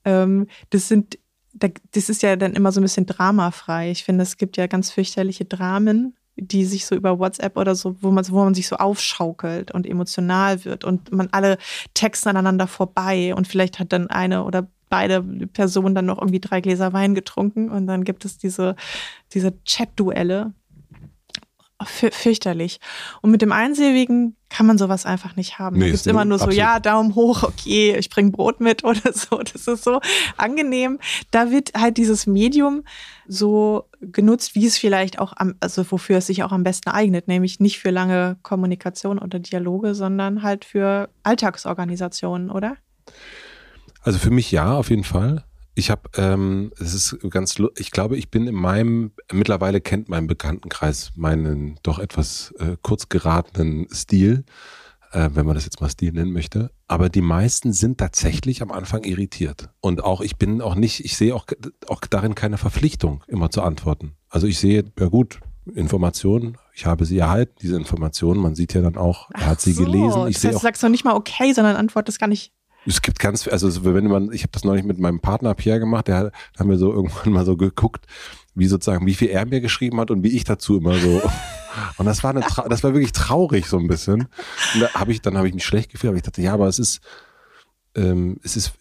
Ähm, 0.05 0.47
das 0.69 0.87
sind 0.87 1.19
das 1.53 2.09
ist 2.09 2.21
ja 2.21 2.35
dann 2.35 2.53
immer 2.53 2.71
so 2.71 2.79
ein 2.79 2.83
bisschen 2.83 3.05
dramafrei. 3.05 3.91
Ich 3.91 4.03
finde, 4.03 4.23
es 4.23 4.37
gibt 4.37 4.57
ja 4.57 4.67
ganz 4.67 4.91
fürchterliche 4.91 5.45
Dramen, 5.45 6.15
die 6.35 6.65
sich 6.65 6.85
so 6.85 6.95
über 6.95 7.19
WhatsApp 7.19 7.57
oder 7.57 7.75
so, 7.75 7.95
wo 8.01 8.11
man, 8.11 8.27
wo 8.29 8.43
man 8.43 8.53
sich 8.53 8.67
so 8.67 8.77
aufschaukelt 8.77 9.71
und 9.71 9.85
emotional 9.85 10.63
wird 10.65 10.83
und 10.83 11.11
man 11.11 11.29
alle 11.31 11.57
texten 11.93 12.29
aneinander 12.29 12.67
vorbei 12.67 13.35
und 13.35 13.47
vielleicht 13.47 13.79
hat 13.79 13.91
dann 13.91 14.07
eine 14.07 14.43
oder 14.43 14.67
beide 14.89 15.21
Personen 15.21 15.95
dann 15.95 16.05
noch 16.05 16.19
irgendwie 16.19 16.39
drei 16.39 16.61
Gläser 16.61 16.93
Wein 16.93 17.15
getrunken 17.15 17.69
und 17.69 17.87
dann 17.87 18.03
gibt 18.03 18.25
es 18.25 18.37
diese, 18.37 18.75
diese 19.33 19.61
Chat-Duelle, 19.63 20.53
fürchterlich. 21.87 22.79
Und 23.21 23.31
mit 23.31 23.41
dem 23.41 23.51
Einsilbigen 23.51 24.35
kann 24.49 24.65
man 24.65 24.77
sowas 24.77 25.05
einfach 25.05 25.35
nicht 25.35 25.59
haben. 25.59 25.77
Nee, 25.77 25.85
da 25.85 25.91
gibt 25.91 26.07
immer 26.07 26.25
nur 26.25 26.37
so, 26.37 26.45
absolut. 26.45 26.59
ja, 26.59 26.79
Daumen 26.79 27.15
hoch, 27.15 27.43
okay, 27.43 27.95
ich 27.97 28.09
bringe 28.09 28.31
Brot 28.31 28.59
mit 28.59 28.83
oder 28.83 29.13
so. 29.13 29.37
Das 29.37 29.67
ist 29.67 29.83
so 29.83 30.01
angenehm. 30.37 30.99
Da 31.31 31.51
wird 31.51 31.71
halt 31.75 31.97
dieses 31.97 32.27
Medium 32.27 32.83
so 33.27 33.85
genutzt, 34.01 34.55
wie 34.55 34.65
es 34.65 34.77
vielleicht 34.77 35.19
auch 35.19 35.33
am, 35.35 35.55
also 35.59 35.89
wofür 35.89 36.17
es 36.17 36.27
sich 36.27 36.43
auch 36.43 36.51
am 36.51 36.63
besten 36.63 36.89
eignet, 36.89 37.27
nämlich 37.27 37.59
nicht 37.59 37.79
für 37.79 37.91
lange 37.91 38.37
Kommunikation 38.41 39.19
oder 39.19 39.39
Dialoge, 39.39 39.95
sondern 39.95 40.43
halt 40.43 40.65
für 40.65 41.09
Alltagsorganisationen, 41.23 42.51
oder? 42.51 42.75
Also 44.01 44.19
für 44.19 44.31
mich 44.31 44.51
ja, 44.51 44.73
auf 44.73 44.89
jeden 44.89 45.03
Fall. 45.03 45.45
Ich 45.73 45.89
habe, 45.89 46.09
ähm, 46.15 46.71
es 46.79 46.93
ist 46.93 47.17
ganz, 47.29 47.55
ich 47.77 47.91
glaube, 47.91 48.17
ich 48.17 48.29
bin 48.29 48.47
in 48.47 48.55
meinem, 48.55 49.11
mittlerweile 49.31 49.79
kennt 49.79 50.09
mein 50.09 50.27
Bekanntenkreis 50.27 51.11
meinen 51.15 51.79
doch 51.83 51.99
etwas 51.99 52.53
äh, 52.59 52.75
kurz 52.81 53.07
geratenen 53.07 53.87
Stil, 53.93 54.43
äh, 55.11 55.29
wenn 55.33 55.45
man 55.45 55.55
das 55.55 55.63
jetzt 55.63 55.79
mal 55.79 55.89
Stil 55.89 56.11
nennen 56.11 56.33
möchte. 56.33 56.71
Aber 56.87 57.07
die 57.09 57.21
meisten 57.21 57.71
sind 57.71 57.99
tatsächlich 57.99 58.61
am 58.61 58.71
Anfang 58.71 59.03
irritiert. 59.05 59.69
Und 59.79 60.03
auch 60.03 60.19
ich 60.21 60.35
bin 60.35 60.61
auch 60.61 60.75
nicht, 60.75 61.05
ich 61.05 61.15
sehe 61.15 61.33
auch, 61.33 61.45
auch 61.87 62.01
darin 62.01 62.35
keine 62.35 62.57
Verpflichtung, 62.57 63.23
immer 63.27 63.49
zu 63.49 63.61
antworten. 63.61 64.13
Also 64.29 64.47
ich 64.47 64.59
sehe, 64.59 64.83
ja 64.99 65.07
gut, 65.07 65.39
Informationen, 65.73 66.57
ich 66.73 66.85
habe 66.85 67.05
sie 67.05 67.19
erhalten, 67.19 67.53
diese 67.61 67.75
Informationen. 67.75 68.41
Man 68.41 68.55
sieht 68.55 68.73
ja 68.73 68.81
dann 68.81 68.97
auch, 68.97 69.29
er 69.33 69.47
hat 69.47 69.61
sie 69.61 69.73
so, 69.73 69.85
gelesen. 69.85 70.27
Ich 70.27 70.35
das 70.35 70.45
heißt, 70.45 70.55
du 70.55 70.59
sagst 70.59 70.83
doch 70.83 70.89
nicht 70.89 71.05
mal 71.05 71.15
okay, 71.15 71.53
sondern 71.53 71.75
antwortest 71.75 72.19
gar 72.19 72.27
nicht 72.27 72.51
es 72.85 73.01
gibt 73.01 73.19
ganz, 73.19 73.47
also 73.47 73.83
wenn 73.85 74.07
man, 74.07 74.31
ich 74.31 74.41
habe 74.41 74.51
das 74.51 74.63
neulich 74.63 74.83
mit 74.83 74.99
meinem 74.99 75.19
Partner 75.19 75.53
Pierre 75.53 75.79
gemacht, 75.79 76.07
der 76.07 76.17
hat, 76.17 76.33
haben 76.57 76.69
wir 76.69 76.77
so 76.77 76.91
irgendwann 76.91 77.33
mal 77.33 77.45
so 77.45 77.55
geguckt, 77.57 78.05
wie 78.55 78.67
sozusagen, 78.67 79.05
wie 79.05 79.13
viel 79.13 79.29
er 79.29 79.45
mir 79.45 79.61
geschrieben 79.61 79.99
hat 79.99 80.11
und 80.11 80.23
wie 80.23 80.35
ich 80.35 80.43
dazu 80.43 80.77
immer 80.77 80.95
so. 80.95 81.21
Und 81.97 82.05
das 82.05 82.21
war 82.21 82.31
eine, 82.31 82.41
das 82.41 82.83
war 82.83 82.93
wirklich 82.93 83.13
traurig 83.13 83.65
so 83.65 83.77
ein 83.77 83.87
bisschen. 83.87 84.27
Und 84.73 84.81
da 84.81 84.93
habe 84.93 85.13
ich, 85.13 85.21
dann 85.21 85.37
habe 85.37 85.47
ich 85.47 85.53
mich 85.53 85.63
schlecht 85.63 85.89
gefühlt, 85.89 86.09
aber 86.09 86.17
ich 86.17 86.23
dachte, 86.23 86.41
ja, 86.41 86.53
aber 86.53 86.67
es 86.67 86.79
ist, 86.79 86.99
ähm, 87.95 88.41
es 88.43 88.57
ist, 88.57 88.73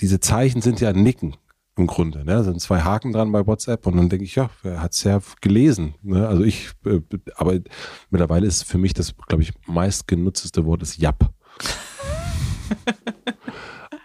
diese 0.00 0.20
Zeichen 0.20 0.62
sind 0.62 0.80
ja 0.80 0.92
Nicken 0.92 1.36
im 1.76 1.88
Grunde. 1.88 2.20
Ne? 2.20 2.26
Da 2.26 2.44
sind 2.44 2.60
zwei 2.60 2.82
Haken 2.82 3.12
dran 3.12 3.32
bei 3.32 3.44
WhatsApp 3.46 3.84
und 3.88 3.96
dann 3.96 4.08
denke 4.08 4.24
ich, 4.24 4.36
ja, 4.36 4.48
er 4.62 4.80
hat 4.80 4.92
es 4.92 5.02
ja 5.02 5.20
gelesen. 5.40 5.94
Ne? 6.02 6.28
Also 6.28 6.44
ich, 6.44 6.70
äh, 6.84 7.00
aber 7.34 7.58
mittlerweile 8.10 8.46
ist 8.46 8.62
für 8.62 8.78
mich 8.78 8.94
das, 8.94 9.14
glaube 9.26 9.42
ich, 9.42 9.52
meistgenutzteste 9.66 10.64
Wort 10.64 10.82
ist 10.82 10.98
Jap. 10.98 11.28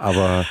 Aber 0.01 0.45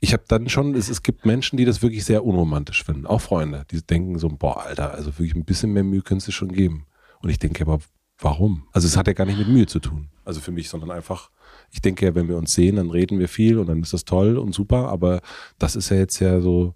ich 0.00 0.12
habe 0.12 0.24
dann 0.28 0.48
schon, 0.48 0.74
es, 0.74 0.88
es 0.88 1.02
gibt 1.02 1.26
Menschen, 1.26 1.56
die 1.56 1.64
das 1.64 1.82
wirklich 1.82 2.04
sehr 2.04 2.24
unromantisch 2.24 2.84
finden, 2.84 3.06
auch 3.06 3.20
Freunde, 3.20 3.64
die 3.70 3.82
denken 3.82 4.18
so, 4.18 4.28
boah, 4.28 4.64
Alter, 4.64 4.92
also 4.94 5.18
wirklich 5.18 5.34
ein 5.34 5.44
bisschen 5.44 5.72
mehr 5.72 5.84
Mühe 5.84 6.02
könntest 6.02 6.28
du 6.28 6.32
schon 6.32 6.52
geben. 6.52 6.86
Und 7.20 7.30
ich 7.30 7.38
denke 7.38 7.62
aber, 7.62 7.80
warum? 8.18 8.64
Also 8.72 8.86
es 8.86 8.96
hat 8.96 9.06
ja 9.06 9.12
gar 9.12 9.26
nicht 9.26 9.38
mit 9.38 9.48
Mühe 9.48 9.66
zu 9.66 9.80
tun, 9.80 10.08
also 10.24 10.40
für 10.40 10.52
mich, 10.52 10.68
sondern 10.68 10.90
einfach, 10.90 11.30
ich 11.70 11.82
denke 11.82 12.04
ja, 12.04 12.14
wenn 12.14 12.28
wir 12.28 12.36
uns 12.36 12.54
sehen, 12.54 12.76
dann 12.76 12.90
reden 12.90 13.18
wir 13.18 13.28
viel 13.28 13.58
und 13.58 13.68
dann 13.68 13.82
ist 13.82 13.92
das 13.92 14.04
toll 14.04 14.38
und 14.38 14.54
super, 14.54 14.88
aber 14.88 15.20
das 15.58 15.76
ist 15.76 15.90
ja 15.90 15.96
jetzt 15.96 16.18
ja 16.20 16.40
so. 16.40 16.74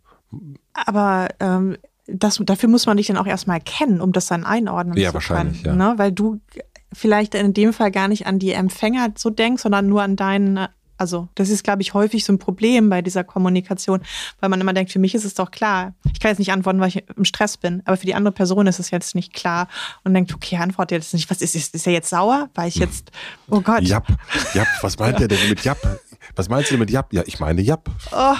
Aber 0.75 1.29
ähm, 1.41 1.77
das, 2.07 2.41
dafür 2.45 2.69
muss 2.69 2.87
man 2.87 2.97
dich 2.97 3.07
dann 3.07 3.17
auch 3.17 3.27
erstmal 3.27 3.61
kennen, 3.61 4.01
um 4.01 4.13
das 4.13 4.27
dann 4.27 4.45
einordnen 4.45 4.97
ja, 4.97 5.09
zu 5.09 5.15
wahrscheinlich, 5.15 5.63
können. 5.63 5.79
Ja. 5.81 5.93
Ne? 5.93 5.99
Weil 5.99 6.13
du 6.13 6.41
vielleicht 6.93 7.35
in 7.35 7.55
dem 7.55 7.73
Fall 7.73 7.91
gar 7.91 8.09
nicht 8.09 8.27
an 8.27 8.39
die 8.39 8.53
Empfänger 8.53 9.13
so 9.17 9.31
denkst, 9.31 9.63
sondern 9.63 9.89
nur 9.89 10.03
an 10.03 10.17
deinen 10.17 10.69
also 10.99 11.29
das 11.35 11.51
ist, 11.51 11.65
glaube 11.65 11.83
ich, 11.83 11.95
häufig 11.95 12.25
so 12.25 12.33
ein 12.33 12.39
Problem 12.39 12.89
bei 12.89 13.03
dieser 13.03 13.25
Kommunikation, 13.25 14.01
weil 14.41 14.49
man 14.49 14.61
immer 14.61 14.73
denkt, 14.73 14.93
für 14.93 14.99
mich 14.99 15.15
ist 15.15 15.25
es 15.25 15.35
doch 15.35 15.51
klar. 15.51 15.95
Ich 16.13 16.21
kann 16.21 16.31
jetzt 16.31 16.39
nicht 16.39 16.53
antworten, 16.53 16.81
weil 16.81 16.89
ich 16.89 17.05
im 17.17 17.25
Stress 17.25 17.57
bin, 17.57 17.83
aber 17.85 17.97
für 17.97 18.07
die 18.07 18.15
andere 18.15 18.33
Person 18.33 18.67
ist 18.67 18.79
es 18.79 18.91
jetzt 18.91 19.15
nicht 19.15 19.33
klar 19.33 19.69
und 20.05 20.15
denkt, 20.15 20.35
okay, 20.35 20.57
antworte 20.57 20.95
jetzt 20.95 21.13
nicht. 21.15 21.31
Was 21.31 21.43
ist, 21.43 21.55
ist, 21.55 21.75
ist 21.75 21.87
er 21.87 21.93
jetzt 21.93 22.09
sauer? 22.09 22.49
Weil 22.55 22.69
ich 22.69 22.77
jetzt, 22.77 23.11
oh 23.49 23.61
Gott. 23.61 23.83
Japp, 23.83 24.07
Japp, 24.55 24.69
was 24.83 24.99
meint 24.99 25.21
er 25.21 25.29
denn 25.29 25.49
mit 25.49 25.65
Japp? 25.65 26.01
Was 26.35 26.49
meinst 26.49 26.71
du 26.71 26.75
denn 26.75 26.81
mit 26.81 26.91
Japp? 26.91 27.13
Ja, 27.13 27.23
ich 27.27 27.39
meine 27.39 27.63
Japp. 27.63 27.91
Oh, 28.13 28.35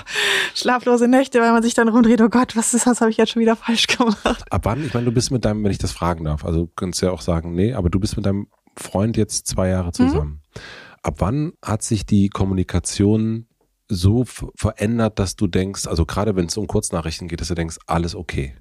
schlaflose 0.55 1.09
Nächte, 1.09 1.41
weil 1.41 1.53
man 1.53 1.63
sich 1.63 1.75
dann 1.75 1.89
rumdreht, 1.89 2.21
oh 2.21 2.29
Gott, 2.29 2.57
was 2.57 2.75
ist 2.75 2.87
das, 2.87 3.01
habe 3.01 3.11
ich 3.11 3.17
jetzt 3.17 3.33
schon 3.33 3.43
wieder 3.43 3.57
falsch 3.57 3.87
gemacht. 3.87 4.45
Ab 4.51 4.65
wann? 4.65 4.85
Ich 4.85 4.95
meine, 4.95 5.07
du 5.07 5.13
bist 5.13 5.31
mit 5.31 5.45
deinem, 5.45 5.63
wenn 5.63 5.71
ich 5.71 5.79
das 5.79 5.93
fragen 5.93 6.25
darf, 6.25 6.45
also 6.45 6.63
du 6.67 6.73
kannst 6.75 7.03
ja 7.03 7.11
auch 7.11 7.21
sagen, 7.21 7.55
nee, 7.55 7.75
aber 7.75 7.91
du 7.91 8.01
bist 8.01 8.17
mit 8.17 8.27
deinem 8.27 8.49
Freund 8.77 9.17
jetzt 9.17 9.47
zwei 9.47 9.69
Jahre 9.69 9.93
zusammen. 9.93 10.43
Mhm 10.55 10.61
ab 11.07 11.17
wann 11.19 11.53
hat 11.65 11.83
sich 11.83 12.05
die 12.05 12.29
Kommunikation 12.29 13.47
so 13.89 14.25
verändert, 14.57 15.21
dass 15.21 15.37
du 15.37 15.47
denkst, 15.47 15.87
also 15.87 16.05
gerade 16.05 16.35
wenn 16.35 16.47
es 16.47 16.57
um 16.57 16.67
Kurznachrichten 16.67 17.29
geht, 17.29 17.41
dass 17.41 17.49
du 17.49 17.55
denkst, 17.55 17.79
alles 17.87 18.17
okay. 18.17 18.57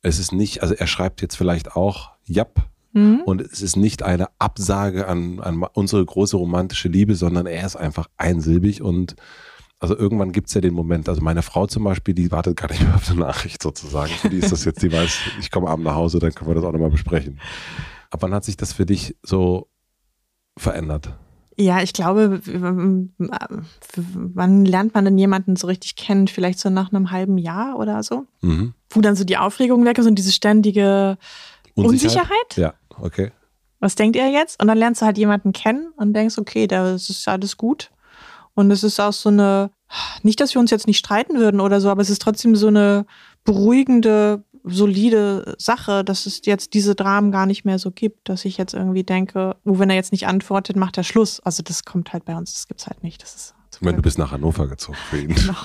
Es 0.00 0.18
ist 0.18 0.32
nicht, 0.32 0.62
also 0.62 0.74
er 0.74 0.86
schreibt 0.86 1.20
jetzt 1.20 1.36
vielleicht 1.36 1.76
auch, 1.76 2.12
Jap, 2.24 2.70
mhm. 2.92 3.20
und 3.26 3.42
es 3.42 3.60
ist 3.60 3.76
nicht 3.76 4.02
eine 4.02 4.28
Absage 4.38 5.06
an, 5.06 5.40
an 5.40 5.62
unsere 5.74 6.04
große 6.04 6.38
romantische 6.38 6.88
Liebe, 6.88 7.14
sondern 7.14 7.46
er 7.46 7.66
ist 7.66 7.76
einfach 7.76 8.08
einsilbig 8.16 8.80
und 8.80 9.14
also 9.78 9.96
irgendwann 9.98 10.32
gibt 10.32 10.48
es 10.48 10.54
ja 10.54 10.60
den 10.60 10.74
Moment, 10.74 11.08
also 11.08 11.20
meine 11.20 11.42
Frau 11.42 11.66
zum 11.66 11.84
Beispiel, 11.84 12.14
die 12.14 12.30
wartet 12.30 12.56
gar 12.56 12.70
nicht 12.70 12.82
mehr 12.82 12.94
auf 12.94 13.10
eine 13.10 13.18
Nachricht 13.18 13.62
sozusagen. 13.62 14.12
Für 14.12 14.30
die 14.30 14.38
ist 14.38 14.52
das 14.52 14.64
jetzt, 14.64 14.80
die 14.80 14.92
weiß, 14.92 15.18
ich 15.40 15.50
komme 15.50 15.68
abends 15.68 15.84
nach 15.84 15.96
Hause, 15.96 16.20
dann 16.20 16.32
können 16.32 16.48
wir 16.48 16.54
das 16.54 16.64
auch 16.64 16.72
nochmal 16.72 16.90
besprechen. 16.90 17.40
Ab 18.08 18.22
wann 18.22 18.32
hat 18.32 18.44
sich 18.44 18.56
das 18.56 18.72
für 18.72 18.86
dich 18.86 19.16
so 19.22 19.68
verändert? 20.56 21.12
Ja, 21.56 21.82
ich 21.82 21.92
glaube, 21.92 22.40
wann 22.44 24.64
lernt 24.64 24.94
man 24.94 25.04
denn 25.04 25.18
jemanden 25.18 25.56
so 25.56 25.66
richtig 25.66 25.96
kennen? 25.96 26.28
Vielleicht 26.28 26.58
so 26.58 26.70
nach 26.70 26.92
einem 26.92 27.10
halben 27.10 27.38
Jahr 27.38 27.78
oder 27.78 28.02
so? 28.02 28.26
Mhm. 28.40 28.74
Wo 28.90 29.00
dann 29.00 29.16
so 29.16 29.24
die 29.24 29.36
Aufregung 29.36 29.84
weg 29.84 29.98
ist 29.98 30.06
und 30.06 30.14
diese 30.14 30.32
ständige 30.32 31.18
Unsicherheit? 31.74 32.24
Unsicherheit? 32.24 32.56
Ja, 32.56 32.74
okay. 33.00 33.32
Was 33.80 33.96
denkt 33.96 34.16
ihr 34.16 34.30
jetzt? 34.30 34.60
Und 34.62 34.68
dann 34.68 34.78
lernst 34.78 35.02
du 35.02 35.06
halt 35.06 35.18
jemanden 35.18 35.52
kennen 35.52 35.92
und 35.96 36.14
denkst, 36.14 36.38
okay, 36.38 36.66
da 36.66 36.94
ist 36.94 37.28
alles 37.28 37.56
gut. 37.56 37.90
Und 38.54 38.70
es 38.70 38.84
ist 38.84 39.00
auch 39.00 39.12
so 39.12 39.28
eine, 39.28 39.70
nicht, 40.22 40.40
dass 40.40 40.54
wir 40.54 40.60
uns 40.60 40.70
jetzt 40.70 40.86
nicht 40.86 40.98
streiten 40.98 41.38
würden 41.38 41.60
oder 41.60 41.80
so, 41.80 41.90
aber 41.90 42.02
es 42.02 42.10
ist 42.10 42.22
trotzdem 42.22 42.54
so 42.54 42.68
eine 42.68 43.06
beruhigende 43.44 44.44
solide 44.64 45.54
Sache, 45.58 46.04
dass 46.04 46.26
es 46.26 46.42
jetzt 46.44 46.74
diese 46.74 46.94
Dramen 46.94 47.32
gar 47.32 47.46
nicht 47.46 47.64
mehr 47.64 47.78
so 47.78 47.90
gibt, 47.90 48.28
dass 48.28 48.44
ich 48.44 48.58
jetzt 48.58 48.74
irgendwie 48.74 49.04
denke, 49.04 49.56
oh, 49.64 49.78
wenn 49.78 49.90
er 49.90 49.96
jetzt 49.96 50.12
nicht 50.12 50.26
antwortet, 50.26 50.76
macht 50.76 50.96
er 50.98 51.04
Schluss. 51.04 51.40
Also 51.40 51.62
das 51.62 51.84
kommt 51.84 52.12
halt 52.12 52.24
bei 52.24 52.36
uns, 52.36 52.52
das 52.52 52.68
gibt's 52.68 52.86
halt 52.86 53.02
nicht. 53.02 53.22
Das 53.22 53.34
ist 53.34 53.54
ich 53.74 53.80
meine, 53.80 53.96
du 53.96 54.02
bist 54.02 54.18
nach 54.18 54.30
Hannover 54.30 54.68
gezogen 54.68 54.98
für 55.10 55.18
ihn. 55.20 55.34
Genau. 55.34 55.56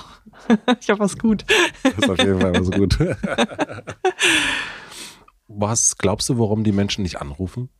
Ich 0.80 0.88
habe 0.88 1.00
was 1.00 1.18
gut. 1.18 1.44
Das 1.82 1.94
ist 1.94 2.08
auf 2.08 2.18
jeden 2.18 2.40
Fall 2.40 2.54
was 2.58 2.70
gut. 2.70 2.98
Was 5.48 5.96
glaubst 5.98 6.28
du, 6.28 6.38
warum 6.38 6.62
die 6.62 6.72
Menschen 6.72 7.02
nicht 7.02 7.20
anrufen? 7.20 7.70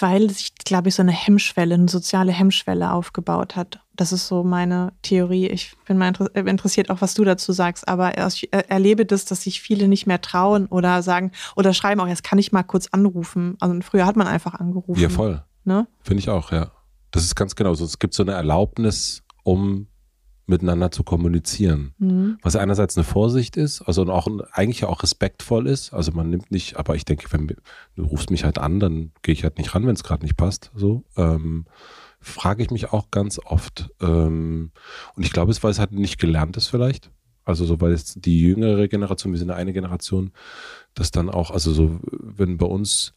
Weil 0.00 0.30
sich, 0.30 0.54
glaube 0.54 0.88
ich, 0.88 0.94
so 0.94 1.02
eine 1.02 1.12
Hemmschwelle, 1.12 1.74
eine 1.74 1.88
soziale 1.88 2.32
Hemmschwelle 2.32 2.92
aufgebaut 2.92 3.56
hat. 3.56 3.80
Das 3.94 4.12
ist 4.12 4.26
so 4.26 4.44
meine 4.44 4.92
Theorie. 5.02 5.46
Ich 5.46 5.74
bin 5.86 5.96
mal 5.96 6.12
äh, 6.34 6.40
interessiert 6.40 6.90
auch, 6.90 7.00
was 7.00 7.14
du 7.14 7.24
dazu 7.24 7.52
sagst. 7.52 7.88
Aber 7.88 8.16
ich 8.28 8.52
äh, 8.52 8.64
erlebe 8.68 9.06
das, 9.06 9.24
dass 9.24 9.42
sich 9.42 9.60
viele 9.60 9.88
nicht 9.88 10.06
mehr 10.06 10.20
trauen 10.20 10.66
oder 10.66 11.02
sagen 11.02 11.32
oder 11.56 11.72
schreiben 11.72 12.00
auch, 12.00 12.08
jetzt 12.08 12.24
kann 12.24 12.38
ich 12.38 12.52
mal 12.52 12.62
kurz 12.62 12.88
anrufen. 12.88 13.56
Also 13.60 13.78
früher 13.80 14.06
hat 14.06 14.16
man 14.16 14.26
einfach 14.26 14.54
angerufen. 14.54 15.00
Ja, 15.00 15.08
voll. 15.08 15.42
Ne? 15.64 15.86
Finde 16.02 16.20
ich 16.20 16.28
auch, 16.28 16.52
ja. 16.52 16.70
Das 17.10 17.24
ist 17.24 17.34
ganz 17.34 17.54
genau 17.56 17.74
so. 17.74 17.84
Es 17.84 17.98
gibt 17.98 18.14
so 18.14 18.22
eine 18.22 18.32
Erlaubnis, 18.32 19.22
um 19.42 19.86
miteinander 20.46 20.90
zu 20.90 21.02
kommunizieren. 21.02 21.94
Mhm. 21.98 22.38
Was 22.42 22.56
einerseits 22.56 22.96
eine 22.96 23.04
Vorsicht 23.04 23.56
ist, 23.56 23.82
also 23.82 24.04
auch 24.06 24.28
eigentlich 24.52 24.84
auch 24.84 25.02
respektvoll 25.02 25.66
ist. 25.66 25.92
Also 25.92 26.12
man 26.12 26.30
nimmt 26.30 26.50
nicht, 26.50 26.76
aber 26.76 26.94
ich 26.94 27.04
denke, 27.04 27.26
wenn 27.32 27.48
du 27.48 28.04
rufst 28.04 28.30
mich 28.30 28.44
halt 28.44 28.58
an, 28.58 28.78
dann 28.78 29.12
gehe 29.22 29.32
ich 29.32 29.42
halt 29.42 29.58
nicht 29.58 29.74
ran, 29.74 29.86
wenn 29.86 29.94
es 29.94 30.04
gerade 30.04 30.24
nicht 30.24 30.36
passt. 30.36 30.70
So 30.74 31.04
ähm, 31.16 31.66
frage 32.20 32.62
ich 32.62 32.70
mich 32.70 32.92
auch 32.92 33.10
ganz 33.10 33.40
oft. 33.44 33.90
Ähm, 34.00 34.70
und 35.14 35.24
ich 35.24 35.32
glaube, 35.32 35.50
es 35.50 35.62
weil 35.62 35.72
es 35.72 35.80
halt 35.80 35.92
nicht 35.92 36.18
gelernt 36.18 36.56
ist 36.56 36.68
vielleicht. 36.68 37.10
Also 37.44 37.64
so, 37.64 37.80
weil 37.80 37.92
es 37.92 38.14
die 38.14 38.40
jüngere 38.40 38.88
Generation, 38.88 39.32
wir 39.32 39.38
sind 39.38 39.50
eine 39.50 39.72
Generation, 39.72 40.32
dass 40.94 41.10
dann 41.10 41.28
auch, 41.28 41.50
also 41.50 41.72
so, 41.72 42.00
wenn 42.02 42.56
bei 42.56 42.66
uns 42.66 43.14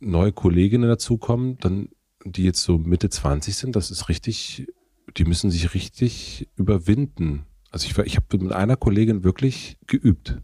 neue 0.00 0.32
Kolleginnen 0.32 0.88
dazukommen, 0.88 1.58
dann 1.58 1.88
die 2.24 2.42
jetzt 2.42 2.62
so 2.62 2.78
Mitte 2.78 3.10
20 3.10 3.54
sind, 3.54 3.76
das 3.76 3.90
ist 3.90 4.08
richtig 4.08 4.66
die 5.16 5.24
müssen 5.24 5.50
sich 5.50 5.74
richtig 5.74 6.48
überwinden. 6.56 7.46
Also 7.70 7.86
ich, 7.86 7.96
ich 7.98 8.16
habe 8.16 8.38
mit 8.38 8.52
einer 8.52 8.76
Kollegin 8.76 9.24
wirklich 9.24 9.78
geübt. 9.86 10.40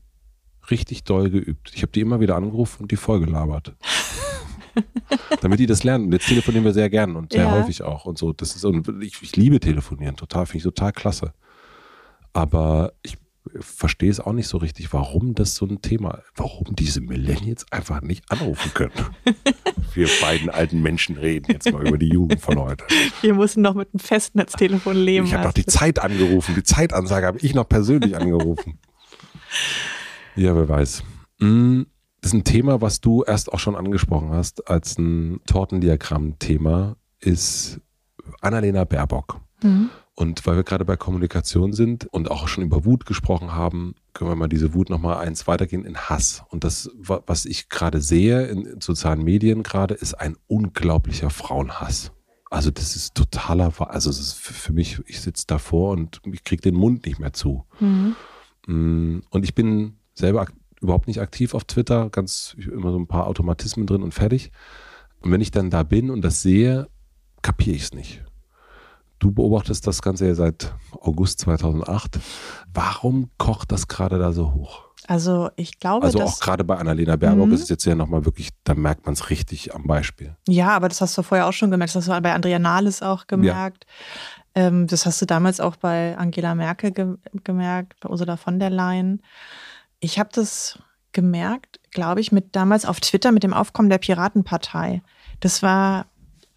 Richtig 0.70 1.04
doll 1.04 1.30
geübt. 1.30 1.72
Ich 1.74 1.82
habe 1.82 1.92
die 1.92 2.00
immer 2.00 2.20
wieder 2.20 2.36
angerufen 2.36 2.82
und 2.82 2.90
die 2.90 2.96
vollgelabert. 2.96 3.74
Damit 5.40 5.58
die 5.58 5.66
das 5.66 5.82
lernen. 5.82 6.12
Jetzt 6.12 6.28
telefonieren 6.28 6.64
wir 6.64 6.72
sehr 6.72 6.90
gern 6.90 7.16
und 7.16 7.32
sehr 7.32 7.44
ja. 7.44 7.50
häufig 7.50 7.82
auch 7.82 8.04
und 8.04 8.18
so. 8.18 8.32
Das 8.32 8.54
ist, 8.54 8.64
und 8.64 8.88
ich, 9.02 9.20
ich 9.22 9.36
liebe 9.36 9.58
telefonieren 9.58 10.16
total, 10.16 10.46
finde 10.46 10.58
ich 10.58 10.64
total 10.64 10.92
klasse. 10.92 11.32
Aber 12.32 12.92
ich 13.02 13.16
verstehe 13.58 14.10
es 14.10 14.20
auch 14.20 14.32
nicht 14.32 14.48
so 14.48 14.58
richtig, 14.58 14.92
warum 14.92 15.34
das 15.34 15.54
so 15.54 15.66
ein 15.66 15.80
Thema, 15.82 16.22
warum 16.34 16.74
diese 16.76 17.00
Millennials 17.00 17.70
einfach 17.72 18.00
nicht 18.02 18.30
anrufen 18.30 18.72
können. 18.74 18.92
Wir 19.94 20.08
beiden 20.20 20.50
alten 20.50 20.82
Menschen 20.82 21.16
reden 21.16 21.50
jetzt 21.50 21.70
mal 21.72 21.86
über 21.86 21.98
die 21.98 22.08
Jugend 22.08 22.40
von 22.40 22.58
heute. 22.58 22.84
Wir 23.22 23.34
mussten 23.34 23.62
noch 23.62 23.74
mit 23.74 23.88
einem 23.92 24.00
Festnetztelefon 24.00 24.96
leben. 24.96 25.26
Ich 25.26 25.34
habe 25.34 25.44
noch 25.44 25.52
die 25.52 25.66
Zeit 25.66 25.98
angerufen. 25.98 26.54
Die 26.54 26.62
Zeitansage 26.62 27.26
habe 27.26 27.38
ich 27.38 27.54
noch 27.54 27.68
persönlich 27.68 28.16
angerufen. 28.16 28.78
Ja, 30.36 30.54
wer 30.54 30.68
weiß. 30.68 31.02
Mm, 31.40 31.82
das 32.20 32.30
ist 32.30 32.34
ein 32.34 32.44
Thema, 32.44 32.80
was 32.80 33.00
du 33.00 33.24
erst 33.24 33.52
auch 33.52 33.58
schon 33.58 33.74
angesprochen 33.74 34.30
hast, 34.30 34.68
als 34.70 34.96
ein 34.96 35.40
Tortendiagramm-Thema, 35.46 36.96
ist 37.18 37.80
Annalena 38.40 38.84
Baerbock. 38.84 39.40
Mhm. 39.62 39.90
Und 40.20 40.46
weil 40.46 40.56
wir 40.56 40.64
gerade 40.64 40.84
bei 40.84 40.98
Kommunikation 40.98 41.72
sind 41.72 42.04
und 42.04 42.30
auch 42.30 42.46
schon 42.46 42.62
über 42.62 42.84
Wut 42.84 43.06
gesprochen 43.06 43.54
haben, 43.54 43.94
können 44.12 44.30
wir 44.30 44.36
mal 44.36 44.50
diese 44.50 44.74
Wut 44.74 44.90
nochmal 44.90 45.16
eins 45.16 45.46
weitergehen 45.46 45.86
in 45.86 45.96
Hass. 45.96 46.44
Und 46.50 46.62
das, 46.62 46.90
was 46.98 47.46
ich 47.46 47.70
gerade 47.70 48.02
sehe 48.02 48.44
in 48.44 48.82
sozialen 48.82 49.24
Medien 49.24 49.62
gerade, 49.62 49.94
ist 49.94 50.12
ein 50.12 50.36
unglaublicher 50.46 51.30
Frauenhass. 51.30 52.12
Also 52.50 52.70
das 52.70 52.96
ist 52.96 53.14
totaler, 53.14 53.72
also 53.78 54.10
das 54.10 54.20
ist 54.20 54.34
für 54.34 54.74
mich, 54.74 55.00
ich 55.06 55.22
sitze 55.22 55.46
davor 55.46 55.92
und 55.92 56.20
ich 56.30 56.44
kriege 56.44 56.60
den 56.60 56.74
Mund 56.74 57.06
nicht 57.06 57.18
mehr 57.18 57.32
zu. 57.32 57.64
Mhm. 57.78 58.14
Mm, 58.66 59.20
und 59.30 59.44
ich 59.44 59.54
bin 59.54 59.96
selber 60.12 60.48
überhaupt 60.82 61.08
nicht 61.08 61.22
aktiv 61.22 61.54
auf 61.54 61.64
Twitter, 61.64 62.10
ganz 62.10 62.56
immer 62.58 62.92
so 62.92 62.98
ein 62.98 63.06
paar 63.06 63.26
Automatismen 63.26 63.86
drin 63.86 64.02
und 64.02 64.12
fertig. 64.12 64.52
Und 65.22 65.32
wenn 65.32 65.40
ich 65.40 65.50
dann 65.50 65.70
da 65.70 65.82
bin 65.82 66.10
und 66.10 66.20
das 66.20 66.42
sehe, 66.42 66.90
kapiere 67.40 67.76
ich 67.76 67.84
es 67.84 67.94
nicht. 67.94 68.22
Du 69.20 69.30
beobachtest 69.30 69.86
das 69.86 70.02
Ganze 70.02 70.26
ja 70.26 70.34
seit 70.34 70.74
August 71.00 71.40
2008. 71.40 72.18
Warum 72.72 73.30
kocht 73.38 73.70
das 73.70 73.86
gerade 73.86 74.18
da 74.18 74.32
so 74.32 74.54
hoch? 74.54 74.90
Also 75.06 75.50
ich 75.56 75.78
glaube, 75.78 76.06
also 76.06 76.20
auch 76.20 76.40
gerade 76.40 76.64
bei 76.64 76.76
Annalena 76.76 77.16
Baerbock 77.16 77.48
mhm. 77.48 77.52
ist 77.52 77.62
es 77.64 77.68
jetzt 77.68 77.84
ja 77.84 77.94
nochmal 77.94 78.24
wirklich, 78.24 78.50
da 78.64 78.74
merkt 78.74 79.06
man 79.06 79.12
es 79.12 79.28
richtig 79.28 79.74
am 79.74 79.86
Beispiel. 79.86 80.36
Ja, 80.48 80.70
aber 80.70 80.88
das 80.88 81.00
hast 81.00 81.18
du 81.18 81.22
vorher 81.22 81.46
auch 81.46 81.52
schon 81.52 81.70
gemerkt. 81.70 81.94
Das 81.94 82.08
hast 82.08 82.16
du 82.16 82.22
bei 82.22 82.32
Andrea 82.32 82.58
Nahles 82.58 83.02
auch 83.02 83.26
gemerkt. 83.26 83.86
Ja. 84.54 84.66
Ähm, 84.66 84.86
das 84.86 85.06
hast 85.06 85.20
du 85.20 85.26
damals 85.26 85.60
auch 85.60 85.76
bei 85.76 86.16
Angela 86.16 86.54
Merkel 86.54 86.92
ge 86.92 87.14
gemerkt, 87.44 88.00
bei 88.00 88.08
Ursula 88.08 88.36
von 88.36 88.58
der 88.58 88.70
Leyen. 88.70 89.22
Ich 90.00 90.18
habe 90.18 90.30
das 90.32 90.78
gemerkt, 91.12 91.80
glaube 91.90 92.20
ich, 92.20 92.32
mit 92.32 92.56
damals 92.56 92.86
auf 92.86 93.00
Twitter 93.00 93.32
mit 93.32 93.42
dem 93.42 93.52
Aufkommen 93.52 93.90
der 93.90 93.98
Piratenpartei. 93.98 95.02
Das 95.40 95.62
war 95.62 96.06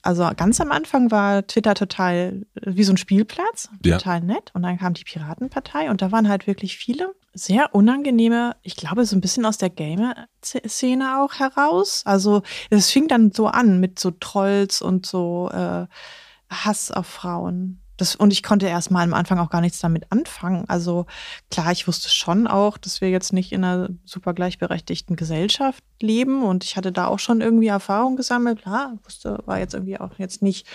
also 0.03 0.29
ganz 0.35 0.59
am 0.59 0.71
Anfang 0.71 1.11
war 1.11 1.47
Twitter 1.47 1.73
total 1.75 2.45
wie 2.61 2.83
so 2.83 2.91
ein 2.91 2.97
Spielplatz, 2.97 3.69
total 3.83 4.19
ja. 4.19 4.25
nett. 4.25 4.51
Und 4.53 4.63
dann 4.63 4.77
kam 4.77 4.93
die 4.93 5.05
Piratenpartei 5.05 5.89
und 5.89 6.01
da 6.01 6.11
waren 6.11 6.27
halt 6.27 6.45
wirklich 6.45 6.77
viele 6.77 7.15
sehr 7.33 7.73
unangenehme, 7.73 8.55
ich 8.61 8.75
glaube, 8.75 9.05
so 9.05 9.15
ein 9.15 9.21
bisschen 9.21 9.45
aus 9.45 9.57
der 9.57 9.69
Gamer-Szene 9.69 11.21
auch 11.21 11.35
heraus. 11.35 12.03
Also 12.05 12.43
es 12.69 12.91
fing 12.91 13.07
dann 13.07 13.31
so 13.31 13.47
an 13.47 13.79
mit 13.79 13.97
so 13.97 14.11
Trolls 14.11 14.81
und 14.81 15.05
so 15.05 15.49
äh, 15.51 15.87
Hass 16.49 16.91
auf 16.91 17.07
Frauen. 17.07 17.82
Das, 18.03 18.17
und 18.17 18.33
ich 18.33 18.43
konnte 18.43 18.67
erst 18.67 18.91
mal 18.91 19.01
am 19.01 19.13
Anfang 19.13 19.39
auch 19.39 19.49
gar 19.49 19.61
nichts 19.61 19.79
damit 19.79 20.11
anfangen. 20.11 20.65
Also 20.67 21.05
klar, 21.49 21.71
ich 21.71 21.87
wusste 21.87 22.09
schon 22.09 22.47
auch, 22.47 22.77
dass 22.77 22.99
wir 22.99 23.09
jetzt 23.09 23.31
nicht 23.31 23.53
in 23.53 23.63
einer 23.63 23.91
super 24.03 24.33
gleichberechtigten 24.33 25.15
Gesellschaft 25.15 25.81
leben. 26.01 26.43
Und 26.43 26.65
ich 26.65 26.75
hatte 26.75 26.91
da 26.91 27.07
auch 27.07 27.19
schon 27.19 27.39
irgendwie 27.39 27.67
Erfahrung 27.67 28.17
gesammelt. 28.17 28.63
Klar, 28.63 28.97
wusste, 29.05 29.41
war 29.45 29.57
jetzt 29.57 29.73
irgendwie 29.73 30.01
auch 30.01 30.11
jetzt 30.17 30.41
nicht 30.41 30.67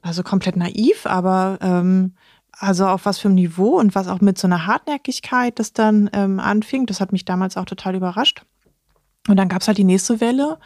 also 0.00 0.22
komplett 0.22 0.54
naiv, 0.54 1.06
aber 1.06 1.58
ähm, 1.60 2.14
also 2.52 2.86
auf 2.86 3.04
was 3.04 3.18
für 3.18 3.26
einem 3.26 3.34
Niveau 3.34 3.80
und 3.80 3.96
was 3.96 4.06
auch 4.06 4.20
mit 4.20 4.38
so 4.38 4.46
einer 4.46 4.64
Hartnäckigkeit 4.64 5.58
das 5.58 5.72
dann 5.72 6.08
ähm, 6.12 6.38
anfing, 6.38 6.86
das 6.86 7.00
hat 7.00 7.10
mich 7.10 7.24
damals 7.24 7.56
auch 7.56 7.64
total 7.64 7.96
überrascht. 7.96 8.44
Und 9.26 9.38
dann 9.38 9.48
gab 9.48 9.62
es 9.62 9.66
halt 9.66 9.78
die 9.78 9.82
nächste 9.82 10.20
Welle 10.20 10.60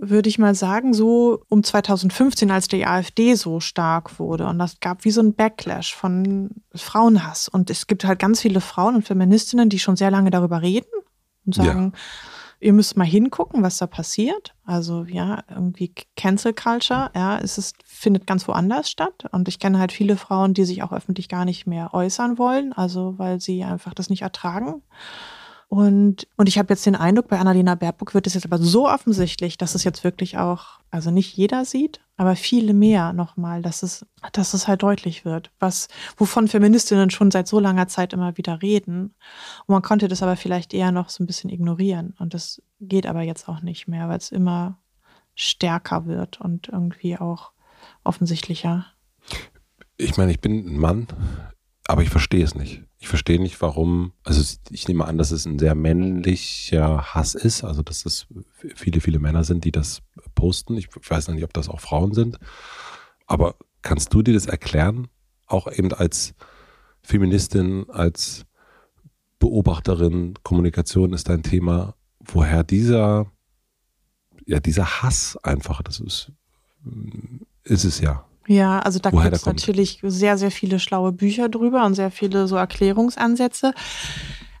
würde 0.00 0.28
ich 0.28 0.38
mal 0.38 0.54
sagen, 0.54 0.94
so 0.94 1.42
um 1.48 1.62
2015, 1.62 2.50
als 2.50 2.68
die 2.68 2.86
AfD 2.86 3.34
so 3.34 3.60
stark 3.60 4.18
wurde. 4.18 4.46
Und 4.46 4.58
das 4.58 4.80
gab 4.80 5.04
wie 5.04 5.10
so 5.10 5.20
ein 5.20 5.34
Backlash 5.34 5.94
von 5.94 6.50
Frauenhass. 6.74 7.48
Und 7.48 7.70
es 7.70 7.86
gibt 7.86 8.04
halt 8.04 8.18
ganz 8.18 8.40
viele 8.40 8.60
Frauen 8.60 8.96
und 8.96 9.06
Feministinnen, 9.06 9.68
die 9.68 9.78
schon 9.78 9.96
sehr 9.96 10.10
lange 10.10 10.30
darüber 10.30 10.62
reden 10.62 10.88
und 11.44 11.54
sagen, 11.54 11.92
ja. 11.94 11.98
ihr 12.60 12.72
müsst 12.72 12.96
mal 12.96 13.04
hingucken, 13.04 13.62
was 13.62 13.78
da 13.78 13.86
passiert. 13.86 14.54
Also 14.64 15.04
ja, 15.04 15.44
irgendwie 15.48 15.94
Cancel 16.16 16.54
Culture, 16.54 17.10
ja, 17.14 17.38
es 17.38 17.58
ist, 17.58 17.76
findet 17.84 18.26
ganz 18.26 18.48
woanders 18.48 18.90
statt. 18.90 19.26
Und 19.32 19.48
ich 19.48 19.58
kenne 19.58 19.78
halt 19.78 19.92
viele 19.92 20.16
Frauen, 20.16 20.54
die 20.54 20.64
sich 20.64 20.82
auch 20.82 20.92
öffentlich 20.92 21.28
gar 21.28 21.44
nicht 21.44 21.66
mehr 21.66 21.92
äußern 21.92 22.38
wollen, 22.38 22.72
also 22.72 23.18
weil 23.18 23.40
sie 23.40 23.64
einfach 23.64 23.94
das 23.94 24.10
nicht 24.10 24.22
ertragen. 24.22 24.82
Und, 25.70 26.26
und 26.36 26.48
ich 26.48 26.58
habe 26.58 26.72
jetzt 26.72 26.84
den 26.84 26.96
Eindruck, 26.96 27.28
bei 27.28 27.38
Annalena 27.38 27.76
Baerbock 27.76 28.12
wird 28.12 28.26
es 28.26 28.34
jetzt 28.34 28.44
aber 28.44 28.58
so 28.58 28.88
offensichtlich, 28.88 29.56
dass 29.56 29.76
es 29.76 29.84
jetzt 29.84 30.02
wirklich 30.02 30.36
auch, 30.36 30.80
also 30.90 31.12
nicht 31.12 31.36
jeder 31.36 31.64
sieht, 31.64 32.00
aber 32.16 32.34
viele 32.34 32.74
mehr 32.74 33.12
nochmal, 33.12 33.62
dass 33.62 33.84
es, 33.84 34.04
dass 34.32 34.52
es 34.52 34.66
halt 34.66 34.82
deutlich 34.82 35.24
wird, 35.24 35.52
was, 35.60 35.86
wovon 36.16 36.48
Feministinnen 36.48 37.10
schon 37.10 37.30
seit 37.30 37.46
so 37.46 37.60
langer 37.60 37.86
Zeit 37.86 38.12
immer 38.12 38.36
wieder 38.36 38.60
reden. 38.62 39.14
Und 39.66 39.72
man 39.72 39.82
konnte 39.82 40.08
das 40.08 40.24
aber 40.24 40.34
vielleicht 40.34 40.74
eher 40.74 40.90
noch 40.90 41.08
so 41.08 41.22
ein 41.22 41.28
bisschen 41.28 41.50
ignorieren. 41.50 42.16
Und 42.18 42.34
das 42.34 42.60
geht 42.80 43.06
aber 43.06 43.22
jetzt 43.22 43.48
auch 43.48 43.62
nicht 43.62 43.86
mehr, 43.86 44.08
weil 44.08 44.18
es 44.18 44.32
immer 44.32 44.82
stärker 45.36 46.06
wird 46.06 46.40
und 46.40 46.66
irgendwie 46.66 47.16
auch 47.16 47.52
offensichtlicher. 48.02 48.86
Ich 49.96 50.16
meine, 50.16 50.32
ich 50.32 50.40
bin 50.40 50.66
ein 50.66 50.78
Mann, 50.78 51.06
aber 51.90 52.02
ich 52.02 52.10
verstehe 52.10 52.44
es 52.44 52.54
nicht. 52.54 52.84
Ich 53.00 53.08
verstehe 53.08 53.40
nicht, 53.40 53.60
warum, 53.60 54.12
also 54.22 54.40
ich 54.70 54.86
nehme 54.86 55.06
an, 55.06 55.18
dass 55.18 55.32
es 55.32 55.44
ein 55.44 55.58
sehr 55.58 55.74
männlicher 55.74 57.02
Hass 57.14 57.34
ist, 57.34 57.64
also 57.64 57.82
dass 57.82 58.06
es 58.06 58.28
viele, 58.76 59.00
viele 59.00 59.18
Männer 59.18 59.42
sind, 59.42 59.64
die 59.64 59.72
das 59.72 60.00
posten. 60.36 60.76
Ich 60.76 60.88
weiß 60.88 61.26
noch 61.26 61.34
nicht, 61.34 61.42
ob 61.42 61.52
das 61.52 61.68
auch 61.68 61.80
Frauen 61.80 62.14
sind. 62.14 62.38
Aber 63.26 63.56
kannst 63.82 64.14
du 64.14 64.22
dir 64.22 64.34
das 64.34 64.46
erklären? 64.46 65.08
Auch 65.48 65.66
eben 65.66 65.92
als 65.92 66.34
Feministin, 67.02 67.90
als 67.90 68.46
Beobachterin, 69.40 70.34
Kommunikation 70.44 71.12
ist 71.12 71.28
dein 71.28 71.42
Thema, 71.42 71.96
woher 72.20 72.62
dieser, 72.62 73.26
ja, 74.46 74.60
dieser 74.60 75.02
Hass 75.02 75.36
einfach, 75.42 75.82
das 75.82 75.98
ist, 75.98 76.30
ist 77.64 77.82
es 77.82 78.00
ja. 78.00 78.29
Ja, 78.50 78.80
also 78.80 78.98
da 78.98 79.10
gibt 79.10 79.32
es 79.32 79.46
natürlich 79.46 80.00
sehr, 80.02 80.36
sehr 80.36 80.50
viele 80.50 80.80
schlaue 80.80 81.12
Bücher 81.12 81.48
drüber 81.48 81.84
und 81.86 81.94
sehr 81.94 82.10
viele 82.10 82.48
so 82.48 82.56
Erklärungsansätze. 82.56 83.72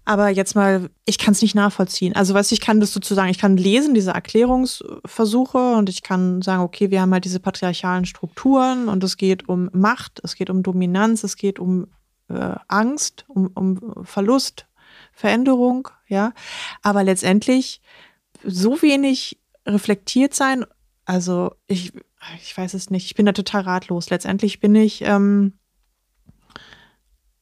Aber 0.04 0.28
jetzt 0.28 0.54
mal, 0.54 0.90
ich 1.06 1.18
kann 1.18 1.32
es 1.32 1.42
nicht 1.42 1.56
nachvollziehen. 1.56 2.14
Also, 2.14 2.32
was 2.32 2.52
ich 2.52 2.60
kann 2.60 2.78
das 2.78 2.92
sozusagen, 2.92 3.30
ich 3.30 3.38
kann 3.38 3.56
lesen, 3.56 3.92
diese 3.94 4.12
Erklärungsversuche 4.12 5.74
und 5.74 5.88
ich 5.88 6.04
kann 6.04 6.40
sagen, 6.40 6.62
okay, 6.62 6.92
wir 6.92 7.00
haben 7.00 7.12
halt 7.12 7.24
diese 7.24 7.40
patriarchalen 7.40 8.04
Strukturen 8.04 8.88
und 8.88 9.02
es 9.02 9.16
geht 9.16 9.48
um 9.48 9.70
Macht, 9.72 10.20
es 10.22 10.36
geht 10.36 10.50
um 10.50 10.62
Dominanz, 10.62 11.24
es 11.24 11.36
geht 11.36 11.58
um 11.58 11.88
äh, 12.28 12.54
Angst, 12.68 13.24
um, 13.26 13.48
um 13.54 14.04
Verlust, 14.04 14.66
Veränderung, 15.12 15.88
ja. 16.06 16.32
Aber 16.82 17.02
letztendlich 17.02 17.80
so 18.44 18.80
wenig 18.82 19.40
reflektiert 19.66 20.32
sein, 20.32 20.64
also 21.06 21.56
ich, 21.66 21.92
ich 22.42 22.56
weiß 22.56 22.74
es 22.74 22.90
nicht, 22.90 23.06
ich 23.06 23.14
bin 23.14 23.26
da 23.26 23.32
total 23.32 23.62
ratlos. 23.62 24.10
Letztendlich 24.10 24.60
bin 24.60 24.74
ich 24.74 25.02
ähm, 25.02 25.54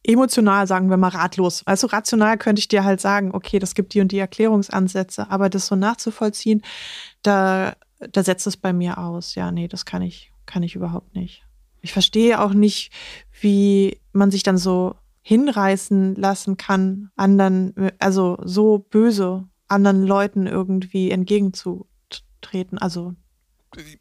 emotional, 0.03 0.67
sagen 0.67 0.91
wir 0.91 0.97
mal, 0.97 1.09
ratlos. 1.09 1.63
Also 1.67 1.87
rational 1.89 2.39
könnte 2.39 2.61
ich 2.61 2.69
dir 2.69 2.85
halt 2.85 3.01
sagen, 3.01 3.35
okay, 3.35 3.59
das 3.59 3.75
gibt 3.75 3.95
die 3.95 4.01
und 4.01 4.13
die 4.13 4.19
Erklärungsansätze, 4.19 5.31
aber 5.31 5.49
das 5.49 5.67
so 5.67 5.77
nachzuvollziehen, 5.77 6.63
da, 7.23 7.75
da 8.13 8.23
setzt 8.23 8.47
es 8.47 8.57
bei 8.57 8.73
mir 8.73 8.99
aus. 8.99 9.35
Ja, 9.35 9.51
nee, 9.51 9.69
das 9.69 9.85
kann 9.85 10.03
ich, 10.03 10.33
kann 10.47 10.63
ich 10.63 10.75
überhaupt 10.75 11.15
nicht. 11.15 11.45
Ich 11.81 11.93
verstehe 11.93 12.41
auch 12.41 12.55
nicht, 12.55 12.93
wie 13.41 14.01
man 14.13 14.31
sich 14.31 14.43
dann 14.43 14.59
so 14.59 14.95
hinreißen 15.23 16.15
lassen 16.15 16.57
kann, 16.57 17.11
anderen, 17.17 17.75
also 17.99 18.39
so 18.45 18.79
böse 18.79 19.47
anderen 19.69 20.05
Leuten 20.05 20.47
irgendwie 20.47 21.11
entgegenzutreten. 21.11 22.79
Also 22.79 23.15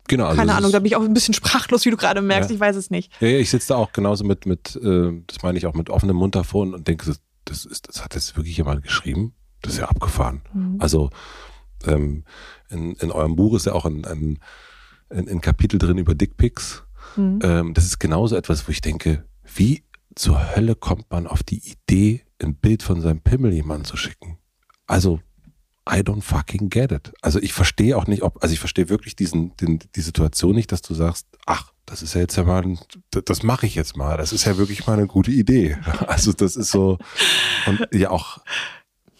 Genau, 0.08 0.26
also 0.26 0.38
Keine 0.38 0.56
Ahnung, 0.56 0.72
da 0.72 0.80
bin 0.80 0.88
ich 0.88 0.96
auch 0.96 1.04
ein 1.04 1.14
bisschen 1.14 1.34
sprachlos, 1.34 1.86
wie 1.86 1.92
du 1.92 1.98
gerade 1.98 2.22
merkst, 2.22 2.50
ja. 2.50 2.56
ich 2.56 2.60
weiß 2.60 2.76
es 2.76 2.90
nicht. 2.90 3.12
Ja, 3.22 3.28
ich 3.28 3.50
sitze 3.50 3.70
da 3.70 3.76
auch 3.76 3.92
genauso 3.92 4.24
mit, 4.24 4.46
mit 4.46 4.76
äh, 4.78 5.12
das 5.28 5.44
meine 5.44 5.58
ich 5.58 5.66
auch 5.66 5.74
mit 5.74 5.90
offenem 5.90 6.16
Mund 6.16 6.36
davor 6.36 6.64
und 6.64 6.88
denke, 6.88 7.06
das, 7.06 7.20
das, 7.46 7.66
ist, 7.66 7.88
das 7.88 8.04
hat 8.04 8.16
jetzt 8.16 8.36
wirklich 8.38 8.58
jemand 8.58 8.84
geschrieben. 8.84 9.34
Das 9.62 9.74
ist 9.74 9.80
ja 9.80 9.90
abgefahren. 9.90 10.42
Mhm. 10.54 10.78
Also 10.80 11.10
ähm, 11.86 12.24
in, 12.70 12.94
in 12.96 13.12
eurem 13.12 13.36
Buch 13.36 13.56
ist 13.56 13.66
ja 13.66 13.74
auch 13.74 13.86
ein, 13.86 14.06
ein, 14.06 14.40
ein, 15.10 15.28
ein 15.28 15.42
Kapitel 15.42 15.78
drin 15.78 15.98
über 15.98 16.16
Dickpics. 16.16 16.84
Mhm. 17.16 17.40
Ähm, 17.44 17.74
das 17.74 17.86
ist 17.86 18.00
genauso 18.00 18.36
etwas, 18.36 18.68
wo 18.68 18.72
ich 18.72 18.82
denke, 18.82 19.26
wie 19.56 19.84
zur 20.16 20.56
Hölle 20.56 20.76
kommt 20.76 21.12
man 21.12 21.28
auf 21.28 21.44
die 21.44 21.62
Idee, 21.70 22.24
ein 22.42 22.56
Bild 22.56 22.84
von 22.84 23.02
seinem 23.02 23.22
Pimmel 23.22 23.54
jemandem 23.54 23.86
zu 23.86 23.98
schicken? 23.98 24.38
Also 24.86 25.20
I 25.92 26.00
don't 26.00 26.22
fucking 26.22 26.70
get 26.70 26.92
it. 26.92 27.14
Also 27.22 27.40
ich 27.40 27.54
verstehe 27.54 27.98
auch 27.98 28.08
nicht, 28.08 28.24
ob, 28.24 28.42
also 28.42 28.54
ich 28.54 28.60
verstehe 28.60 28.90
wirklich 28.90 29.16
diesen, 29.16 29.56
den, 29.58 29.80
die 29.96 30.02
Situation 30.02 30.56
nicht, 30.56 30.72
dass 30.72 30.82
du 30.82 30.94
sagst, 30.94 31.28
ach, 31.46 31.72
das 31.86 32.02
ist 32.02 32.14
ja 32.14 32.22
jetzt 32.22 32.36
ja 32.36 32.44
mal, 32.44 32.78
das 33.12 33.44
mache 33.44 33.66
ich 33.66 33.76
jetzt 33.76 33.96
mal. 33.96 34.18
Das 34.18 34.34
ist 34.34 34.46
ja 34.46 34.58
wirklich 34.58 34.86
mal 34.88 34.94
eine 34.94 35.08
gute 35.08 35.32
Idee. 35.32 35.78
Also 36.08 36.34
das 36.34 36.56
ist 36.56 36.72
so, 36.72 36.98
und 37.66 37.88
ja 37.94 38.12
auch, 38.12 38.40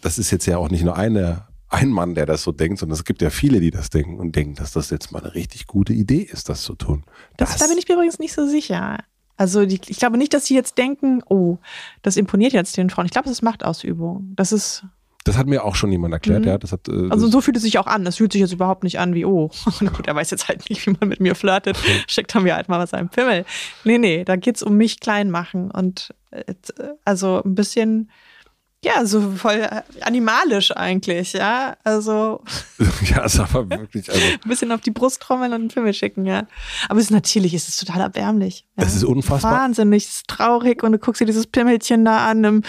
das 0.00 0.18
ist 0.18 0.30
jetzt 0.30 0.46
ja 0.46 0.58
auch 0.58 0.70
nicht 0.70 0.84
nur 0.84 0.96
eine, 0.96 1.46
ein 1.68 1.90
Mann, 1.90 2.14
der 2.14 2.26
das 2.26 2.42
so 2.42 2.52
denkt, 2.52 2.78
sondern 2.78 2.94
es 2.94 3.04
gibt 3.04 3.22
ja 3.22 3.30
viele, 3.30 3.60
die 3.60 3.70
das 3.70 3.90
denken 3.90 4.18
und 4.18 4.34
denken, 4.34 4.54
dass 4.54 4.72
das 4.72 4.90
jetzt 4.90 5.12
mal 5.12 5.22
eine 5.22 5.34
richtig 5.34 5.66
gute 5.66 5.92
Idee 5.92 6.22
ist, 6.22 6.48
das 6.48 6.62
zu 6.62 6.74
tun. 6.74 7.04
Das, 7.36 7.50
das 7.50 7.60
da 7.60 7.66
bin 7.66 7.78
ich 7.78 7.88
mir 7.88 7.94
übrigens 7.94 8.18
nicht 8.18 8.32
so 8.32 8.46
sicher. 8.46 8.98
Also 9.36 9.66
die, 9.66 9.80
ich 9.86 9.98
glaube 9.98 10.18
nicht, 10.18 10.34
dass 10.34 10.46
sie 10.46 10.54
jetzt 10.54 10.78
denken, 10.78 11.22
oh, 11.28 11.58
das 12.02 12.16
imponiert 12.16 12.52
jetzt 12.52 12.76
den 12.76 12.90
Frauen. 12.90 13.06
Ich 13.06 13.12
glaube, 13.12 13.26
es 13.26 13.32
ist 13.32 13.42
Machtausübung. 13.42 14.32
Das 14.34 14.50
ist 14.50 14.84
das 15.28 15.36
hat 15.36 15.46
mir 15.46 15.64
auch 15.64 15.74
schon 15.74 15.92
jemand 15.92 16.14
erklärt, 16.14 16.42
mhm. 16.42 16.48
ja. 16.48 16.58
Das 16.58 16.72
hat, 16.72 16.88
äh, 16.88 17.08
also 17.10 17.28
so 17.28 17.40
fühlt 17.40 17.56
es 17.56 17.62
sich 17.62 17.78
auch 17.78 17.86
an. 17.86 18.04
Das 18.04 18.16
fühlt 18.16 18.32
sich 18.32 18.40
jetzt 18.40 18.52
überhaupt 18.52 18.82
nicht 18.82 18.98
an 18.98 19.14
wie, 19.14 19.24
oh, 19.24 19.50
na 19.80 19.90
gut, 19.90 20.06
er 20.06 20.14
weiß 20.14 20.30
jetzt 20.30 20.48
halt 20.48 20.68
nicht, 20.70 20.86
wie 20.86 20.96
man 20.98 21.08
mit 21.08 21.20
mir 21.20 21.34
flirtet. 21.34 21.78
Schickt 22.06 22.34
er 22.34 22.40
mir 22.40 22.54
halt 22.54 22.68
mal 22.68 22.78
was 22.78 22.94
einem 22.94 23.10
Pimmel. 23.10 23.44
Nee, 23.84 23.98
nee, 23.98 24.24
da 24.24 24.36
geht 24.36 24.56
es 24.56 24.62
um 24.62 24.76
mich 24.76 25.00
klein 25.00 25.30
machen. 25.30 25.70
Und 25.70 26.14
äh, 26.30 26.54
also 27.04 27.42
ein 27.44 27.54
bisschen 27.54 28.10
ja, 28.84 29.04
so 29.04 29.32
voll 29.32 29.56
äh, 29.56 29.82
animalisch 30.02 30.70
eigentlich, 30.70 31.32
ja. 31.32 31.76
Also. 31.82 32.42
ja, 33.04 33.24
ist 33.24 33.40
aber 33.40 33.68
wirklich. 33.68 34.08
Also, 34.08 34.24
ein 34.44 34.48
bisschen 34.48 34.70
auf 34.70 34.80
die 34.80 34.92
Brust 34.92 35.20
trommeln 35.20 35.52
und 35.52 35.60
einen 35.60 35.70
Film 35.70 35.92
schicken, 35.92 36.26
ja. 36.26 36.46
Aber 36.88 37.00
es 37.00 37.06
ist 37.06 37.10
natürlich, 37.10 37.54
es 37.54 37.68
ist 37.68 37.80
total 37.80 38.02
erbärmlich. 38.02 38.64
Ja. 38.76 38.84
Es 38.84 38.94
ist 38.94 39.04
unfassbar. 39.04 39.52
Wahnsinnig, 39.52 40.04
es 40.04 40.16
ist 40.16 40.28
traurig 40.28 40.84
und 40.84 40.92
du 40.92 40.98
guckst 40.98 41.20
dir 41.20 41.26
dieses 41.26 41.48
Pimmelchen 41.48 42.04
da 42.04 42.28
an 42.28 42.44
im, 42.44 42.62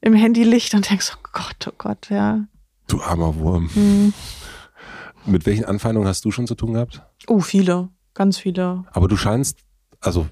im 0.00 0.14
Handylicht 0.14 0.74
und 0.74 0.88
denkst, 0.88 1.12
oh 1.16 1.28
Gott, 1.32 1.66
oh 1.66 1.74
Gott, 1.76 2.08
ja. 2.08 2.44
Du 2.86 3.02
armer 3.02 3.34
Wurm. 3.36 3.68
Hm. 3.74 4.14
Mit 5.26 5.44
welchen 5.44 5.64
Anfeindungen 5.64 6.08
hast 6.08 6.24
du 6.24 6.30
schon 6.30 6.46
zu 6.46 6.54
tun 6.54 6.74
gehabt? 6.74 7.02
Oh, 7.26 7.40
viele, 7.40 7.88
ganz 8.14 8.38
viele. 8.38 8.84
Aber 8.92 9.08
du 9.08 9.16
scheinst, 9.16 9.58
also 10.00 10.28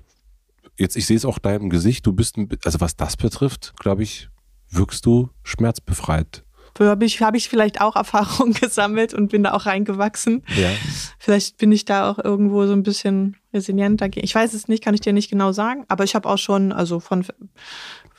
jetzt, 0.78 0.96
ich 0.96 1.04
sehe 1.06 1.16
es 1.16 1.24
auch 1.24 1.38
deinem 1.38 1.68
Gesicht, 1.68 2.06
du 2.06 2.12
bist, 2.12 2.36
also 2.64 2.80
was 2.80 2.96
das 2.96 3.16
betrifft, 3.16 3.74
glaube 3.78 4.04
ich, 4.04 4.30
wirkst 4.70 5.06
du 5.06 5.30
schmerzbefreit. 5.42 6.44
Habe 6.78 7.06
ich, 7.06 7.22
hab 7.22 7.34
ich 7.34 7.48
vielleicht 7.48 7.80
auch 7.80 7.96
Erfahrungen 7.96 8.52
gesammelt 8.52 9.14
und 9.14 9.28
bin 9.28 9.42
da 9.42 9.52
auch 9.52 9.66
reingewachsen. 9.66 10.44
Ja. 10.56 10.70
Vielleicht 11.18 11.56
bin 11.56 11.72
ich 11.72 11.84
da 11.84 12.10
auch 12.10 12.22
irgendwo 12.22 12.66
so 12.66 12.72
ein 12.72 12.82
bisschen 12.82 13.36
resilienter. 13.54 14.08
Ich 14.14 14.34
weiß 14.34 14.52
es 14.52 14.68
nicht, 14.68 14.84
kann 14.84 14.94
ich 14.94 15.00
dir 15.00 15.12
nicht 15.12 15.30
genau 15.30 15.52
sagen, 15.52 15.84
aber 15.88 16.04
ich 16.04 16.14
habe 16.14 16.28
auch 16.28 16.38
schon, 16.38 16.72
also 16.72 17.00
von 17.00 17.24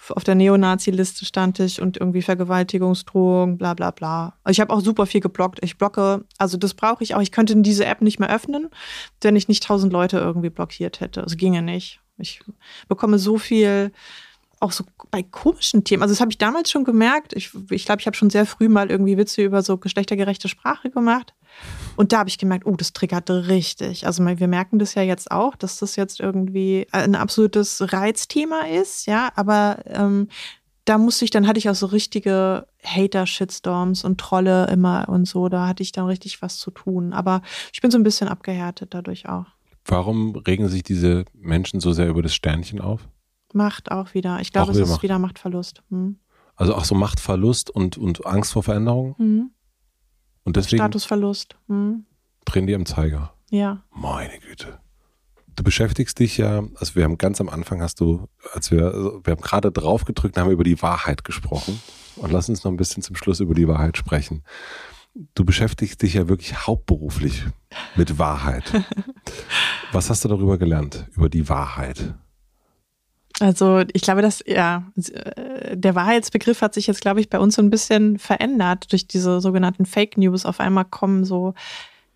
auf 0.09 0.23
der 0.23 0.35
Neonazi-Liste 0.35 1.25
stand 1.25 1.59
ich 1.59 1.81
und 1.81 1.97
irgendwie 1.97 2.21
Vergewaltigungsdrohung, 2.21 3.57
bla 3.57 3.73
bla 3.73 3.91
bla. 3.91 4.37
Also 4.43 4.55
ich 4.55 4.61
habe 4.61 4.73
auch 4.73 4.79
super 4.79 5.05
viel 5.05 5.21
geblockt. 5.21 5.59
Ich 5.61 5.77
blocke, 5.77 6.23
also 6.37 6.57
das 6.57 6.73
brauche 6.73 7.03
ich 7.03 7.15
auch. 7.15 7.21
Ich 7.21 7.33
könnte 7.33 7.55
diese 7.57 7.85
App 7.85 8.01
nicht 8.01 8.17
mehr 8.19 8.33
öffnen, 8.33 8.69
wenn 9.21 9.35
ich 9.35 9.49
nicht 9.49 9.63
tausend 9.63 9.91
Leute 9.91 10.17
irgendwie 10.17 10.49
blockiert 10.49 11.01
hätte. 11.01 11.21
Es 11.21 11.35
ginge 11.35 11.61
nicht. 11.61 11.99
Ich 12.17 12.41
bekomme 12.87 13.19
so 13.19 13.37
viel 13.37 13.91
auch 14.59 14.71
so 14.71 14.83
bei 15.11 15.23
komischen 15.23 15.83
Themen. 15.83 16.01
Also 16.01 16.13
das 16.13 16.21
habe 16.21 16.31
ich 16.31 16.37
damals 16.37 16.71
schon 16.71 16.83
gemerkt. 16.83 17.33
Ich 17.33 17.51
glaube, 17.51 17.75
ich, 17.75 17.85
glaub, 17.85 17.99
ich 17.99 18.07
habe 18.07 18.17
schon 18.17 18.29
sehr 18.29 18.45
früh 18.45 18.69
mal 18.69 18.89
irgendwie 18.89 19.17
Witze 19.17 19.43
über 19.43 19.61
so 19.61 19.77
geschlechtergerechte 19.77 20.47
Sprache 20.47 20.89
gemacht. 20.89 21.33
Und 21.95 22.11
da 22.11 22.19
habe 22.19 22.29
ich 22.29 22.37
gemerkt, 22.37 22.65
oh, 22.65 22.75
das 22.75 22.93
triggerte 22.93 23.47
richtig. 23.47 24.05
Also 24.05 24.23
wir 24.25 24.47
merken 24.47 24.79
das 24.79 24.95
ja 24.95 25.01
jetzt 25.01 25.31
auch, 25.31 25.55
dass 25.55 25.79
das 25.79 25.95
jetzt 25.95 26.19
irgendwie 26.19 26.87
ein 26.91 27.15
absolutes 27.15 27.93
Reizthema 27.93 28.61
ist, 28.67 29.07
ja, 29.07 29.31
aber 29.35 29.79
ähm, 29.87 30.27
da 30.85 30.97
musste 30.97 31.25
ich, 31.25 31.31
dann 31.31 31.47
hatte 31.47 31.59
ich 31.59 31.69
auch 31.69 31.75
so 31.75 31.87
richtige 31.87 32.65
Hater-Shitstorms 32.83 34.05
und 34.05 34.19
Trolle 34.19 34.67
immer 34.67 35.09
und 35.09 35.25
so. 35.25 35.49
Da 35.49 35.67
hatte 35.67 35.83
ich 35.83 35.91
dann 35.91 36.05
richtig 36.05 36.41
was 36.41 36.57
zu 36.57 36.71
tun. 36.71 37.11
Aber 37.11 37.41
ich 37.73 37.81
bin 37.81 37.91
so 37.91 37.97
ein 37.97 38.03
bisschen 38.03 38.29
abgehärtet 38.29 38.93
dadurch 38.93 39.27
auch. 39.27 39.47
Warum 39.83 40.35
regen 40.35 40.69
sich 40.69 40.83
diese 40.83 41.25
Menschen 41.33 41.81
so 41.81 41.91
sehr 41.91 42.07
über 42.07 42.21
das 42.21 42.33
Sternchen 42.33 42.79
auf? 42.79 43.09
Macht 43.53 43.91
auch 43.91 44.13
wieder. 44.13 44.39
Ich 44.41 44.51
glaube, 44.51 44.71
es 44.71 44.77
ist 44.77 44.89
Macht. 44.89 45.03
wieder 45.03 45.19
Machtverlust. 45.19 45.83
Hm. 45.89 46.19
Also 46.55 46.75
auch 46.75 46.85
so 46.85 46.95
Machtverlust 46.95 47.69
und, 47.69 47.97
und 47.97 48.25
Angst 48.25 48.53
vor 48.53 48.63
Veränderung? 48.63 49.15
Hm. 49.17 49.51
Und 50.43 50.55
deswegen. 50.55 50.81
Statusverlust. 50.81 51.55
Hm. 51.67 52.05
Drehen 52.45 52.67
die 52.67 52.75
am 52.75 52.85
Zeiger. 52.85 53.33
Ja. 53.49 53.83
Meine 53.91 54.39
Güte. 54.39 54.79
Du 55.55 55.63
beschäftigst 55.63 56.19
dich 56.19 56.37
ja, 56.37 56.63
also 56.75 56.95
wir 56.95 57.03
haben 57.03 57.17
ganz 57.17 57.41
am 57.41 57.49
Anfang 57.49 57.81
hast 57.81 57.99
du, 57.99 58.27
als 58.53 58.69
wir, 58.69 58.85
also 58.85 59.21
wir 59.23 59.31
haben 59.31 59.41
gerade 59.41 59.71
drauf 59.71 60.05
gedrückt, 60.05 60.37
haben 60.37 60.51
über 60.51 60.63
die 60.63 60.81
Wahrheit 60.81 61.23
gesprochen. 61.23 61.81
Und 62.15 62.31
lass 62.31 62.49
uns 62.49 62.63
noch 62.63 62.71
ein 62.71 62.77
bisschen 62.77 63.03
zum 63.03 63.15
Schluss 63.15 63.39
über 63.39 63.53
die 63.53 63.67
Wahrheit 63.67 63.97
sprechen. 63.97 64.43
Du 65.33 65.45
beschäftigst 65.45 66.01
dich 66.01 66.13
ja 66.13 66.27
wirklich 66.27 66.67
hauptberuflich 66.67 67.43
mit 67.95 68.19
Wahrheit. 68.19 68.71
Was 69.91 70.09
hast 70.09 70.23
du 70.25 70.29
darüber 70.29 70.57
gelernt, 70.57 71.07
über 71.15 71.29
die 71.29 71.49
Wahrheit? 71.49 72.13
Also 73.39 73.83
ich 73.93 74.01
glaube, 74.01 74.21
dass 74.21 74.43
ja 74.47 74.83
der 74.95 75.95
Wahrheitsbegriff 75.95 76.61
hat 76.61 76.73
sich 76.73 76.87
jetzt, 76.87 77.01
glaube 77.01 77.19
ich, 77.19 77.29
bei 77.29 77.39
uns 77.39 77.55
so 77.55 77.61
ein 77.61 77.69
bisschen 77.69 78.17
verändert 78.17 78.91
durch 78.91 79.07
diese 79.07 79.41
sogenannten 79.41 79.85
Fake 79.85 80.17
News. 80.17 80.45
Auf 80.45 80.59
einmal 80.59 80.85
kommen 80.85 81.23
so 81.23 81.53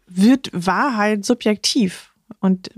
wird 0.07 0.49
Wahrheit 0.51 1.23
subjektiv 1.23 2.11
und 2.39 2.71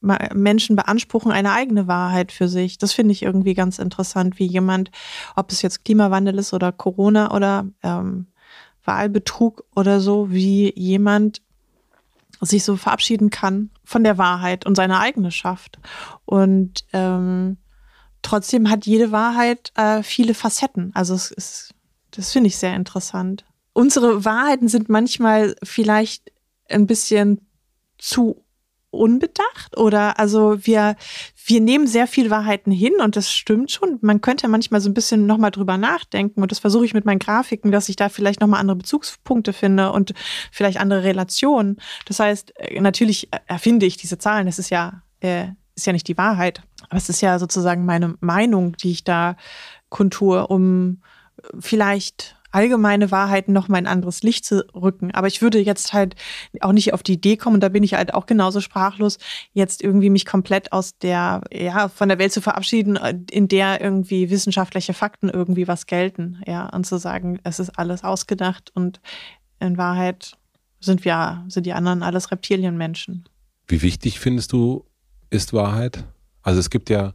Menschen 0.00 0.76
beanspruchen 0.76 1.30
eine 1.30 1.52
eigene 1.52 1.86
Wahrheit 1.86 2.32
für 2.32 2.48
sich. 2.48 2.78
Das 2.78 2.92
finde 2.92 3.12
ich 3.12 3.22
irgendwie 3.22 3.54
ganz 3.54 3.78
interessant, 3.78 4.38
wie 4.38 4.46
jemand, 4.46 4.90
ob 5.36 5.52
es 5.52 5.62
jetzt 5.62 5.84
Klimawandel 5.84 6.38
ist 6.38 6.52
oder 6.54 6.72
Corona 6.72 7.34
oder 7.34 7.66
ähm, 7.82 8.26
Wahlbetrug 8.84 9.64
oder 9.74 10.00
so, 10.00 10.30
wie 10.30 10.72
jemand 10.78 11.42
sich 12.40 12.64
so 12.64 12.76
verabschieden 12.76 13.30
kann 13.30 13.70
von 13.84 14.04
der 14.04 14.16
Wahrheit 14.16 14.64
und 14.64 14.74
seine 14.74 14.98
eigene 15.00 15.30
schafft. 15.30 15.78
Und 16.24 16.84
ähm, 16.92 17.58
trotzdem 18.22 18.70
hat 18.70 18.86
jede 18.86 19.12
Wahrheit 19.12 19.72
äh, 19.76 20.02
viele 20.02 20.34
Facetten. 20.34 20.90
Also 20.94 21.14
es 21.14 21.30
ist, 21.30 21.74
das 22.10 22.32
finde 22.32 22.48
ich 22.48 22.56
sehr 22.56 22.74
interessant. 22.74 23.44
Unsere 23.72 24.24
Wahrheiten 24.24 24.68
sind 24.68 24.88
manchmal 24.88 25.54
vielleicht 25.62 26.32
ein 26.68 26.86
bisschen 26.86 27.46
zu 27.98 28.44
unbedacht 28.90 29.76
oder 29.76 30.18
also 30.18 30.66
wir 30.66 30.96
wir 31.44 31.60
nehmen 31.60 31.86
sehr 31.86 32.06
viel 32.06 32.30
Wahrheiten 32.30 32.72
hin 32.72 32.94
und 33.02 33.16
das 33.16 33.32
stimmt 33.32 33.70
schon. 33.70 33.98
Man 34.02 34.20
könnte 34.20 34.48
manchmal 34.48 34.80
so 34.80 34.90
ein 34.90 34.94
bisschen 34.94 35.26
nochmal 35.26 35.52
drüber 35.52 35.78
nachdenken 35.78 36.42
und 36.42 36.50
das 36.50 36.58
versuche 36.58 36.84
ich 36.84 36.94
mit 36.94 37.04
meinen 37.04 37.18
Grafiken, 37.18 37.70
dass 37.70 37.88
ich 37.88 37.96
da 37.96 38.08
vielleicht 38.08 38.40
nochmal 38.40 38.60
andere 38.60 38.76
Bezugspunkte 38.76 39.52
finde 39.52 39.92
und 39.92 40.12
vielleicht 40.50 40.78
andere 40.78 41.04
Relationen. 41.04 41.76
Das 42.06 42.18
heißt, 42.18 42.52
äh, 42.58 42.80
natürlich 42.80 43.28
erfinde 43.46 43.86
ich 43.86 43.96
diese 43.96 44.18
Zahlen. 44.18 44.46
Das 44.46 44.58
ist 44.58 44.70
ja 44.70 45.02
äh, 45.20 45.48
ist 45.76 45.86
ja 45.86 45.92
nicht 45.92 46.08
die 46.08 46.18
Wahrheit. 46.18 46.62
Aber 46.90 46.98
es 46.98 47.08
ist 47.08 47.22
ja 47.22 47.38
sozusagen 47.38 47.86
meine 47.86 48.16
Meinung, 48.20 48.76
die 48.76 48.90
ich 48.90 49.04
da 49.04 49.36
kundtue, 49.88 50.46
um 50.46 51.00
vielleicht 51.58 52.36
allgemeine 52.52 53.10
Wahrheiten 53.10 53.52
noch 53.52 53.68
mal 53.68 53.78
ein 53.78 53.86
anderes 53.86 54.22
Licht 54.22 54.44
zu 54.44 54.64
rücken. 54.74 55.12
Aber 55.12 55.28
ich 55.28 55.40
würde 55.40 55.60
jetzt 55.60 55.92
halt 55.92 56.16
auch 56.60 56.72
nicht 56.72 56.92
auf 56.92 57.02
die 57.02 57.12
Idee 57.12 57.36
kommen, 57.36 57.54
und 57.54 57.60
da 57.60 57.68
bin 57.68 57.82
ich 57.82 57.94
halt 57.94 58.12
auch 58.14 58.26
genauso 58.26 58.60
sprachlos, 58.60 59.18
jetzt 59.52 59.82
irgendwie 59.82 60.10
mich 60.10 60.26
komplett 60.26 60.72
aus 60.72 60.98
der, 60.98 61.42
ja, 61.52 61.88
von 61.88 62.08
der 62.08 62.18
Welt 62.18 62.32
zu 62.32 62.40
verabschieden, 62.40 62.96
in 63.30 63.48
der 63.48 63.80
irgendwie 63.80 64.30
wissenschaftliche 64.30 64.94
Fakten 64.94 65.28
irgendwie 65.28 65.68
was 65.68 65.86
gelten, 65.86 66.42
ja, 66.46 66.68
und 66.68 66.86
zu 66.86 66.98
sagen, 66.98 67.38
es 67.44 67.60
ist 67.60 67.78
alles 67.78 68.02
ausgedacht 68.02 68.72
und 68.74 69.00
in 69.60 69.76
Wahrheit 69.76 70.36
sind 70.80 71.04
wir, 71.04 71.44
sind 71.48 71.66
die 71.66 71.72
anderen 71.72 72.02
alles 72.02 72.30
Reptilienmenschen. 72.30 73.28
Wie 73.68 73.82
wichtig 73.82 74.18
findest 74.18 74.52
du 74.52 74.84
ist 75.28 75.52
Wahrheit? 75.52 76.04
Also 76.42 76.60
es 76.60 76.70
gibt 76.70 76.90
ja 76.90 77.12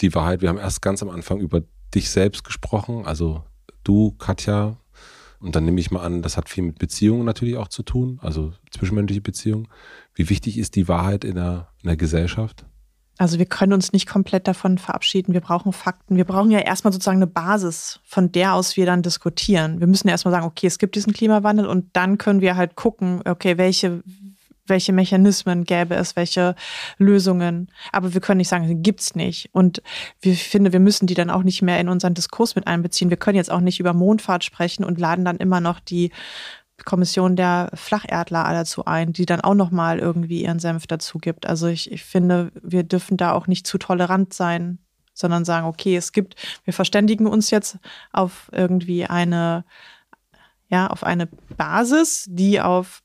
die 0.00 0.14
Wahrheit, 0.14 0.42
wir 0.42 0.48
haben 0.48 0.58
erst 0.58 0.82
ganz 0.82 1.02
am 1.02 1.10
Anfang 1.10 1.40
über 1.40 1.62
dich 1.94 2.10
selbst 2.10 2.44
gesprochen, 2.44 3.06
also 3.06 3.44
du, 3.84 4.12
Katja, 4.12 4.76
und 5.44 5.54
dann 5.54 5.66
nehme 5.66 5.78
ich 5.78 5.90
mal 5.90 6.02
an, 6.02 6.22
das 6.22 6.36
hat 6.36 6.48
viel 6.48 6.64
mit 6.64 6.78
Beziehungen 6.78 7.24
natürlich 7.24 7.58
auch 7.58 7.68
zu 7.68 7.82
tun, 7.82 8.18
also 8.22 8.54
zwischenmenschliche 8.70 9.20
Beziehungen. 9.20 9.68
Wie 10.14 10.30
wichtig 10.30 10.56
ist 10.56 10.74
die 10.74 10.88
Wahrheit 10.88 11.22
in 11.22 11.34
der, 11.34 11.68
in 11.82 11.88
der 11.88 11.98
Gesellschaft? 11.98 12.64
Also 13.18 13.38
wir 13.38 13.46
können 13.46 13.74
uns 13.74 13.92
nicht 13.92 14.08
komplett 14.08 14.48
davon 14.48 14.78
verabschieden. 14.78 15.34
Wir 15.34 15.40
brauchen 15.40 15.72
Fakten. 15.72 16.16
Wir 16.16 16.24
brauchen 16.24 16.50
ja 16.50 16.58
erstmal 16.60 16.92
sozusagen 16.92 17.18
eine 17.18 17.28
Basis, 17.28 18.00
von 18.04 18.32
der 18.32 18.54
aus 18.54 18.76
wir 18.76 18.86
dann 18.86 19.02
diskutieren. 19.02 19.80
Wir 19.80 19.86
müssen 19.86 20.08
ja 20.08 20.12
erstmal 20.12 20.32
sagen, 20.32 20.46
okay, 20.46 20.66
es 20.66 20.78
gibt 20.78 20.96
diesen 20.96 21.12
Klimawandel 21.12 21.66
und 21.66 21.90
dann 21.92 22.18
können 22.18 22.40
wir 22.40 22.56
halt 22.56 22.74
gucken, 22.74 23.20
okay, 23.24 23.56
welche, 23.56 24.02
welche 24.66 24.92
Mechanismen 24.92 25.64
gäbe 25.64 25.94
es, 25.94 26.16
welche 26.16 26.54
Lösungen. 26.98 27.70
Aber 27.92 28.14
wir 28.14 28.20
können 28.20 28.38
nicht 28.38 28.48
sagen, 28.48 28.66
die 28.66 28.82
gibt's 28.82 29.14
nicht. 29.14 29.50
Und 29.52 29.82
wir 30.20 30.34
finde, 30.34 30.72
wir 30.72 30.80
müssen 30.80 31.06
die 31.06 31.14
dann 31.14 31.30
auch 31.30 31.42
nicht 31.42 31.62
mehr 31.62 31.80
in 31.80 31.88
unseren 31.88 32.14
Diskurs 32.14 32.54
mit 32.54 32.66
einbeziehen. 32.66 33.10
Wir 33.10 33.16
können 33.16 33.36
jetzt 33.36 33.50
auch 33.50 33.60
nicht 33.60 33.80
über 33.80 33.92
Mondfahrt 33.92 34.44
sprechen 34.44 34.84
und 34.84 34.98
laden 34.98 35.24
dann 35.24 35.36
immer 35.36 35.60
noch 35.60 35.80
die 35.80 36.10
Kommission 36.84 37.36
der 37.36 37.70
Flacherdler 37.74 38.44
dazu 38.50 38.84
ein, 38.84 39.12
die 39.12 39.26
dann 39.26 39.40
auch 39.40 39.54
nochmal 39.54 39.98
irgendwie 39.98 40.42
ihren 40.42 40.58
Senf 40.58 40.86
dazu 40.86 41.18
gibt. 41.18 41.46
Also 41.46 41.68
ich, 41.68 41.90
ich 41.92 42.02
finde, 42.02 42.50
wir 42.62 42.82
dürfen 42.82 43.16
da 43.16 43.32
auch 43.32 43.46
nicht 43.46 43.66
zu 43.66 43.78
tolerant 43.78 44.34
sein, 44.34 44.78
sondern 45.12 45.44
sagen, 45.44 45.66
okay, 45.66 45.96
es 45.96 46.12
gibt, 46.12 46.34
wir 46.64 46.72
verständigen 46.72 47.26
uns 47.26 47.50
jetzt 47.50 47.78
auf 48.12 48.50
irgendwie 48.52 49.06
eine, 49.06 49.64
ja, 50.68 50.88
auf 50.88 51.04
eine 51.04 51.26
Basis, 51.56 52.26
die 52.28 52.60
auf 52.60 53.03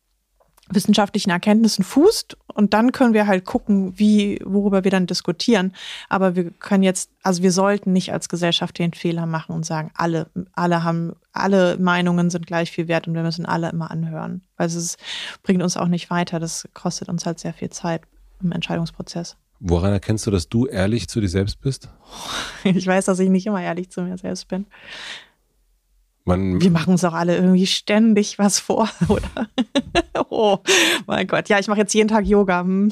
wissenschaftlichen 0.72 1.30
Erkenntnissen 1.30 1.84
fußt 1.84 2.38
und 2.54 2.74
dann 2.74 2.92
können 2.92 3.14
wir 3.14 3.28
halt 3.28 3.46
gucken, 3.46 3.98
wie, 3.98 4.40
worüber 4.44 4.84
wir 4.84 4.92
dann 4.92 5.08
diskutieren. 5.08 5.74
Aber 6.10 6.36
wir 6.36 6.52
können 6.52 6.84
jetzt, 6.84 7.12
also 7.24 7.44
wir 7.44 7.52
sollten 7.52 7.94
nicht 7.94 8.14
als 8.14 8.30
Gesellschaft 8.30 8.78
den 8.78 8.94
Fehler 8.94 9.26
machen 9.26 9.54
und 9.54 9.66
sagen, 9.66 9.92
alle, 9.96 10.28
alle 10.54 10.84
haben, 10.84 11.14
alle 11.32 11.78
Meinungen 11.78 12.30
sind 12.30 12.48
gleich 12.48 12.72
viel 12.72 12.88
wert 12.88 13.08
und 13.08 13.16
wir 13.16 13.24
müssen 13.24 13.46
alle 13.46 13.70
immer 13.70 13.92
anhören. 13.92 14.42
Weil 14.58 14.68
es 14.68 14.98
bringt 15.44 15.64
uns 15.64 15.78
auch 15.78 15.88
nicht 15.88 16.10
weiter. 16.10 16.40
Das 16.40 16.68
kostet 16.74 17.10
uns 17.10 17.26
halt 17.26 17.40
sehr 17.40 17.54
viel 17.54 17.70
Zeit 17.70 18.02
im 18.42 18.52
Entscheidungsprozess. 18.52 19.38
Woran 19.60 19.92
erkennst 19.92 20.26
du, 20.26 20.32
dass 20.32 20.48
du 20.48 20.68
ehrlich 20.68 21.10
zu 21.10 21.20
dir 21.20 21.30
selbst 21.30 21.62
bist? 21.62 21.90
Ich 22.66 22.86
weiß, 22.86 23.06
dass 23.06 23.20
ich 23.20 23.30
nicht 23.30 23.46
immer 23.46 23.62
ehrlich 23.62 23.90
zu 23.90 24.02
mir 24.02 24.18
selbst 24.18 24.50
bin. 24.50 24.66
Man 26.30 26.62
wir 26.62 26.70
machen 26.70 26.92
uns 26.92 27.04
auch 27.04 27.14
alle 27.14 27.36
irgendwie 27.36 27.66
ständig 27.66 28.38
was 28.38 28.60
vor, 28.60 28.88
oder? 29.08 29.50
oh 30.30 30.60
mein 31.08 31.26
Gott, 31.26 31.50
ja, 31.50 31.58
ich 31.58 31.68
mache 31.68 31.80
jetzt 31.80 31.94
jeden 31.96 32.08
Tag 32.08 32.28
Yoga. 32.28 32.62
Hm. 32.62 32.92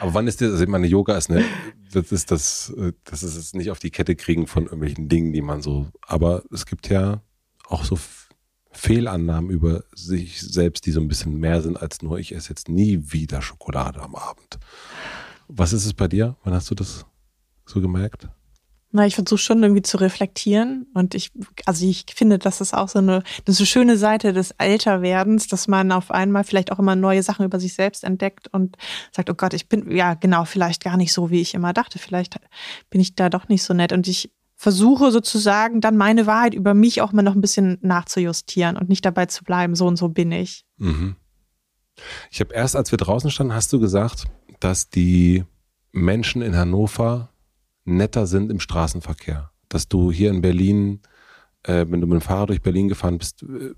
Aber 0.00 0.14
wann 0.14 0.26
ist 0.26 0.40
das, 0.40 0.52
also 0.52 0.64
ich 0.64 0.70
meine, 0.70 0.86
Yoga 0.86 1.14
ist 1.14 1.28
ne, 1.28 1.44
das 1.92 2.10
ist 2.10 2.30
das, 2.30 2.72
das 3.04 3.22
ist 3.22 3.36
es 3.36 3.52
nicht 3.52 3.70
auf 3.70 3.78
die 3.78 3.90
Kette 3.90 4.16
kriegen 4.16 4.46
von 4.46 4.64
irgendwelchen 4.64 5.10
Dingen, 5.10 5.34
die 5.34 5.42
man 5.42 5.60
so, 5.60 5.88
aber 6.06 6.42
es 6.50 6.64
gibt 6.64 6.88
ja 6.88 7.20
auch 7.68 7.84
so 7.84 7.98
Fehlannahmen 8.70 9.50
über 9.50 9.84
sich 9.94 10.40
selbst, 10.40 10.86
die 10.86 10.90
so 10.90 11.02
ein 11.02 11.08
bisschen 11.08 11.38
mehr 11.38 11.60
sind 11.60 11.76
als 11.76 12.00
nur, 12.00 12.18
ich 12.18 12.34
esse 12.34 12.48
jetzt 12.48 12.70
nie 12.70 13.12
wieder 13.12 13.42
Schokolade 13.42 14.00
am 14.00 14.14
Abend. 14.14 14.58
Was 15.48 15.74
ist 15.74 15.84
es 15.84 15.92
bei 15.92 16.08
dir? 16.08 16.34
Wann 16.44 16.54
hast 16.54 16.70
du 16.70 16.74
das 16.74 17.04
so 17.66 17.82
gemerkt? 17.82 18.28
Na, 18.94 19.06
ich 19.06 19.14
versuche 19.14 19.38
schon 19.38 19.62
irgendwie 19.62 19.80
zu 19.80 19.96
reflektieren 19.96 20.86
und 20.92 21.14
ich, 21.14 21.32
also 21.64 21.86
ich 21.86 22.04
finde, 22.14 22.38
das 22.38 22.60
ist 22.60 22.74
auch 22.74 22.88
so 22.88 22.98
eine, 22.98 23.22
eine 23.46 23.54
so 23.54 23.64
schöne 23.64 23.96
Seite 23.96 24.34
des 24.34 24.50
Älterwerdens, 24.58 25.48
dass 25.48 25.66
man 25.66 25.92
auf 25.92 26.10
einmal 26.10 26.44
vielleicht 26.44 26.70
auch 26.70 26.78
immer 26.78 26.94
neue 26.94 27.22
Sachen 27.22 27.46
über 27.46 27.58
sich 27.58 27.72
selbst 27.72 28.04
entdeckt 28.04 28.48
und 28.52 28.76
sagt, 29.10 29.30
oh 29.30 29.34
Gott, 29.34 29.54
ich 29.54 29.68
bin, 29.68 29.90
ja 29.90 30.12
genau, 30.12 30.44
vielleicht 30.44 30.84
gar 30.84 30.98
nicht 30.98 31.14
so, 31.14 31.30
wie 31.30 31.40
ich 31.40 31.54
immer 31.54 31.72
dachte, 31.72 31.98
vielleicht 31.98 32.36
bin 32.90 33.00
ich 33.00 33.14
da 33.14 33.30
doch 33.30 33.48
nicht 33.48 33.62
so 33.62 33.72
nett 33.72 33.94
und 33.94 34.06
ich 34.06 34.30
versuche 34.56 35.10
sozusagen 35.10 35.80
dann 35.80 35.96
meine 35.96 36.26
Wahrheit 36.26 36.54
über 36.54 36.74
mich 36.74 37.00
auch 37.00 37.12
mal 37.12 37.22
noch 37.22 37.34
ein 37.34 37.40
bisschen 37.40 37.78
nachzujustieren 37.80 38.76
und 38.76 38.88
nicht 38.88 39.04
dabei 39.04 39.26
zu 39.26 39.42
bleiben, 39.42 39.74
so 39.74 39.86
und 39.86 39.96
so 39.96 40.10
bin 40.10 40.30
ich. 40.30 40.66
Mhm. 40.76 41.16
Ich 42.30 42.40
habe 42.40 42.54
erst, 42.54 42.76
als 42.76 42.92
wir 42.92 42.98
draußen 42.98 43.30
standen, 43.30 43.54
hast 43.54 43.72
du 43.72 43.80
gesagt, 43.80 44.26
dass 44.60 44.88
die 44.88 45.44
Menschen 45.90 46.42
in 46.42 46.56
Hannover 46.56 47.31
netter 47.84 48.26
sind 48.26 48.50
im 48.50 48.60
Straßenverkehr. 48.60 49.50
Dass 49.68 49.88
du 49.88 50.12
hier 50.12 50.30
in 50.30 50.42
Berlin, 50.42 51.00
äh, 51.62 51.86
wenn 51.88 52.00
du 52.00 52.06
mit 52.06 52.20
dem 52.20 52.20
Fahrrad 52.20 52.50
durch 52.50 52.62
Berlin 52.62 52.88
gefahren 52.88 53.18
bist, 53.18 53.42
äh, 53.42 53.74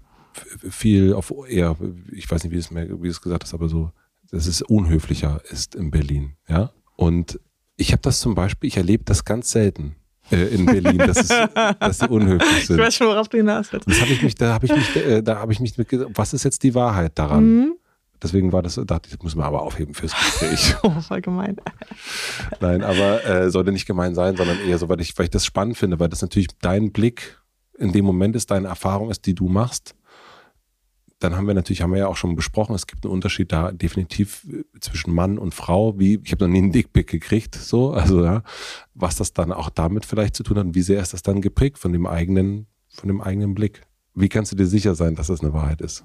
viel 0.71 1.15
auf 1.15 1.33
eher, 1.49 1.77
ich 2.13 2.31
weiß 2.31 2.43
nicht, 2.45 2.53
wie 2.53 2.59
es 2.59 2.71
mehr, 2.71 2.89
wie 3.03 3.09
es 3.09 3.21
gesagt 3.21 3.45
hast, 3.45 3.55
aber 3.55 3.69
so, 3.69 3.93
dass 4.31 4.47
es 4.47 4.63
unhöflicher 4.63 5.41
ist 5.51 5.75
in 5.75 5.91
Berlin, 5.91 6.35
ja. 6.49 6.73
Und 6.97 7.41
ich 7.77 7.93
habe 7.93 8.03
das 8.03 8.21
zum 8.21 8.35
Beispiel, 8.35 8.69
ich 8.69 8.77
erlebe 8.77 9.05
das 9.05 9.25
ganz 9.25 9.51
selten 9.51 9.97
äh, 10.31 10.55
in 10.55 10.67
Berlin, 10.67 10.99
dass, 10.99 11.19
es, 11.19 11.29
dass 11.81 11.99
sie 11.99 12.09
unhöflich 12.09 12.67
sind. 12.67 12.79
Ich 12.79 12.83
weiß 12.83 12.95
schon, 12.95 13.07
worauf 13.09 13.29
du 13.29 13.37
hinaus 13.37 13.73
willst. 13.73 13.89
Das 13.89 14.01
habe 14.01 14.13
ich 14.13 14.23
mich, 14.23 14.35
da 14.35 14.55
habe 14.55 14.67
ich 14.67 14.75
mich, 14.75 14.97
äh, 14.97 15.23
da 15.23 15.39
habe 15.39 15.53
ich 15.53 15.61
mich 15.61 15.77
mit, 15.77 15.89
was 16.17 16.33
ist 16.33 16.45
jetzt 16.45 16.63
die 16.63 16.75
Wahrheit 16.75 17.13
daran? 17.19 17.45
Mhm. 17.45 17.75
Deswegen 18.25 18.53
war 18.53 18.63
das, 18.63 18.77
dachte 18.77 19.03
ich, 19.05 19.17
das 19.17 19.23
muss 19.23 19.37
man 19.37 19.45
aber 19.45 19.61
aufheben 19.61 19.93
fürs 19.93 20.15
Gespräch. 20.17 20.75
oh, 20.83 20.99
voll 21.01 21.21
gemein. 21.21 21.57
Nein, 22.61 22.83
aber 22.83 23.23
äh, 23.27 23.51
sollte 23.51 23.71
nicht 23.71 23.85
gemein 23.85 24.15
sein, 24.15 24.35
sondern 24.35 24.59
eher 24.67 24.79
so, 24.79 24.89
weil 24.89 25.03
ich, 25.03 25.17
weil 25.19 25.25
ich 25.25 25.31
das 25.31 25.45
spannend 25.45 25.77
finde, 25.77 26.01
weil 26.01 26.09
das 26.09 26.23
natürlich 26.23 26.49
dein 26.63 26.91
Blick 26.91 27.39
in 27.79 27.93
dem 27.93 28.07
Moment 28.07 28.35
ist, 28.35 28.51
deine 28.51 28.69
Erfahrung 28.69 29.11
ist, 29.11 29.27
die 29.27 29.35
du 29.35 29.49
machst. 29.49 29.95
Dann 31.19 31.37
haben 31.37 31.47
wir 31.47 31.53
natürlich, 31.53 31.83
haben 31.83 31.93
wir 31.93 31.99
ja 31.99 32.07
auch 32.07 32.17
schon 32.17 32.35
besprochen, 32.35 32.75
es 32.75 32.87
gibt 32.87 33.05
einen 33.05 33.13
Unterschied 33.13 33.53
da 33.53 33.73
definitiv 33.73 34.47
äh, 34.51 34.65
zwischen 34.81 35.13
Mann 35.13 35.37
und 35.37 35.55
Frau. 35.55 35.99
Wie, 35.99 36.19
ich 36.25 36.33
habe 36.33 36.47
noch 36.47 36.51
nie 36.51 36.59
einen 36.59 36.73
Dickpick 36.73 37.09
gekriegt, 37.09 37.55
so, 37.55 37.93
also 37.93 38.25
ja, 38.25 38.43
was 38.95 39.17
das 39.17 39.35
dann 39.35 39.53
auch 39.53 39.69
damit 39.69 40.07
vielleicht 40.07 40.35
zu 40.35 40.45
tun 40.45 40.57
hat 40.57 40.65
und 40.65 40.75
wie 40.75 40.81
sehr 40.81 41.03
ist 41.03 41.13
das 41.13 41.23
dann 41.23 41.43
geprägt 41.43 41.77
von 41.77 41.93
dem 41.93 42.07
eigenen, 42.07 42.69
von 42.89 43.09
dem 43.09 43.21
eigenen 43.21 43.55
Blick. 43.55 43.83
Wie 44.15 44.31
kannst 44.31 44.51
du 44.51 44.57
dir 44.57 44.67
sicher 44.67 44.95
sein, 44.95 45.15
dass 45.15 45.27
das 45.27 45.43
eine 45.43 45.53
Wahrheit 45.53 45.83
ist? 45.83 46.05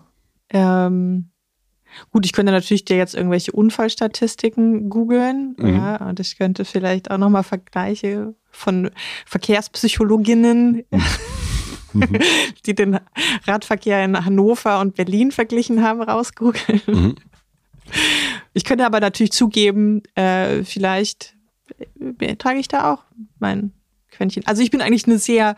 Ähm, 0.50 1.30
Gut, 2.12 2.26
ich 2.26 2.34
könnte 2.34 2.52
natürlich 2.52 2.86
dir 2.86 2.98
jetzt 2.98 3.16
irgendwelche 3.16 3.52
Unfallstatistiken 3.52 4.90
googeln. 4.90 5.56
Mhm. 5.58 5.76
Ja, 5.76 5.96
und 6.08 6.20
ich 6.20 6.38
könnte 6.38 6.66
vielleicht 6.66 7.12
auch 7.12 7.18
nochmal 7.18 7.44
Vergleiche 7.44 8.34
von 8.52 8.92
Verkehrspsychologinnen, 9.26 10.84
mhm. 11.94 12.20
die 12.66 12.76
den 12.76 13.00
Radverkehr 13.46 14.04
in 14.04 14.26
Hannover 14.26 14.80
und 14.80 14.96
Berlin 14.96 15.32
verglichen 15.32 15.84
haben, 15.84 16.02
rausgoogeln. 16.02 16.82
Mhm. 16.88 17.16
Ich 18.54 18.66
könnte 18.66 18.86
aber 18.86 19.00
natürlich 19.00 19.32
zugeben, 19.32 20.04
äh, 20.16 20.64
vielleicht 20.64 21.36
äh, 22.20 22.36
trage 22.36 22.60
ich 22.60 22.68
da 22.68 22.94
auch 22.94 23.04
mein 23.40 23.74
Quäntchen. 24.12 24.46
Also 24.46 24.62
ich 24.62 24.72
bin 24.72 24.82
eigentlich 24.82 25.06
eine 25.06 25.18
sehr 25.18 25.56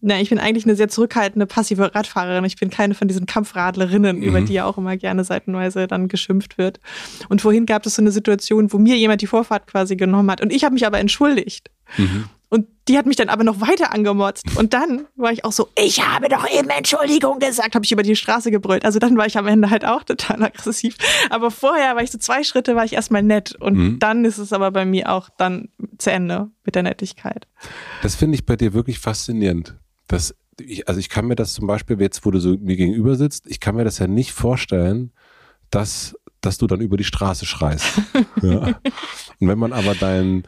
na, 0.00 0.20
ich 0.20 0.28
bin 0.28 0.38
eigentlich 0.38 0.64
eine 0.64 0.76
sehr 0.76 0.88
zurückhaltende, 0.88 1.46
passive 1.46 1.94
Radfahrerin. 1.94 2.44
Ich 2.44 2.56
bin 2.56 2.70
keine 2.70 2.94
von 2.94 3.08
diesen 3.08 3.26
Kampfradlerinnen, 3.26 4.18
mhm. 4.18 4.22
über 4.22 4.40
die 4.40 4.52
ja 4.52 4.64
auch 4.64 4.78
immer 4.78 4.96
gerne 4.96 5.24
seitenweise 5.24 5.86
dann 5.86 6.08
geschimpft 6.08 6.58
wird. 6.58 6.80
Und 7.28 7.40
vorhin 7.40 7.66
gab 7.66 7.86
es 7.86 7.96
so 7.96 8.02
eine 8.02 8.12
Situation, 8.12 8.72
wo 8.72 8.78
mir 8.78 8.96
jemand 8.96 9.22
die 9.22 9.26
Vorfahrt 9.26 9.66
quasi 9.66 9.96
genommen 9.96 10.30
hat 10.30 10.40
und 10.40 10.52
ich 10.52 10.64
habe 10.64 10.74
mich 10.74 10.86
aber 10.86 10.98
entschuldigt. 10.98 11.70
Mhm. 11.96 12.26
Und 12.48 12.68
die 12.86 12.96
hat 12.96 13.06
mich 13.06 13.16
dann 13.16 13.28
aber 13.28 13.42
noch 13.42 13.60
weiter 13.60 13.92
angemotzt. 13.92 14.44
Und 14.56 14.72
dann 14.72 15.06
war 15.16 15.32
ich 15.32 15.44
auch 15.44 15.50
so, 15.50 15.68
ich 15.76 16.06
habe 16.06 16.28
doch 16.28 16.48
eben 16.48 16.68
Entschuldigung 16.68 17.40
gesagt, 17.40 17.74
habe 17.74 17.84
ich 17.84 17.90
über 17.90 18.04
die 18.04 18.14
Straße 18.14 18.52
gebrüllt. 18.52 18.84
Also 18.84 19.00
dann 19.00 19.16
war 19.16 19.26
ich 19.26 19.36
am 19.36 19.48
Ende 19.48 19.70
halt 19.70 19.84
auch 19.84 20.04
total 20.04 20.42
aggressiv. 20.44 20.96
Aber 21.28 21.50
vorher 21.50 21.96
war 21.96 22.02
ich 22.04 22.12
so 22.12 22.18
zwei 22.18 22.44
Schritte, 22.44 22.76
war 22.76 22.84
ich 22.84 22.92
erstmal 22.92 23.24
nett. 23.24 23.56
Und 23.56 23.76
mhm. 23.76 23.98
dann 23.98 24.24
ist 24.24 24.38
es 24.38 24.52
aber 24.52 24.70
bei 24.70 24.84
mir 24.84 25.10
auch 25.10 25.28
dann 25.36 25.70
zu 25.98 26.12
Ende 26.12 26.50
mit 26.64 26.76
der 26.76 26.84
Nettigkeit. 26.84 27.48
Das 28.02 28.14
finde 28.14 28.36
ich 28.36 28.46
bei 28.46 28.54
dir 28.54 28.74
wirklich 28.74 29.00
faszinierend. 29.00 29.74
Das, 30.06 30.34
ich, 30.60 30.88
also 30.88 31.00
ich 31.00 31.08
kann 31.08 31.26
mir 31.26 31.36
das 31.36 31.54
zum 31.54 31.66
Beispiel 31.66 32.00
jetzt, 32.00 32.24
wo 32.24 32.30
du 32.30 32.38
so 32.38 32.56
mir 32.58 32.76
gegenüber 32.76 33.16
sitzt, 33.16 33.46
ich 33.46 33.60
kann 33.60 33.76
mir 33.76 33.84
das 33.84 33.98
ja 33.98 34.06
nicht 34.06 34.32
vorstellen, 34.32 35.12
dass, 35.70 36.16
dass 36.40 36.58
du 36.58 36.66
dann 36.66 36.80
über 36.80 36.96
die 36.96 37.04
Straße 37.04 37.46
schreist. 37.46 37.86
ja. 38.42 38.78
Und 39.40 39.48
wenn 39.48 39.58
man 39.58 39.72
aber 39.72 39.94
deinen 39.94 40.44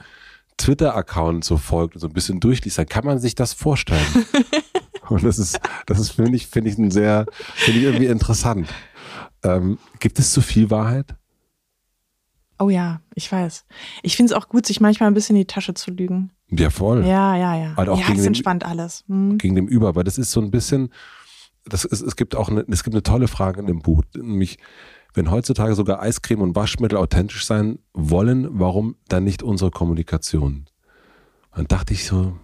Twitter-Account 0.56 1.44
so 1.44 1.56
folgt 1.56 1.94
und 1.94 2.00
so 2.00 2.08
ein 2.08 2.12
bisschen 2.12 2.40
durchliest, 2.40 2.78
dann 2.78 2.88
kann 2.88 3.04
man 3.04 3.18
sich 3.18 3.34
das 3.34 3.52
vorstellen. 3.52 4.06
und 5.08 5.24
das 5.24 5.38
ist, 5.38 5.60
das 5.86 5.98
ist, 5.98 6.10
finde 6.10 6.36
ich, 6.36 6.46
finde 6.46 6.70
ich 6.70 6.78
ein 6.78 6.90
sehr, 6.90 7.26
finde 7.54 7.80
ich 7.80 7.86
irgendwie 7.86 8.06
interessant. 8.06 8.68
Ähm, 9.42 9.78
gibt 10.00 10.18
es 10.18 10.32
zu 10.32 10.40
viel 10.40 10.70
Wahrheit? 10.70 11.14
Oh 12.58 12.70
ja, 12.70 13.00
ich 13.14 13.30
weiß. 13.30 13.64
Ich 14.02 14.16
finde 14.16 14.32
es 14.32 14.36
auch 14.40 14.48
gut, 14.48 14.66
sich 14.66 14.80
manchmal 14.80 15.08
ein 15.10 15.14
bisschen 15.14 15.36
in 15.36 15.42
die 15.42 15.46
Tasche 15.46 15.74
zu 15.74 15.90
lügen. 15.90 16.30
Ja, 16.50 16.70
voll. 16.70 17.04
Ja, 17.06 17.36
ja, 17.36 17.56
ja. 17.56 17.76
Halt 17.76 17.88
auch 17.88 17.98
ja, 18.00 18.06
gegen 18.06 18.18
den- 18.18 18.26
entspannt 18.28 18.64
alles. 18.64 19.04
Hm. 19.08 19.38
Gegen 19.38 19.54
dem 19.54 19.68
Über, 19.68 19.94
weil 19.94 20.04
das 20.04 20.18
ist 20.18 20.30
so 20.30 20.40
ein 20.40 20.50
bisschen, 20.50 20.92
das 21.64 21.84
ist, 21.84 22.00
es 22.02 22.16
gibt 22.16 22.34
auch 22.34 22.48
eine, 22.48 22.64
es 22.68 22.82
gibt 22.82 22.94
eine 22.94 23.02
tolle 23.02 23.28
Frage 23.28 23.60
in 23.60 23.66
dem 23.66 23.80
Buch, 23.80 24.02
nämlich, 24.16 24.58
wenn 25.14 25.30
heutzutage 25.30 25.74
sogar 25.74 26.00
Eiscreme 26.00 26.42
und 26.42 26.56
Waschmittel 26.56 26.98
authentisch 26.98 27.44
sein 27.46 27.78
wollen, 27.92 28.48
warum 28.58 28.96
dann 29.08 29.24
nicht 29.24 29.42
unsere 29.42 29.70
Kommunikation? 29.70 30.66
Dann 31.54 31.66
dachte 31.66 31.92
ich 31.92 32.06
so, 32.06 32.36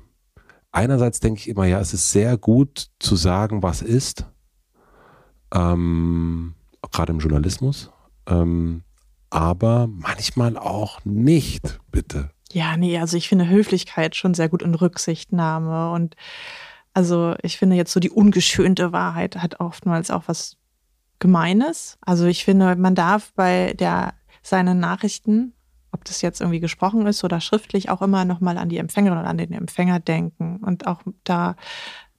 einerseits 0.73 1.21
denke 1.21 1.41
ich 1.41 1.49
immer, 1.49 1.67
ja, 1.67 1.79
es 1.81 1.93
ist 1.95 2.11
sehr 2.11 2.37
gut 2.37 2.89
zu 2.99 3.17
sagen, 3.17 3.63
was 3.63 3.81
ist, 3.83 4.27
ähm, 5.53 6.55
gerade 6.91 7.13
im 7.13 7.19
Journalismus, 7.21 7.91
ähm, 8.27 8.83
aber 9.35 9.89
manchmal 9.89 10.57
auch 10.57 11.05
nicht, 11.05 11.81
bitte. 11.91 12.31
Ja, 12.53 12.77
nee, 12.77 12.99
also 12.99 13.17
ich 13.17 13.29
finde 13.29 13.49
Höflichkeit 13.49 14.15
schon 14.15 14.33
sehr 14.33 14.49
gut 14.49 14.63
und 14.63 14.77
Rücksichtnahme. 14.77 15.91
Und 15.91 16.15
also 16.93 17.35
ich 17.43 17.59
finde 17.59 17.75
jetzt 17.75 17.93
so 17.93 17.99
die 17.99 18.11
ungeschönte 18.11 18.93
Wahrheit 18.93 19.37
hat 19.37 19.59
oftmals 19.59 20.13
auch 20.13 20.25
was 20.27 20.57
Gemeines. 21.19 21.99
Also 22.01 22.27
ich 22.27 22.45
finde, 22.45 22.77
man 22.77 22.95
darf 22.95 23.33
bei 23.35 23.73
der 23.75 24.15
seinen 24.43 24.79
Nachrichten, 24.79 25.53
ob 25.91 26.05
das 26.05 26.23
jetzt 26.23 26.41
irgendwie 26.41 26.61
gesprochen 26.61 27.07
ist 27.07 27.25
oder 27.25 27.41
schriftlich, 27.41 27.89
auch 27.91 28.03
immer 28.03 28.25
nochmal 28.25 28.57
an 28.57 28.69
die 28.69 28.79
Empfängerin 28.79 29.19
oder 29.19 29.29
an 29.29 29.39
den 29.39 29.53
Empfänger 29.53 29.99
denken 29.99 30.59
und 30.59 30.87
auch 30.87 31.01
da 31.25 31.57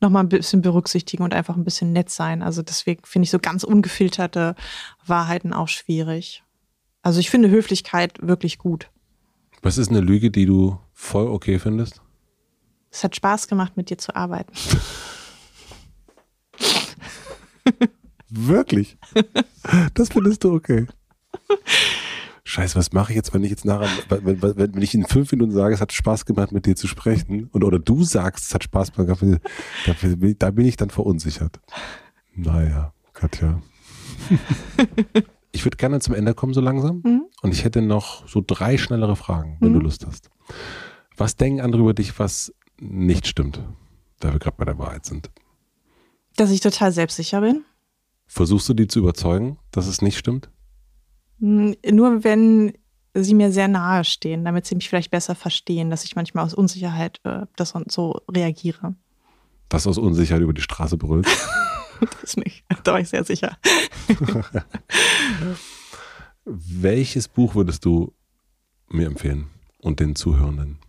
nochmal 0.01 0.23
ein 0.23 0.29
bisschen 0.29 0.61
berücksichtigen 0.61 1.23
und 1.23 1.33
einfach 1.33 1.55
ein 1.55 1.63
bisschen 1.63 1.93
nett 1.93 2.09
sein. 2.09 2.41
Also 2.41 2.61
deswegen 2.61 3.05
finde 3.05 3.25
ich 3.25 3.31
so 3.31 3.39
ganz 3.39 3.63
ungefilterte 3.63 4.55
Wahrheiten 5.05 5.53
auch 5.53 5.69
schwierig. 5.69 6.44
Also 7.06 7.19
ich 7.19 7.30
finde 7.30 7.52
Höflichkeit 7.52 8.18
wirklich 8.19 8.57
gut. 8.57 8.90
Was 9.61 9.77
ist 9.77 9.90
eine 9.90 9.99
Lüge, 9.99 10.32
die 10.32 10.48
du 10.48 10.80
voll 10.91 11.27
okay 11.27 11.60
findest? 11.60 12.02
Es 12.90 13.03
hat 13.03 13.15
Spaß 13.15 13.48
gemacht, 13.48 13.77
mit 13.77 13.91
dir 13.91 13.99
zu 13.99 14.15
arbeiten. 14.15 14.52
Wirklich? 18.30 18.98
Das 19.94 20.10
findest 20.10 20.44
du 20.44 20.53
okay. 20.56 20.88
Scheiße, 22.44 22.76
was 22.76 22.91
mache 22.91 23.11
ich 23.11 23.18
jetzt, 23.18 23.36
wenn 23.36 23.44
ich 23.44 23.52
jetzt 23.52 23.65
nachher, 23.65 23.88
wenn, 24.10 24.41
wenn, 24.41 24.57
wenn 24.73 24.82
ich 24.82 24.95
in 24.95 25.06
fünf 25.06 25.32
Minuten 25.32 25.52
sage, 25.52 25.76
es 25.76 25.82
hat 25.82 25.94
Spaß 25.94 26.26
gemacht, 26.26 26.52
mit 26.52 26.65
dir 26.65 26.76
zu 26.76 26.88
sprechen, 26.88 27.49
und, 27.52 27.64
oder 27.64 27.77
du 27.77 28.03
sagst, 28.03 28.45
es 28.45 28.53
hat 28.56 28.64
Spaß 28.64 28.94
gemacht, 28.94 29.22
da, 29.86 29.94
bin- 30.02 30.36
da 30.40 30.49
bin 30.49 30.65
ich 30.65 30.76
dann 30.76 30.90
verunsichert. 30.90 31.60
Naja, 32.34 32.94
Katja. 33.14 33.61
Ich 35.56 35.64
würde 35.65 35.77
gerne 35.77 35.99
zum 36.02 36.14
Ende 36.14 36.34
kommen, 36.34 36.53
so 36.53 36.60
langsam. 36.61 37.02
Mhm. 37.06 37.26
Und 37.41 37.52
ich 37.53 37.64
hätte 37.64 37.82
noch 37.82 38.27
so 38.27 38.44
drei 38.45 38.77
schnellere 38.77 39.15
Fragen, 39.15 39.57
wenn 39.61 39.72
du 39.73 39.80
Mhm. 39.80 39.86
Lust 39.86 40.06
hast. 40.06 40.30
Was 41.18 41.38
denken 41.38 41.61
andere 41.61 41.82
über 41.82 41.94
dich, 41.94 42.19
was 42.19 42.53
nicht 42.80 43.26
stimmt, 43.26 43.61
da 44.19 44.34
wir 44.34 44.40
gerade 44.40 44.57
bei 44.57 44.65
der 44.65 44.77
Wahrheit 44.77 45.06
sind? 45.06 45.30
Dass 46.36 46.52
ich 46.52 46.60
total 46.60 46.91
selbstsicher 46.91 47.40
bin. 47.40 47.64
Versuchst 48.27 48.68
du 48.68 48.73
die 48.73 48.88
zu 48.88 48.99
überzeugen, 48.99 49.57
dass 49.72 49.88
es 49.88 50.02
nicht 50.02 50.18
stimmt? 50.18 50.49
Hm, 51.40 51.76
Nur 51.91 52.23
wenn 52.26 52.73
sie 53.14 53.34
mir 53.34 53.52
sehr 53.53 53.69
nahe 53.69 54.03
stehen, 54.03 54.44
damit 54.44 54.65
sie 54.65 54.76
mich 54.76 54.90
vielleicht 54.90 55.11
besser 55.11 55.36
verstehen, 55.36 55.90
dass 55.90 56.03
ich 56.03 56.18
manchmal 56.18 56.44
aus 56.44 56.53
Unsicherheit 56.53 57.22
äh, 57.23 57.45
das 57.56 57.72
und 57.72 57.90
so 57.91 58.19
reagiere. 58.30 58.95
Das 59.69 59.88
aus 59.88 59.98
Unsicherheit 59.98 60.41
über 60.44 60.53
die 60.53 60.61
Straße 60.61 60.98
brüllt. 60.98 61.27
Das 62.22 62.38
nicht. 62.38 62.63
Da 62.84 62.93
war 62.93 62.99
ich 62.99 63.09
sehr 63.09 63.23
sicher. 63.23 63.57
Welches 66.45 67.27
Buch 67.27 67.55
würdest 67.55 67.85
du 67.85 68.13
mir 68.89 69.07
empfehlen 69.07 69.47
und 69.81 69.99
den 69.99 70.15
Zuhörenden? 70.15 70.80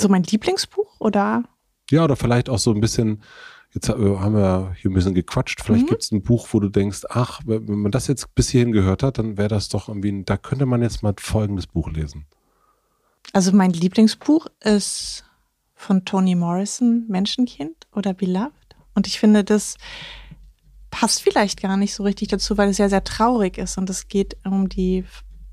So 0.00 0.08
mein 0.08 0.22
Lieblingsbuch 0.22 1.00
oder? 1.00 1.44
Ja, 1.90 2.04
oder 2.04 2.16
vielleicht 2.16 2.48
auch 2.48 2.58
so 2.58 2.72
ein 2.72 2.80
bisschen, 2.80 3.22
jetzt 3.72 3.88
ha- 3.88 3.94
haben 3.96 4.34
wir 4.34 4.74
hier 4.80 4.90
ein 4.90 4.94
bisschen 4.94 5.14
gequatscht, 5.14 5.60
vielleicht 5.62 5.84
Mhm. 5.86 5.90
gibt 5.90 6.02
es 6.02 6.12
ein 6.12 6.22
Buch, 6.22 6.46
wo 6.52 6.60
du 6.60 6.68
denkst, 6.68 7.02
ach, 7.08 7.40
wenn 7.46 7.64
man 7.80 7.92
das 7.92 8.06
jetzt 8.06 8.32
bis 8.34 8.48
hierhin 8.50 8.72
gehört 8.72 9.02
hat, 9.02 9.18
dann 9.18 9.36
wäre 9.36 9.48
das 9.48 9.68
doch 9.68 9.88
irgendwie, 9.88 10.12
ein- 10.12 10.24
da 10.24 10.36
könnte 10.36 10.66
man 10.66 10.82
jetzt 10.82 11.02
mal 11.02 11.14
folgendes 11.18 11.66
Buch 11.66 11.90
lesen. 11.90 12.26
Also 13.32 13.52
mein 13.52 13.72
Lieblingsbuch 13.72 14.46
ist 14.60 15.24
von 15.74 16.04
Toni 16.04 16.34
Morrison, 16.36 17.06
Menschenkind 17.08 17.86
oder 17.92 18.14
Beloved. 18.14 18.52
Und 18.94 19.06
ich 19.06 19.18
finde, 19.18 19.44
das 19.44 19.76
passt 20.98 21.20
vielleicht 21.22 21.60
gar 21.60 21.76
nicht 21.76 21.94
so 21.94 22.02
richtig 22.04 22.28
dazu, 22.28 22.56
weil 22.56 22.70
es 22.70 22.78
sehr, 22.78 22.88
sehr 22.88 23.04
traurig 23.04 23.58
ist. 23.58 23.76
Und 23.76 23.90
es 23.90 24.08
geht 24.08 24.36
um 24.46 24.68
die 24.70 25.04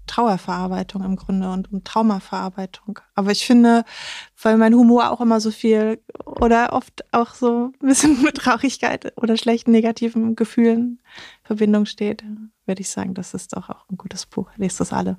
Trauerverarbeitung 0.07 1.03
im 1.03 1.15
Grunde 1.17 1.49
und 1.51 1.71
um 1.71 1.83
Traumaverarbeitung. 1.83 2.99
Aber 3.15 3.31
ich 3.31 3.45
finde, 3.45 3.83
weil 4.41 4.57
mein 4.57 4.73
Humor 4.73 5.11
auch 5.11 5.19
immer 5.21 5.39
so 5.41 5.51
viel 5.51 5.99
oder 6.25 6.71
oft 6.73 7.03
auch 7.13 7.33
so 7.33 7.71
ein 7.81 7.87
bisschen 7.87 8.21
mit 8.21 8.35
Traurigkeit 8.37 9.11
oder 9.17 9.35
schlechten 9.37 9.71
negativen 9.71 10.35
Gefühlen 10.35 10.79
in 10.79 10.99
Verbindung 11.43 11.85
steht, 11.85 12.23
würde 12.65 12.81
ich 12.81 12.89
sagen, 12.89 13.13
das 13.13 13.33
ist 13.33 13.55
doch 13.55 13.69
auch 13.69 13.89
ein 13.89 13.97
gutes 13.97 14.25
Buch. 14.25 14.49
Lest 14.57 14.79
das 14.79 14.93
alle. 14.93 15.17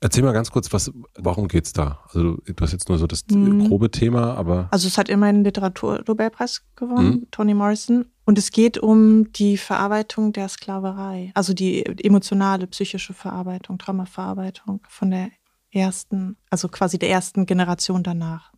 Erzähl 0.00 0.22
mal 0.22 0.32
ganz 0.32 0.50
kurz, 0.50 0.72
was, 0.72 0.90
warum 1.16 1.48
geht's 1.48 1.72
da? 1.72 2.00
Also 2.12 2.36
du 2.44 2.54
hast 2.60 2.72
jetzt 2.72 2.88
nur 2.88 2.98
so 2.98 3.06
das 3.06 3.24
Mhm. 3.30 3.66
grobe 3.66 3.90
Thema, 3.90 4.34
aber 4.34 4.68
Also 4.70 4.88
es 4.88 4.98
hat 4.98 5.08
immerhin 5.08 5.36
einen 5.36 5.44
Literatur-Nobelpreis 5.44 6.62
gewonnen, 6.76 7.10
Mhm. 7.10 7.26
Toni 7.30 7.54
Morrison. 7.54 8.06
Und 8.26 8.38
es 8.38 8.50
geht 8.50 8.76
um 8.76 9.32
die 9.32 9.56
Verarbeitung 9.56 10.32
der 10.32 10.48
Sklaverei, 10.48 11.30
also 11.34 11.54
die 11.54 11.86
emotionale, 12.04 12.66
psychische 12.66 13.14
Verarbeitung, 13.14 13.78
Traumaverarbeitung 13.78 14.80
von 14.88 15.12
der 15.12 15.30
ersten, 15.70 16.36
also 16.50 16.68
quasi 16.68 16.98
der 16.98 17.10
ersten 17.10 17.46
Generation 17.46 18.02
danach. 18.02 18.52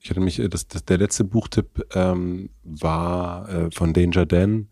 ich 0.00 0.10
hatte 0.10 0.18
mich, 0.18 0.40
äh, 0.40 0.48
das, 0.48 0.66
das, 0.66 0.84
der 0.84 0.98
letzte 0.98 1.22
Buchtipp 1.22 1.86
ähm, 1.94 2.50
war 2.64 3.48
äh, 3.48 3.70
von 3.70 3.92
Danger 3.92 4.26
Dan 4.26 4.68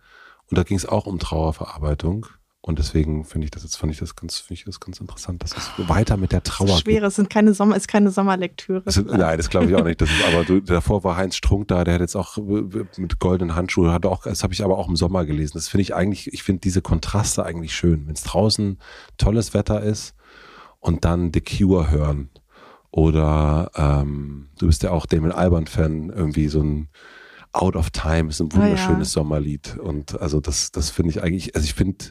und 0.51 0.59
da 0.59 0.65
ging 0.65 0.77
es 0.77 0.87
auch 0.87 1.07
um 1.07 1.20
Trauerverarbeitung. 1.20 2.27
Und 2.62 2.78
deswegen 2.78 3.24
finde 3.24 3.47
ich 3.47 3.51
das 3.51 3.62
jetzt, 3.62 3.77
fand 3.77 3.91
ich 3.91 3.99
das 4.01 4.15
ganz, 4.16 4.37
finde 4.37 4.55
ich 4.55 4.65
das 4.65 4.81
ganz 4.81 5.01
interessant, 5.01 5.43
dass 5.43 5.57
es 5.57 5.70
weiter 5.89 6.19
mit 6.19 6.32
der 6.32 6.43
Das 6.43 6.55
Trauer 6.57 6.69
ist 6.69 6.81
schwer, 6.81 7.03
es 7.05 7.16
sind 7.16 7.31
keine 7.31 7.55
Sommer, 7.55 7.74
ist 7.74 7.89
keine 7.89 8.11
Sommerlektüre. 8.11 8.82
Das, 8.85 8.97
nein, 9.03 9.39
das 9.39 9.49
glaube 9.49 9.66
ich 9.66 9.74
auch 9.77 9.85
nicht. 9.85 9.99
Das 10.01 10.11
ist, 10.11 10.23
aber 10.28 10.45
du, 10.45 10.61
davor 10.61 11.03
war 11.03 11.16
Heinz 11.16 11.37
Strunk 11.37 11.69
da, 11.69 11.85
der 11.85 11.95
hat 11.95 12.01
jetzt 12.03 12.16
auch 12.16 12.37
mit 12.37 13.19
goldenen 13.19 13.55
Handschuhen, 13.57 13.91
hat 13.91 14.05
auch, 14.05 14.24
das 14.24 14.43
habe 14.43 14.53
ich 14.53 14.62
aber 14.62 14.77
auch 14.77 14.89
im 14.89 14.97
Sommer 14.97 15.24
gelesen. 15.24 15.53
Das 15.55 15.69
finde 15.69 15.82
ich 15.82 15.95
eigentlich, 15.95 16.32
ich 16.35 16.43
finde 16.43 16.61
diese 16.61 16.82
Kontraste 16.82 17.47
eigentlich 17.47 17.74
schön. 17.74 18.07
Wenn 18.07 18.15
es 18.15 18.24
draußen 18.24 18.78
tolles 19.16 19.55
Wetter 19.55 19.81
ist 19.82 20.15
und 20.81 21.07
dann 21.07 21.32
The 21.32 21.41
Cure 21.41 21.91
hören. 21.91 22.28
Oder 22.91 23.70
ähm, 23.74 24.49
du 24.59 24.66
bist 24.66 24.82
ja 24.82 24.91
auch 24.91 25.07
Damon 25.07 25.32
Albarn-Fan, 25.32 26.11
irgendwie 26.11 26.49
so 26.49 26.61
ein 26.62 26.89
Out 27.53 27.74
of 27.77 27.91
Time 27.91 28.28
ist 28.31 28.41
ein 28.41 28.49
Ah, 28.53 28.57
ja. 28.57 28.62
wunderschönes 28.62 29.12
Sommerlied. 29.12 29.78
Und 29.78 30.20
also 30.20 30.41
das, 30.41 30.73
das 30.73 30.91
finde 30.91 31.11
ich 31.11 31.23
eigentlich, 31.23 31.55
also 31.55 31.65
ich 31.65 31.74
finde 31.74 32.05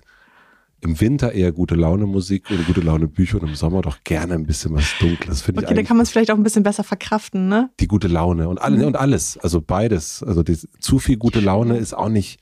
im 0.82 1.00
Winter 1.02 1.34
eher 1.34 1.52
gute 1.52 1.76
Laune 1.76 2.06
Musik 2.06 2.50
und 2.50 2.66
gute 2.66 2.82
Laune 2.82 3.08
Bücher 3.08 3.42
und 3.42 3.48
im 3.50 3.56
Sommer 3.56 3.82
doch 3.82 3.98
gerne 4.04 4.34
ein 4.36 4.46
bisschen 4.46 4.74
was 4.74 4.86
Dunkles. 5.00 5.42
Finde 5.42 5.60
ich 5.62 5.66
Okay, 5.66 5.74
da 5.74 5.80
eigentlich 5.80 5.88
kann 5.88 5.98
man 5.98 6.04
es 6.04 6.10
vielleicht 6.10 6.32
auch 6.32 6.36
ein 6.38 6.44
bisschen 6.44 6.64
besser 6.64 6.84
verkraften, 6.84 7.48
ne? 7.50 7.70
die 7.80 7.88
gute 7.88 8.08
Laune 8.08 8.48
und, 8.48 8.62
alle, 8.62 8.78
Mhm. 8.78 8.84
und 8.86 8.96
alles, 8.96 9.38
also 9.38 9.62
beides. 9.62 10.24
Also 10.24 10.44
die, 10.44 10.58
zu 10.80 11.00
viel 11.00 11.18
gute 11.18 11.40
Laune 11.42 11.78
ist 11.78 11.94
auch 11.94 12.10
nicht, 12.10 12.40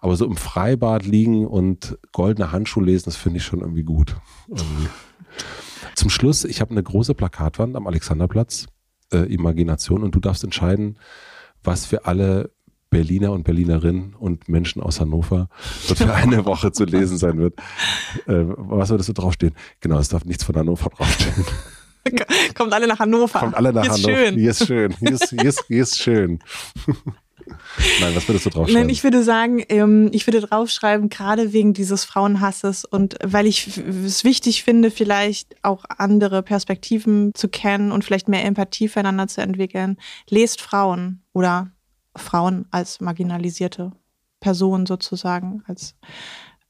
aber 0.00 0.16
so 0.16 0.24
im 0.26 0.36
Freibad 0.36 1.04
liegen 1.04 1.46
und 1.46 1.98
goldene 2.12 2.52
Handschuhe 2.52 2.84
lesen, 2.84 3.06
das 3.06 3.16
finde 3.16 3.38
ich 3.38 3.44
schon 3.44 3.60
irgendwie 3.60 3.84
gut. 3.84 4.16
Irgendwie. 4.48 4.88
Zum 5.94 6.10
Schluss, 6.10 6.44
ich 6.44 6.60
habe 6.60 6.70
eine 6.72 6.82
große 6.82 7.14
Plakatwand 7.14 7.76
am 7.76 7.86
Alexanderplatz, 7.86 8.66
äh, 9.12 9.32
Imagination, 9.32 10.02
und 10.02 10.14
du 10.14 10.20
darfst 10.20 10.44
entscheiden, 10.44 10.98
was 11.62 11.86
für 11.86 12.06
alle 12.06 12.50
Berliner 12.94 13.32
und 13.32 13.42
Berlinerinnen 13.42 14.14
und 14.14 14.48
Menschen 14.48 14.80
aus 14.80 15.00
Hannover 15.00 15.48
für 15.58 16.14
eine 16.14 16.44
Woche 16.46 16.70
zu 16.70 16.84
lesen 16.84 17.18
sein 17.18 17.38
wird. 17.38 17.58
Äh, 18.28 18.44
was 18.46 18.88
soll 18.88 18.98
das 18.98 19.08
so 19.08 19.12
draufstehen? 19.12 19.52
Genau, 19.80 19.98
es 19.98 20.08
darf 20.08 20.24
nichts 20.24 20.44
von 20.44 20.54
Hannover 20.54 20.90
draufstehen. 20.90 21.44
Kommt 22.54 22.72
alle 22.72 22.86
nach 22.86 23.00
Hannover. 23.00 23.40
Kommt 23.40 23.56
alle 23.56 23.72
nach 23.72 23.82
Hier 23.82 23.92
ist 23.94 24.04
Hannover. 24.04 24.24
schön. 24.26 24.34
Hier 24.38 24.50
ist 24.50 24.66
schön. 24.66 24.94
Hier 25.00 25.10
ist, 25.10 25.30
hier 25.30 25.44
ist, 25.44 25.64
hier 25.66 25.82
ist 25.82 25.98
schön. 25.98 26.38
Nein, 28.00 28.14
was 28.14 28.28
würdest 28.28 28.46
du 28.46 28.50
draufschreiben? 28.50 28.82
Nein, 28.82 28.90
ich 28.90 29.02
würde 29.02 29.24
sagen, 29.24 29.62
ähm, 29.68 30.08
ich 30.12 30.28
würde 30.28 30.40
draufschreiben, 30.40 31.08
gerade 31.08 31.52
wegen 31.52 31.74
dieses 31.74 32.04
Frauenhasses 32.04 32.84
und 32.84 33.16
weil 33.24 33.46
ich 33.46 33.76
es 33.76 34.22
wichtig 34.22 34.62
finde, 34.62 34.92
vielleicht 34.92 35.56
auch 35.62 35.84
andere 35.88 36.44
Perspektiven 36.44 37.32
zu 37.34 37.48
kennen 37.48 37.90
und 37.90 38.04
vielleicht 38.04 38.28
mehr 38.28 38.44
Empathie 38.44 38.86
füreinander 38.86 39.26
zu 39.26 39.40
entwickeln. 39.40 39.96
Lest 40.30 40.60
Frauen 40.60 41.22
oder 41.32 41.72
Frauen 42.16 42.66
als 42.70 43.00
marginalisierte 43.00 43.92
Personen 44.40 44.86
sozusagen. 44.86 45.62
Als, 45.66 45.96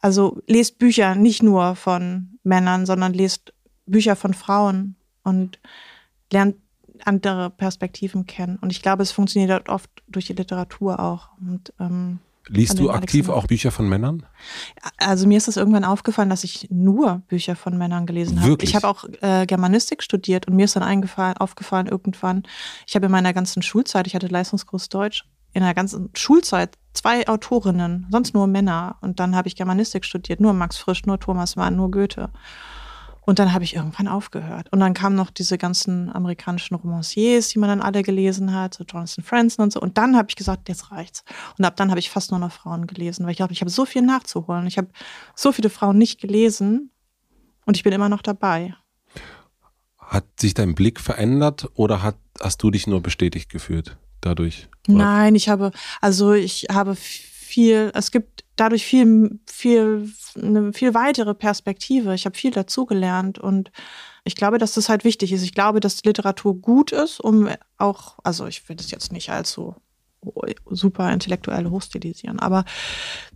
also 0.01 0.41
lest 0.47 0.79
Bücher 0.79 1.15
nicht 1.15 1.43
nur 1.43 1.77
von 1.77 2.39
Männern, 2.43 2.87
sondern 2.87 3.15
lest 3.15 3.53
Bücher 3.87 4.17
von 4.17 4.35
Frauen 4.35 4.97
und 5.23 5.59
lernt 6.33 6.57
andere 7.05 7.51
Perspektiven 7.51 8.27
kennen. 8.27 8.59
Und 8.61 8.71
ich 8.71 8.83
glaube, 8.83 9.03
es 9.03 9.13
funktioniert 9.13 9.51
dort 9.51 9.69
oft 9.69 9.91
durch 10.09 10.27
die 10.27 10.33
Literatur 10.35 11.01
auch. 11.01 11.31
Und 11.41 11.73
ähm, 11.81 12.21
Liest 12.49 12.79
du 12.79 12.91
aktiv 12.91 13.31
auch 13.31 13.47
Bücher 13.47 13.71
von 13.71 13.89
Männern? 13.89 14.27
Also 14.99 15.27
mir 15.27 15.39
ist 15.39 15.49
es 15.49 15.57
irgendwann 15.57 15.85
aufgefallen, 15.85 16.29
dass 16.29 16.45
ich 16.45 16.69
nur 16.71 17.23
Bücher 17.29 17.57
von 17.57 17.79
Männern 17.79 18.05
gelesen 18.05 18.41
habe. 18.41 18.51
Wirklich? 18.51 18.71
Ich 18.71 18.77
habe 18.77 18.87
auch 18.87 19.05
äh, 19.23 19.47
Germanistik 19.47 20.03
studiert 20.03 20.47
und 20.47 20.55
mir 20.55 20.67
ist 20.67 20.77
dann 20.77 20.83
eingefallen, 20.83 21.39
aufgefallen 21.39 21.87
irgendwann, 21.87 22.43
ich 22.87 22.95
habe 22.97 23.07
in 23.07 23.13
meiner 23.13 23.33
ganzen 23.33 23.63
Schulzeit, 23.63 24.07
ich 24.07 24.15
hatte 24.15 24.27
Leistungskurs 24.27 24.91
Deutsch, 24.91 25.25
in 25.55 25.63
der 25.63 25.73
ganzen 25.73 26.11
Schulzeit 26.15 26.77
zwei 26.93 27.27
Autorinnen, 27.29 28.07
sonst 28.11 28.35
nur 28.35 28.47
Männer. 28.47 28.97
Und 29.01 29.21
dann 29.21 29.35
habe 29.35 29.49
ich 29.49 29.57
Germanistik 29.57 30.05
studiert, 30.05 30.41
nur 30.41 30.53
Max 30.53 30.77
Frisch, 30.77 31.07
nur 31.07 31.19
Thomas 31.19 31.57
Mann, 31.57 31.77
nur 31.77 31.91
Goethe. 31.91 32.31
Und 33.21 33.39
dann 33.39 33.55
habe 33.55 33.65
ich 33.65 33.75
irgendwann 33.75 34.07
aufgehört. 34.07 34.71
Und 34.71 34.81
dann 34.81 34.93
kamen 34.93 35.17
noch 35.17 35.31
diese 35.31 35.57
ganzen 35.57 36.15
amerikanischen 36.15 36.75
Romanciers, 36.75 37.49
die 37.49 37.59
man 37.59 37.71
dann 37.71 37.81
alle 37.81 38.03
gelesen 38.03 38.53
hat, 38.53 38.75
so 38.75 38.85
Jonathan 38.85 39.25
Franzen 39.25 39.63
und 39.63 39.73
so. 39.73 39.81
Und 39.81 39.97
dann 39.97 40.17
habe 40.17 40.27
ich 40.29 40.37
gesagt, 40.37 40.69
jetzt 40.69 40.91
reicht's. 40.91 41.25
Und 41.57 41.65
ab 41.65 41.77
dann 41.77 41.89
habe 41.89 42.01
ich 42.01 42.11
fast 42.11 42.33
nur 42.33 42.41
noch 42.41 42.53
Frauen 42.53 42.87
gelesen, 42.87 43.25
weil 43.25 43.31
ich 43.31 43.39
glaube, 43.39 43.53
ich 43.53 43.61
habe 43.61 43.71
so 43.71 43.87
viel 43.87 44.03
nachzuholen. 44.03 44.67
Ich 44.67 44.77
habe 44.77 44.89
so 45.35 45.53
viele 45.53 45.71
Frauen 45.71 45.97
nicht 45.97 46.21
gelesen 46.21 46.91
und 47.65 47.77
ich 47.77 47.83
bin 47.83 47.93
immer 47.93 48.11
noch 48.11 48.23
dabei. 48.23 48.75
Hat 49.99 50.27
sich 50.39 50.53
dein 50.53 50.75
Blick 50.75 51.01
verändert 51.01 51.71
oder 51.75 52.03
hat, 52.03 52.17
hast 52.41 52.63
du 52.63 52.71
dich 52.71 52.87
nur 52.87 53.01
bestätigt 53.01 53.51
gefühlt 53.51 53.97
dadurch? 54.21 54.69
Oder? 54.89 54.99
Nein, 54.99 55.35
ich 55.35 55.49
habe, 55.49 55.71
also 56.01 56.33
ich 56.33 56.67
habe 56.71 56.95
viel, 56.97 57.91
es 57.95 58.11
gibt 58.11 58.45
dadurch 58.57 58.85
viel, 58.85 59.39
viel, 59.47 60.11
eine 60.37 60.73
viel 60.73 60.95
weitere 60.95 61.35
Perspektive. 61.35 62.15
Ich 62.15 62.27
habe 62.27 62.37
viel 62.37 62.51
dazugelernt 62.51 63.39
und 63.39 63.71
ich 64.25 64.37
glaube, 64.37 64.59
dass 64.59 64.75
das 64.75 64.89
halt 64.89 65.05
wichtig 65.05 65.33
ist. 65.33 65.43
Ich 65.43 65.55
glaube, 65.55 65.81
dass 65.81 66.05
Literatur 66.05 66.57
gut 66.61 66.93
ist, 66.93 67.21
um 67.21 67.49
auch, 67.79 68.19
also 68.25 68.47
ich 68.47 68.69
will 68.69 68.77
das 68.77 68.91
jetzt 68.91 69.13
nicht 69.13 69.31
allzu 69.31 69.75
super 70.71 71.13
intellektuell 71.13 71.67
hochstilisieren, 71.69 72.41
aber 72.41 72.65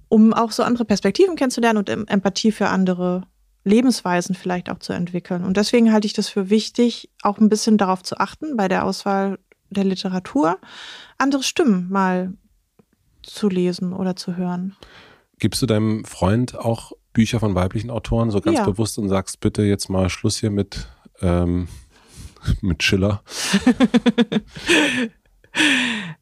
um 0.08 0.32
auch 0.32 0.52
so 0.52 0.62
andere 0.62 0.86
Perspektiven 0.86 1.36
kennenzulernen 1.36 1.78
und 1.78 1.88
Empathie 1.88 2.50
für 2.50 2.68
andere 2.68 3.24
Lebensweisen 3.64 4.34
vielleicht 4.34 4.70
auch 4.70 4.78
zu 4.78 4.94
entwickeln. 4.94 5.44
Und 5.44 5.56
deswegen 5.58 5.92
halte 5.92 6.06
ich 6.06 6.14
das 6.14 6.28
für 6.28 6.48
wichtig, 6.48 7.10
auch 7.22 7.38
ein 7.38 7.50
bisschen 7.50 7.76
darauf 7.76 8.02
zu 8.02 8.16
achten 8.16 8.56
bei 8.56 8.68
der 8.68 8.84
Auswahl 8.84 9.38
der 9.70 9.84
Literatur, 9.84 10.58
andere 11.18 11.42
Stimmen 11.42 11.88
mal 11.90 12.32
zu 13.22 13.48
lesen 13.48 13.92
oder 13.92 14.16
zu 14.16 14.36
hören. 14.36 14.76
Gibst 15.38 15.62
du 15.62 15.66
deinem 15.66 16.04
Freund 16.04 16.56
auch 16.56 16.92
Bücher 17.12 17.40
von 17.40 17.54
weiblichen 17.54 17.90
Autoren 17.90 18.30
so 18.30 18.40
ganz 18.40 18.58
ja. 18.58 18.64
bewusst 18.64 18.98
und 18.98 19.08
sagst 19.08 19.40
bitte 19.40 19.62
jetzt 19.62 19.88
mal 19.88 20.08
Schluss 20.08 20.38
hier 20.38 20.50
mit, 20.50 20.88
ähm, 21.20 21.68
mit 22.60 22.82
Schiller? 22.82 23.22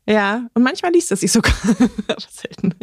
ja, 0.07 0.47
und 0.55 0.63
manchmal 0.63 0.93
liest 0.93 1.11
er 1.11 1.17
sich 1.17 1.33
sogar, 1.33 1.55
aber 2.09 2.21
selten. 2.29 2.75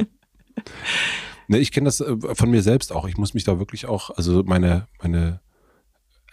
Ne, 1.48 1.58
ich 1.58 1.72
kenne 1.72 1.86
das 1.86 2.02
äh, 2.02 2.36
von 2.36 2.50
mir 2.50 2.62
selbst 2.62 2.92
auch. 2.92 3.08
Ich 3.08 3.18
muss 3.18 3.34
mich 3.34 3.44
da 3.44 3.60
wirklich 3.60 3.86
auch, 3.86 4.12
also 4.12 4.44
meine, 4.44 4.88
meine 5.02 5.42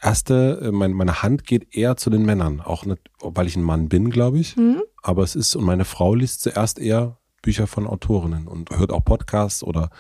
erste, 0.03 0.61
äh, 0.63 0.71
meine, 0.71 0.95
meine 0.95 1.23
Hand 1.23 1.45
geht 1.45 1.75
eher 1.75 1.97
zu 1.97 2.11
den 2.11 2.25
Männern, 2.25 2.61
auch 2.61 2.85
nicht, 2.85 3.11
weil 3.21 3.47
ich 3.47 3.57
ein 3.57 3.63
Mann 3.63 3.89
bin, 3.89 4.11
glaube 4.11 4.39
ich. 4.39 4.57
Mhm. 4.57 4.83
Aber 5.03 5.23
es 5.23 5.37
ist, 5.37 5.57
und 5.57 5.65
meine 5.65 5.85
Frau 5.85 6.15
liest 6.15 6.43
zuerst 6.43 6.79
eher 6.79 7.19
Bücher 7.43 7.67
von 7.67 7.87
Autorinnen 7.87 8.47
und 8.47 8.71
hört 8.71 8.93
auch 8.93 9.05
Podcasts 9.05 9.63
oder 9.63 9.91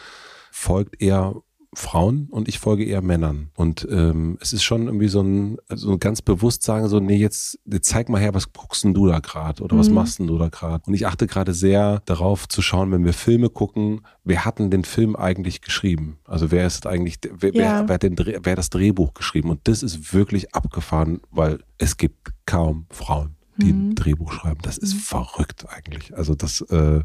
folgt 0.50 1.00
eher 1.00 1.34
Frauen 1.72 2.26
und 2.30 2.48
ich 2.48 2.58
folge 2.58 2.84
eher 2.84 3.00
Männern. 3.00 3.50
Und 3.54 3.86
ähm, 3.90 4.38
es 4.40 4.52
ist 4.52 4.64
schon 4.64 4.86
irgendwie 4.86 5.08
so 5.08 5.20
ein, 5.22 5.58
so 5.68 5.92
ein 5.92 6.00
ganz 6.00 6.20
bewusst 6.20 6.64
sagen, 6.64 6.88
so, 6.88 6.98
nee, 6.98 7.16
jetzt, 7.16 7.60
jetzt 7.64 7.88
zeig 7.88 8.08
mal 8.08 8.20
her, 8.20 8.34
was 8.34 8.52
guckst 8.52 8.82
denn 8.82 8.92
du 8.92 9.06
da 9.06 9.20
gerade 9.20 9.62
oder 9.62 9.76
mhm. 9.76 9.80
was 9.80 9.88
machst 9.88 10.18
denn 10.18 10.26
du 10.26 10.36
da 10.36 10.48
gerade? 10.48 10.82
Und 10.86 10.94
ich 10.94 11.06
achte 11.06 11.28
gerade 11.28 11.54
sehr 11.54 12.02
darauf 12.06 12.48
zu 12.48 12.60
schauen, 12.60 12.90
wenn 12.90 13.04
wir 13.04 13.12
Filme 13.12 13.50
gucken, 13.50 14.00
wer 14.24 14.44
hat 14.44 14.58
denn 14.58 14.70
den 14.70 14.84
Film 14.84 15.14
eigentlich 15.14 15.60
geschrieben? 15.60 16.18
Also 16.24 16.50
wer 16.50 16.66
ist 16.66 16.86
eigentlich, 16.86 17.18
wer, 17.30 17.54
ja. 17.54 17.62
wer, 17.62 17.88
wer, 17.88 17.94
hat 17.94 18.02
den, 18.02 18.16
wer 18.18 18.52
hat 18.52 18.58
das 18.58 18.70
Drehbuch 18.70 19.14
geschrieben? 19.14 19.50
Und 19.50 19.60
das 19.68 19.84
ist 19.84 20.12
wirklich 20.12 20.54
abgefahren, 20.54 21.20
weil 21.30 21.60
es 21.78 21.96
gibt 21.96 22.32
kaum 22.46 22.86
Frauen 22.90 23.36
die 23.60 23.70
ein 23.70 23.88
mhm. 23.88 23.94
Drehbuch 23.94 24.32
schreiben. 24.32 24.60
Das 24.62 24.78
ist 24.78 24.94
mhm. 24.94 24.98
verrückt 24.98 25.66
eigentlich. 25.68 26.16
Also 26.16 26.34
das, 26.34 26.60
äh, 26.62 27.02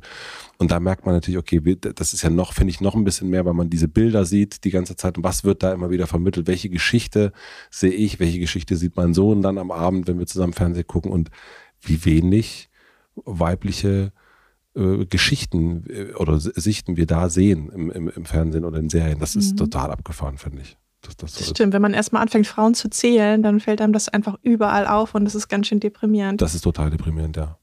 und 0.57 0.71
da 0.71 0.79
merkt 0.79 1.05
man 1.05 1.15
natürlich, 1.15 1.37
okay, 1.37 1.77
das 1.79 2.13
ist 2.13 2.21
ja 2.21 2.29
noch, 2.29 2.53
finde 2.53 2.71
ich, 2.71 2.81
noch 2.81 2.95
ein 2.95 3.03
bisschen 3.03 3.29
mehr, 3.29 3.45
weil 3.45 3.53
man 3.53 3.69
diese 3.69 3.87
Bilder 3.87 4.25
sieht 4.25 4.63
die 4.63 4.71
ganze 4.71 4.95
Zeit 4.95 5.17
und 5.17 5.23
was 5.23 5.43
wird 5.43 5.63
da 5.63 5.73
immer 5.73 5.89
wieder 5.89 6.07
vermittelt? 6.07 6.47
Welche 6.47 6.69
Geschichte 6.69 7.31
sehe 7.69 7.91
ich? 7.91 8.19
Welche 8.19 8.39
Geschichte 8.39 8.75
sieht 8.75 8.95
mein 8.95 9.13
Sohn 9.13 9.41
dann 9.41 9.57
am 9.57 9.71
Abend, 9.71 10.07
wenn 10.07 10.19
wir 10.19 10.27
zusammen 10.27 10.53
Fernsehen 10.53 10.87
gucken? 10.87 11.11
Und 11.11 11.29
wie 11.81 12.05
wenig 12.05 12.69
weibliche 13.25 14.11
äh, 14.75 15.05
Geschichten 15.05 15.85
äh, 15.89 16.13
oder 16.13 16.39
Sichten 16.39 16.97
wir 16.97 17.05
da 17.05 17.29
sehen 17.29 17.69
im, 17.69 17.91
im, 17.91 18.09
im 18.09 18.25
Fernsehen 18.25 18.65
oder 18.65 18.79
in 18.79 18.89
Serien. 18.89 19.19
Das 19.19 19.35
ist 19.35 19.53
mhm. 19.53 19.57
total 19.57 19.91
abgefahren, 19.91 20.37
finde 20.37 20.61
ich. 20.61 20.77
Das, 21.05 21.17
das, 21.17 21.33
das 21.33 21.49
stimmt, 21.49 21.73
wenn 21.73 21.81
man 21.81 21.93
erstmal 21.93 22.21
anfängt, 22.21 22.47
Frauen 22.47 22.73
zu 22.73 22.89
zählen, 22.89 23.41
dann 23.43 23.59
fällt 23.59 23.81
einem 23.81 23.93
das 23.93 24.09
einfach 24.09 24.37
überall 24.41 24.87
auf 24.87 25.15
und 25.15 25.25
das 25.25 25.35
ist 25.35 25.47
ganz 25.47 25.67
schön 25.67 25.79
deprimierend. 25.79 26.41
Das 26.41 26.55
ist 26.55 26.61
total 26.61 26.89
deprimierend, 26.89 27.37
ja. 27.37 27.57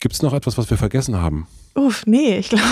Gibt 0.00 0.14
es 0.14 0.22
noch 0.22 0.32
etwas, 0.32 0.58
was 0.58 0.68
wir 0.70 0.76
vergessen 0.76 1.16
haben? 1.16 1.46
Uff, 1.74 2.04
nee, 2.06 2.38
ich 2.38 2.48
glaube. 2.48 2.64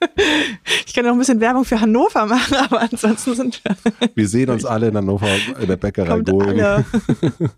Ich 0.86 0.94
kann 0.94 1.04
noch 1.04 1.12
ein 1.12 1.18
bisschen 1.18 1.40
Werbung 1.40 1.64
für 1.64 1.80
Hannover 1.80 2.26
machen, 2.26 2.56
aber 2.70 2.80
ansonsten 2.80 3.34
sind 3.34 3.62
wir. 3.64 3.76
Wir 4.14 4.28
sehen 4.28 4.48
uns 4.50 4.64
alle 4.64 4.88
in 4.88 4.96
Hannover 4.96 5.28
in 5.60 5.66
der 5.66 5.76
Bäckerei 5.76 6.22
Kommt 6.22 6.30
Alle. 6.30 6.84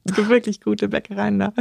Es 0.05 0.15
gibt 0.15 0.29
wirklich 0.29 0.61
gute 0.61 0.89
Bäckereien 0.89 1.39
da. 1.39 1.53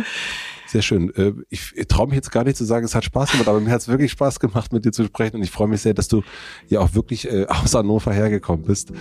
Sehr 0.67 0.81
schön. 0.81 1.13
Äh, 1.15 1.33
ich 1.49 1.73
traue 1.87 2.07
mich 2.07 2.15
jetzt 2.15 2.31
gar 2.31 2.43
nicht 2.43 2.57
zu 2.57 2.65
sagen, 2.65 2.85
es 2.85 2.95
hat 2.95 3.05
Spaß 3.05 3.31
gemacht, 3.31 3.47
aber 3.47 3.59
mir 3.59 3.71
hat 3.71 3.81
es 3.81 3.87
wirklich 3.87 4.11
Spaß 4.11 4.39
gemacht, 4.39 4.73
mit 4.73 4.83
dir 4.85 4.91
zu 4.91 5.03
sprechen 5.03 5.37
und 5.37 5.43
ich 5.43 5.51
freue 5.51 5.67
mich 5.67 5.81
sehr, 5.81 5.93
dass 5.93 6.07
du 6.07 6.23
ja 6.67 6.79
auch 6.79 6.95
wirklich 6.95 7.31
äh, 7.31 7.45
aus 7.47 7.73
Hannover 7.73 8.11
hergekommen 8.13 8.65
bist. 8.65 8.91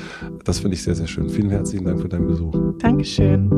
Das 0.45 0.61
finde 0.61 0.77
ich 0.77 0.83
sehr, 0.83 0.95
sehr 0.95 1.07
schön. 1.07 1.29
Vielen 1.31 1.51
herzlichen 1.51 1.85
Dank 1.85 2.01
für 2.01 2.09
deinen 2.09 2.27
Besuch. 2.27 2.55
Dankeschön. 2.79 3.51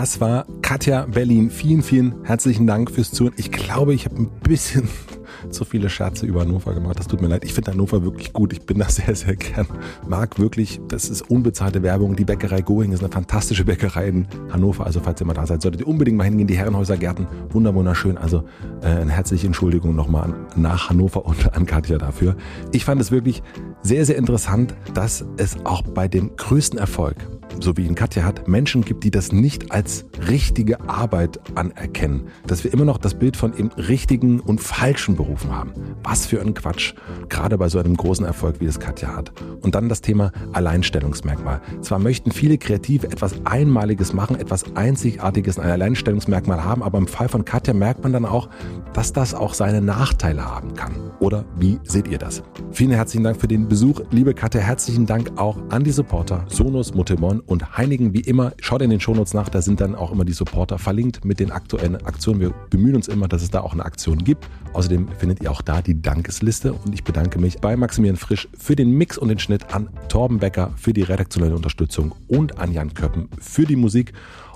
Das 0.00 0.18
war 0.18 0.46
Katja 0.62 1.04
Berlin. 1.04 1.50
Vielen, 1.50 1.82
vielen 1.82 2.24
herzlichen 2.24 2.66
Dank 2.66 2.90
fürs 2.90 3.10
Zuhören. 3.10 3.34
Ich 3.36 3.52
glaube, 3.52 3.92
ich 3.92 4.06
habe 4.06 4.16
ein 4.16 4.30
bisschen 4.42 4.88
zu 5.50 5.66
viele 5.66 5.90
Scherze 5.90 6.24
über 6.24 6.40
Hannover 6.40 6.72
gemacht. 6.72 6.98
Das 6.98 7.06
tut 7.06 7.20
mir 7.20 7.28
leid. 7.28 7.44
Ich 7.44 7.52
finde 7.52 7.72
Hannover 7.72 8.02
wirklich 8.02 8.32
gut. 8.32 8.54
Ich 8.54 8.62
bin 8.62 8.78
da 8.78 8.88
sehr, 8.88 9.14
sehr 9.14 9.36
gern. 9.36 9.66
Mag 10.08 10.38
wirklich, 10.38 10.80
das 10.88 11.10
ist 11.10 11.28
unbezahlte 11.28 11.82
Werbung. 11.82 12.16
Die 12.16 12.24
Bäckerei 12.24 12.62
Going 12.62 12.92
ist 12.92 13.00
eine 13.00 13.12
fantastische 13.12 13.66
Bäckerei 13.66 14.08
in 14.08 14.26
Hannover. 14.50 14.86
Also 14.86 15.00
falls 15.00 15.20
ihr 15.20 15.26
mal 15.26 15.34
da 15.34 15.46
seid, 15.46 15.60
solltet 15.60 15.82
ihr 15.82 15.86
unbedingt 15.86 16.16
mal 16.16 16.24
hingehen. 16.24 16.46
Die 16.46 16.56
Herrenhäuser 16.56 16.96
Gärten, 16.96 17.26
wunderschön. 17.50 18.16
Also 18.16 18.44
äh, 18.80 18.86
eine 18.86 19.12
herzliche 19.12 19.48
Entschuldigung 19.48 19.94
nochmal 19.94 20.32
nach 20.56 20.88
Hannover 20.88 21.26
und 21.26 21.54
an 21.54 21.66
Katja 21.66 21.98
dafür. 21.98 22.36
Ich 22.72 22.86
fand 22.86 23.02
es 23.02 23.10
wirklich 23.10 23.42
sehr, 23.82 24.06
sehr 24.06 24.16
interessant, 24.16 24.74
dass 24.94 25.26
es 25.36 25.58
auch 25.66 25.82
bei 25.82 26.08
dem 26.08 26.36
größten 26.36 26.78
Erfolg 26.78 27.16
so 27.58 27.76
wie 27.76 27.86
ihn 27.86 27.94
Katja 27.94 28.24
hat, 28.24 28.46
Menschen 28.48 28.84
gibt, 28.84 29.04
die 29.04 29.10
das 29.10 29.32
nicht 29.32 29.72
als 29.72 30.06
richtige 30.28 30.88
Arbeit 30.88 31.40
anerkennen. 31.54 32.28
Dass 32.46 32.64
wir 32.64 32.72
immer 32.72 32.84
noch 32.84 32.98
das 32.98 33.14
Bild 33.14 33.36
von 33.36 33.56
eben 33.56 33.70
richtigen 33.72 34.40
und 34.40 34.60
falschen 34.60 35.16
Berufen 35.16 35.54
haben. 35.54 35.72
Was 36.02 36.26
für 36.26 36.40
ein 36.40 36.54
Quatsch. 36.54 36.94
Gerade 37.28 37.58
bei 37.58 37.68
so 37.68 37.78
einem 37.78 37.96
großen 37.96 38.24
Erfolg, 38.24 38.60
wie 38.60 38.66
es 38.66 38.78
Katja 38.78 39.14
hat. 39.16 39.32
Und 39.60 39.74
dann 39.74 39.88
das 39.88 40.00
Thema 40.00 40.32
Alleinstellungsmerkmal. 40.52 41.60
Zwar 41.80 41.98
möchten 41.98 42.32
viele 42.32 42.58
Kreative 42.58 43.06
etwas 43.08 43.34
Einmaliges 43.44 44.12
machen, 44.12 44.36
etwas 44.36 44.76
Einzigartiges, 44.76 45.58
ein 45.58 45.70
Alleinstellungsmerkmal 45.70 46.64
haben, 46.64 46.82
aber 46.82 46.98
im 46.98 47.06
Fall 47.06 47.28
von 47.28 47.44
Katja 47.44 47.74
merkt 47.74 48.02
man 48.02 48.12
dann 48.12 48.24
auch, 48.24 48.48
dass 48.92 49.12
das 49.12 49.34
auch 49.34 49.54
seine 49.54 49.80
Nachteile 49.80 50.44
haben 50.44 50.74
kann. 50.74 50.92
Oder 51.18 51.44
wie 51.56 51.78
seht 51.84 52.08
ihr 52.08 52.18
das? 52.18 52.42
Vielen 52.72 52.92
herzlichen 52.92 53.24
Dank 53.24 53.40
für 53.40 53.48
den 53.48 53.68
Besuch. 53.68 54.00
Liebe 54.10 54.34
Katja, 54.34 54.60
herzlichen 54.60 55.06
Dank 55.06 55.32
auch 55.36 55.58
an 55.68 55.84
die 55.84 55.92
Supporter 55.92 56.44
Sonos, 56.48 56.94
Mutemon 56.94 57.39
und 57.40 57.76
Heinigen. 57.76 58.12
Wie 58.12 58.20
immer, 58.20 58.52
schaut 58.60 58.82
in 58.82 58.90
den 58.90 59.00
Shownotes 59.00 59.34
nach, 59.34 59.48
da 59.48 59.62
sind 59.62 59.80
dann 59.80 59.94
auch 59.94 60.12
immer 60.12 60.24
die 60.24 60.32
Supporter 60.32 60.78
verlinkt 60.78 61.24
mit 61.24 61.40
den 61.40 61.50
aktuellen 61.50 61.96
Aktionen. 62.04 62.40
Wir 62.40 62.54
bemühen 62.70 62.96
uns 62.96 63.08
immer, 63.08 63.28
dass 63.28 63.42
es 63.42 63.50
da 63.50 63.60
auch 63.60 63.72
eine 63.72 63.84
Aktion 63.84 64.18
gibt. 64.18 64.48
Außerdem 64.72 65.08
findet 65.18 65.42
ihr 65.42 65.50
auch 65.50 65.62
da 65.62 65.82
die 65.82 66.00
Dankesliste 66.00 66.72
und 66.72 66.94
ich 66.94 67.04
bedanke 67.04 67.38
mich 67.38 67.58
bei 67.58 67.76
Maximilian 67.76 68.16
Frisch 68.16 68.48
für 68.56 68.76
den 68.76 68.92
Mix 68.92 69.18
und 69.18 69.28
den 69.28 69.38
Schnitt, 69.38 69.74
an 69.74 69.88
Torben 70.08 70.38
Becker 70.38 70.72
für 70.76 70.92
die 70.92 71.02
redaktionelle 71.02 71.56
Unterstützung 71.56 72.14
und 72.28 72.58
an 72.58 72.72
Jan 72.72 72.94
Köppen 72.94 73.28
für 73.40 73.64
die 73.64 73.76
Musik. 73.76 74.12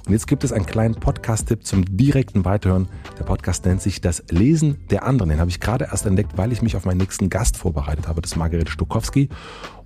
Und 0.06 0.12
jetzt 0.12 0.26
gibt 0.26 0.44
es 0.44 0.52
einen 0.52 0.66
kleinen 0.66 0.94
Podcast-Tipp 0.94 1.64
zum 1.64 1.96
direkten 1.96 2.44
Weiterhören. 2.44 2.88
Der 3.18 3.24
Podcast 3.24 3.64
nennt 3.64 3.80
sich 3.80 4.02
Das 4.02 4.22
Lesen 4.30 4.76
der 4.90 5.04
anderen. 5.04 5.30
Den 5.30 5.40
habe 5.40 5.50
ich 5.50 5.60
gerade 5.60 5.86
erst 5.90 6.04
entdeckt, 6.04 6.36
weil 6.36 6.52
ich 6.52 6.60
mich 6.60 6.76
auf 6.76 6.84
meinen 6.84 6.98
nächsten 6.98 7.30
Gast 7.30 7.56
vorbereitet 7.56 8.06
habe. 8.06 8.20
Das 8.20 8.32
ist 8.32 8.36
Margarete 8.36 8.70
Stokowski. 8.70 9.30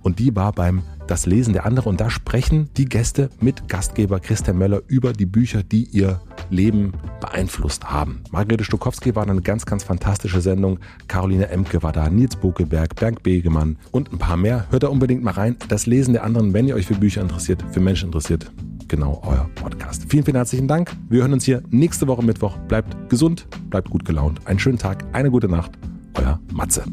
Und 0.01 0.19
die 0.19 0.35
war 0.35 0.51
beim 0.51 0.83
Das 1.07 1.25
Lesen 1.25 1.53
der 1.53 1.65
anderen. 1.65 1.91
Und 1.91 2.01
da 2.01 2.09
sprechen 2.09 2.69
die 2.75 2.85
Gäste 2.85 3.29
mit 3.39 3.69
Gastgeber 3.69 4.19
Christian 4.19 4.57
Möller 4.57 4.81
über 4.87 5.13
die 5.13 5.25
Bücher, 5.25 5.63
die 5.63 5.83
ihr 5.83 6.19
Leben 6.49 6.93
beeinflusst 7.21 7.85
haben. 7.85 8.21
Margarete 8.31 8.65
Stokowski 8.65 9.15
war 9.15 9.25
eine 9.25 9.41
ganz, 9.41 9.65
ganz 9.65 9.85
fantastische 9.85 10.41
Sendung. 10.41 10.79
Caroline 11.07 11.47
Emke 11.47 11.81
war 11.81 11.93
da, 11.93 12.09
Nils 12.09 12.35
Bokeberg, 12.35 12.95
Bernd 12.95 13.23
Begemann 13.23 13.77
und 13.91 14.11
ein 14.11 14.17
paar 14.17 14.37
mehr. 14.37 14.65
Hört 14.69 14.83
da 14.83 14.89
unbedingt 14.89 15.23
mal 15.23 15.31
rein. 15.31 15.55
Das 15.69 15.85
Lesen 15.85 16.11
der 16.13 16.25
anderen, 16.25 16.53
wenn 16.53 16.67
ihr 16.67 16.75
euch 16.75 16.87
für 16.87 16.95
Bücher 16.95 17.21
interessiert, 17.21 17.63
für 17.71 17.79
Menschen 17.79 18.07
interessiert 18.07 18.51
genau 18.89 19.21
euer 19.25 19.49
Podcast. 19.55 20.05
Vielen, 20.09 20.25
vielen 20.25 20.35
herzlichen 20.35 20.67
Dank. 20.67 20.91
Wir 21.07 21.21
hören 21.21 21.33
uns 21.33 21.45
hier 21.45 21.63
nächste 21.69 22.07
Woche 22.07 22.23
Mittwoch. 22.23 22.57
Bleibt 22.67 23.09
gesund, 23.09 23.47
bleibt 23.69 23.89
gut 23.89 24.03
gelaunt. 24.03 24.45
Einen 24.45 24.59
schönen 24.59 24.77
Tag, 24.77 25.05
eine 25.13 25.31
gute 25.31 25.47
Nacht. 25.47 25.71
Euer 26.15 26.39
Matze. 26.51 26.83